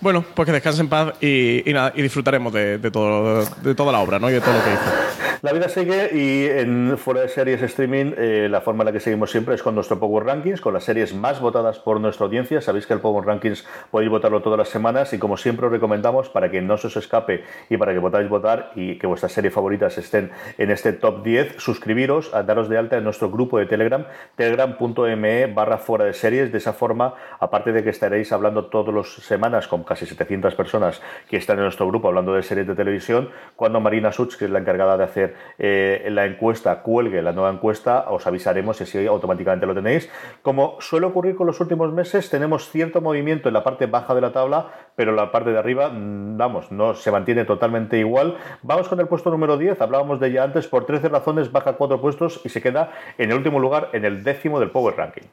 Bueno, 0.00 0.24
pues 0.34 0.46
que 0.46 0.52
descanse 0.52 0.80
en 0.80 0.88
paz 0.88 1.14
y, 1.20 1.62
disfrutaremos 2.00 2.52
de, 2.52 2.78
de 2.78 2.90
todo, 2.90 3.44
de 3.44 3.74
toda 3.74 3.92
la 3.92 4.00
obra, 4.00 4.18
¿no? 4.18 4.30
Y 4.30 4.34
de 4.34 4.40
todo 4.40 4.54
lo 4.54 4.64
que 4.64 4.72
hizo. 4.72 5.10
La 5.42 5.54
vida 5.54 5.70
sigue 5.70 6.10
y 6.12 6.44
en 6.44 6.98
fuera 6.98 7.22
de 7.22 7.28
series 7.28 7.62
streaming 7.62 8.12
eh, 8.18 8.48
la 8.50 8.60
forma 8.60 8.82
en 8.82 8.86
la 8.86 8.92
que 8.92 9.00
seguimos 9.00 9.30
siempre 9.30 9.54
es 9.54 9.62
con 9.62 9.74
nuestro 9.74 9.98
Power 9.98 10.26
Rankings, 10.26 10.60
con 10.60 10.74
las 10.74 10.84
series 10.84 11.14
más 11.14 11.40
votadas 11.40 11.78
por 11.78 11.98
nuestra 11.98 12.26
audiencia. 12.26 12.60
Sabéis 12.60 12.86
que 12.86 12.92
el 12.92 13.00
Power 13.00 13.24
Rankings 13.24 13.66
podéis 13.90 14.10
votarlo 14.10 14.42
todas 14.42 14.58
las 14.58 14.68
semanas 14.68 15.14
y 15.14 15.18
como 15.18 15.38
siempre 15.38 15.64
os 15.64 15.72
recomendamos 15.72 16.28
para 16.28 16.50
que 16.50 16.60
no 16.60 16.76
se 16.76 16.88
os 16.88 16.96
escape 16.98 17.42
y 17.70 17.78
para 17.78 17.94
que 17.94 18.02
podáis 18.02 18.28
votar 18.28 18.72
y 18.74 18.98
que 18.98 19.06
vuestras 19.06 19.32
series 19.32 19.54
favoritas 19.54 19.96
estén 19.96 20.30
en 20.58 20.70
este 20.70 20.92
top 20.92 21.22
10, 21.24 21.54
suscribiros, 21.56 22.34
a 22.34 22.42
daros 22.42 22.68
de 22.68 22.76
alta 22.76 22.98
en 22.98 23.04
nuestro 23.04 23.30
grupo 23.30 23.58
de 23.58 23.64
Telegram, 23.64 24.04
telegram.me 24.36 25.46
barra 25.46 25.78
fuera 25.78 26.04
de 26.04 26.12
series. 26.12 26.49
De 26.50 26.58
esa 26.58 26.72
forma, 26.72 27.14
aparte 27.38 27.72
de 27.72 27.82
que 27.82 27.90
estaréis 27.90 28.32
hablando 28.32 28.66
todas 28.66 28.94
las 28.94 29.08
semanas 29.08 29.68
con 29.68 29.84
casi 29.84 30.06
700 30.06 30.54
personas 30.54 31.00
que 31.28 31.36
están 31.36 31.58
en 31.58 31.64
nuestro 31.64 31.86
grupo 31.86 32.08
hablando 32.08 32.34
de 32.34 32.42
series 32.42 32.66
de 32.66 32.74
televisión, 32.74 33.30
cuando 33.56 33.80
Marina 33.80 34.12
Such, 34.12 34.36
que 34.36 34.46
es 34.46 34.50
la 34.50 34.58
encargada 34.58 34.96
de 34.96 35.04
hacer 35.04 35.34
eh, 35.58 36.08
la 36.10 36.26
encuesta, 36.26 36.82
cuelgue 36.82 37.22
la 37.22 37.32
nueva 37.32 37.50
encuesta, 37.50 38.10
os 38.10 38.26
avisaremos 38.26 38.80
y 38.80 38.84
así 38.84 39.06
automáticamente 39.06 39.66
lo 39.66 39.74
tenéis. 39.74 40.10
Como 40.42 40.76
suele 40.80 41.06
ocurrir 41.06 41.36
con 41.36 41.46
los 41.46 41.60
últimos 41.60 41.92
meses, 41.92 42.30
tenemos 42.30 42.70
cierto 42.70 43.00
movimiento 43.00 43.48
en 43.48 43.54
la 43.54 43.64
parte 43.64 43.86
baja 43.86 44.14
de 44.14 44.20
la 44.20 44.32
tabla, 44.32 44.70
pero 44.96 45.12
la 45.12 45.30
parte 45.32 45.50
de 45.50 45.58
arriba, 45.58 45.88
mm, 45.88 46.36
vamos, 46.36 46.72
no 46.72 46.94
se 46.94 47.10
mantiene 47.10 47.44
totalmente 47.44 47.98
igual. 47.98 48.36
Vamos 48.62 48.88
con 48.88 49.00
el 49.00 49.08
puesto 49.08 49.30
número 49.30 49.56
10, 49.56 49.80
hablábamos 49.80 50.20
de 50.20 50.28
ella 50.28 50.44
antes, 50.44 50.66
por 50.66 50.86
13 50.86 51.08
razones 51.08 51.52
baja 51.52 51.74
4 51.74 52.00
puestos 52.00 52.40
y 52.44 52.48
se 52.48 52.62
queda 52.62 52.92
en 53.18 53.30
el 53.30 53.36
último 53.36 53.58
lugar, 53.58 53.90
en 53.92 54.04
el 54.04 54.24
décimo 54.24 54.60
del 54.60 54.70
Power 54.70 54.96
Ranking. 54.96 55.28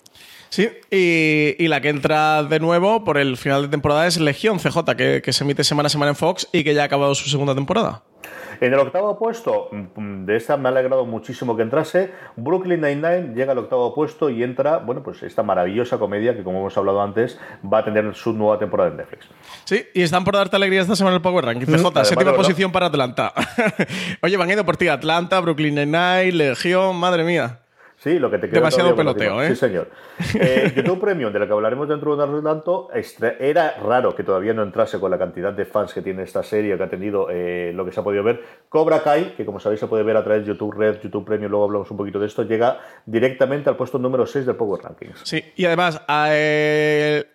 Sí, 0.49 0.69
y, 0.91 1.55
y 1.57 1.67
la 1.67 1.81
que 1.81 1.89
entra 1.89 2.43
de 2.43 2.59
nuevo 2.59 3.03
por 3.03 3.17
el 3.17 3.37
final 3.37 3.63
de 3.63 3.67
temporada 3.69 4.07
es 4.07 4.19
Legión 4.19 4.59
CJ, 4.59 4.95
que, 4.97 5.21
que 5.21 5.33
se 5.33 5.43
emite 5.43 5.63
semana 5.63 5.87
a 5.87 5.89
semana 5.89 6.09
en 6.09 6.15
Fox 6.15 6.47
y 6.51 6.63
que 6.63 6.73
ya 6.73 6.83
ha 6.83 6.85
acabado 6.85 7.15
su 7.15 7.29
segunda 7.29 7.53
temporada. 7.55 8.03
En 8.59 8.73
el 8.73 8.79
octavo 8.79 9.17
puesto, 9.19 9.69
mm, 9.71 10.25
de 10.25 10.35
esta 10.35 10.57
me 10.57 10.69
ha 10.69 10.71
alegrado 10.71 11.05
muchísimo 11.05 11.55
que 11.55 11.61
entrase, 11.61 12.11
Brooklyn 12.35 12.81
Nine-Nine 12.81 13.35
llega 13.35 13.51
al 13.51 13.59
octavo 13.59 13.93
puesto 13.93 14.29
y 14.29 14.41
entra, 14.41 14.77
bueno, 14.77 15.03
pues 15.03 15.21
esta 15.23 15.43
maravillosa 15.43 15.99
comedia 15.99 16.35
que 16.35 16.43
como 16.43 16.59
hemos 16.59 16.75
hablado 16.77 17.01
antes, 17.01 17.39
va 17.71 17.79
a 17.79 17.85
tener 17.85 18.15
su 18.15 18.33
nueva 18.33 18.57
temporada 18.57 18.89
en 18.89 18.97
Netflix. 18.97 19.27
Sí, 19.65 19.85
y 19.93 20.01
están 20.01 20.23
por 20.23 20.35
darte 20.35 20.55
alegría 20.55 20.81
esta 20.81 20.95
semana 20.95 21.15
el 21.15 21.21
Power 21.21 21.45
Ranking. 21.45 21.67
CJ, 21.67 21.85
además, 21.85 22.07
séptima 22.07 22.33
posición 22.33 22.71
para 22.71 22.87
Atlanta. 22.87 23.33
Oye, 24.21 24.37
van 24.37 24.49
ir 24.49 24.63
por 24.65 24.77
ti 24.77 24.87
Atlanta, 24.87 25.39
Brooklyn 25.39 25.75
Nine-Nine, 25.75 26.31
Legión, 26.31 26.95
madre 26.95 27.23
mía. 27.23 27.59
Sí, 28.07 28.19
lo 28.19 28.31
que 28.31 28.37
te 28.37 28.47
queda 28.47 28.59
Demasiado 28.59 28.95
peloteo. 28.95 29.41
¿eh? 29.41 29.49
Sí, 29.49 29.55
señor. 29.57 29.89
Eh, 30.39 30.71
YouTube 30.75 31.01
Premium, 31.01 31.33
de 31.33 31.39
lo 31.39 31.47
que 31.47 31.51
hablaremos 31.51 31.89
dentro 31.89 32.15
de 32.15 32.23
un 32.23 32.43
tanto, 32.43 32.89
era 33.39 33.75
raro 33.83 34.15
que 34.15 34.23
todavía 34.23 34.53
no 34.53 34.63
entrase 34.63 34.97
con 34.97 35.11
la 35.11 35.17
cantidad 35.17 35.51
de 35.51 35.65
fans 35.65 35.93
que 35.93 36.01
tiene 36.01 36.23
esta 36.23 36.41
serie, 36.41 36.77
que 36.77 36.83
ha 36.83 36.89
tenido 36.89 37.27
eh, 37.29 37.73
lo 37.75 37.83
que 37.83 37.91
se 37.91 37.99
ha 37.99 38.03
podido 38.03 38.23
ver. 38.23 38.41
Cobra 38.69 39.03
Kai, 39.03 39.33
que 39.35 39.45
como 39.45 39.59
sabéis 39.59 39.81
se 39.81 39.87
puede 39.87 40.03
ver 40.03 40.15
a 40.15 40.23
través 40.23 40.43
de 40.43 40.53
YouTube 40.53 40.73
Red, 40.73 41.01
YouTube 41.01 41.25
Premium, 41.25 41.51
luego 41.51 41.65
hablamos 41.65 41.91
un 41.91 41.97
poquito 41.97 42.17
de 42.17 42.27
esto, 42.27 42.43
llega 42.43 42.79
directamente 43.05 43.69
al 43.69 43.75
puesto 43.75 43.99
número 43.99 44.25
6 44.25 44.45
del 44.45 44.55
Power 44.55 44.81
Rankings. 44.81 45.19
Sí, 45.23 45.43
y 45.57 45.65
además, 45.65 46.01
a, 46.07 46.29
eh, 46.31 47.25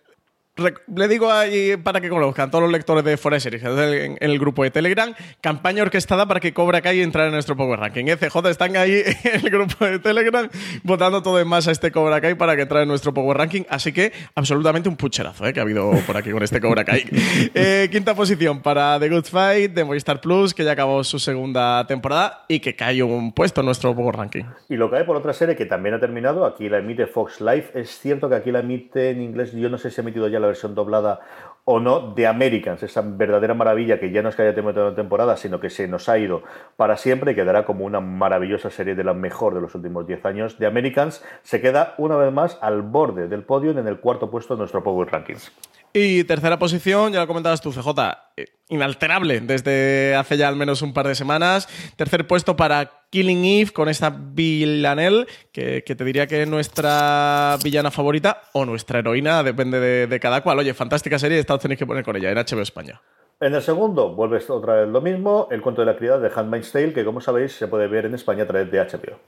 Le 0.54 1.08
digo 1.08 1.32
ahí 1.32 1.78
para 1.78 2.02
que 2.02 2.10
conozcan 2.10 2.50
todos 2.50 2.62
los 2.62 2.70
lectores 2.70 3.02
de 3.04 3.12
de 3.12 3.40
Series 3.40 3.62
en, 3.62 4.18
en 4.20 4.30
el 4.30 4.38
grupo 4.38 4.62
de 4.64 4.70
Telegram, 4.70 5.14
campaña 5.40 5.82
orquestada 5.82 6.26
para 6.26 6.40
que 6.40 6.52
Cobra 6.52 6.82
Kai 6.82 7.00
entrara 7.00 7.28
en 7.28 7.32
nuestro 7.32 7.56
Power 7.56 7.80
Ranking. 7.80 8.04
FJ 8.04 8.50
están 8.50 8.76
ahí 8.76 9.02
en 9.24 9.46
el 9.46 9.50
grupo 9.50 9.86
de 9.86 9.98
Telegram 9.98 10.46
votando 10.82 11.22
todo 11.22 11.40
en 11.40 11.48
masa 11.48 11.70
a 11.70 11.72
este 11.72 11.90
Cobra 11.90 12.20
Kai 12.20 12.34
para 12.34 12.54
que 12.54 12.62
entrara 12.62 12.82
en 12.82 12.88
nuestro 12.88 13.14
Power 13.14 13.38
Ranking. 13.38 13.62
Así 13.70 13.92
que 13.92 14.12
absolutamente 14.34 14.90
un 14.90 14.96
pucherazo 14.96 15.46
¿eh? 15.46 15.54
que 15.54 15.60
ha 15.60 15.62
habido 15.62 15.90
por 16.06 16.18
aquí 16.18 16.30
con 16.30 16.42
este 16.42 16.60
Cobra 16.60 16.84
Kai. 16.84 17.04
Eh, 17.54 17.88
quinta 17.90 18.14
posición 18.14 18.60
para 18.60 18.98
The 18.98 19.08
Good 19.08 19.24
Fight 19.24 19.72
de 19.72 19.84
Movistar 19.84 20.20
Plus, 20.20 20.54
que 20.54 20.64
ya 20.64 20.72
acabó 20.72 21.02
su 21.04 21.18
segunda 21.18 21.86
temporada 21.86 22.44
y 22.48 22.60
que 22.60 22.74
cae 22.76 23.02
un 23.02 23.32
puesto 23.32 23.60
en 23.60 23.66
nuestro 23.66 23.94
Power 23.94 24.16
Ranking. 24.16 24.44
Y 24.68 24.76
lo 24.76 24.90
cae 24.90 25.04
por 25.04 25.16
otra 25.16 25.32
serie 25.32 25.56
que 25.56 25.66
también 25.66 25.94
ha 25.94 26.00
terminado, 26.00 26.44
aquí 26.44 26.68
la 26.68 26.78
emite 26.78 27.06
Fox 27.06 27.40
Life. 27.40 27.78
Es 27.78 27.98
cierto 27.98 28.28
que 28.28 28.36
aquí 28.36 28.50
la 28.50 28.60
emite 28.60 29.10
en 29.10 29.22
inglés, 29.22 29.52
yo 29.52 29.68
no 29.68 29.78
sé 29.78 29.90
si 29.90 30.00
ha 30.00 30.02
emitido 30.02 30.28
ya 30.28 30.40
la 30.42 30.48
versión 30.48 30.74
doblada 30.74 31.20
o 31.64 31.78
no, 31.78 32.12
de 32.14 32.26
Americans, 32.26 32.82
esa 32.82 33.02
verdadera 33.02 33.54
maravilla 33.54 34.00
que 34.00 34.10
ya 34.10 34.20
no 34.20 34.28
es 34.28 34.36
que 34.36 34.42
haya 34.42 34.54
terminado 34.54 34.88
una 34.88 34.96
temporada, 34.96 35.36
sino 35.36 35.60
que 35.60 35.70
se 35.70 35.86
nos 35.86 36.08
ha 36.08 36.18
ido 36.18 36.42
para 36.76 36.96
siempre 36.96 37.32
y 37.32 37.34
quedará 37.36 37.64
como 37.64 37.84
una 37.84 38.00
maravillosa 38.00 38.68
serie 38.68 38.96
de 38.96 39.04
la 39.04 39.14
mejor 39.14 39.54
de 39.54 39.60
los 39.60 39.74
últimos 39.76 40.06
10 40.06 40.24
años. 40.26 40.58
De 40.58 40.66
Americans 40.66 41.24
se 41.42 41.60
queda 41.60 41.94
una 41.98 42.16
vez 42.16 42.32
más 42.32 42.58
al 42.60 42.82
borde 42.82 43.28
del 43.28 43.44
podio 43.44 43.70
en 43.70 43.86
el 43.86 44.00
cuarto 44.00 44.28
puesto 44.28 44.54
de 44.54 44.58
nuestro 44.58 44.82
Power 44.82 45.08
Rankings. 45.12 45.52
Y 45.94 46.24
tercera 46.24 46.58
posición, 46.58 47.12
ya 47.12 47.20
lo 47.20 47.26
comentabas 47.26 47.60
tú, 47.60 47.70
CJ, 47.70 47.88
eh, 48.36 48.46
inalterable 48.70 49.40
desde 49.40 50.14
hace 50.14 50.38
ya 50.38 50.48
al 50.48 50.56
menos 50.56 50.80
un 50.80 50.94
par 50.94 51.06
de 51.06 51.14
semanas. 51.14 51.68
Tercer 51.96 52.26
puesto 52.26 52.56
para 52.56 53.04
Killing 53.10 53.44
Eve 53.44 53.72
con 53.72 53.90
esta 53.90 54.08
Villanelle, 54.10 55.26
que, 55.52 55.84
que 55.84 55.94
te 55.94 56.04
diría 56.04 56.26
que 56.26 56.42
es 56.42 56.48
nuestra 56.48 57.58
villana 57.62 57.90
favorita 57.90 58.42
o 58.52 58.64
nuestra 58.64 59.00
heroína, 59.00 59.42
depende 59.42 59.80
de, 59.80 60.06
de 60.06 60.20
cada 60.20 60.40
cual. 60.40 60.58
Oye, 60.58 60.72
fantástica 60.72 61.18
serie, 61.18 61.38
esta 61.38 61.54
os 61.54 61.60
tenéis 61.60 61.78
que 61.78 61.86
poner 61.86 62.04
con 62.04 62.16
ella 62.16 62.30
en 62.30 62.38
HBO 62.38 62.62
España. 62.62 63.02
En 63.42 63.56
el 63.56 63.60
segundo, 63.60 64.14
vuelve 64.14 64.40
otra 64.48 64.74
vez 64.76 64.88
lo 64.88 65.00
mismo, 65.00 65.48
el 65.50 65.62
cuento 65.62 65.80
de 65.80 65.86
la 65.86 65.96
criada 65.96 66.20
de 66.20 66.30
Handmaid's 66.32 66.70
Tale, 66.70 66.92
que 66.92 67.04
como 67.04 67.20
sabéis 67.20 67.50
se 67.50 67.66
puede 67.66 67.88
ver 67.88 68.06
en 68.06 68.14
España 68.14 68.44
a 68.44 68.46
través 68.46 68.70
de 68.70 68.78
HBO. 68.78 69.18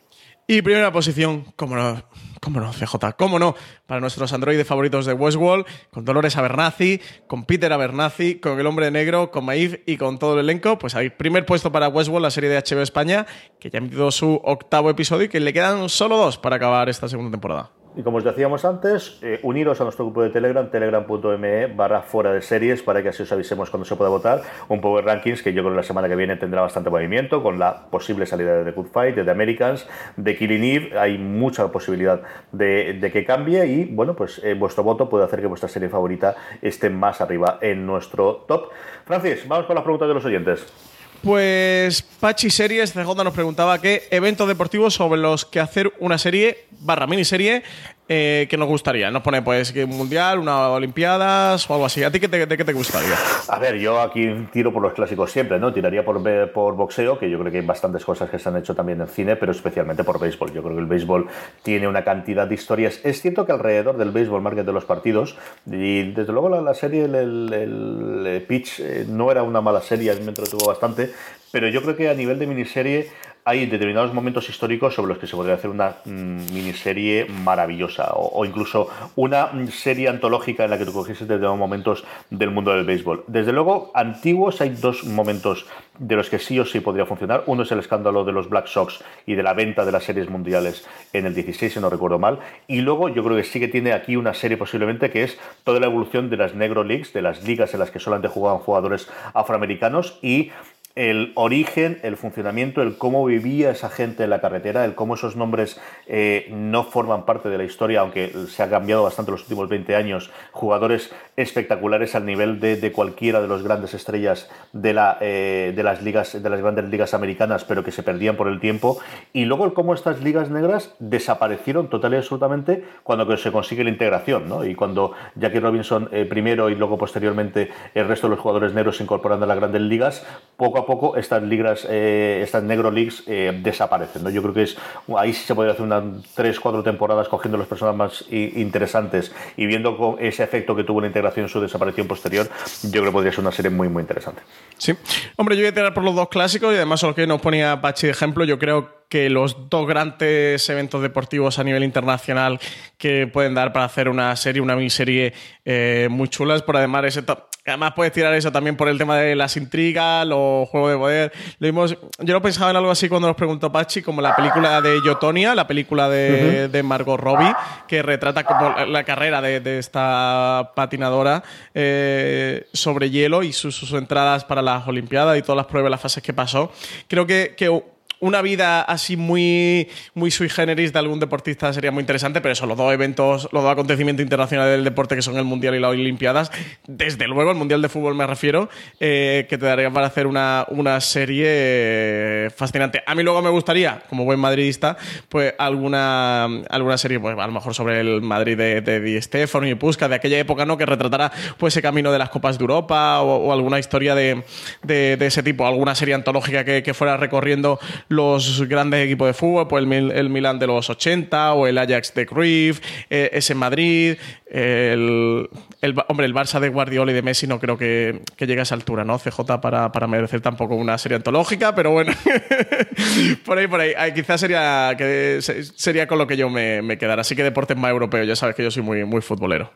Y 0.47 0.63
primera 0.63 0.93
posición, 0.93 1.47
cómo 1.57 1.75
no, 1.75 2.01
cómo 2.41 2.61
no, 2.61 2.71
CJ, 2.71 3.17
cómo 3.19 3.41
no, 3.41 3.57
para 3.87 4.01
nuestros 4.01 4.33
androides 4.33 4.69
favoritos 4.69 5.05
de 5.07 5.15
Westworld, 5.15 5.67
con 5.91 6.05
Dolores 6.05 6.37
Abernathy, 6.37 7.01
con 7.27 7.45
Peter 7.45 7.73
Abernathy, 7.73 8.37
con 8.37 8.61
El 8.61 8.69
Hombre 8.69 8.89
Negro, 8.93 9.33
con 9.33 9.47
Maeve 9.47 9.83
y 9.85 9.97
con 9.97 10.21
todo 10.21 10.35
el 10.35 10.45
elenco. 10.45 10.79
Pues 10.79 10.95
hay 10.95 11.11
primer 11.11 11.45
puesto 11.45 11.73
para 11.73 11.89
Westworld, 11.89 12.23
la 12.23 12.31
serie 12.31 12.51
de 12.51 12.59
HBO 12.59 12.83
España, 12.83 13.27
que 13.59 13.69
ya 13.69 13.79
ha 13.79 13.83
emitido 13.83 14.13
su 14.13 14.41
octavo 14.45 14.91
episodio 14.91 15.25
y 15.25 15.29
que 15.29 15.41
le 15.41 15.53
quedan 15.53 15.89
solo 15.89 16.17
dos 16.19 16.39
para 16.39 16.55
acabar 16.55 16.89
esta 16.89 17.09
segunda 17.09 17.33
temporada. 17.33 17.73
Y 17.97 18.03
como 18.03 18.17
os 18.17 18.25
decíamos 18.25 18.65
antes, 18.65 19.21
eh, 19.23 19.39
uniros 19.45 19.81
a 19.81 19.85
nuestro 19.85 20.05
grupo 20.07 20.23
de 20.23 20.31
Telegram, 20.31 20.69
telegram.me 20.69 21.67
barra 21.69 22.03
fuera 22.03 22.33
de 22.33 22.43
series, 22.43 22.83
para 22.83 23.03
que 23.05 23.11
así 23.11 23.23
os 23.23 23.31
avisemos 23.31 23.71
cuando 23.71 23.85
se 23.85 23.95
pueda 23.95 24.11
votar. 24.11 24.43
Un 24.69 24.81
Power 24.81 25.05
Rankings 25.05 25.45
que 25.45 25.53
yo 25.53 25.63
creo 25.63 25.75
que 25.75 25.77
la 25.77 25.85
semana 25.85 26.09
que 26.09 26.17
viene 26.17 26.35
tendrá 26.35 26.61
bastante 26.61 26.91
movimiento, 26.91 27.41
con 27.41 27.61
la 27.61 27.87
posible 27.91 28.27
salida 28.27 28.57
de 28.57 28.65
The 28.65 28.73
Good 28.73 28.89
Fight, 28.89 29.15
de 29.15 29.23
The 29.23 29.31
Americans, 29.31 29.89
de 30.17 30.37
Killing 30.37 30.65
Eve. 30.65 30.99
Hay 30.99 31.19
mucha 31.19 31.71
posibilidad 31.71 32.21
de, 32.51 32.99
que 33.13 33.25
cambie 33.25 33.65
y, 33.67 33.85
bueno, 33.85 34.15
pues 34.15 34.41
eh, 34.43 34.55
vuestro 34.55 34.83
voto 34.83 35.09
puede 35.09 35.25
hacer 35.25 35.41
que 35.41 35.47
vuestra 35.47 35.69
serie 35.69 35.89
favorita 35.89 36.35
esté 36.63 36.91
más 36.91 37.21
arriba 37.21 37.59
en 37.61 37.87
nuestro 37.87 38.45
top. 38.49 38.71
Francis, 39.05 39.47
vamos 39.47 39.67
con 39.67 39.77
las 39.77 39.85
preguntas 39.85 40.09
de 40.09 40.15
los 40.15 40.25
oyentes. 40.25 40.94
Pues 41.25 42.03
Pachi 42.03 42.51
Series 42.51 42.93
CJ 42.93 43.25
nos 43.25 43.33
preguntaba 43.33 43.81
qué 43.81 44.07
eventos 44.11 44.47
deportivos 44.47 44.93
sobre 44.93 45.19
los 45.19 45.47
que 45.47 45.59
hacer 45.59 45.91
una 45.99 46.19
serie 46.19 46.67
barra 46.81 47.07
miniserie 47.07 47.63
eh, 48.09 48.47
que 48.51 48.57
nos 48.57 48.69
gustaría. 48.69 49.11
Nos 49.11 49.23
pone 49.23 49.41
pues 49.43 49.75
un 49.75 49.91
mundial, 49.97 50.39
una 50.39 50.69
olimpiadas 50.69 51.69
o 51.71 51.73
algo 51.75 51.87
así. 51.87 52.03
¿A 52.05 52.11
ti 52.11 52.21
qué 52.21 52.29
te, 52.29 52.47
qué 52.47 52.65
te 52.65 52.73
gustaría? 52.73 53.15
A 53.49 53.59
ver, 53.59 53.79
yo 53.79 54.01
aquí 54.01 54.29
tiro 54.53 54.73
por 54.73 54.83
los 54.83 54.93
clásicos 54.93 55.31
siempre, 55.31 55.59
¿no? 55.59 55.73
Tiraría 55.73 56.05
por, 56.05 56.23
por 56.53 56.75
boxeo, 56.77 57.19
que 57.19 57.31
yo 57.31 57.39
creo 57.39 57.51
que 57.51 57.59
hay 57.61 57.67
bastantes 57.67 58.05
cosas 58.05 58.29
que 58.31 58.39
se 58.39 58.49
han 58.49 58.57
hecho 58.57 58.75
también 58.75 59.01
en 59.01 59.09
cine, 59.09 59.37
pero 59.37 59.53
especialmente 59.53 60.05
por 60.05 60.21
béisbol. 60.21 60.53
Yo 60.53 60.63
creo 60.63 60.75
que 60.75 60.81
el 60.83 60.87
béisbol 60.87 61.27
tiene 61.63 61.89
una 61.89 62.05
cantidad 62.05 62.47
de 62.47 62.55
historias. 62.55 63.01
Es 63.05 63.23
cierto 63.23 63.47
que 63.47 63.53
alrededor 63.53 63.97
del 63.97 64.11
béisbol, 64.11 64.43
market 64.43 64.67
de 64.67 64.73
los 64.73 64.85
partidos, 64.85 65.37
y 65.67 66.13
desde 66.13 66.33
luego 66.33 66.49
la, 66.51 66.61
la 66.61 66.75
serie, 66.75 67.05
el, 67.05 67.15
el- 67.15 67.53
el, 67.55 68.25
eh, 68.27 68.41
pitch, 68.41 68.81
eh, 68.81 69.05
no 69.09 69.31
era 69.31 69.43
una 69.43 69.61
mala 69.61 69.81
serie, 69.81 70.11
a 70.11 70.15
mí 70.15 70.21
me 70.23 70.29
entretuvo 70.29 70.67
bastante, 70.67 71.11
pero 71.51 71.69
yo 71.69 71.83
creo 71.83 71.97
que 71.97 72.09
a 72.09 72.15
nivel 72.15 72.39
de 72.39 72.47
miniserie 72.47 73.09
hay 73.47 73.67
determinados 73.67 74.15
momentos 74.15 74.49
históricos 74.49 74.95
sobre 74.95 75.11
los 75.11 75.19
que 75.19 75.27
se 75.27 75.37
podría 75.37 75.55
hacer 75.55 75.69
una 75.69 75.97
mm, 76.07 76.53
miniserie 76.53 77.27
maravillosa 77.27 78.13
o, 78.15 78.45
incluso 78.47 78.89
una 79.17 79.47
mm, 79.47 79.69
serie 79.69 80.09
antológica 80.09 80.65
en 80.65 80.71
la 80.71 80.79
que 80.79 80.87
tú 80.87 80.95
cogieses 80.95 81.29
determinados 81.29 81.59
momentos 81.59 82.05
del 82.31 82.51
mundo 82.51 82.73
del 82.73 82.87
béisbol. 82.87 83.25
Desde 83.27 83.53
luego, 83.53 83.91
antiguos 83.95 84.63
hay 84.63 84.71
dos 84.71 85.05
momentos 85.05 85.67
de 85.99 86.17
los 86.17 86.31
que 86.31 86.39
sí 86.39 86.59
o 86.59 86.65
sí 86.65 86.81
podría 86.81 87.05
funcionar. 87.05 87.45
Uno 87.47 87.65
es 87.65 87.73
el 87.73 87.81
escándalo 87.81 88.25
de 88.25 88.33
los 88.33 88.49
Black 88.49 88.67
Sox 88.67 89.05
y 89.27 89.35
de 89.35 89.43
la 89.43 89.53
venta 89.53 89.85
de 89.85 89.93
las 89.93 90.05
series 90.05 90.31
mundiales 90.31 90.87
en 91.13 91.27
el 91.27 91.35
16, 91.35 91.75
si 91.75 91.81
no 91.81 91.91
recuerdo 91.91 92.19
mal. 92.19 92.39
Y 92.67 92.81
luego 92.81 93.11
yo 93.11 93.23
creo 93.23 93.37
que 93.37 93.45
sí 93.45 93.61
que 93.61 93.69
tiene 93.69 93.93
aquí 93.93 94.17
una 94.17 94.33
serie 94.33 94.57
posiblemente 94.57 95.11
que 95.11 95.23
es 95.23 95.39
toda 95.65 95.81
la 95.81 95.87
evolución 95.87 96.31
de 96.31 96.39
las 96.39 96.55
Negro 96.55 96.83
Leagues, 96.83 97.13
de 97.13 97.23
las 97.23 97.45
ligas 97.45 97.75
en 97.75 97.81
las 97.81 97.91
que 97.91 98.01
solamente 98.01 98.29
jugaban 98.29 98.61
jugadores 98.61 99.09
afroamericanos 99.35 100.19
y 100.23 100.51
el 100.97 101.33
origen, 101.35 101.99
el 102.03 102.17
funcionamiento, 102.17 102.81
el 102.81 102.97
cómo 102.97 103.25
vivía 103.25 103.71
esa 103.71 103.89
gente 103.89 104.25
en 104.25 104.31
la 104.31 104.41
carretera, 104.41 104.85
el 104.85 104.95
cómo 104.95 105.15
esos 105.15 105.35
nombres 105.35 105.81
eh, 106.07 106.47
no 106.53 106.85
forman 106.85 107.25
parte 107.25 107.49
de 107.49 107.59
la 107.59 107.65
historia, 107.65 108.01
aunque 108.01 108.33
se 108.49 108.63
ha 108.63 108.71
cambiado 108.71 109.03
bastante 109.03 109.33
los 109.33 109.43
últimos 109.43 109.69
20 109.69 109.97
años, 109.97 110.31
jugadores 110.53 111.13
espectaculares 111.37 112.15
al 112.15 112.25
nivel 112.25 112.61
de, 112.61 112.77
de 112.77 112.93
cualquiera 112.93 113.41
de 113.41 113.49
los 113.49 113.65
grandes 113.65 113.93
estrellas 113.93 114.49
de, 114.73 114.93
la, 114.93 115.19
eh, 115.21 115.73
de 115.75 115.83
las 115.83 116.01
ligas, 116.01 116.41
de 116.41 116.49
las 116.49 116.61
grandes 116.61 116.89
ligas 116.89 117.13
americanas, 117.13 117.65
pero 117.65 117.83
que 117.83 117.91
se 117.91 118.05
perdían 118.05 118.37
por 118.37 118.47
el 118.47 118.61
tiempo, 118.61 118.99
y 119.33 119.47
luego 119.47 119.65
el 119.65 119.73
cómo 119.73 119.95
estas 119.95 120.23
ligas 120.23 120.51
negras 120.51 120.95
desaparecieron 121.01 121.89
total 121.89 122.15
y 122.15 122.19
absolutamente 122.19 122.85
cuando 123.03 123.37
se 123.37 123.51
consigue 123.51 123.83
la 123.83 123.91
integración, 123.91 124.49
¿no? 124.49 124.65
Y 124.65 124.77
cuando 124.77 125.13
Jackie 125.35 125.59
Robinson 125.59 126.09
eh, 126.13 126.25
primero 126.25 126.71
y 126.71 126.77
luego 126.77 126.99
posteriormente 126.99 127.71
el 127.95 128.07
resto 128.07 128.29
de 128.29 128.37
los 128.37 128.41
jugadores 128.41 128.75
negros 128.75 128.99
se 128.99 129.03
incorporan 129.03 129.43
a 129.43 129.47
las 129.47 129.57
grandes 129.57 129.83
ligas, 129.83 130.25
poco 130.57 130.84
poco 130.87 131.17
estas 131.17 131.43
ligas, 131.43 131.87
eh, 131.89 132.41
estas 132.43 132.63
negro 132.63 132.91
leagues 132.91 133.23
eh, 133.27 133.59
desaparecen. 133.63 134.31
Yo 134.33 134.43
creo 134.43 134.55
que 134.55 134.63
es 134.65 134.77
ahí 135.17 135.33
sí 135.33 135.45
se 135.45 135.55
podría 135.55 135.73
hacer 135.73 135.85
unas 135.85 136.05
tres, 136.35 136.59
cuatro 136.61 136.83
temporadas 136.83 137.29
cogiendo 137.29 137.59
las 137.59 137.67
personas 137.67 137.95
más 137.97 138.25
interesantes 138.31 139.33
y 139.57 139.67
viendo 139.67 139.97
con 139.97 140.17
ese 140.25 140.43
efecto 140.43 140.75
que 140.75 140.85
tuvo 140.85 141.01
la 141.01 141.07
integración 141.07 141.45
en 141.47 141.49
su 141.49 141.61
desaparición 141.61 142.07
posterior, 142.07 142.49
yo 142.83 142.91
creo 142.91 143.05
que 143.05 143.13
podría 143.13 143.33
ser 143.33 143.41
una 143.41 143.53
serie 143.53 143.71
muy, 143.71 143.89
muy 143.89 144.01
interesante. 144.03 144.43
Sí. 144.79 144.95
Hombre, 145.37 145.57
yo 145.57 145.63
voy 145.63 145.69
a 145.69 145.75
tirar 145.75 145.95
por 145.95 146.05
los 146.05 146.15
dos 146.15 146.29
clásicos 146.29 146.73
y 146.73 146.77
además 146.77 147.03
los 147.03 147.15
que 147.15 147.27
nos 147.27 147.41
ponía 147.41 147.81
Pachi 147.81 148.07
de 148.07 148.13
ejemplo. 148.13 148.45
Yo 148.45 148.59
creo 148.59 149.05
que 149.09 149.31
los 149.31 149.69
dos 149.71 149.87
grandes 149.87 150.69
eventos 150.69 151.03
deportivos 151.03 151.59
a 151.59 151.65
nivel 151.65 151.85
internacional 151.85 152.59
que 152.99 153.27
pueden 153.27 153.55
dar 153.55 153.73
para 153.73 153.85
hacer 153.85 154.09
una 154.09 154.35
serie, 154.37 154.61
una 154.63 154.75
miniserie 154.77 155.33
eh, 155.65 156.09
muy 156.11 156.29
chulas, 156.29 156.63
por 156.63 156.77
además 156.77 157.05
ese 157.05 157.23
to- 157.23 157.47
Además 157.67 157.95
puedes 157.97 158.13
tirar 158.13 158.35
eso 158.35 158.53
también 158.53 158.77
por 158.77 158.89
el 158.89 158.99
tema 158.99 159.17
de 159.17 159.35
las 159.35 159.57
intrigas, 159.57 160.27
los 160.27 160.69
juegos 160.69 160.91
de 160.91 160.99
poder. 160.99 161.33
Lo 161.59 161.67
vimos, 161.67 161.97
yo 162.19 162.35
lo 162.35 162.43
pensaba 162.43 162.71
en 162.71 162.77
algo 162.77 162.91
así 162.91 163.09
cuando 163.09 163.27
nos 163.27 163.37
preguntó 163.37 163.73
Pachi, 163.73 164.03
como 164.03 164.21
la 164.21 164.37
película 164.37 164.83
de 164.83 165.01
Yotonia, 165.03 165.55
la 165.55 165.67
película 165.67 166.11
de, 166.11 166.69
de 166.69 166.83
Margot 166.83 167.19
Robbie, 167.19 167.55
que 167.89 168.03
retrata 168.03 168.45
como 168.45 168.69
la, 168.69 168.85
la 168.85 169.05
carrera 169.05 169.41
de, 169.41 169.61
de 169.61 169.79
esta 169.79 170.73
patinadora 170.75 171.43
eh, 171.73 172.67
sobre 172.75 173.09
hielo 173.09 173.43
y 173.43 173.55
sus, 173.55 173.75
sus 173.75 173.93
entradas 173.93 174.45
para 174.45 174.61
las 174.61 174.87
Olimpiadas 174.87 175.39
y 175.39 175.43
todas 175.43 175.57
las 175.57 175.67
pruebas, 175.67 175.91
las 175.91 176.01
fases 176.03 176.23
que 176.23 176.35
pasó. 176.35 176.71
Creo 177.09 177.27
que, 177.27 177.55
que 177.57 177.94
una 178.21 178.43
vida 178.43 178.83
así 178.83 179.17
muy, 179.17 179.89
muy 180.15 180.31
sui 180.31 180.49
generis 180.49 180.93
de 180.93 180.99
algún 180.99 181.21
deportista 181.21 181.73
sería 181.73 181.91
muy 181.91 182.01
interesante, 182.01 182.41
pero 182.41 182.53
eso, 182.53 182.67
los 182.67 182.77
dos 182.77 182.93
eventos, 182.93 183.49
los 183.53 183.63
dos 183.63 183.73
acontecimientos 183.73 184.23
internacionales 184.23 184.73
del 184.73 184.85
deporte 184.85 185.15
que 185.17 185.23
son 185.23 185.37
el 185.37 185.45
Mundial 185.45 185.75
y 185.75 185.81
las 185.81 185.91
Olimpiadas, 185.91 186.51
desde 186.87 187.27
luego 187.27 187.51
el 187.51 187.57
Mundial 187.57 187.83
de 187.83 187.89
Fútbol 187.89 188.15
me 188.15 188.27
refiero, 188.27 188.69
eh, 189.01 189.47
que 189.49 189.59
te 189.59 189.67
darían 189.67 189.93
para 189.93 190.07
hacer 190.07 190.27
una, 190.27 190.65
una 190.69 191.01
serie 191.01 191.45
eh, 191.49 192.51
fascinante. 192.55 193.03
A 193.07 193.15
mí 193.15 193.23
luego 193.23 193.43
me 193.43 193.51
gustaría, 193.51 194.03
como 194.09 194.25
buen 194.25 194.39
madridista, 194.41 194.97
pues 195.29 195.55
alguna, 195.59 196.45
alguna 196.71 196.97
serie, 196.99 197.21
pues 197.21 197.37
a 197.39 197.47
lo 197.47 197.53
mejor 197.53 197.75
sobre 197.75 198.01
el 198.01 198.23
Madrid 198.23 198.57
de, 198.57 198.81
de 198.81 199.01
Di 199.01 199.21
Stéfano 199.21 199.67
y 199.67 199.75
Puskas 199.75 200.09
de 200.09 200.17
aquella 200.17 200.39
época, 200.39 200.65
¿no? 200.65 200.77
Que 200.79 200.87
retratara 200.87 201.31
pues 201.59 201.75
ese 201.75 201.83
camino 201.83 202.11
de 202.13 202.19
las 202.19 202.31
Copas 202.31 202.59
de 202.59 202.63
Europa 202.63 203.21
o, 203.21 203.53
alguna 203.53 203.79
historia 203.79 204.15
de, 204.15 204.43
de- 204.83 205.19
ese 205.25 205.43
tipo, 205.43 205.67
alguna 205.67 205.95
serie 205.95 206.15
antológica 206.15 206.65
que 206.65 206.95
fuera 206.95 207.17
recorriendo 207.17 207.79
los 208.09 208.67
grandes 208.69 209.05
equipos 209.05 209.27
de 209.29 209.35
fútbol, 209.35 209.69
pues 209.69 209.85
el, 209.85 210.11
el 210.11 210.29
Milan 210.31 210.59
de 210.59 210.67
los 210.67 210.91
80 210.91 211.55
o 211.55 211.67
el 211.67 211.79
Ajax 211.79 212.15
de 212.15 212.27
Cruyff, 212.27 212.81
eh, 213.11 213.31
ese 213.33 213.55
Madrid, 213.55 214.17
el, 214.47 215.49
el 215.81 215.95
hombre, 216.09 216.27
el 216.27 216.35
Barça 216.35 216.61
de 216.61 216.69
Guardiola 216.69 217.11
y 217.13 217.15
de 217.15 217.23
Messi 217.23 217.47
no 217.47 217.59
creo 217.59 217.77
que, 217.79 218.21
que 218.37 218.47
llegue 218.47 218.61
a 218.61 218.63
esa 218.65 218.75
altura, 218.75 219.05
¿no? 219.05 219.19
CJ 219.19 219.61
para, 219.61 219.91
para 219.93 220.07
merecer 220.07 220.41
tampoco 220.41 220.75
una 220.75 220.97
serie 220.99 221.17
antológica, 221.17 221.75
pero 221.75 221.91
bueno, 221.91 222.13
por 223.45 223.59
ahí, 223.59 223.67
por 223.67 223.81
ahí. 223.81 223.93
Quizás 224.15 224.41
sería, 224.41 224.95
que, 224.97 225.39
se- 225.41 225.65
sería 225.65 226.07
con 226.07 226.19
lo 226.19 226.27
que 226.27 226.37
yo 226.37 226.49
me, 226.51 226.83
me 226.83 226.99
quedara. 226.99 227.23
Así 227.23 227.35
que 227.35 227.43
deportes 227.43 227.77
más 227.77 227.91
europeos, 227.91 228.27
ya 228.27 228.37
sabes 228.37 228.55
que 228.55 228.63
yo 228.63 228.71
soy 228.71 228.83
muy, 228.83 229.05
muy 229.05 229.21
futbolero. 229.23 229.71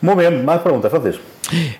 Muy 0.00 0.14
bien, 0.14 0.44
más 0.44 0.60
preguntas, 0.60 0.90
Francis. 0.90 1.18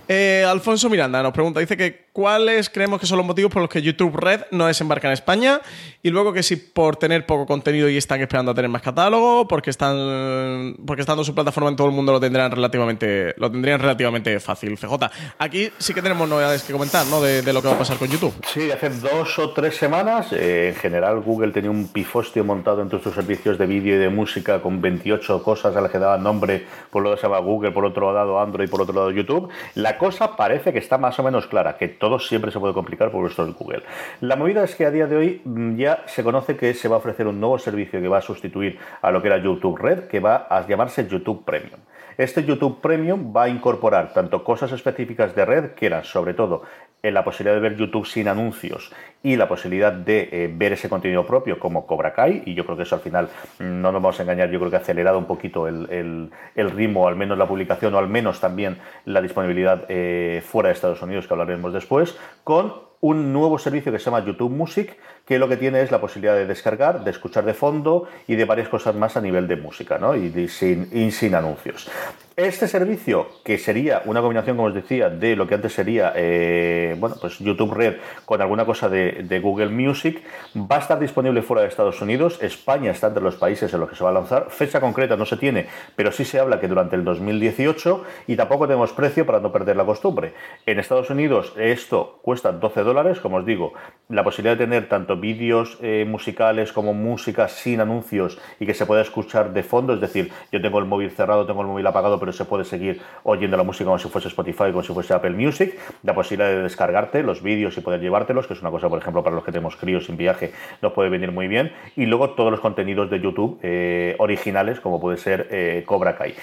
Eh, 0.09 0.45
Alfonso 0.49 0.89
Miranda 0.89 1.23
nos 1.23 1.33
pregunta, 1.33 1.61
dice 1.61 1.77
que 1.77 2.09
cuáles 2.13 2.71
creemos 2.71 2.99
que 2.99 3.07
son 3.07 3.19
los 3.19 3.27
motivos 3.27 3.53
por 3.53 3.63
los 3.63 3.71
que 3.71 3.83
YouTube 3.83 4.17
Red 4.17 4.47
no 4.51 4.67
desembarca 4.67 5.09
en 5.09 5.13
España 5.13 5.61
y 6.03 6.11
luego 6.11 6.33
que 6.33 6.43
si 6.43 6.57
por 6.57 6.97
tener 6.97 7.27
poco 7.27 7.47
contenido 7.47 7.89
y 7.89 7.97
están 7.97 8.21
esperando 8.21 8.53
a 8.53 8.55
tener 8.55 8.71
más 8.71 8.83
catálogo, 8.83 9.47
porque 9.47 9.71
están 9.71 10.75
porque 10.87 11.03
estando 11.03 11.23
su 11.23 11.35
plataforma 11.35 11.71
en 11.71 11.77
todo 11.77 11.87
el 11.87 11.93
mundo 11.93 12.13
lo 12.13 12.19
tendrán 12.19 12.51
relativamente 12.51 13.35
lo 13.37 13.51
tendrían 13.51 13.79
relativamente 13.79 14.41
fácil. 14.41 14.77
CJ, 14.79 14.95
aquí 15.39 15.71
sí 15.79 15.95
que 15.95 16.03
tenemos 16.03 16.29
novedades 16.29 16.63
que 16.63 16.73
comentar, 16.73 17.07
¿no? 17.07 17.21
De, 17.21 17.43
de 17.43 17.53
lo 17.53 17.61
que 17.61 17.69
va 17.69 17.75
a 17.75 17.79
pasar 17.79 17.99
con 17.99 18.09
YouTube. 18.09 18.35
Sí, 18.53 18.71
hace 18.71 18.89
dos 18.89 19.39
o 19.39 19.51
tres 19.51 19.77
semanas, 19.77 20.33
eh, 20.33 20.71
en 20.75 20.77
general 20.77 21.21
Google 21.21 21.53
tenía 21.53 21.71
un 21.71 21.89
pifostio 21.89 22.43
montado 22.43 22.81
entre 22.83 23.01
sus 23.01 23.15
servicios 23.15 23.59
de 23.59 23.67
vídeo 23.67 23.95
y 23.95 23.99
de 23.99 24.09
música 24.09 24.61
con 24.63 24.81
28 24.81 25.43
cosas 25.43 25.77
a 25.77 25.81
las 25.81 25.91
que 25.93 25.99
daban 25.99 26.23
nombre, 26.23 26.67
por 26.91 27.03
un 27.03 27.11
lado 27.11 27.17
se 27.17 27.25
llama 27.25 27.39
Google, 27.39 27.71
por 27.73 27.85
otro 27.85 28.08
lado 28.13 28.41
Android, 28.41 28.69
por 28.69 28.83
otro 28.83 28.95
lado 28.95 29.11
YouTube. 29.11 29.49
La 29.75 29.99
cosa 29.99 30.37
parece 30.37 30.73
que 30.73 30.79
está 30.79 30.99
más 30.99 31.19
o 31.19 31.23
menos 31.23 31.47
clara, 31.47 31.77
que 31.77 31.89
todo 31.89 32.19
siempre 32.19 32.51
se 32.51 32.59
puede 32.59 32.75
complicar 32.75 33.11
por 33.11 33.29
esto 33.29 33.45
de 33.45 33.53
Google. 33.53 33.83
La 34.21 34.37
movida 34.37 34.65
es 34.65 34.75
que 34.75 34.87
a 34.87 34.91
día 34.91 35.07
de 35.07 35.17
hoy 35.17 35.43
mm, 35.45 35.77
ya 35.77 36.03
se 36.07 36.23
conoce 36.23 36.57
que 36.57 36.75
se 36.75 36.89
va 36.89 36.97
a 36.97 36.99
ofrecer 36.99 37.27
un 37.27 37.41
nuevo 37.41 37.59
servicio 37.59 38.01
que 38.01 38.09
va 38.09 38.19
a 38.19 38.23
sustituir 38.23 38.79
a 39.03 39.11
lo 39.11 39.21
que 39.21 39.29
era 39.29 39.39
YouTube 39.39 39.79
Red, 39.79 40.09
que 40.09 40.21
va 40.21 40.47
a 40.49 40.67
llamarse 40.67 41.07
YouTube 41.07 41.45
Premium. 41.45 41.81
Este 42.19 42.43
YouTube 42.43 42.81
Premium 42.81 43.33
va 43.35 43.45
a 43.45 43.49
incorporar 43.49 44.13
tanto 44.13 44.43
cosas 44.43 44.73
específicas 44.73 45.37
de 45.37 45.45
red, 45.45 45.71
que 45.75 45.87
eran 45.87 46.03
sobre 46.03 46.35
todo 46.35 46.65
en 47.01 47.15
la 47.15 47.23
posibilidad 47.23 47.55
de 47.55 47.61
ver 47.61 47.77
YouTube 47.77 48.07
sin 48.07 48.27
anuncios 48.27 48.91
y 49.23 49.37
la 49.37 49.49
posibilidad 49.49 49.93
de 49.93 50.29
eh, 50.31 50.51
ver 50.55 50.73
ese 50.73 50.89
contenido 50.89 51.27
propio 51.27 51.59
como 51.59 51.87
Cobra 51.87 52.13
Kai, 52.15 52.43
y 52.47 52.55
yo 52.55 52.65
creo 52.65 52.77
que 52.77 52.85
eso 52.85 52.95
al 52.95 53.01
final, 53.01 53.29
mm, 53.59 53.81
no 53.81 53.91
nos 53.93 54.03
vamos 54.03 54.19
a 54.21 54.23
engañar, 54.23 54.51
yo 54.51 54.59
creo 54.59 54.71
que 54.71 54.77
ha 54.77 54.81
acelerado 54.81 55.19
un 55.19 55.27
poquito 55.27 55.67
el, 55.67 56.31
el- 56.55 56.71
ritmo, 56.71 57.09
al 57.09 57.17
menos 57.17 57.37
la 57.39 57.47
publicación, 57.49 57.95
o 57.95 57.99
al 57.99 58.09
menos 58.09 58.41
también 58.41 58.79
la 59.05 59.21
disponibilidad 59.21 59.85
eh, 59.89 60.43
fuera 60.47 60.69
de 60.69 60.75
Estados 60.75 61.03
Unidos, 61.03 61.27
que 61.27 61.35
hablaremos 61.35 61.73
después, 61.73 62.17
con 62.45 62.87
un 63.01 63.33
nuevo 63.33 63.61
servicio 63.61 63.93
que 63.93 63.99
se 64.01 64.07
llama 64.07 64.25
YouTube 64.25 64.51
Music, 64.51 64.97
que 65.25 65.39
lo 65.39 65.49
que 65.49 65.57
tiene 65.57 65.81
es 65.83 65.93
la 65.93 66.01
posibilidad 66.01 66.35
de 66.35 66.47
descargar, 66.47 67.05
de 67.05 67.11
escuchar 67.13 67.45
de 67.45 67.55
fondo 67.55 68.09
y 68.27 68.35
de 68.35 68.45
varias 68.45 68.69
cosas 68.69 68.97
más 68.97 69.17
a 69.17 69.21
nivel 69.21 69.47
de 69.47 69.55
música, 69.55 69.99
¿no? 69.99 70.17
Y, 70.17 70.49
sin, 70.49 71.13
sin 71.13 71.35
anuncios. 71.37 71.89
Este 72.37 72.67
servicio, 72.67 73.29
que 73.45 73.57
sería 73.57 74.03
una 74.05 74.21
combinación, 74.21 74.57
como 74.57 74.69
os 74.69 74.75
decía, 74.75 75.11
de 75.11 75.37
lo 75.37 75.47
que 75.47 75.55
antes 75.55 75.73
sería, 75.75 76.13
eh, 76.17 76.97
bueno, 76.99 77.15
pues 77.21 77.39
YouTube 77.39 77.73
Red 77.73 77.97
con 78.25 78.41
alguna 78.41 78.65
cosa 78.65 78.89
de, 78.89 79.08
de 79.13 79.41
Google 79.41 79.69
Music, 79.69 80.23
va 80.57 80.77
a 80.77 80.81
estar 80.81 80.99
disponible 80.99 81.43
fuera 81.43 81.63
de 81.63 81.69
Estados 81.69 82.01
Unidos. 82.01 82.39
España 82.43 82.91
está 82.91 83.09
entre 83.09 83.23
los 83.23 83.37
países 83.37 83.73
en 83.73 83.81
los 83.81 83.89
que 83.89 83.97
se 83.97 84.05
va 84.05 84.11
a 84.11 84.13
lanzar. 84.13 84.47
Fecha 84.51 84.81
concreta 84.81 85.17
no 85.17 85.27
se 85.27 85.37
tiene, 85.37 85.67
pero 85.97 86.13
sí 86.13 86.25
se 86.25 86.39
habla 86.39 86.61
que 86.61 86.69
durante 86.69 86.97
el 86.97 87.05
2018 87.05 88.05
y 88.27 88.37
tampoco 88.37 88.67
tenemos 88.67 88.93
precio 88.93 89.27
para 89.27 89.41
no 89.41 89.53
perder 89.53 89.77
la 89.77 89.85
costumbre. 89.85 90.35
En 90.67 90.79
Estados 90.79 91.11
Unidos 91.11 91.53
esto 91.57 92.21
cuesta 92.23 92.53
12 92.53 92.83
dólares, 92.83 93.21
como 93.21 93.39
os 93.39 93.47
digo, 93.47 93.73
la 94.09 94.25
posibilidad 94.25 94.57
de 94.57 94.65
tener 94.65 94.89
tanto 94.89 95.17
vídeos 95.17 95.79
eh, 95.83 96.05
musicales 96.09 96.73
como 96.73 96.95
música 96.95 97.49
sin 97.49 97.81
anuncios 97.81 98.39
y 98.61 98.67
que 98.67 98.75
se 98.75 98.87
pueda 98.87 99.03
escuchar 99.03 99.53
de 99.53 99.63
fondo, 99.63 99.95
es 99.95 100.01
decir, 100.01 100.33
yo 100.53 100.61
tengo 100.61 100.79
el 100.79 100.85
móvil 100.85 101.11
cerrado, 101.11 101.47
tengo 101.47 101.63
el 101.63 101.69
móvil 101.69 101.87
apagado, 101.87 102.19
pero 102.19 102.33
se 102.33 102.45
puede 102.45 102.65
seguir 102.65 103.01
oyendo 103.23 103.57
la 103.57 103.63
música 103.63 103.85
como 103.85 103.99
si 103.99 104.09
fuese 104.09 104.29
Spotify, 104.29 104.71
como 104.71 104.83
si 104.83 104.93
fuese 104.93 105.15
Apple 105.15 105.31
Music, 105.31 105.79
la 106.03 106.15
posibilidad 106.15 106.51
de 106.51 106.63
descargarte 106.63 107.23
los 107.23 107.43
vídeos 107.43 107.77
y 107.77 107.81
poder 107.81 108.01
llevártelos, 108.01 108.47
que 108.47 108.55
es 108.55 108.61
una 108.61 108.71
cosa, 108.71 108.89
por 108.89 108.98
ejemplo, 108.99 109.23
para 109.23 109.37
los 109.37 109.45
que 109.45 109.53
tenemos 109.53 109.77
críos 109.77 110.07
sin 110.07 110.17
viaje, 110.17 110.53
nos 110.83 110.93
puede 110.93 111.11
venir 111.11 111.33
muy 111.33 111.49
bien, 111.49 111.73
y 111.97 112.07
luego 112.07 112.31
todos 112.31 112.51
los 112.51 112.61
contenidos 112.61 113.11
de 113.11 113.21
YouTube 113.21 113.59
eh, 113.63 114.15
originales, 114.19 114.81
como 114.81 115.01
puede 115.01 115.17
ser 115.17 115.49
eh, 115.51 115.83
Cobra 115.87 116.17
Kai. 116.17 116.35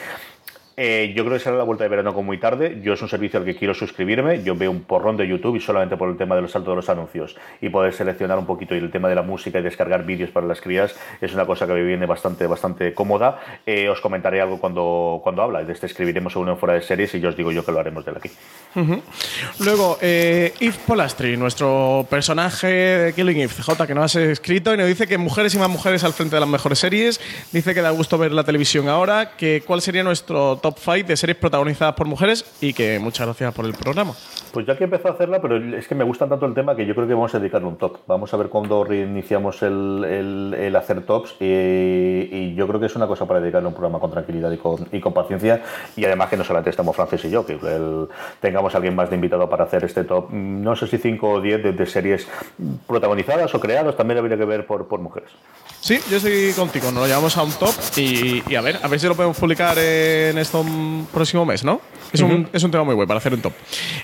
Eh, 0.78 1.14
yo 1.16 1.24
creo 1.24 1.38
que 1.38 1.44
será 1.44 1.56
la 1.56 1.64
vuelta 1.64 1.86
de 1.86 1.90
verano 1.90 2.14
como 2.14 2.28
muy 2.28 2.38
tarde. 2.38 2.80
Yo 2.82 2.94
es 2.94 3.02
un 3.02 3.08
servicio 3.08 3.40
al 3.40 3.46
que 3.46 3.56
quiero 3.56 3.74
suscribirme. 3.74 4.44
Yo 4.44 4.56
veo 4.56 4.72
un 4.72 4.84
porrón 4.84 5.16
de 5.16 5.28
YouTube 5.28 5.56
y 5.56 5.62
solamente 5.62 5.96
por 5.96 6.10
el 6.10 6.18
tema 6.18 6.36
de 6.36 6.42
los 6.42 6.52
saltos 6.52 6.72
de 6.74 6.76
los 6.76 6.90
anuncios 6.90 7.36
y 7.62 7.70
poder 7.70 7.94
seleccionar 7.94 8.38
un 8.38 8.46
poquito 8.46 8.76
y 8.76 8.80
el 8.80 8.92
tema 8.92 9.08
de 9.08 9.16
la 9.16 9.22
música 9.22 9.60
y 9.60 9.62
descargar 9.62 10.06
vídeos 10.06 10.32
para 10.32 10.46
las 10.48 10.60
crías 10.60 10.96
es 11.22 11.34
una 11.34 11.46
cosa 11.46 11.66
que 11.66 11.74
me 11.74 11.84
viene 11.84 12.06
bastante, 12.06 12.46
bastante 12.48 12.94
cómoda. 12.94 13.40
Eh, 13.66 13.88
os 13.88 14.02
comentaré 14.02 14.42
algo 14.42 14.60
cuando, 14.60 15.22
cuando 15.24 15.42
habla. 15.42 15.64
De 15.64 15.72
este 15.72 15.86
escribiremos 15.86 16.34
según 16.34 16.50
en 16.50 16.58
fuera 16.58 16.76
de 16.76 16.82
series 16.82 17.14
y 17.16 17.20
yo 17.20 17.30
os 17.30 17.38
digo 17.38 17.52
yo 17.52 17.66
que 17.66 17.72
lo 17.72 17.80
haremos 17.80 18.04
de 18.04 18.12
aquí. 18.12 18.30
Luego, 19.60 19.98
eh, 20.02 20.54
Yves 20.60 20.78
Polastri, 20.78 21.38
nuestro 21.38 22.06
personaje 22.10 22.68
de 22.68 23.14
Killing 23.14 23.42
Eve, 23.42 23.54
CJ, 23.54 23.88
que 23.88 23.96
nos 23.96 24.06
has 24.06 24.16
escrito 24.18 24.74
y 24.74 24.78
nos 24.78 24.88
dice 24.88 25.08
que 25.08 25.18
mujeres 25.18 25.54
y 25.56 25.58
más 25.58 25.70
mujeres 25.70 26.04
al 26.04 26.14
frente 26.14 26.36
de 26.36 26.42
las 26.42 26.50
mejores 26.50 26.80
series. 26.80 27.22
Dice 27.52 27.74
que 27.74 27.82
da 27.82 27.92
gusto 27.92 28.18
ver 28.18 28.34
la 28.34 28.44
televisión 28.44 28.90
ahora, 28.90 29.38
que 29.38 29.64
cuál 29.66 29.82
sería 29.82 30.04
nuestro 30.04 30.60
top 30.66 30.80
5 30.80 31.08
de 31.08 31.16
series 31.16 31.38
protagonizadas 31.38 31.94
por 31.94 32.08
mujeres 32.08 32.44
y 32.60 32.74
que 32.74 32.98
muchas 32.98 33.28
gracias 33.28 33.54
por 33.54 33.66
el 33.66 33.74
programa. 33.74 34.14
Pues 34.52 34.66
ya 34.66 34.76
que 34.76 34.86
empezó 34.86 35.10
a 35.10 35.12
hacerla, 35.12 35.40
pero 35.40 35.58
es 35.58 35.88
que 35.88 35.94
me 35.94 36.04
gusta 36.04 36.28
tanto 36.28 36.48
el 36.48 36.56
tema 36.56 36.76
que 36.76 36.88
yo 36.88 36.96
creo 36.96 37.08
que 37.08 37.14
vamos 37.14 37.36
a 37.36 37.40
dedicarle 37.40 37.68
un 37.68 37.76
top. 37.78 37.98
Vamos 38.08 38.34
a 38.34 38.38
ver 38.38 38.50
cuándo 38.50 38.84
reiniciamos 38.84 39.62
el, 39.62 40.04
el- 40.10 40.56
el 40.58 40.76
hacer 40.76 41.06
tops 41.06 41.36
y, 41.40 41.46
y 41.46 42.56
yo 42.56 42.68
creo 42.68 42.80
que 42.80 42.88
es 42.88 42.96
una 42.96 43.06
cosa 43.06 43.28
para 43.28 43.40
dedicarle 43.40 43.68
un 43.68 43.74
programa 43.76 44.00
con 44.00 44.10
tranquilidad 44.10 44.50
y 44.52 44.58
con, 44.58 44.88
y 44.92 45.00
con 45.00 45.14
paciencia 45.14 45.62
y 45.96 46.04
además 46.04 46.30
que 46.30 46.38
no 46.38 46.44
solamente 46.44 46.72
estamos 46.72 46.96
Francis 46.96 47.24
y 47.26 47.30
yo, 47.30 47.46
que 47.46 47.54
el- 47.54 48.08
tengamos 48.40 48.74
a 48.74 48.78
alguien 48.78 48.96
más 48.96 49.10
de 49.12 49.18
invitado 49.18 49.48
para 49.48 49.66
hacer 49.66 49.84
este 49.84 50.04
top, 50.04 50.32
no 50.32 50.76
sé 50.76 50.88
si 50.88 50.98
5 50.98 51.30
o 51.30 51.42
10 51.42 51.62
de, 51.62 51.72
de 51.74 51.86
series 51.86 52.28
protagonizadas 52.88 53.54
o 53.54 53.60
creadas, 53.60 53.96
también 53.96 54.18
habría 54.18 54.38
que 54.38 54.46
ver 54.46 54.66
por, 54.66 54.88
por 54.88 55.00
mujeres. 55.00 55.30
Sí, 55.86 56.00
yo 56.10 56.18
estoy 56.18 56.52
contigo, 56.54 56.86
nos 56.92 57.02
lo 57.04 57.08
llevamos 57.08 57.38
a 57.38 57.44
un 57.44 57.52
top 57.52 57.70
y, 57.96 58.42
y 58.52 58.56
a 58.56 58.62
ver, 58.62 58.80
a 58.82 58.88
ver 58.88 59.00
si 59.00 59.06
lo 59.06 59.14
podemos 59.14 59.38
publicar 59.38 59.78
en 59.78 60.36
este 60.36 60.58
próximo 61.14 61.46
mes, 61.46 61.64
¿no? 61.64 61.80
Es, 62.12 62.22
un, 62.22 62.50
es 62.52 62.64
un 62.64 62.72
tema 62.72 62.84
muy 62.84 62.96
bueno 62.96 63.08
para 63.08 63.20
hacer 63.20 63.36
un 63.36 63.42
top. 63.42 63.54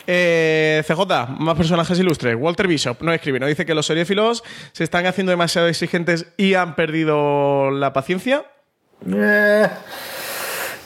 Eh, 0.06 0.84
CJ, 0.86 1.00
más 1.40 1.58
personajes 1.58 1.98
ilustres. 1.98 2.36
Walter 2.40 2.68
Bishop 2.68 3.02
no 3.02 3.12
escribe, 3.12 3.40
no 3.40 3.48
dice 3.48 3.66
que 3.66 3.74
los 3.74 3.88
seriéfilos 3.88 4.44
se 4.74 4.84
están 4.84 5.08
haciendo 5.08 5.32
demasiado 5.32 5.68
exigentes 5.70 6.28
y 6.38 6.54
han 6.54 6.76
perdido 6.76 7.72
la 7.72 7.94
paciencia. 7.94 8.46
Eh, 9.12 9.68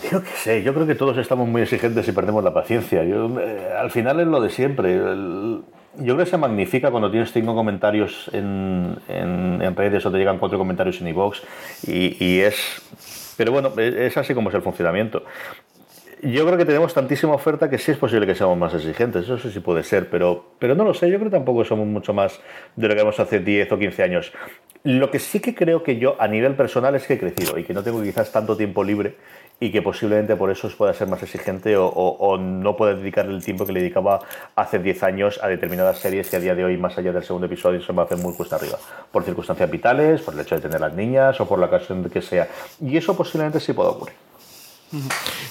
yo 0.09 0.23
qué 0.23 0.29
sé, 0.41 0.63
yo 0.63 0.73
creo 0.73 0.87
que 0.87 0.95
todos 0.95 1.17
estamos 1.17 1.45
muy 1.49 1.63
exigentes 1.63 2.07
y 2.07 2.13
perdemos 2.13 2.41
la 2.41 2.53
paciencia. 2.53 3.03
Yo, 3.03 3.37
eh, 3.41 3.67
al 3.77 3.91
final 3.91 4.21
es 4.21 4.27
lo 4.27 4.39
de 4.39 4.49
siempre. 4.49 4.93
El- 4.95 5.61
yo 5.99 6.13
creo 6.15 6.25
que 6.25 6.31
se 6.31 6.37
magnifica 6.37 6.91
cuando 6.91 7.09
tienes 7.11 7.31
cinco 7.31 7.55
comentarios 7.55 8.29
en, 8.33 8.97
en- 9.07 9.61
en 9.61 9.75
redes 9.75 10.05
o 10.05 10.11
te 10.11 10.17
llegan 10.17 10.37
cuatro 10.37 10.57
comentarios 10.57 10.99
en 11.01 11.07
iVoox 11.09 11.39
y, 11.87 12.23
y 12.23 12.39
es... 12.41 12.81
Pero 13.37 13.51
bueno, 13.51 13.71
es 13.77 13.93
es 13.95 14.17
así 14.17 14.33
como 14.33 14.49
es 14.49 14.55
el 14.55 14.61
funcionamiento. 14.61 15.23
Yo 16.21 16.45
creo 16.45 16.57
que 16.57 16.65
tenemos 16.65 16.93
tantísima 16.93 17.33
oferta 17.33 17.69
que 17.69 17.77
sí 17.77 17.91
es 17.91 17.97
posible 17.97 18.25
que 18.25 18.33
seamos 18.33 18.57
más 18.57 18.73
exigentes, 18.73 19.25
eso 19.29 19.37
sí 19.37 19.59
puede 19.59 19.83
ser, 19.83 20.09
pero, 20.09 20.53
pero 20.57 20.73
no 20.73 20.83
lo 20.85 20.93
sé, 20.93 21.09
yo 21.09 21.17
creo 21.17 21.29
que 21.29 21.35
tampoco 21.35 21.65
somos 21.65 21.85
mucho 21.85 22.13
más 22.13 22.39
de 22.75 22.87
lo 22.87 22.93
que 22.93 23.01
éramos 23.01 23.19
hace 23.19 23.39
10 23.41 23.71
o 23.73 23.77
15 23.77 24.03
años. 24.03 24.31
Lo 24.83 25.11
que 25.11 25.19
sí 25.19 25.39
que 25.39 25.53
creo 25.53 25.83
que 25.83 25.97
yo 25.97 26.15
a 26.19 26.27
nivel 26.27 26.55
personal 26.55 26.95
es 26.95 27.05
que 27.05 27.15
he 27.15 27.19
crecido 27.19 27.57
y 27.59 27.63
que 27.63 27.73
no 27.73 27.83
tengo 27.83 28.01
quizás 28.01 28.31
tanto 28.31 28.55
tiempo 28.55 28.83
libre 28.83 29.15
y 29.59 29.71
que 29.71 29.81
posiblemente 29.81 30.35
por 30.35 30.51
eso 30.51 30.69
pueda 30.77 30.93
ser 30.93 31.07
más 31.07 31.23
exigente 31.23 31.77
o, 31.77 31.85
o- 31.87 32.37
no 32.37 32.75
pueda 32.75 32.93
dedicar 32.93 33.25
el 33.25 33.43
tiempo 33.43 33.65
que 33.65 33.71
le 33.71 33.79
dedicaba 33.79 34.19
hace 34.55 34.79
10 34.79 35.03
años 35.03 35.39
a 35.41 35.47
determinadas 35.47 35.99
series 35.99 36.29
que 36.29 36.35
a 36.35 36.39
día 36.39 36.55
de 36.55 36.65
hoy, 36.65 36.77
más 36.77 36.97
allá 36.97 37.13
del 37.13 37.23
segundo 37.23 37.45
episodio, 37.47 37.81
se 37.81 37.93
me 37.93 38.01
hacen 38.01 38.21
muy 38.21 38.33
cuesta 38.33 38.57
arriba. 38.57 38.77
Por 39.11 39.23
circunstancias 39.23 39.71
vitales, 39.71 40.21
por 40.21 40.33
el 40.33 40.41
hecho 40.41 40.55
de 40.55 40.61
tener 40.61 40.81
las 40.81 40.93
niñas 40.93 41.39
o 41.39 41.47
por 41.47 41.57
la 41.59 41.67
ocasión 41.67 42.03
que 42.09 42.21
sea. 42.21 42.49
Y 42.81 42.97
eso 42.97 43.15
posiblemente 43.15 43.59
sí 43.61 43.71
pueda 43.73 43.89
ocurrir. 43.91 44.15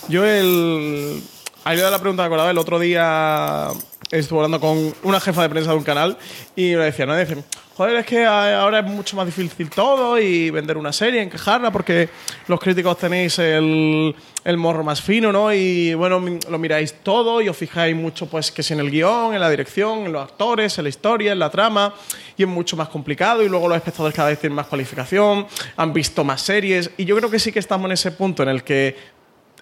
Yo 0.08 0.24
el... 0.24 1.22
Ahí 1.64 1.76
le 1.78 1.90
la 1.90 1.98
pregunta, 1.98 2.24
acordaba, 2.26 2.50
el 2.50 2.58
otro 2.58 2.78
día 2.78 3.68
estuve 4.10 4.38
hablando 4.40 4.60
con 4.60 4.94
una 5.02 5.20
jefa 5.20 5.42
de 5.42 5.48
prensa 5.48 5.70
de 5.70 5.76
un 5.76 5.84
canal 5.84 6.16
y 6.56 6.74
me 6.76 6.84
decía, 6.84 7.06
¿no? 7.06 7.16
Dice, 7.16 7.36
joder, 7.76 7.96
es 7.96 8.06
que 8.06 8.24
a- 8.24 8.60
ahora 8.60 8.80
es 8.80 8.86
mucho 8.86 9.16
más 9.16 9.26
difícil 9.26 9.70
todo 9.70 10.18
y 10.18 10.50
vender 10.50 10.76
una 10.76 10.92
serie, 10.92 11.22
encajarla, 11.22 11.70
porque 11.72 12.08
los 12.46 12.60
críticos 12.60 12.96
tenéis 12.98 13.38
el, 13.38 14.14
el 14.44 14.56
morro 14.56 14.84
más 14.84 15.00
fino, 15.02 15.32
¿no? 15.32 15.52
Y 15.52 15.94
bueno, 15.94 16.22
lo 16.48 16.58
miráis 16.58 16.94
todo 17.02 17.40
y 17.40 17.48
os 17.48 17.56
fijáis 17.56 17.96
mucho, 17.96 18.26
pues, 18.26 18.50
que 18.52 18.62
si 18.62 18.74
en 18.74 18.80
el 18.80 18.90
guion, 18.90 19.34
en 19.34 19.40
la 19.40 19.50
dirección, 19.50 20.00
en 20.06 20.12
los 20.12 20.22
actores, 20.22 20.76
en 20.78 20.84
la 20.84 20.90
historia, 20.90 21.32
en 21.32 21.38
la 21.38 21.50
trama, 21.50 21.94
y 22.36 22.42
es 22.42 22.48
mucho 22.48 22.76
más 22.76 22.88
complicado 22.88 23.42
y 23.42 23.48
luego 23.48 23.68
los 23.68 23.76
espectadores 23.76 24.14
cada 24.14 24.28
vez 24.28 24.38
tienen 24.38 24.54
más 24.56 24.66
cualificación, 24.66 25.46
han 25.76 25.92
visto 25.92 26.24
más 26.24 26.42
series 26.42 26.90
y 26.96 27.04
yo 27.04 27.16
creo 27.16 27.30
que 27.30 27.38
sí 27.38 27.50
que 27.52 27.58
estamos 27.58 27.86
en 27.86 27.92
ese 27.92 28.12
punto 28.12 28.42
en 28.42 28.48
el 28.50 28.62
que 28.64 28.96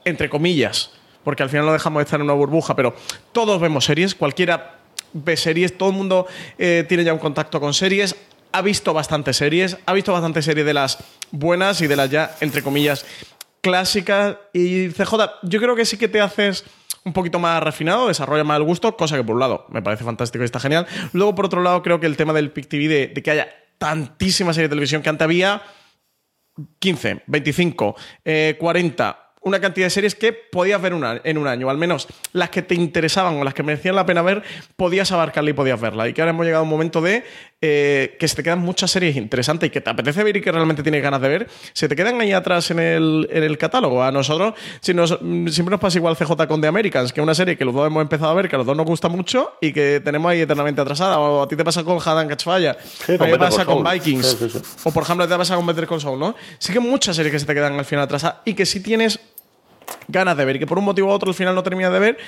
entre 0.05 0.29
comillas, 0.29 0.91
porque 1.25 1.43
al 1.43 1.51
final 1.51 1.67
no 1.67 1.73
dejamos 1.73 2.01
de 2.01 2.05
estar 2.05 2.21
en 2.21 2.25
una 2.25 2.35
burbuja, 2.35 2.77
pero 2.77 2.95
todos 3.33 3.61
vemos 3.61 3.85
series, 3.85 4.15
cualquiera 4.15 4.79
ve 5.13 5.37
series, 5.37 5.77
todo 5.77 5.91
el 5.91 5.97
mundo 5.97 6.27
eh, 6.59 6.85
tiene 6.89 7.05
ya 7.05 7.13
un 7.13 7.19
contacto 7.19 7.61
con 7.61 7.75
series, 7.75 8.17
ha 8.53 8.63
visto 8.63 8.93
bastantes 8.93 9.37
series, 9.37 9.79
ha 9.87 9.93
visto 9.93 10.13
bastantes 10.13 10.45
series 10.45 10.67
de 10.67 10.75
las 10.75 10.99
buenas 11.31 11.81
y 11.81 11.87
de 11.87 11.97
las 11.97 12.11
ya, 12.11 12.37
entre 12.41 12.63
comillas, 12.63 13.05
clásicas. 13.61 14.37
Y 14.53 14.89
CJ, 14.89 15.15
yo 15.43 15.61
creo 15.61 15.75
que 15.75 15.85
sí 15.85 15.97
que 15.97 16.09
te 16.09 16.21
haces 16.21 16.65
un 17.05 17.13
poquito 17.13 17.39
más 17.39 17.63
refinado, 17.63 18.09
desarrolla 18.09 18.45
más 18.45 18.59
el 18.59 18.65
gusto, 18.65 18.97
cosa 18.97 19.17
que 19.17 19.25
por 19.25 19.35
un 19.35 19.41
lado 19.41 19.67
me 19.71 19.83
parece 19.83 20.05
fantástico 20.05 20.43
y 20.43 20.47
está 20.47 20.61
genial. 20.61 20.87
Luego, 21.13 21.35
por 21.35 21.47
otro 21.47 21.63
lado, 21.63 21.83
creo 21.83 21.99
que 21.99 22.07
el 22.07 22.17
tema 22.17 22.33
del 22.33 22.53
Pic 22.53 22.69
TV, 22.69 22.89
de, 23.09 23.23
que 23.23 23.31
haya 23.31 23.49
tantísimas 23.79 24.55
series 24.55 24.69
de 24.69 24.75
televisión 24.75 25.03
que 25.03 25.09
antes 25.09 25.25
había 25.25 25.63
15, 26.79 27.23
25, 27.27 27.97
eh, 28.25 28.57
40, 28.61 29.22
una 29.45 29.61
cantidad 29.61 29.87
de 29.87 29.91
series 29.91 30.15
que 30.15 30.33
podías 30.33 30.81
ver 30.81 30.95
una- 30.95 31.21
en 31.25 31.37
un 31.39 31.47
año, 31.49 31.69
al 31.71 31.79
menos 31.79 32.07
las 32.33 32.51
que 32.51 32.63
te 32.63 32.75
interesaban 32.75 33.35
o 33.37 33.45
las 33.45 33.55
que 33.55 33.63
merecían 33.63 33.97
la 33.97 34.07
pena 34.07 34.23
ver, 34.23 34.43
podías 34.77 35.11
abarcarla 35.13 35.51
y 35.51 35.53
podías 35.53 35.81
verla. 35.81 36.09
Y 36.09 36.13
que 36.13 36.21
ahora 36.23 36.31
hemos 36.31 36.45
llegado 36.47 36.61
a 36.61 36.65
un 36.65 36.71
momento 36.71 37.01
de 37.01 37.25
eh, 37.65 38.17
que 38.19 38.27
se 38.27 38.35
te 38.35 38.43
quedan 38.43 38.59
muchas 38.59 38.91
series 38.91 39.15
interesantes 39.15 39.69
y 39.69 39.71
que 39.71 39.81
te 39.81 39.89
apetece 39.89 40.25
ver 40.25 40.37
y 40.37 40.41
que 40.41 40.51
realmente 40.51 40.83
tienes 40.83 41.01
ganas 41.01 41.21
de 41.21 41.29
ver, 41.29 41.49
se 41.73 41.89
te 41.89 41.95
quedan 41.95 42.21
ahí 42.21 42.33
atrás 42.33 42.69
en 42.73 42.81
el, 42.81 43.29
en 43.31 43.45
el 43.45 43.57
catálogo. 43.57 44.03
A 44.03 44.11
nosotros 44.11 44.55
si 44.81 44.93
nos- 44.93 45.17
siempre 45.21 45.71
nos 45.71 45.79
pasa 45.79 45.97
igual 45.99 46.17
CJ 46.17 46.49
con 46.49 46.61
The 46.61 46.67
Americans, 46.67 47.13
que 47.13 47.21
es 47.21 47.23
una 47.23 47.37
serie 47.37 47.57
que 47.57 47.65
los 47.65 47.73
dos 47.73 47.87
hemos 47.87 48.03
empezado 48.03 48.33
a 48.33 48.35
ver, 48.35 48.49
que 48.49 48.57
a 48.57 48.59
los 48.59 48.67
dos 48.67 48.77
nos 48.77 48.85
gusta 48.85 49.09
mucho 49.09 49.53
y 49.61 49.73
que 49.73 50.01
tenemos 50.05 50.29
ahí 50.33 50.41
eternamente 50.41 50.81
atrasada. 50.81 51.21
O 51.21 51.43
a 51.43 51.47
ti 51.47 51.55
te 51.55 51.65
pasa 51.65 51.85
con 51.85 51.99
Hadan 52.05 52.27
Catchfire, 52.27 52.75
Sí, 52.83 53.13
a 53.15 53.19
con 53.19 53.27
mí 53.29 53.33
me 53.33 53.39
Better 53.39 53.39
pasa 53.39 53.65
con. 53.65 53.85
Vikings. 53.85 54.27
Sí, 54.27 54.37
sí, 54.41 54.51
sí. 54.59 54.59
O 54.83 54.91
por 54.93 55.05
ejemplo, 55.05 55.29
te 55.29 55.37
pasa 55.37 55.55
con 55.55 55.65
Better 55.65 55.87
Call 55.87 56.01
Saul, 56.01 56.19
¿no? 56.19 56.35
Sí 56.59 56.73
que 56.73 56.81
muchas 56.81 57.15
series 57.15 57.33
que 57.33 57.39
se 57.39 57.47
te 57.47 57.55
quedan 57.55 57.79
al 57.79 57.85
final 57.85 58.05
atrasadas 58.07 58.39
y 58.45 58.55
que 58.55 58.67
sí 58.67 58.81
tienes 58.81 59.21
ganas 60.09 60.37
de 60.37 60.45
ver 60.45 60.57
y 60.57 60.59
que 60.59 60.67
por 60.67 60.79
un 60.79 60.85
motivo 60.85 61.09
u 61.09 61.11
otro 61.11 61.31
al 61.31 61.35
final 61.35 61.55
no 61.55 61.63
terminas 61.63 61.93
de 61.93 61.99
ver. 61.99 62.19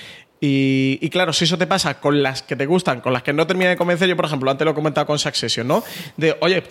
Y, 0.47 1.09
claro, 1.09 1.32
si 1.32 1.44
eso 1.44 1.56
te 1.56 1.66
pasa 1.66 2.01
con 2.01 2.22
las 2.22 2.43
que 2.43 2.55
te 2.55 2.66
gustan, 2.66 3.01
con 3.01 3.14
las 3.14 3.22
que 3.22 3.32
no 3.32 3.47
terminas 3.47 3.70
de 3.70 3.76
convencer, 3.78 4.06
yo 4.06 4.14
por 4.14 4.26
ejemplo, 4.26 4.51
antes 4.51 4.62
lo 4.62 4.72
he 4.72 4.74
comentado 4.74 5.06
con 5.06 5.18
Succession, 5.18 5.66
¿no? 5.66 5.82
De, 6.18 6.36
oye, 6.40 6.62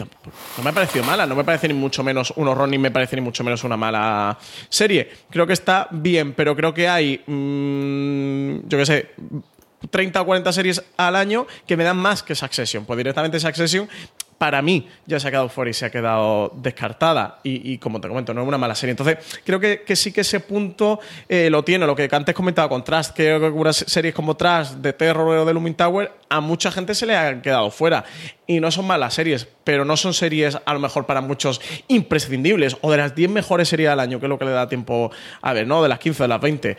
no 0.57 0.64
me 0.64 0.69
ha 0.69 0.73
parecido 0.73 1.03
mala, 1.03 1.26
no 1.26 1.34
me 1.34 1.43
parece 1.43 1.69
ni 1.69 1.73
mucho 1.73 2.03
menos 2.03 2.31
un 2.35 2.47
horror, 2.47 2.69
ni 2.69 2.77
me 2.77 2.91
parece 2.91 3.15
ni 3.15 3.23
mucho 3.23 3.43
menos 3.43 3.64
una 3.64 3.76
mala 3.76 4.38
serie. 4.69 5.10
Creo 5.31 5.47
que 5.47 5.53
está 5.53 5.88
bien, 5.89 6.34
pero 6.34 6.55
creo 6.55 6.72
que 6.72 6.88
hay, 6.88 7.23
mm, 7.26 8.68
yo 8.68 8.77
qué 8.77 8.85
sé, 8.85 9.10
30 9.89 10.22
o 10.22 10.26
40 10.26 10.53
series 10.53 10.84
al 10.97 11.15
año 11.15 11.47
que 11.65 11.76
me 11.76 11.84
dan 11.84 11.97
más 11.97 12.22
que 12.22 12.35
Succession. 12.35 12.85
Pues 12.85 12.97
directamente 12.97 13.39
Succession, 13.39 13.89
para 14.44 14.61
mí, 14.61 14.90
ya 15.06 15.22
se 15.22 15.30
ha 15.30 15.32
quedado 15.32 15.48
fuera 15.48 15.72
y 15.72 15.74
se 15.74 15.86
ha 15.86 15.90
quedado 15.90 16.52
descartada. 16.57 17.40
Y, 17.44 17.78
como 17.78 18.02
te 18.02 18.10
comento, 18.10 18.34
no 18.34 18.41
es 18.41 18.48
una 18.49 18.57
mala 18.57 18.76
serie. 18.76 18.91
Entonces, 18.91 19.20
creo 19.45 19.57
que, 19.57 19.95
sí 19.95 20.11
que 20.11 20.20
ese 20.20 20.41
punto 20.41 20.99
eh, 21.30 21.49
lo 21.49 21.64
tiene. 21.64 21.88
Lo 21.88 21.95
que 21.95 22.10
antes 22.11 22.36
comentaba 22.36 22.68
con 22.68 22.84
Trust, 22.84 23.15
que 23.15 23.34
unas 23.38 23.78
series 23.78 24.14
como 24.14 24.36
Trust, 24.36 24.74
de 24.80 24.91
Terror 24.91 25.30
o 25.30 25.45
de 25.45 25.53
Looming 25.53 25.76
Tower, 25.76 26.11
a 26.34 26.41
mucha 26.41 26.72
gente 26.72 26.95
se 26.95 27.05
le 27.05 27.15
han 27.15 27.41
quedado 27.41 27.69
fuera. 27.72 28.03
Y 28.45 28.60
no 28.60 28.72
son 28.72 28.85
malas 28.85 29.14
series, 29.14 29.47
pero 29.64 29.85
no 29.85 29.95
son 29.95 30.14
series 30.14 30.57
a 30.65 30.73
lo 30.73 30.80
mejor 30.80 31.05
para 31.05 31.22
muchos 31.22 31.61
imprescindibles 31.88 32.76
o 32.81 32.91
de 32.91 32.97
las 32.97 33.15
10 33.15 33.30
mejores 33.30 33.69
series 33.69 33.89
al 33.89 33.99
año, 34.01 34.19
que 34.19 34.26
es 34.26 34.30
lo 34.30 34.38
que 34.38 34.43
le 34.43 34.51
da 34.51 34.68
tiempo 34.68 35.11
a 35.41 35.53
ver, 35.53 35.65
¿no? 35.65 35.81
De 35.81 35.88
las 35.88 35.99
15, 35.99 36.23
de 36.23 36.27
las 36.27 36.41
20. 36.41 36.77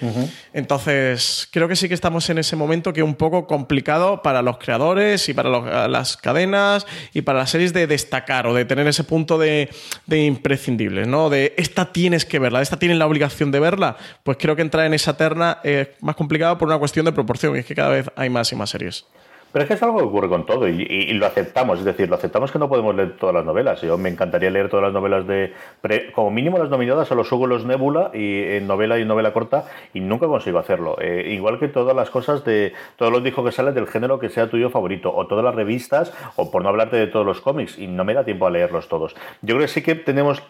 Entonces, 0.53 1.49
creo 1.51 1.67
que 1.69 1.77
sí 1.77 1.89
que 1.89 1.95
estamos 1.95 2.29
en 2.31 2.39
ese 2.39 2.57
momento 2.57 2.93
que 2.93 3.01
es 3.01 3.05
un 3.07 3.15
poco 3.15 3.47
complicado 3.47 4.23
para 4.23 4.43
los 4.43 4.59
creadores 4.59 5.29
y 5.29 5.35
para 5.35 5.49
los- 5.49 5.91
las 5.91 6.17
cadenas 6.17 6.87
y 7.13 7.23
para 7.23 7.39
las 7.39 7.51
series 7.51 7.73
de 7.73 7.87
destacar 7.87 8.47
o 8.47 8.55
de 8.55 8.65
tener 8.65 8.87
ese 8.87 9.05
punto 9.05 9.39
de, 9.39 9.71
de 10.07 10.25
imprescindibles, 10.25 11.09
¿no? 11.09 11.31
De 11.31 11.55
esta 11.57 11.93
tienes 11.93 12.25
que 12.25 12.39
verla, 12.39 12.59
de 12.59 12.65
esta 12.65 12.79
tienes 12.79 12.99
la 12.99 13.07
obligación 13.07 13.51
de 13.51 13.61
verla. 13.61 13.97
Pues 14.23 14.37
creo 14.39 14.55
que 14.57 14.63
entrar 14.63 14.85
en 14.87 14.95
esa 14.95 15.17
terna 15.17 15.59
es 15.65 15.89
más 16.01 16.17
complicado 16.17 16.59
por 16.59 16.69
una 16.69 16.79
cuestión 16.79 17.05
de 17.07 17.13
proporción, 17.13 17.57
y 17.57 17.61
es 17.61 17.67
que 17.67 17.75
cada 17.75 17.89
vez 17.91 18.07
hay 18.17 18.29
más 18.31 18.53
y 18.53 18.57
más 18.57 18.71
series. 18.71 19.07
Pero 19.55 19.63
es 19.63 19.69
que 19.69 19.75
es 19.75 19.83
algo 19.85 19.99
que 19.99 20.03
ocurre 20.05 20.29
con 20.29 20.47
todo 20.47 20.67
y, 20.67 21.13
lo 21.13 21.27
aceptamos, 21.27 21.79
es 21.79 21.85
decir, 21.85 22.09
lo 22.09 22.17
aceptamos 22.17 22.51
que 22.51 22.59
no 22.59 22.69
podemos 22.69 22.93
leer 22.93 23.17
todas 23.17 23.33
las 23.37 23.45
novelas. 23.45 23.81
Yo 23.83 23.97
me 23.97 24.09
encantaría 24.09 24.51
leer 24.51 24.69
todas 24.69 24.83
las 24.83 24.93
novelas 24.93 25.29
de, 25.29 25.53
pre- 25.81 26.11
como 26.11 26.33
mínimo 26.33 26.59
las 26.59 26.71
nominadas 26.71 27.13
a 27.13 27.15
los 27.15 27.31
Hugo 27.31 27.47
los 27.47 27.65
Nebula 27.65 28.11
y 28.13 28.43
en 28.43 28.67
novela 28.67 28.99
y 28.99 29.05
novela 29.05 29.33
corta 29.33 29.67
y 29.93 30.01
nunca 30.01 30.27
consigo 30.27 30.59
hacerlo. 30.59 30.97
Eh, 31.01 31.29
igual 31.31 31.61
que 31.61 31.69
todas 31.69 31.95
las 31.95 32.11
cosas 32.11 32.45
de 32.45 32.73
todos 32.97 33.13
los 33.13 33.23
discos 33.23 33.45
que 33.45 33.53
salen 33.53 33.75
del 33.75 33.87
género 33.87 34.19
que 34.19 34.29
sea 34.29 34.51
tuyo 34.51 34.71
favorito 34.71 35.15
o 35.15 35.29
todas 35.29 35.45
las 35.45 35.55
revistas 35.55 36.13
o 36.35 36.51
por 36.51 36.65
no 36.65 36.71
hablarte 36.71 36.97
de 36.97 37.07
todos 37.07 37.25
los 37.25 37.41
cómics 37.41 37.79
y 37.79 37.87
no 37.87 38.05
me 38.05 38.13
da 38.15 38.25
tiempo 38.25 38.49
a 38.49 38.51
leerlos 38.51 38.89
todos. 38.89 39.15
Yo 39.41 39.55
creo 39.55 39.61
que 39.61 39.69
sí 39.69 39.83
que 39.83 39.95
tenemos 39.95 40.43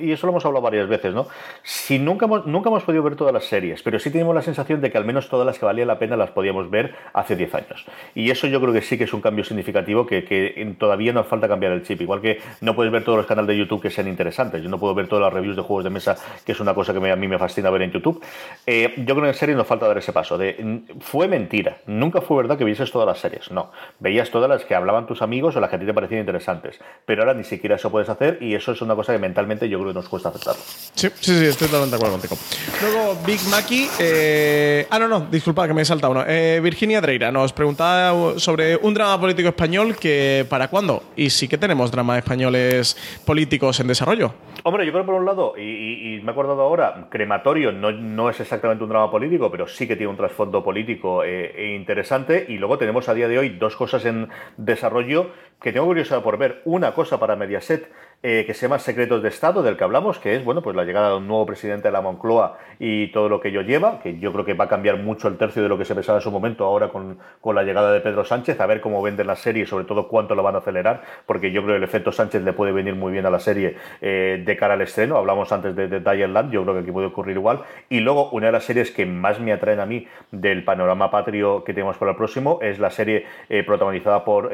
y 0.00 0.12
eso 0.12 0.26
lo 0.28 0.32
hemos 0.32 0.46
hablado 0.46 0.62
varias 0.62 0.88
veces, 0.88 1.12
¿no? 1.12 1.26
Si 1.64 1.98
nunca 1.98 2.26
hemos, 2.26 2.46
nunca 2.46 2.68
hemos 2.68 2.84
podido 2.84 3.02
ver 3.02 3.16
todas 3.16 3.34
las 3.34 3.46
series, 3.46 3.82
pero 3.82 3.98
sí 3.98 4.10
tenemos 4.12 4.32
la 4.32 4.42
sensación 4.42 4.80
de 4.80 4.92
que 4.92 4.98
al 4.98 5.04
menos 5.04 5.28
todas 5.28 5.44
las 5.44 5.58
que 5.58 5.64
valía 5.64 5.84
la 5.84 5.98
pena 5.98 6.16
las 6.16 6.30
podíamos 6.30 6.70
ver 6.70 6.94
hace 7.12 7.34
10 7.34 7.54
años. 7.56 7.84
Y 8.14 8.30
eso 8.30 8.46
yo 8.46 8.60
creo 8.60 8.72
que 8.72 8.82
sí 8.82 8.98
que 8.98 9.04
es 9.04 9.12
un 9.12 9.20
cambio 9.20 9.44
significativo 9.44 10.06
que, 10.06 10.24
que 10.24 10.74
todavía 10.78 11.12
nos 11.12 11.26
falta 11.26 11.48
cambiar 11.48 11.72
el 11.72 11.82
chip. 11.82 12.00
Igual 12.00 12.20
que 12.20 12.40
no 12.60 12.74
puedes 12.74 12.92
ver 12.92 13.04
todos 13.04 13.16
los 13.18 13.26
canales 13.26 13.48
de 13.48 13.56
YouTube 13.58 13.80
que 13.82 13.90
sean 13.90 14.08
interesantes. 14.08 14.62
Yo 14.62 14.68
no 14.68 14.78
puedo 14.78 14.94
ver 14.94 15.08
todas 15.08 15.22
las 15.24 15.32
reviews 15.32 15.56
de 15.56 15.62
juegos 15.62 15.84
de 15.84 15.90
mesa, 15.90 16.16
que 16.44 16.52
es 16.52 16.60
una 16.60 16.74
cosa 16.74 16.92
que 16.92 17.00
me- 17.00 17.10
a 17.10 17.16
mí 17.16 17.26
me 17.28 17.38
fascina 17.38 17.70
ver 17.70 17.82
en 17.82 17.92
YouTube. 17.92 18.22
Eh, 18.66 18.94
yo 18.98 19.14
creo 19.14 19.22
que 19.22 19.28
en 19.28 19.34
serie 19.34 19.54
nos 19.54 19.66
falta 19.66 19.86
dar 19.88 19.98
ese 19.98 20.12
paso. 20.12 20.36
De, 20.38 20.82
fue 21.00 21.28
mentira. 21.28 21.78
Nunca 21.86 22.20
fue 22.20 22.36
verdad 22.38 22.58
que 22.58 22.64
vieses 22.64 22.90
todas 22.90 23.06
las 23.06 23.18
series. 23.18 23.50
No. 23.50 23.70
Veías 23.98 24.30
todas 24.30 24.48
las 24.48 24.64
que 24.64 24.74
hablaban 24.74 25.06
tus 25.06 25.22
amigos 25.22 25.56
o 25.56 25.60
las 25.60 25.70
que 25.70 25.76
a 25.76 25.78
ti 25.78 25.86
te 25.86 25.94
parecían 25.94 26.20
interesantes. 26.20 26.78
Pero 27.06 27.22
ahora 27.22 27.34
ni 27.34 27.44
siquiera 27.44 27.76
eso 27.76 27.90
puedes 27.90 28.08
hacer 28.08 28.38
y 28.40 28.54
eso 28.54 28.72
es 28.72 28.82
una 28.82 28.94
cosa 28.94 29.12
que 29.12 29.18
mentalmente 29.18 29.68
yo 29.68 29.78
creo 29.78 29.90
que 29.90 29.94
nos 29.94 30.08
cuesta 30.08 30.28
aceptarlo. 30.28 30.60
Sí, 30.94 31.08
sí, 31.20 31.38
sí, 31.38 31.44
estoy 31.46 31.68
totalmente 31.68 31.96
de 31.96 31.96
acuerdo 31.96 32.18
contigo. 32.18 32.36
Luego, 32.82 33.16
Big 33.26 33.40
Mackey. 33.50 33.88
eh, 34.00 34.86
ah, 34.90 34.98
no, 34.98 35.08
no, 35.08 35.20
disculpa 35.30 35.66
que 35.66 35.74
me 35.74 35.82
he 35.82 35.84
saltado 35.84 36.12
uno. 36.12 36.24
Eh, 36.26 36.60
Virginia 36.62 37.00
Dreira 37.00 37.30
nos 37.32 37.52
preguntaba 37.52 38.01
sobre 38.36 38.76
un 38.76 38.94
drama 38.94 39.20
político 39.20 39.48
español 39.48 39.96
que 39.96 40.46
para 40.48 40.68
cuándo. 40.68 41.02
Y 41.16 41.30
sí 41.30 41.48
que 41.48 41.58
tenemos 41.58 41.90
dramas 41.90 42.18
españoles 42.18 42.96
políticos 43.24 43.80
en 43.80 43.86
desarrollo. 43.86 44.34
Hombre, 44.64 44.86
yo 44.86 44.92
creo 44.92 45.04
por 45.04 45.16
un 45.16 45.24
lado, 45.24 45.54
y, 45.56 46.20
me 46.22 46.28
he 46.28 46.30
acordado 46.30 46.62
ahora, 46.62 47.08
Crematorio 47.10 47.72
no, 47.72 47.90
no 47.90 48.30
es 48.30 48.38
exactamente 48.38 48.84
un 48.84 48.90
drama 48.90 49.10
político, 49.10 49.50
pero 49.50 49.66
sí 49.66 49.88
que 49.88 49.96
tiene 49.96 50.10
un 50.10 50.16
trasfondo 50.16 50.62
político 50.62 51.24
eh, 51.24 51.52
e 51.56 51.74
interesante. 51.74 52.46
Y 52.48 52.58
luego 52.58 52.78
tenemos 52.78 53.08
a 53.08 53.14
día 53.14 53.28
de 53.28 53.38
hoy 53.38 53.48
dos 53.50 53.76
cosas 53.76 54.04
en 54.04 54.28
desarrollo 54.56 55.30
que 55.60 55.72
tengo 55.72 55.86
curiosidad 55.86 56.22
por 56.22 56.38
ver. 56.38 56.62
Una 56.64 56.92
cosa 56.92 57.18
para 57.18 57.36
Mediaset 57.36 57.90
eh, 58.22 58.44
que 58.46 58.54
se 58.54 58.66
llama 58.66 58.78
Secretos 58.78 59.22
de 59.22 59.28
Estado, 59.28 59.62
del 59.62 59.76
que 59.76 59.82
hablamos, 59.82 60.18
que 60.18 60.36
es 60.36 60.44
bueno, 60.44 60.62
pues 60.62 60.76
la 60.76 60.84
llegada 60.84 61.10
de 61.10 61.16
un 61.16 61.26
nuevo 61.26 61.44
presidente 61.44 61.88
de 61.88 61.92
la 61.92 62.00
Moncloa 62.00 62.58
y 62.78 63.08
todo 63.08 63.28
lo 63.28 63.40
que 63.40 63.48
ello 63.48 63.62
lleva, 63.62 63.98
que 64.00 64.18
yo 64.18 64.32
creo 64.32 64.44
que 64.44 64.54
va 64.54 64.66
a 64.66 64.68
cambiar 64.68 64.98
mucho 64.98 65.26
el 65.26 65.36
tercio 65.36 65.62
de 65.62 65.68
lo 65.68 65.76
que 65.76 65.84
se 65.84 65.94
pensaba 65.94 66.18
en 66.18 66.22
su 66.22 66.30
momento 66.30 66.64
ahora 66.64 66.88
con, 66.88 67.18
con 67.40 67.56
la 67.56 67.64
llegada 67.64 67.92
de 67.92 68.00
Pedro 68.00 68.24
Sánchez, 68.24 68.60
a 68.60 68.66
ver 68.66 68.80
cómo 68.80 69.02
venden 69.02 69.26
la 69.26 69.34
serie 69.34 69.64
y 69.64 69.66
sobre 69.66 69.84
todo 69.84 70.06
cuánto 70.06 70.34
lo 70.34 70.42
van 70.42 70.54
a 70.54 70.58
acelerar, 70.58 71.02
porque 71.26 71.50
yo 71.50 71.62
creo 71.62 71.74
que 71.74 71.78
el 71.78 71.84
efecto 71.84 72.12
Sánchez 72.12 72.42
le 72.42 72.52
puede 72.52 72.70
venir 72.70 72.94
muy 72.94 73.10
bien 73.10 73.26
a 73.26 73.30
la 73.30 73.40
serie 73.40 73.76
eh, 74.00 74.40
de 74.44 74.56
cara 74.56 74.74
al 74.74 74.82
estreno. 74.82 75.16
Hablamos 75.16 75.50
antes 75.50 75.74
de, 75.74 75.88
de 75.88 76.28
Land, 76.28 76.52
yo 76.52 76.62
creo 76.62 76.74
que 76.74 76.80
aquí 76.80 76.92
puede 76.92 77.08
ocurrir 77.08 77.36
igual. 77.36 77.62
Y 77.88 78.00
luego, 78.00 78.30
una 78.30 78.46
de 78.46 78.52
las 78.52 78.64
series 78.64 78.92
que 78.92 79.04
más 79.04 79.40
me 79.40 79.52
atraen 79.52 79.80
a 79.80 79.86
mí 79.86 80.06
del 80.30 80.64
panorama 80.64 81.10
patrio 81.10 81.64
que 81.64 81.74
tenemos 81.74 81.96
para 81.96 82.12
el 82.12 82.16
próximo 82.16 82.60
es 82.62 82.78
la 82.78 82.90
serie 82.90 83.26
eh, 83.48 83.64
protagonizada 83.64 84.24
por, 84.24 84.52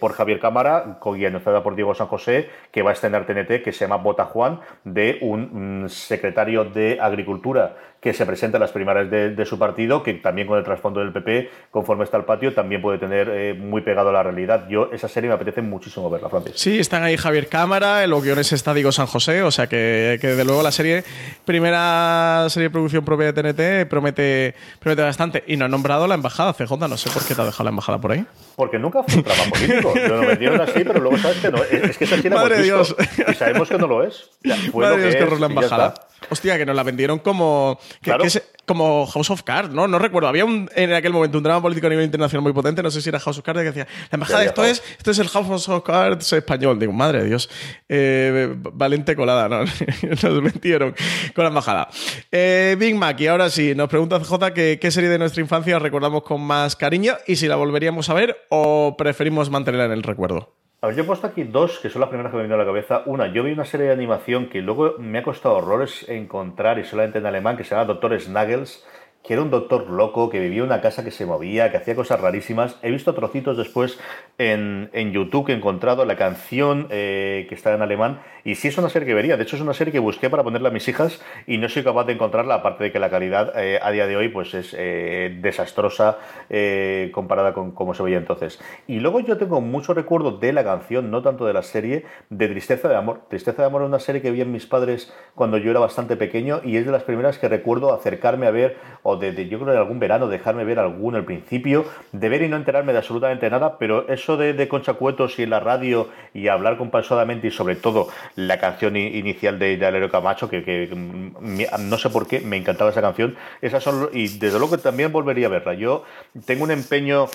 por 0.00 0.12
Javier 0.12 0.40
Cámara, 0.40 0.98
guionizada 1.04 1.62
por 1.62 1.76
Diego 1.76 1.94
San 1.94 2.06
José, 2.06 2.48
que 2.72 2.82
va 2.82 2.90
a 2.90 2.92
estrenar 2.94 3.26
TNT, 3.26 3.62
que 3.62 3.72
se 3.72 3.84
llama 3.84 3.96
Bota 3.96 4.24
Juan, 4.24 4.60
de 4.84 5.18
un 5.20 5.84
mm, 5.84 5.88
secretario 5.88 6.64
de 6.64 6.98
Agricultura 7.00 7.76
que 8.02 8.12
se 8.12 8.26
presenta 8.26 8.56
en 8.56 8.62
las 8.62 8.72
primarias 8.72 9.08
de, 9.08 9.30
de 9.30 9.46
su 9.46 9.60
partido, 9.60 10.02
que 10.02 10.14
también 10.14 10.48
con 10.48 10.58
el 10.58 10.64
trasfondo 10.64 10.98
del 10.98 11.12
PP, 11.12 11.50
conforme 11.70 12.02
está 12.02 12.16
el 12.16 12.24
patio, 12.24 12.52
también 12.52 12.82
puede 12.82 12.98
tener 12.98 13.28
eh, 13.30 13.54
muy 13.54 13.82
pegado 13.82 14.08
a 14.08 14.12
la 14.12 14.24
realidad. 14.24 14.66
Yo, 14.68 14.90
esa 14.92 15.06
serie 15.06 15.28
me 15.28 15.36
apetece 15.36 15.62
muchísimo 15.62 16.10
verla, 16.10 16.28
Francis. 16.28 16.54
Sí, 16.56 16.80
están 16.80 17.04
ahí 17.04 17.16
Javier 17.16 17.46
Cámara, 17.46 18.02
en 18.02 18.10
los 18.10 18.20
guiones 18.24 18.52
está 18.52 18.74
Diego 18.74 18.90
San 18.90 19.06
José, 19.06 19.44
o 19.44 19.52
sea 19.52 19.68
que, 19.68 20.18
que 20.20 20.26
desde 20.26 20.44
luego 20.44 20.64
la 20.64 20.72
serie, 20.72 21.04
primera 21.44 22.46
serie 22.48 22.70
de 22.70 22.72
producción 22.72 23.04
propia 23.04 23.32
de 23.32 23.40
TNT, 23.40 23.88
promete, 23.88 24.56
promete 24.80 25.02
bastante. 25.02 25.44
Y 25.46 25.56
no 25.56 25.66
han 25.66 25.70
nombrado 25.70 26.08
la 26.08 26.16
embajada, 26.16 26.54
CJ, 26.54 26.72
no 26.88 26.96
sé 26.96 27.08
por 27.08 27.24
qué 27.24 27.36
te 27.36 27.42
ha 27.42 27.44
dejado 27.44 27.62
la 27.62 27.70
embajada 27.70 28.00
por 28.00 28.10
ahí. 28.10 28.26
Porque 28.56 28.80
nunca 28.80 29.04
fue 29.04 29.18
un 29.18 29.22
trama 29.22 29.44
político. 29.48 29.94
Lo 30.08 30.22
metieron 30.22 30.60
así, 30.60 30.82
pero 30.84 30.98
luego 30.98 31.18
sabes 31.18 31.38
que 31.38 31.52
no. 31.52 31.58
Es, 31.62 31.84
es 31.84 31.98
que 31.98 32.04
esa 32.04 32.16
sí 32.16 32.28
la 32.28 32.34
Madre 32.42 32.61
Dios. 32.62 32.96
Y 33.28 33.34
sabemos 33.34 33.68
que 33.68 33.78
no 33.78 33.86
lo 33.86 34.02
es. 34.04 34.30
Ya, 34.42 34.56
fue 34.56 34.84
Madre 34.84 34.96
lo 34.96 35.02
Dios, 35.02 35.16
que 35.16 35.22
es. 35.24 35.92
Hostia, 36.30 36.56
que 36.56 36.64
nos 36.66 36.76
la 36.76 36.82
vendieron 36.84 37.18
como. 37.18 37.78
que- 38.00 38.10
Claro. 38.10 38.22
que 38.22 38.28
es- 38.28 38.42
como 38.64 39.06
House 39.08 39.28
of 39.30 39.42
Cards, 39.42 39.74
¿no? 39.74 39.88
No 39.88 39.98
recuerdo. 39.98 40.28
Había 40.28 40.44
un, 40.44 40.70
en 40.76 40.92
aquel 40.92 41.12
momento 41.12 41.36
un 41.36 41.42
drama 41.44 41.60
político 41.60 41.88
a 41.88 41.90
nivel 41.90 42.04
internacional 42.04 42.42
muy 42.44 42.52
potente. 42.52 42.80
No 42.80 42.92
sé 42.92 43.02
si 43.02 43.08
era 43.08 43.18
House 43.18 43.38
of 43.38 43.44
Cards 43.44 43.58
que 43.60 43.64
decía: 43.66 43.88
La 44.10 44.16
embajada, 44.16 44.44
esto 44.44 44.64
es, 44.64 44.82
esto 44.98 45.10
es 45.10 45.18
el 45.18 45.28
House 45.28 45.68
of 45.68 45.82
Cards 45.84 46.32
español. 46.32 46.78
Digo, 46.78 46.92
madre 46.92 47.22
de 47.22 47.28
Dios. 47.28 47.50
Eh, 47.88 48.54
valente 48.56 49.16
colada, 49.16 49.48
¿no? 49.48 49.64
nos 50.22 50.42
metieron 50.42 50.94
con 51.34 51.42
la 51.44 51.48
embajada. 51.48 51.88
Eh, 52.30 52.76
Big 52.78 52.94
Mac, 52.94 53.18
y 53.20 53.26
ahora 53.26 53.50
sí, 53.50 53.74
nos 53.74 53.88
pregunta 53.88 54.20
CJ 54.20 54.52
que, 54.54 54.78
qué 54.80 54.90
serie 54.92 55.10
de 55.10 55.18
nuestra 55.18 55.42
infancia 55.42 55.78
recordamos 55.80 56.22
con 56.22 56.40
más 56.40 56.76
cariño 56.76 57.16
y 57.26 57.36
si 57.36 57.48
la 57.48 57.56
volveríamos 57.56 58.08
a 58.10 58.14
ver 58.14 58.36
o 58.48 58.94
preferimos 58.96 59.50
mantenerla 59.50 59.86
en 59.86 59.92
el 59.92 60.02
recuerdo. 60.04 60.54
A 60.84 60.88
ver, 60.88 60.96
yo 60.96 61.04
he 61.04 61.06
puesto 61.06 61.28
aquí 61.28 61.44
dos 61.44 61.78
que 61.78 61.90
son 61.90 62.00
las 62.00 62.08
primeras 62.08 62.32
que 62.32 62.36
me 62.38 62.42
vinieron 62.42 62.60
a 62.60 62.64
la 62.64 62.68
cabeza. 62.68 63.04
Una, 63.06 63.32
yo 63.32 63.44
vi 63.44 63.52
una 63.52 63.64
serie 63.64 63.86
de 63.86 63.92
animación 63.92 64.48
que 64.48 64.62
luego 64.62 64.96
me 64.98 65.18
ha 65.18 65.22
costado 65.22 65.54
horrores 65.54 66.08
encontrar 66.08 66.80
y 66.80 66.84
solamente 66.84 67.18
en 67.18 67.26
alemán, 67.26 67.56
que 67.56 67.62
se 67.62 67.70
llama 67.70 67.84
Doctor 67.84 68.20
Snuggles, 68.20 68.84
que 69.22 69.34
era 69.34 69.42
un 69.42 69.50
doctor 69.50 69.88
loco, 69.88 70.28
que 70.28 70.40
vivía 70.40 70.58
en 70.58 70.64
una 70.64 70.80
casa 70.80 71.04
que 71.04 71.12
se 71.12 71.24
movía, 71.24 71.70
que 71.70 71.76
hacía 71.76 71.94
cosas 71.94 72.20
rarísimas. 72.20 72.80
He 72.82 72.90
visto 72.90 73.14
trocitos 73.14 73.56
después 73.56 74.00
en, 74.38 74.90
en 74.92 75.12
YouTube 75.12 75.46
que 75.46 75.52
he 75.52 75.56
encontrado 75.56 76.04
la 76.04 76.16
canción 76.16 76.88
eh, 76.90 77.46
que 77.48 77.54
está 77.54 77.72
en 77.72 77.82
alemán 77.82 78.20
y 78.44 78.54
sí 78.54 78.68
es 78.68 78.78
una 78.78 78.88
serie 78.88 79.06
que 79.06 79.14
vería. 79.14 79.36
De 79.36 79.44
hecho 79.44 79.56
es 79.56 79.62
una 79.62 79.74
serie 79.74 79.92
que 79.92 79.98
busqué 79.98 80.30
para 80.30 80.42
ponerla 80.42 80.68
a 80.68 80.72
mis 80.72 80.86
hijas 80.88 81.20
y 81.46 81.58
no 81.58 81.68
soy 81.68 81.82
capaz 81.82 82.04
de 82.04 82.14
encontrarla, 82.14 82.56
aparte 82.56 82.84
de 82.84 82.92
que 82.92 82.98
la 82.98 83.10
calidad 83.10 83.52
eh, 83.56 83.78
a 83.82 83.90
día 83.90 84.06
de 84.06 84.16
hoy 84.16 84.28
pues 84.28 84.54
es 84.54 84.74
eh, 84.76 85.38
desastrosa 85.40 86.18
eh, 86.50 87.10
comparada 87.12 87.52
con 87.52 87.72
cómo 87.72 87.94
se 87.94 88.02
veía 88.02 88.18
entonces. 88.18 88.60
Y 88.86 89.00
luego 89.00 89.20
yo 89.20 89.36
tengo 89.36 89.60
mucho 89.60 89.94
recuerdo 89.94 90.38
de 90.38 90.52
la 90.52 90.64
canción, 90.64 91.10
no 91.10 91.22
tanto 91.22 91.46
de 91.46 91.52
la 91.52 91.62
serie, 91.62 92.04
de 92.30 92.48
Tristeza 92.48 92.88
de 92.88 92.96
Amor. 92.96 93.22
Tristeza 93.28 93.62
de 93.62 93.66
Amor 93.66 93.82
es 93.82 93.88
una 93.88 94.00
serie 94.00 94.22
que 94.22 94.30
vi 94.30 94.40
en 94.40 94.52
mis 94.52 94.66
padres 94.66 95.12
cuando 95.34 95.58
yo 95.58 95.70
era 95.70 95.80
bastante 95.80 96.16
pequeño 96.16 96.60
y 96.64 96.76
es 96.76 96.86
de 96.86 96.92
las 96.92 97.02
primeras 97.02 97.38
que 97.38 97.48
recuerdo 97.48 97.92
acercarme 97.92 98.46
a 98.46 98.50
ver, 98.50 98.76
o 99.02 99.16
de, 99.16 99.48
yo 99.48 99.58
creo 99.60 99.72
de 99.72 99.78
algún 99.78 99.98
verano, 99.98 100.28
dejarme 100.28 100.64
ver 100.64 100.78
alguno 100.78 101.18
al 101.18 101.24
principio, 101.24 101.84
de 102.12 102.28
ver 102.28 102.42
y 102.42 102.48
no 102.48 102.56
enterarme 102.56 102.92
de 102.92 102.98
absolutamente 102.98 103.48
nada, 103.50 103.78
pero 103.78 104.08
eso 104.08 104.36
de, 104.36 104.52
de 104.52 104.68
Concha 104.68 104.96
y 105.36 105.42
en 105.42 105.50
la 105.50 105.60
radio 105.60 106.08
y 106.32 106.48
hablar 106.48 106.76
compassadamente 106.76 107.48
y 107.48 107.50
sobre 107.50 107.76
todo 107.76 108.08
la 108.36 108.58
canción 108.58 108.96
inicial 108.96 109.58
de, 109.58 109.76
de 109.76 109.86
Alero 109.86 110.10
Camacho, 110.10 110.48
que, 110.48 110.88
mm, 110.92 111.88
no 111.88 111.98
sé 111.98 112.10
por 112.10 112.26
qué, 112.26 112.40
me 112.40 112.56
encantaba 112.56 112.90
esa 112.90 113.00
canción, 113.00 113.36
esas 113.60 113.82
son, 113.82 114.08
y 114.12 114.28
desde 114.38 114.58
luego 114.58 114.76
que 114.76 114.82
también 114.82 115.12
volvería 115.12 115.46
a 115.46 115.50
verla. 115.50 115.74
Yo 115.74 116.04
tengo 116.46 116.64
un 116.64 116.70
empeño 116.70 117.26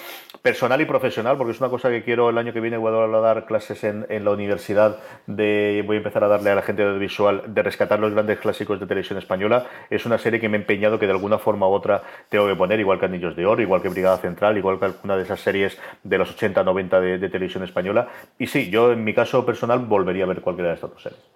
personal 0.41 0.81
y 0.81 0.85
profesional, 0.85 1.37
porque 1.37 1.51
es 1.51 1.59
una 1.59 1.69
cosa 1.69 1.89
que 1.89 2.03
quiero 2.03 2.29
el 2.29 2.37
año 2.37 2.53
que 2.53 2.61
viene, 2.61 2.77
voy 2.77 2.93
a 2.93 3.19
dar 3.19 3.45
clases 3.45 3.83
en, 3.83 4.05
en 4.09 4.25
la 4.25 4.31
universidad, 4.31 4.97
de, 5.27 5.83
voy 5.85 5.97
a 5.97 5.99
empezar 5.99 6.23
a 6.23 6.27
darle 6.27 6.51
a 6.51 6.55
la 6.55 6.61
gente 6.61 6.81
de 6.81 6.89
audiovisual 6.89 7.43
de 7.47 7.63
rescatar 7.63 7.99
los 7.99 8.13
grandes 8.13 8.39
clásicos 8.39 8.79
de 8.79 8.87
televisión 8.87 9.19
española. 9.19 9.65
Es 9.89 10.05
una 10.05 10.17
serie 10.17 10.39
que 10.39 10.49
me 10.49 10.57
he 10.57 10.61
empeñado 10.61 10.99
que 10.99 11.05
de 11.05 11.11
alguna 11.11 11.37
forma 11.37 11.67
u 11.67 11.71
otra 11.71 12.01
tengo 12.29 12.47
que 12.47 12.55
poner, 12.55 12.79
igual 12.79 12.99
que 12.99 13.05
Anillos 13.05 13.35
de 13.35 13.45
Oro, 13.45 13.61
igual 13.61 13.81
que 13.81 13.89
Brigada 13.89 14.17
Central, 14.17 14.57
igual 14.57 14.79
que 14.79 14.85
alguna 14.85 15.17
de 15.17 15.23
esas 15.23 15.39
series 15.39 15.77
de 16.03 16.17
los 16.17 16.31
80, 16.31 16.63
90 16.63 17.01
de, 17.01 17.17
de 17.17 17.29
televisión 17.29 17.63
española. 17.63 18.07
Y 18.39 18.47
sí, 18.47 18.69
yo 18.69 18.91
en 18.91 19.03
mi 19.03 19.13
caso 19.13 19.45
personal 19.45 19.79
volvería 19.79 20.23
a 20.23 20.27
ver 20.27 20.41
cualquiera 20.41 20.69
de 20.69 20.75
estas 20.75 20.86
series. 20.97 21.27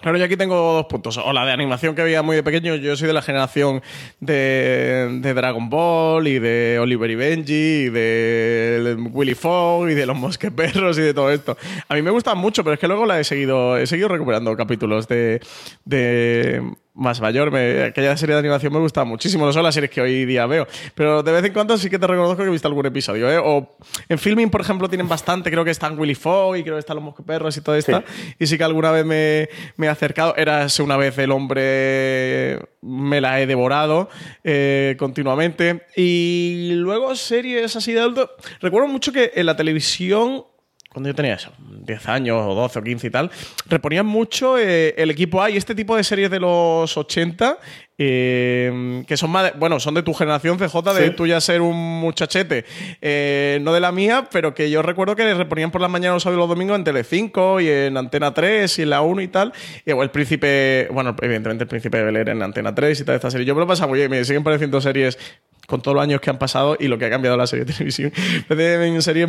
Claro, 0.00 0.16
yo 0.16 0.24
aquí 0.24 0.36
tengo 0.36 0.54
dos 0.54 0.86
puntos. 0.86 1.16
O 1.18 1.32
la 1.32 1.44
de 1.44 1.52
animación 1.52 1.94
que 1.94 2.02
veía 2.02 2.22
muy 2.22 2.36
de 2.36 2.42
pequeño. 2.42 2.76
Yo 2.76 2.96
soy 2.96 3.08
de 3.08 3.12
la 3.12 3.22
generación 3.22 3.82
de, 4.20 5.20
Dragon 5.34 5.68
Ball 5.68 6.28
y 6.28 6.38
de 6.38 6.78
Oliver 6.80 7.10
y 7.10 7.14
Benji 7.16 7.52
y 7.52 7.88
de 7.90 8.96
Willy 9.12 9.34
Fogg 9.34 9.90
y 9.90 9.94
de 9.94 10.06
los 10.06 10.16
mosqueperros 10.16 10.98
y 10.98 11.02
de 11.02 11.14
todo 11.14 11.32
esto. 11.32 11.56
A 11.88 11.94
mí 11.94 12.02
me 12.02 12.10
gustan 12.10 12.38
mucho, 12.38 12.62
pero 12.62 12.74
es 12.74 12.80
que 12.80 12.86
luego 12.86 13.06
la 13.06 13.18
he 13.18 13.24
seguido, 13.24 13.76
he 13.76 13.86
seguido 13.86 14.08
recuperando 14.08 14.56
capítulos 14.56 15.08
de, 15.08 15.40
de 15.84 16.62
más 16.98 17.20
mayor. 17.20 17.50
Me- 17.50 17.84
aquella 17.84 18.16
serie 18.16 18.34
de 18.34 18.40
animación 18.40 18.72
me 18.72 18.80
gusta 18.80 19.04
muchísimo. 19.04 19.46
No 19.46 19.52
son 19.52 19.62
las 19.62 19.72
series 19.74 19.90
que 19.90 20.00
hoy 20.00 20.24
día 20.26 20.46
veo. 20.46 20.66
Pero 20.94 21.22
de 21.22 21.32
vez 21.32 21.44
en 21.44 21.52
cuando 21.52 21.78
sí 21.78 21.88
que 21.88 21.98
te 21.98 22.06
reconozco 22.06 22.36
que 22.42 22.48
he 22.48 22.50
visto 22.50 22.66
algún 22.68 22.84
episodio. 22.86 23.30
¿eh? 23.30 23.38
O 23.42 23.76
en 24.08 24.18
filming, 24.18 24.50
por 24.50 24.60
ejemplo, 24.60 24.88
tienen 24.88 25.08
bastante. 25.08 25.50
Creo 25.50 25.64
que 25.64 25.70
están 25.70 25.98
Willy 25.98 26.14
Fogg 26.16 26.56
y 26.56 26.62
creo 26.62 26.74
que 26.74 26.80
están 26.80 26.96
los 26.96 27.04
mosqueperros 27.04 27.56
y 27.56 27.60
todo 27.60 27.76
esto. 27.76 28.02
Y 28.38 28.46
sí 28.46 28.58
que 28.58 28.64
alguna 28.64 28.90
vez 28.90 29.04
me, 29.06 29.48
me 29.76 29.86
he 29.86 29.88
acercado. 29.88 30.34
Érase 30.36 30.82
una 30.82 30.96
vez 30.96 31.16
el 31.18 31.30
hombre. 31.30 32.58
Me 32.82 33.20
la 33.20 33.40
he 33.40 33.46
devorado 33.46 34.08
eh, 34.44 34.96
continuamente. 34.98 35.82
Y 35.96 36.70
luego 36.74 37.14
series 37.14 37.76
así 37.76 37.92
de 37.92 38.00
adulto. 38.00 38.30
Recuerdo 38.60 38.88
mucho 38.88 39.12
que 39.12 39.32
en 39.34 39.46
la 39.46 39.56
televisión 39.56 40.44
cuando 40.90 41.10
yo 41.10 41.14
tenía 41.14 41.34
eso, 41.34 41.52
10 41.58 42.08
años 42.08 42.42
o 42.46 42.54
12 42.54 42.78
o 42.78 42.82
15 42.82 43.06
y 43.06 43.10
tal, 43.10 43.30
reponían 43.66 44.06
mucho 44.06 44.58
eh, 44.58 44.94
el 44.96 45.10
equipo 45.10 45.42
A 45.42 45.50
y 45.50 45.56
este 45.56 45.74
tipo 45.74 45.94
de 45.96 46.02
series 46.02 46.30
de 46.30 46.40
los 46.40 46.96
80 46.96 47.58
eh, 48.00 49.02
que 49.06 49.16
son 49.16 49.30
más 49.30 49.44
de- 49.52 49.58
bueno, 49.58 49.80
son 49.80 49.94
de 49.94 50.02
tu 50.02 50.14
generación 50.14 50.56
CJ, 50.56 50.94
de 50.94 51.06
Sí. 51.08 51.14
tú 51.16 51.26
ya 51.26 51.40
ser 51.40 51.60
un 51.60 51.76
muchachete, 52.00 52.64
eh, 53.02 53.58
no 53.62 53.72
de 53.72 53.80
la 53.80 53.90
mía, 53.92 54.28
pero 54.30 54.54
que 54.54 54.70
yo 54.70 54.82
recuerdo 54.82 55.16
que 55.16 55.24
les 55.24 55.36
reponían 55.36 55.70
por 55.72 55.80
las 55.80 55.90
mañanas 55.90 56.14
los 56.16 56.22
sábados 56.22 56.38
y 56.38 56.42
los 56.42 56.48
domingos 56.48 56.76
en 56.78 56.84
Telecinco 56.84 57.60
y 57.60 57.68
en 57.68 57.96
Antena 57.96 58.32
3 58.32 58.78
y 58.78 58.82
en 58.82 58.90
la 58.90 59.00
1 59.02 59.20
y 59.20 59.28
tal. 59.28 59.52
Y 59.84 59.90
o 59.92 60.02
el 60.02 60.10
príncipe, 60.10 60.88
bueno, 60.92 61.14
evidentemente 61.20 61.64
el 61.64 61.68
príncipe 61.68 61.98
de 61.98 62.04
Bel 62.04 62.16
Air 62.16 62.28
en 62.30 62.42
Antena 62.42 62.72
3 62.74 63.00
y 63.00 63.04
tal, 63.04 63.16
esta 63.16 63.30
serie. 63.32 63.44
Yo 63.46 63.54
me 63.56 63.64
lo 63.66 63.88
muy 63.88 63.98
bien, 63.98 64.10
me 64.10 64.24
siguen 64.24 64.44
pareciendo 64.44 64.80
series 64.80 65.18
con 65.66 65.82
todos 65.82 65.96
los 65.96 66.02
años 66.02 66.20
que 66.22 66.30
han 66.30 66.38
pasado 66.38 66.76
y 66.80 66.86
lo 66.88 66.96
que 66.98 67.04
ha 67.04 67.10
cambiado 67.10 67.36
la 67.36 67.46
serie 67.46 67.64
de 67.66 67.72
televisión. 67.74 68.12
Series 69.02 69.28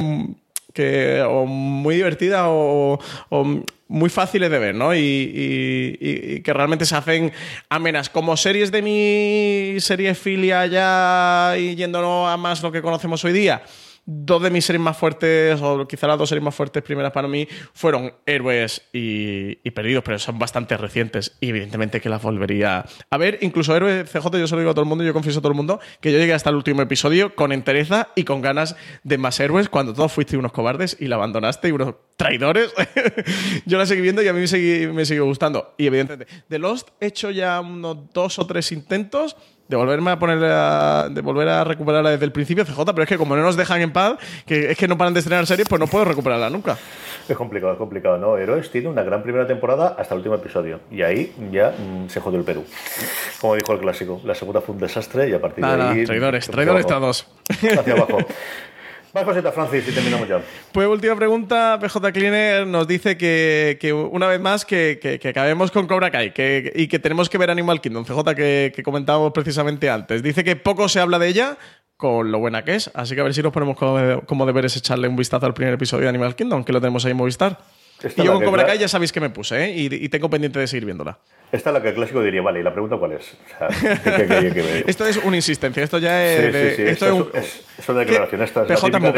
que 0.73 1.21
o 1.21 1.45
muy 1.45 1.95
divertidas 1.95 2.43
o, 2.47 2.99
o 3.29 3.63
muy 3.87 4.09
fáciles 4.09 4.51
de 4.51 4.59
ver, 4.59 4.75
¿no? 4.75 4.93
Y, 4.93 4.99
y- 4.99 6.41
que 6.41 6.53
realmente 6.53 6.85
se 6.85 6.95
hacen 6.95 7.31
amenas. 7.69 8.09
Como 8.09 8.37
series 8.37 8.71
de 8.71 8.81
mi 8.81 9.79
serie 9.79 10.13
filia 10.15 10.65
ya 10.67 11.55
y 11.57 11.75
yéndonos 11.75 12.29
a 12.29 12.37
más 12.37 12.61
lo 12.61 12.71
que 12.71 12.81
conocemos 12.81 13.23
hoy 13.25 13.33
día. 13.33 13.63
Dos 14.11 14.41
de 14.41 14.49
mis 14.49 14.65
series 14.65 14.81
más 14.81 14.98
fuertes, 14.98 15.61
o 15.61 15.88
quizá 15.88 16.07
las 16.07 16.18
dos 16.18 16.30
series 16.30 16.44
más 16.44 16.56
fuertes 16.56 16.81
primeras 16.81 17.11
para 17.11 17.27
mí, 17.27 17.48
fueron 17.73 18.11
Héroes 18.26 18.81
y, 18.91 19.60
y 19.64 19.72
Perdidos, 19.72 20.03
pero 20.03 20.18
son 20.18 20.40
bastante 20.40 20.76
recientes 20.77 21.38
y 21.40 21.49
evidentemente 21.49 22.02
que 22.02 22.10
las 22.10 22.22
volvería 22.22 22.86
a 23.10 23.18
ver. 23.18 23.38
Incluso 23.41 23.76
Héroes 23.76 24.10
CJ, 24.10 24.40
yo 24.40 24.48
se 24.48 24.56
lo 24.56 24.61
digo 24.61 24.72
a 24.72 24.73
todo 24.73 24.81
el 24.81 24.90
mundo, 24.90 25.03
yo 25.03 25.14
confieso 25.14 25.38
a 25.38 25.41
todo 25.44 25.52
el 25.52 25.57
mundo, 25.57 25.80
que 26.02 26.11
yo 26.11 26.18
llegué 26.18 26.34
hasta 26.34 26.49
el 26.49 26.56
último 26.56 26.81
episodio 26.81 27.36
con 27.36 27.52
entereza 27.52 28.07
y 28.15 28.23
con 28.23 28.41
ganas 28.41 28.76
de 29.03 29.19
más 29.19 29.40
héroes 29.40 29.69
cuando 29.69 29.94
todos 29.94 30.11
fuisteis 30.11 30.40
unos 30.40 30.53
cobardes 30.53 30.98
y 30.99 31.06
la 31.06 31.15
abandonaste 31.15 31.69
y 31.69 31.72
unos 31.72 31.94
traidores. 32.18 32.73
yo 33.65 33.77
la 33.77 33.86
seguí 33.86 34.02
viendo 34.02 34.22
y 34.22 34.27
a 34.27 34.34
mí 34.34 34.40
me 34.40 34.48
sigue, 34.48 34.88
me 34.88 35.19
gustando. 35.19 35.76
Y 35.77 35.88
evidentemente, 35.88 36.31
The 36.48 36.60
Lost 36.60 36.90
he 36.99 37.07
hecho 37.07 37.31
ya 37.31 37.60
unos 37.60 38.11
dos 38.14 38.40
o 38.40 38.48
tres 38.48 38.72
intentos 38.72 39.36
de 39.69 39.77
volverme 39.77 40.09
a 40.09 40.19
poner 40.19 40.43
a, 40.43 41.07
de 41.09 41.21
volver 41.21 41.47
a 41.47 41.63
recuperarla 41.63 42.09
desde 42.09 42.25
el 42.25 42.31
principio 42.31 42.65
CJ, 42.65 42.85
pero 42.87 43.03
es 43.03 43.07
que 43.07 43.17
como 43.17 43.35
no 43.35 43.43
nos 43.43 43.55
dejan 43.55 43.81
en 43.81 43.93
paz, 43.93 44.17
que 44.45 44.71
es 44.71 44.77
que 44.77 44.87
no 44.87 44.97
paran 44.97 45.13
de 45.13 45.19
estrenar 45.19 45.45
series, 45.45 45.69
pues 45.69 45.79
no 45.79 45.85
puedo 45.85 46.05
recuperarla 46.05 46.49
nunca. 46.49 46.75
Es 47.27 47.37
complicado, 47.37 47.73
es 47.73 47.77
complicado, 47.77 48.17
¿no? 48.17 48.35
Héroes 48.35 48.71
tiene 48.71 48.89
una 48.89 49.03
gran 49.03 49.21
primera 49.21 49.45
temporada 49.45 49.95
hasta 49.99 50.15
el 50.15 50.19
último 50.19 50.35
episodio. 50.35 50.79
Y 50.89 51.03
ahí 51.03 51.33
ya 51.51 51.69
mm, 51.69 52.09
se 52.09 52.19
jodió 52.19 52.39
el 52.39 52.45
Perú. 52.45 52.65
Como 53.39 53.55
dijo 53.55 53.73
el 53.73 53.79
clásico, 53.79 54.19
la 54.25 54.33
segunda 54.33 54.59
fue 54.59 54.73
un 54.73 54.81
desastre 54.81 55.29
y 55.29 55.33
a 55.33 55.39
partir 55.39 55.63
de 55.63 55.69
ahí. 55.69 56.03
traidores, 56.03 56.45
hacia 56.45 56.51
traidores 56.51 56.87
todos. 56.87 57.27
Hacia 57.49 57.93
abajo. 57.93 58.17
Más 59.14 59.23
cositas, 59.23 59.53
Francis, 59.56 59.88
y 59.88 59.91
terminamos 59.91 60.27
ya. 60.27 60.40
Pues 60.72 60.88
última 60.88 61.15
pregunta, 61.15 61.77
PJ 61.81 62.11
Cleaner 62.11 62.68
nos 62.68 62.88
dice 62.88 63.18
que, 63.18 63.77
que 63.81 63.91
una 63.91 64.27
vez 64.27 64.40
más 64.40 64.65
que, 64.65 64.99
que- 65.02 65.18
que 65.19 65.30
acabemos 65.30 65.72
con 65.72 65.88
Cobra 65.88 66.11
Kai 66.11 66.31
que, 66.34 66.72
y 66.76 66.88
que 66.88 66.99
tenemos 66.99 67.27
que 67.30 67.38
ver 67.40 67.49
Animal 67.49 67.81
Kingdom, 67.81 68.06
CJ 68.06 68.36
que, 68.36 68.72
que 68.76 68.84
comentábamos 68.84 69.31
precisamente 69.34 69.90
antes. 69.90 70.22
Dice 70.22 70.44
que 70.44 70.56
poco 70.56 70.88
se 70.90 70.99
habla 70.99 71.18
de 71.18 71.27
ella 71.27 71.57
con 71.98 72.31
lo 72.31 72.38
buena 72.40 72.64
que 72.64 72.76
es, 72.76 72.91
así 72.94 73.15
que 73.15 73.22
a 73.22 73.23
ver 73.23 73.34
si 73.34 73.41
nos 73.41 73.52
ponemos 73.52 73.76
como, 73.76 74.22
como 74.26 74.45
deberes 74.45 74.77
echarle 74.77 75.07
un 75.07 75.15
vistazo 75.15 75.45
al 75.48 75.53
primer 75.53 75.73
episodio 75.73 76.03
de 76.03 76.10
Animal 76.10 76.36
Kingdom, 76.36 76.64
que 76.64 76.72
lo 76.72 76.80
tenemos 76.80 77.03
ahí 77.06 77.11
en 77.11 77.18
Movistar. 77.18 77.57
Esta 78.02 78.22
y 78.22 78.26
yo 78.26 78.34
con 78.36 78.45
Cobra 78.45 78.65
Kai 78.65 78.77
ya 78.77 78.88
sabéis 78.88 79.11
que 79.11 79.19
me 79.19 79.30
puse, 79.31 79.65
¿eh? 79.65 79.73
Y, 79.76 79.94
y 80.06 80.07
tengo 80.10 80.30
pendiente 80.30 80.60
de 80.60 80.68
seguir 80.68 80.86
viéndola. 80.86 81.19
Esta 81.51 81.69
es 81.69 81.73
la 81.73 81.81
que 81.81 81.89
el 81.89 81.95
clásico 81.95 82.21
diría, 82.21 82.41
vale, 82.41 82.59
¿y 82.59 82.63
la 82.63 82.71
pregunta 82.71 82.97
cuál 82.97 83.13
es? 83.13 83.34
O 83.34 83.57
sea, 83.57 83.67
¿qué- 83.67 84.27
qué- 84.27 84.51
qué- 84.53 84.84
Esto 84.88 85.05
es 85.05 85.17
una 85.17 85.35
insistencia, 85.35 85.84
esto 85.84 85.97
ya 85.97 86.23
es. 86.26 86.38
Sí, 86.39 86.45
sí, 86.45 86.51
de- 86.51 86.76
sí, 86.76 86.81
esto 86.84 86.91
esto 86.91 87.05
es, 87.05 87.11
un- 87.13 87.30
es- 87.39 87.65
es 87.80 87.89
una 87.89 87.99
declaración, 87.99 88.41
esta 88.43 88.61
es 88.61 88.67
PJ 88.67 88.99
muy 88.99 89.11
de-. 89.11 89.13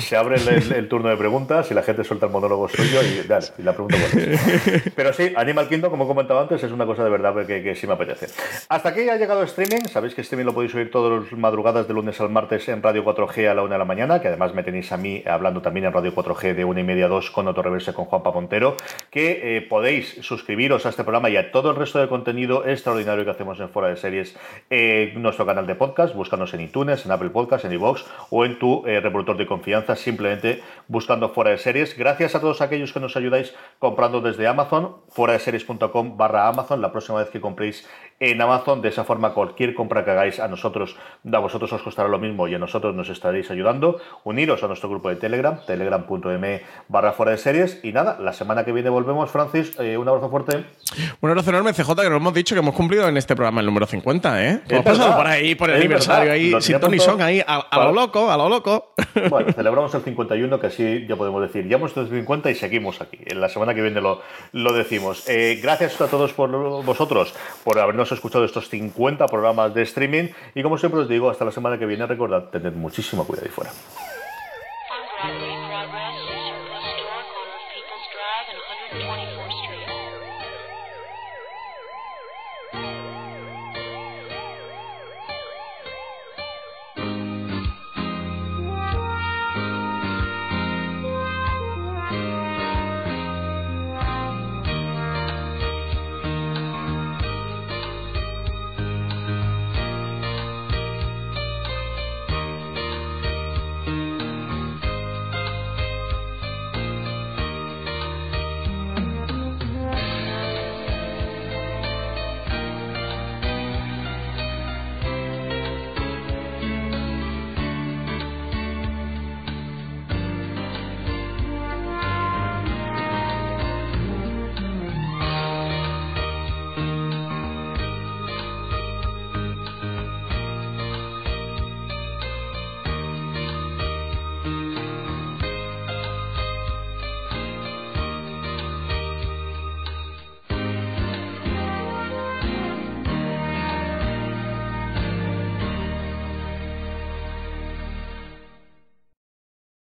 Se 0.00 0.16
abre 0.16 0.36
el, 0.36 0.48
el- 0.48 0.72
el 0.72 0.88
turno 0.88 1.08
de 1.10 1.16
preguntas 1.16 1.70
y 1.70 1.74
la 1.74 1.82
gente 1.82 2.02
suelta 2.02 2.26
el 2.26 2.32
monólogo 2.32 2.68
suyo 2.68 3.00
y 3.02 3.26
dale, 3.28 3.46
y 3.56 3.62
la 3.62 3.72
pregunta 3.72 3.96
cuál 4.10 4.22
es. 4.32 4.82
Pero 4.96 5.12
sí, 5.12 5.32
Animal 5.36 5.68
Kingdom, 5.68 5.90
como 5.90 6.04
he 6.04 6.06
comentado 6.08 6.40
antes, 6.40 6.62
es 6.62 6.72
una 6.72 6.86
cosa 6.86 7.04
de 7.04 7.10
verdad 7.10 7.34
que, 7.46 7.62
que 7.62 7.74
sí 7.76 7.86
me 7.86 7.92
apetece. 7.92 8.26
Hasta 8.68 8.88
aquí 8.88 9.08
ha 9.08 9.16
llegado 9.16 9.42
streaming. 9.44 9.86
Sabéis 9.92 10.14
que 10.14 10.22
streaming 10.22 10.46
lo 10.46 10.54
podéis 10.54 10.74
oír 10.74 10.90
todas 10.90 11.22
las 11.22 11.32
madrugadas 11.38 11.86
de 11.86 11.94
lunes 11.94 12.20
al 12.20 12.30
martes 12.30 12.68
en 12.68 12.82
Radio 12.82 13.04
4G 13.04 13.48
a 13.48 13.54
la 13.54 13.62
una 13.62 13.74
de 13.74 13.78
la 13.78 13.84
mañana, 13.84 14.20
que 14.20 14.28
además 14.28 14.54
me 14.54 14.62
tenéis 14.64 14.90
a 14.90 14.96
mí 14.96 15.22
hablando 15.26 15.62
también 15.62 15.86
en 15.86 15.92
Radio 15.92 16.12
4G 16.14 16.54
de 16.54 16.64
una 16.64 16.80
y 16.80 16.84
media 16.84 17.04
a 17.04 17.08
dos 17.08 17.30
con 17.30 17.52
Reverse 17.54 17.92
con 17.92 18.06
Juanpa 18.06 18.32
Montero, 18.32 18.76
que 19.10 19.56
eh, 19.58 19.60
podéis 19.62 20.16
suscribiros 20.22 20.84
a 20.86 20.88
este 20.88 21.02
programa 21.04 21.11
y 21.12 21.36
a 21.36 21.52
todo 21.52 21.70
el 21.70 21.76
resto 21.76 21.98
de 21.98 22.08
contenido 22.08 22.66
extraordinario 22.66 23.24
que 23.24 23.30
hacemos 23.30 23.60
en 23.60 23.68
Fuera 23.68 23.88
de 23.88 23.96
Series 23.96 24.34
en 24.70 25.20
nuestro 25.20 25.44
canal 25.44 25.66
de 25.66 25.74
podcast, 25.74 26.14
búscanos 26.14 26.54
en 26.54 26.62
iTunes, 26.62 27.04
en 27.04 27.12
Apple 27.12 27.28
Podcast, 27.28 27.66
en 27.66 27.72
iVoox 27.72 28.04
o 28.30 28.46
en 28.46 28.58
tu 28.58 28.86
eh, 28.86 28.98
reproductor 28.98 29.36
de 29.36 29.46
confianza, 29.46 29.94
simplemente 29.94 30.62
buscando 30.88 31.28
Fuera 31.28 31.50
de 31.50 31.58
Series. 31.58 31.98
Gracias 31.98 32.34
a 32.34 32.40
todos 32.40 32.62
aquellos 32.62 32.94
que 32.94 33.00
nos 33.00 33.14
ayudáis 33.14 33.54
comprando 33.78 34.22
desde 34.22 34.46
Amazon, 34.46 34.96
fuera 35.10 35.34
de 35.34 35.40
series.com 35.40 36.16
barra 36.16 36.48
Amazon, 36.48 36.80
la 36.80 36.92
próxima 36.92 37.18
vez 37.18 37.28
que 37.28 37.42
compréis 37.42 37.86
en 38.20 38.40
Amazon, 38.40 38.82
de 38.82 38.88
esa 38.88 39.04
forma 39.04 39.34
cualquier 39.34 39.74
compra 39.74 40.04
que 40.04 40.10
hagáis 40.10 40.40
a 40.40 40.48
nosotros, 40.48 40.96
a 41.30 41.38
vosotros 41.38 41.72
os 41.72 41.82
costará 41.82 42.08
lo 42.08 42.18
mismo 42.18 42.48
y 42.48 42.54
a 42.54 42.58
nosotros 42.58 42.94
nos 42.94 43.08
estaréis 43.08 43.50
ayudando. 43.50 44.00
Uniros 44.24 44.62
a 44.62 44.68
nuestro 44.68 44.88
grupo 44.88 45.08
de 45.08 45.16
Telegram, 45.16 45.58
telegram.me 45.66 46.62
barra 46.88 47.12
fuera 47.12 47.32
de 47.32 47.38
series 47.38 47.80
y 47.82 47.92
nada, 47.92 48.18
la 48.20 48.32
semana 48.32 48.64
que 48.64 48.72
viene 48.72 48.90
volvemos, 48.90 49.30
Francis, 49.30 49.78
eh, 49.78 49.96
un 49.96 50.08
abrazo 50.08 50.30
fuerte. 50.30 50.64
Un 51.20 51.30
abrazo 51.30 51.50
enorme, 51.50 51.72
CJ, 51.72 51.94
que 51.96 52.10
nos 52.10 52.20
hemos 52.20 52.34
dicho 52.34 52.54
que 52.54 52.60
hemos 52.60 52.74
cumplido 52.74 53.08
en 53.08 53.16
este 53.16 53.34
programa 53.34 53.60
el 53.60 53.66
número 53.66 53.86
50, 53.86 54.44
¿eh? 54.44 54.62
Hemos 54.68 54.84
pasado 54.84 55.16
por 55.16 55.26
ahí, 55.26 55.54
por 55.54 55.70
el 55.70 55.76
aniversario, 55.76 56.32
ahí, 56.32 56.52
sin 56.60 56.78
Tony 56.80 56.96
apuntado 56.96 57.18
Son, 57.18 57.22
ahí, 57.22 57.42
a, 57.46 57.84
lo 57.84 57.92
loco, 57.92 58.30
a 58.30 58.36
lo 58.36 58.48
loco. 58.48 58.94
Bueno, 59.28 59.52
celebramos 59.52 59.94
el 59.94 60.02
51, 60.02 60.58
que 60.58 60.66
así 60.66 61.06
ya 61.06 61.16
podemos 61.16 61.42
decir. 61.42 61.68
Ya 61.68 61.76
hemos 61.76 61.92
hecho 61.92 62.00
el 62.00 62.08
50 62.08 62.50
y 62.50 62.54
seguimos 62.54 63.00
aquí. 63.00 63.18
En 63.26 63.40
la 63.40 63.48
semana 63.48 63.74
que 63.74 63.82
viene 63.82 64.00
lo, 64.00 64.22
lo 64.52 64.72
decimos. 64.72 65.28
Eh, 65.28 65.60
gracias 65.62 66.00
a 66.00 66.08
todos 66.08 66.32
por 66.32 66.50
vosotros, 66.82 67.34
por 67.62 67.78
habernos 67.78 68.01
escuchado 68.10 68.44
estos 68.44 68.68
50 68.68 69.26
programas 69.26 69.72
de 69.74 69.82
streaming. 69.82 70.28
Y 70.54 70.62
como 70.62 70.78
siempre 70.78 71.00
os 71.00 71.08
digo, 71.08 71.30
hasta 71.30 71.44
la 71.44 71.52
semana 71.52 71.78
que 71.78 71.86
viene, 71.86 72.06
recordad, 72.06 72.48
tened 72.50 72.72
muchísimo 72.72 73.24
cuidado 73.24 73.46
ahí 73.46 73.52
fuera. 73.52 73.70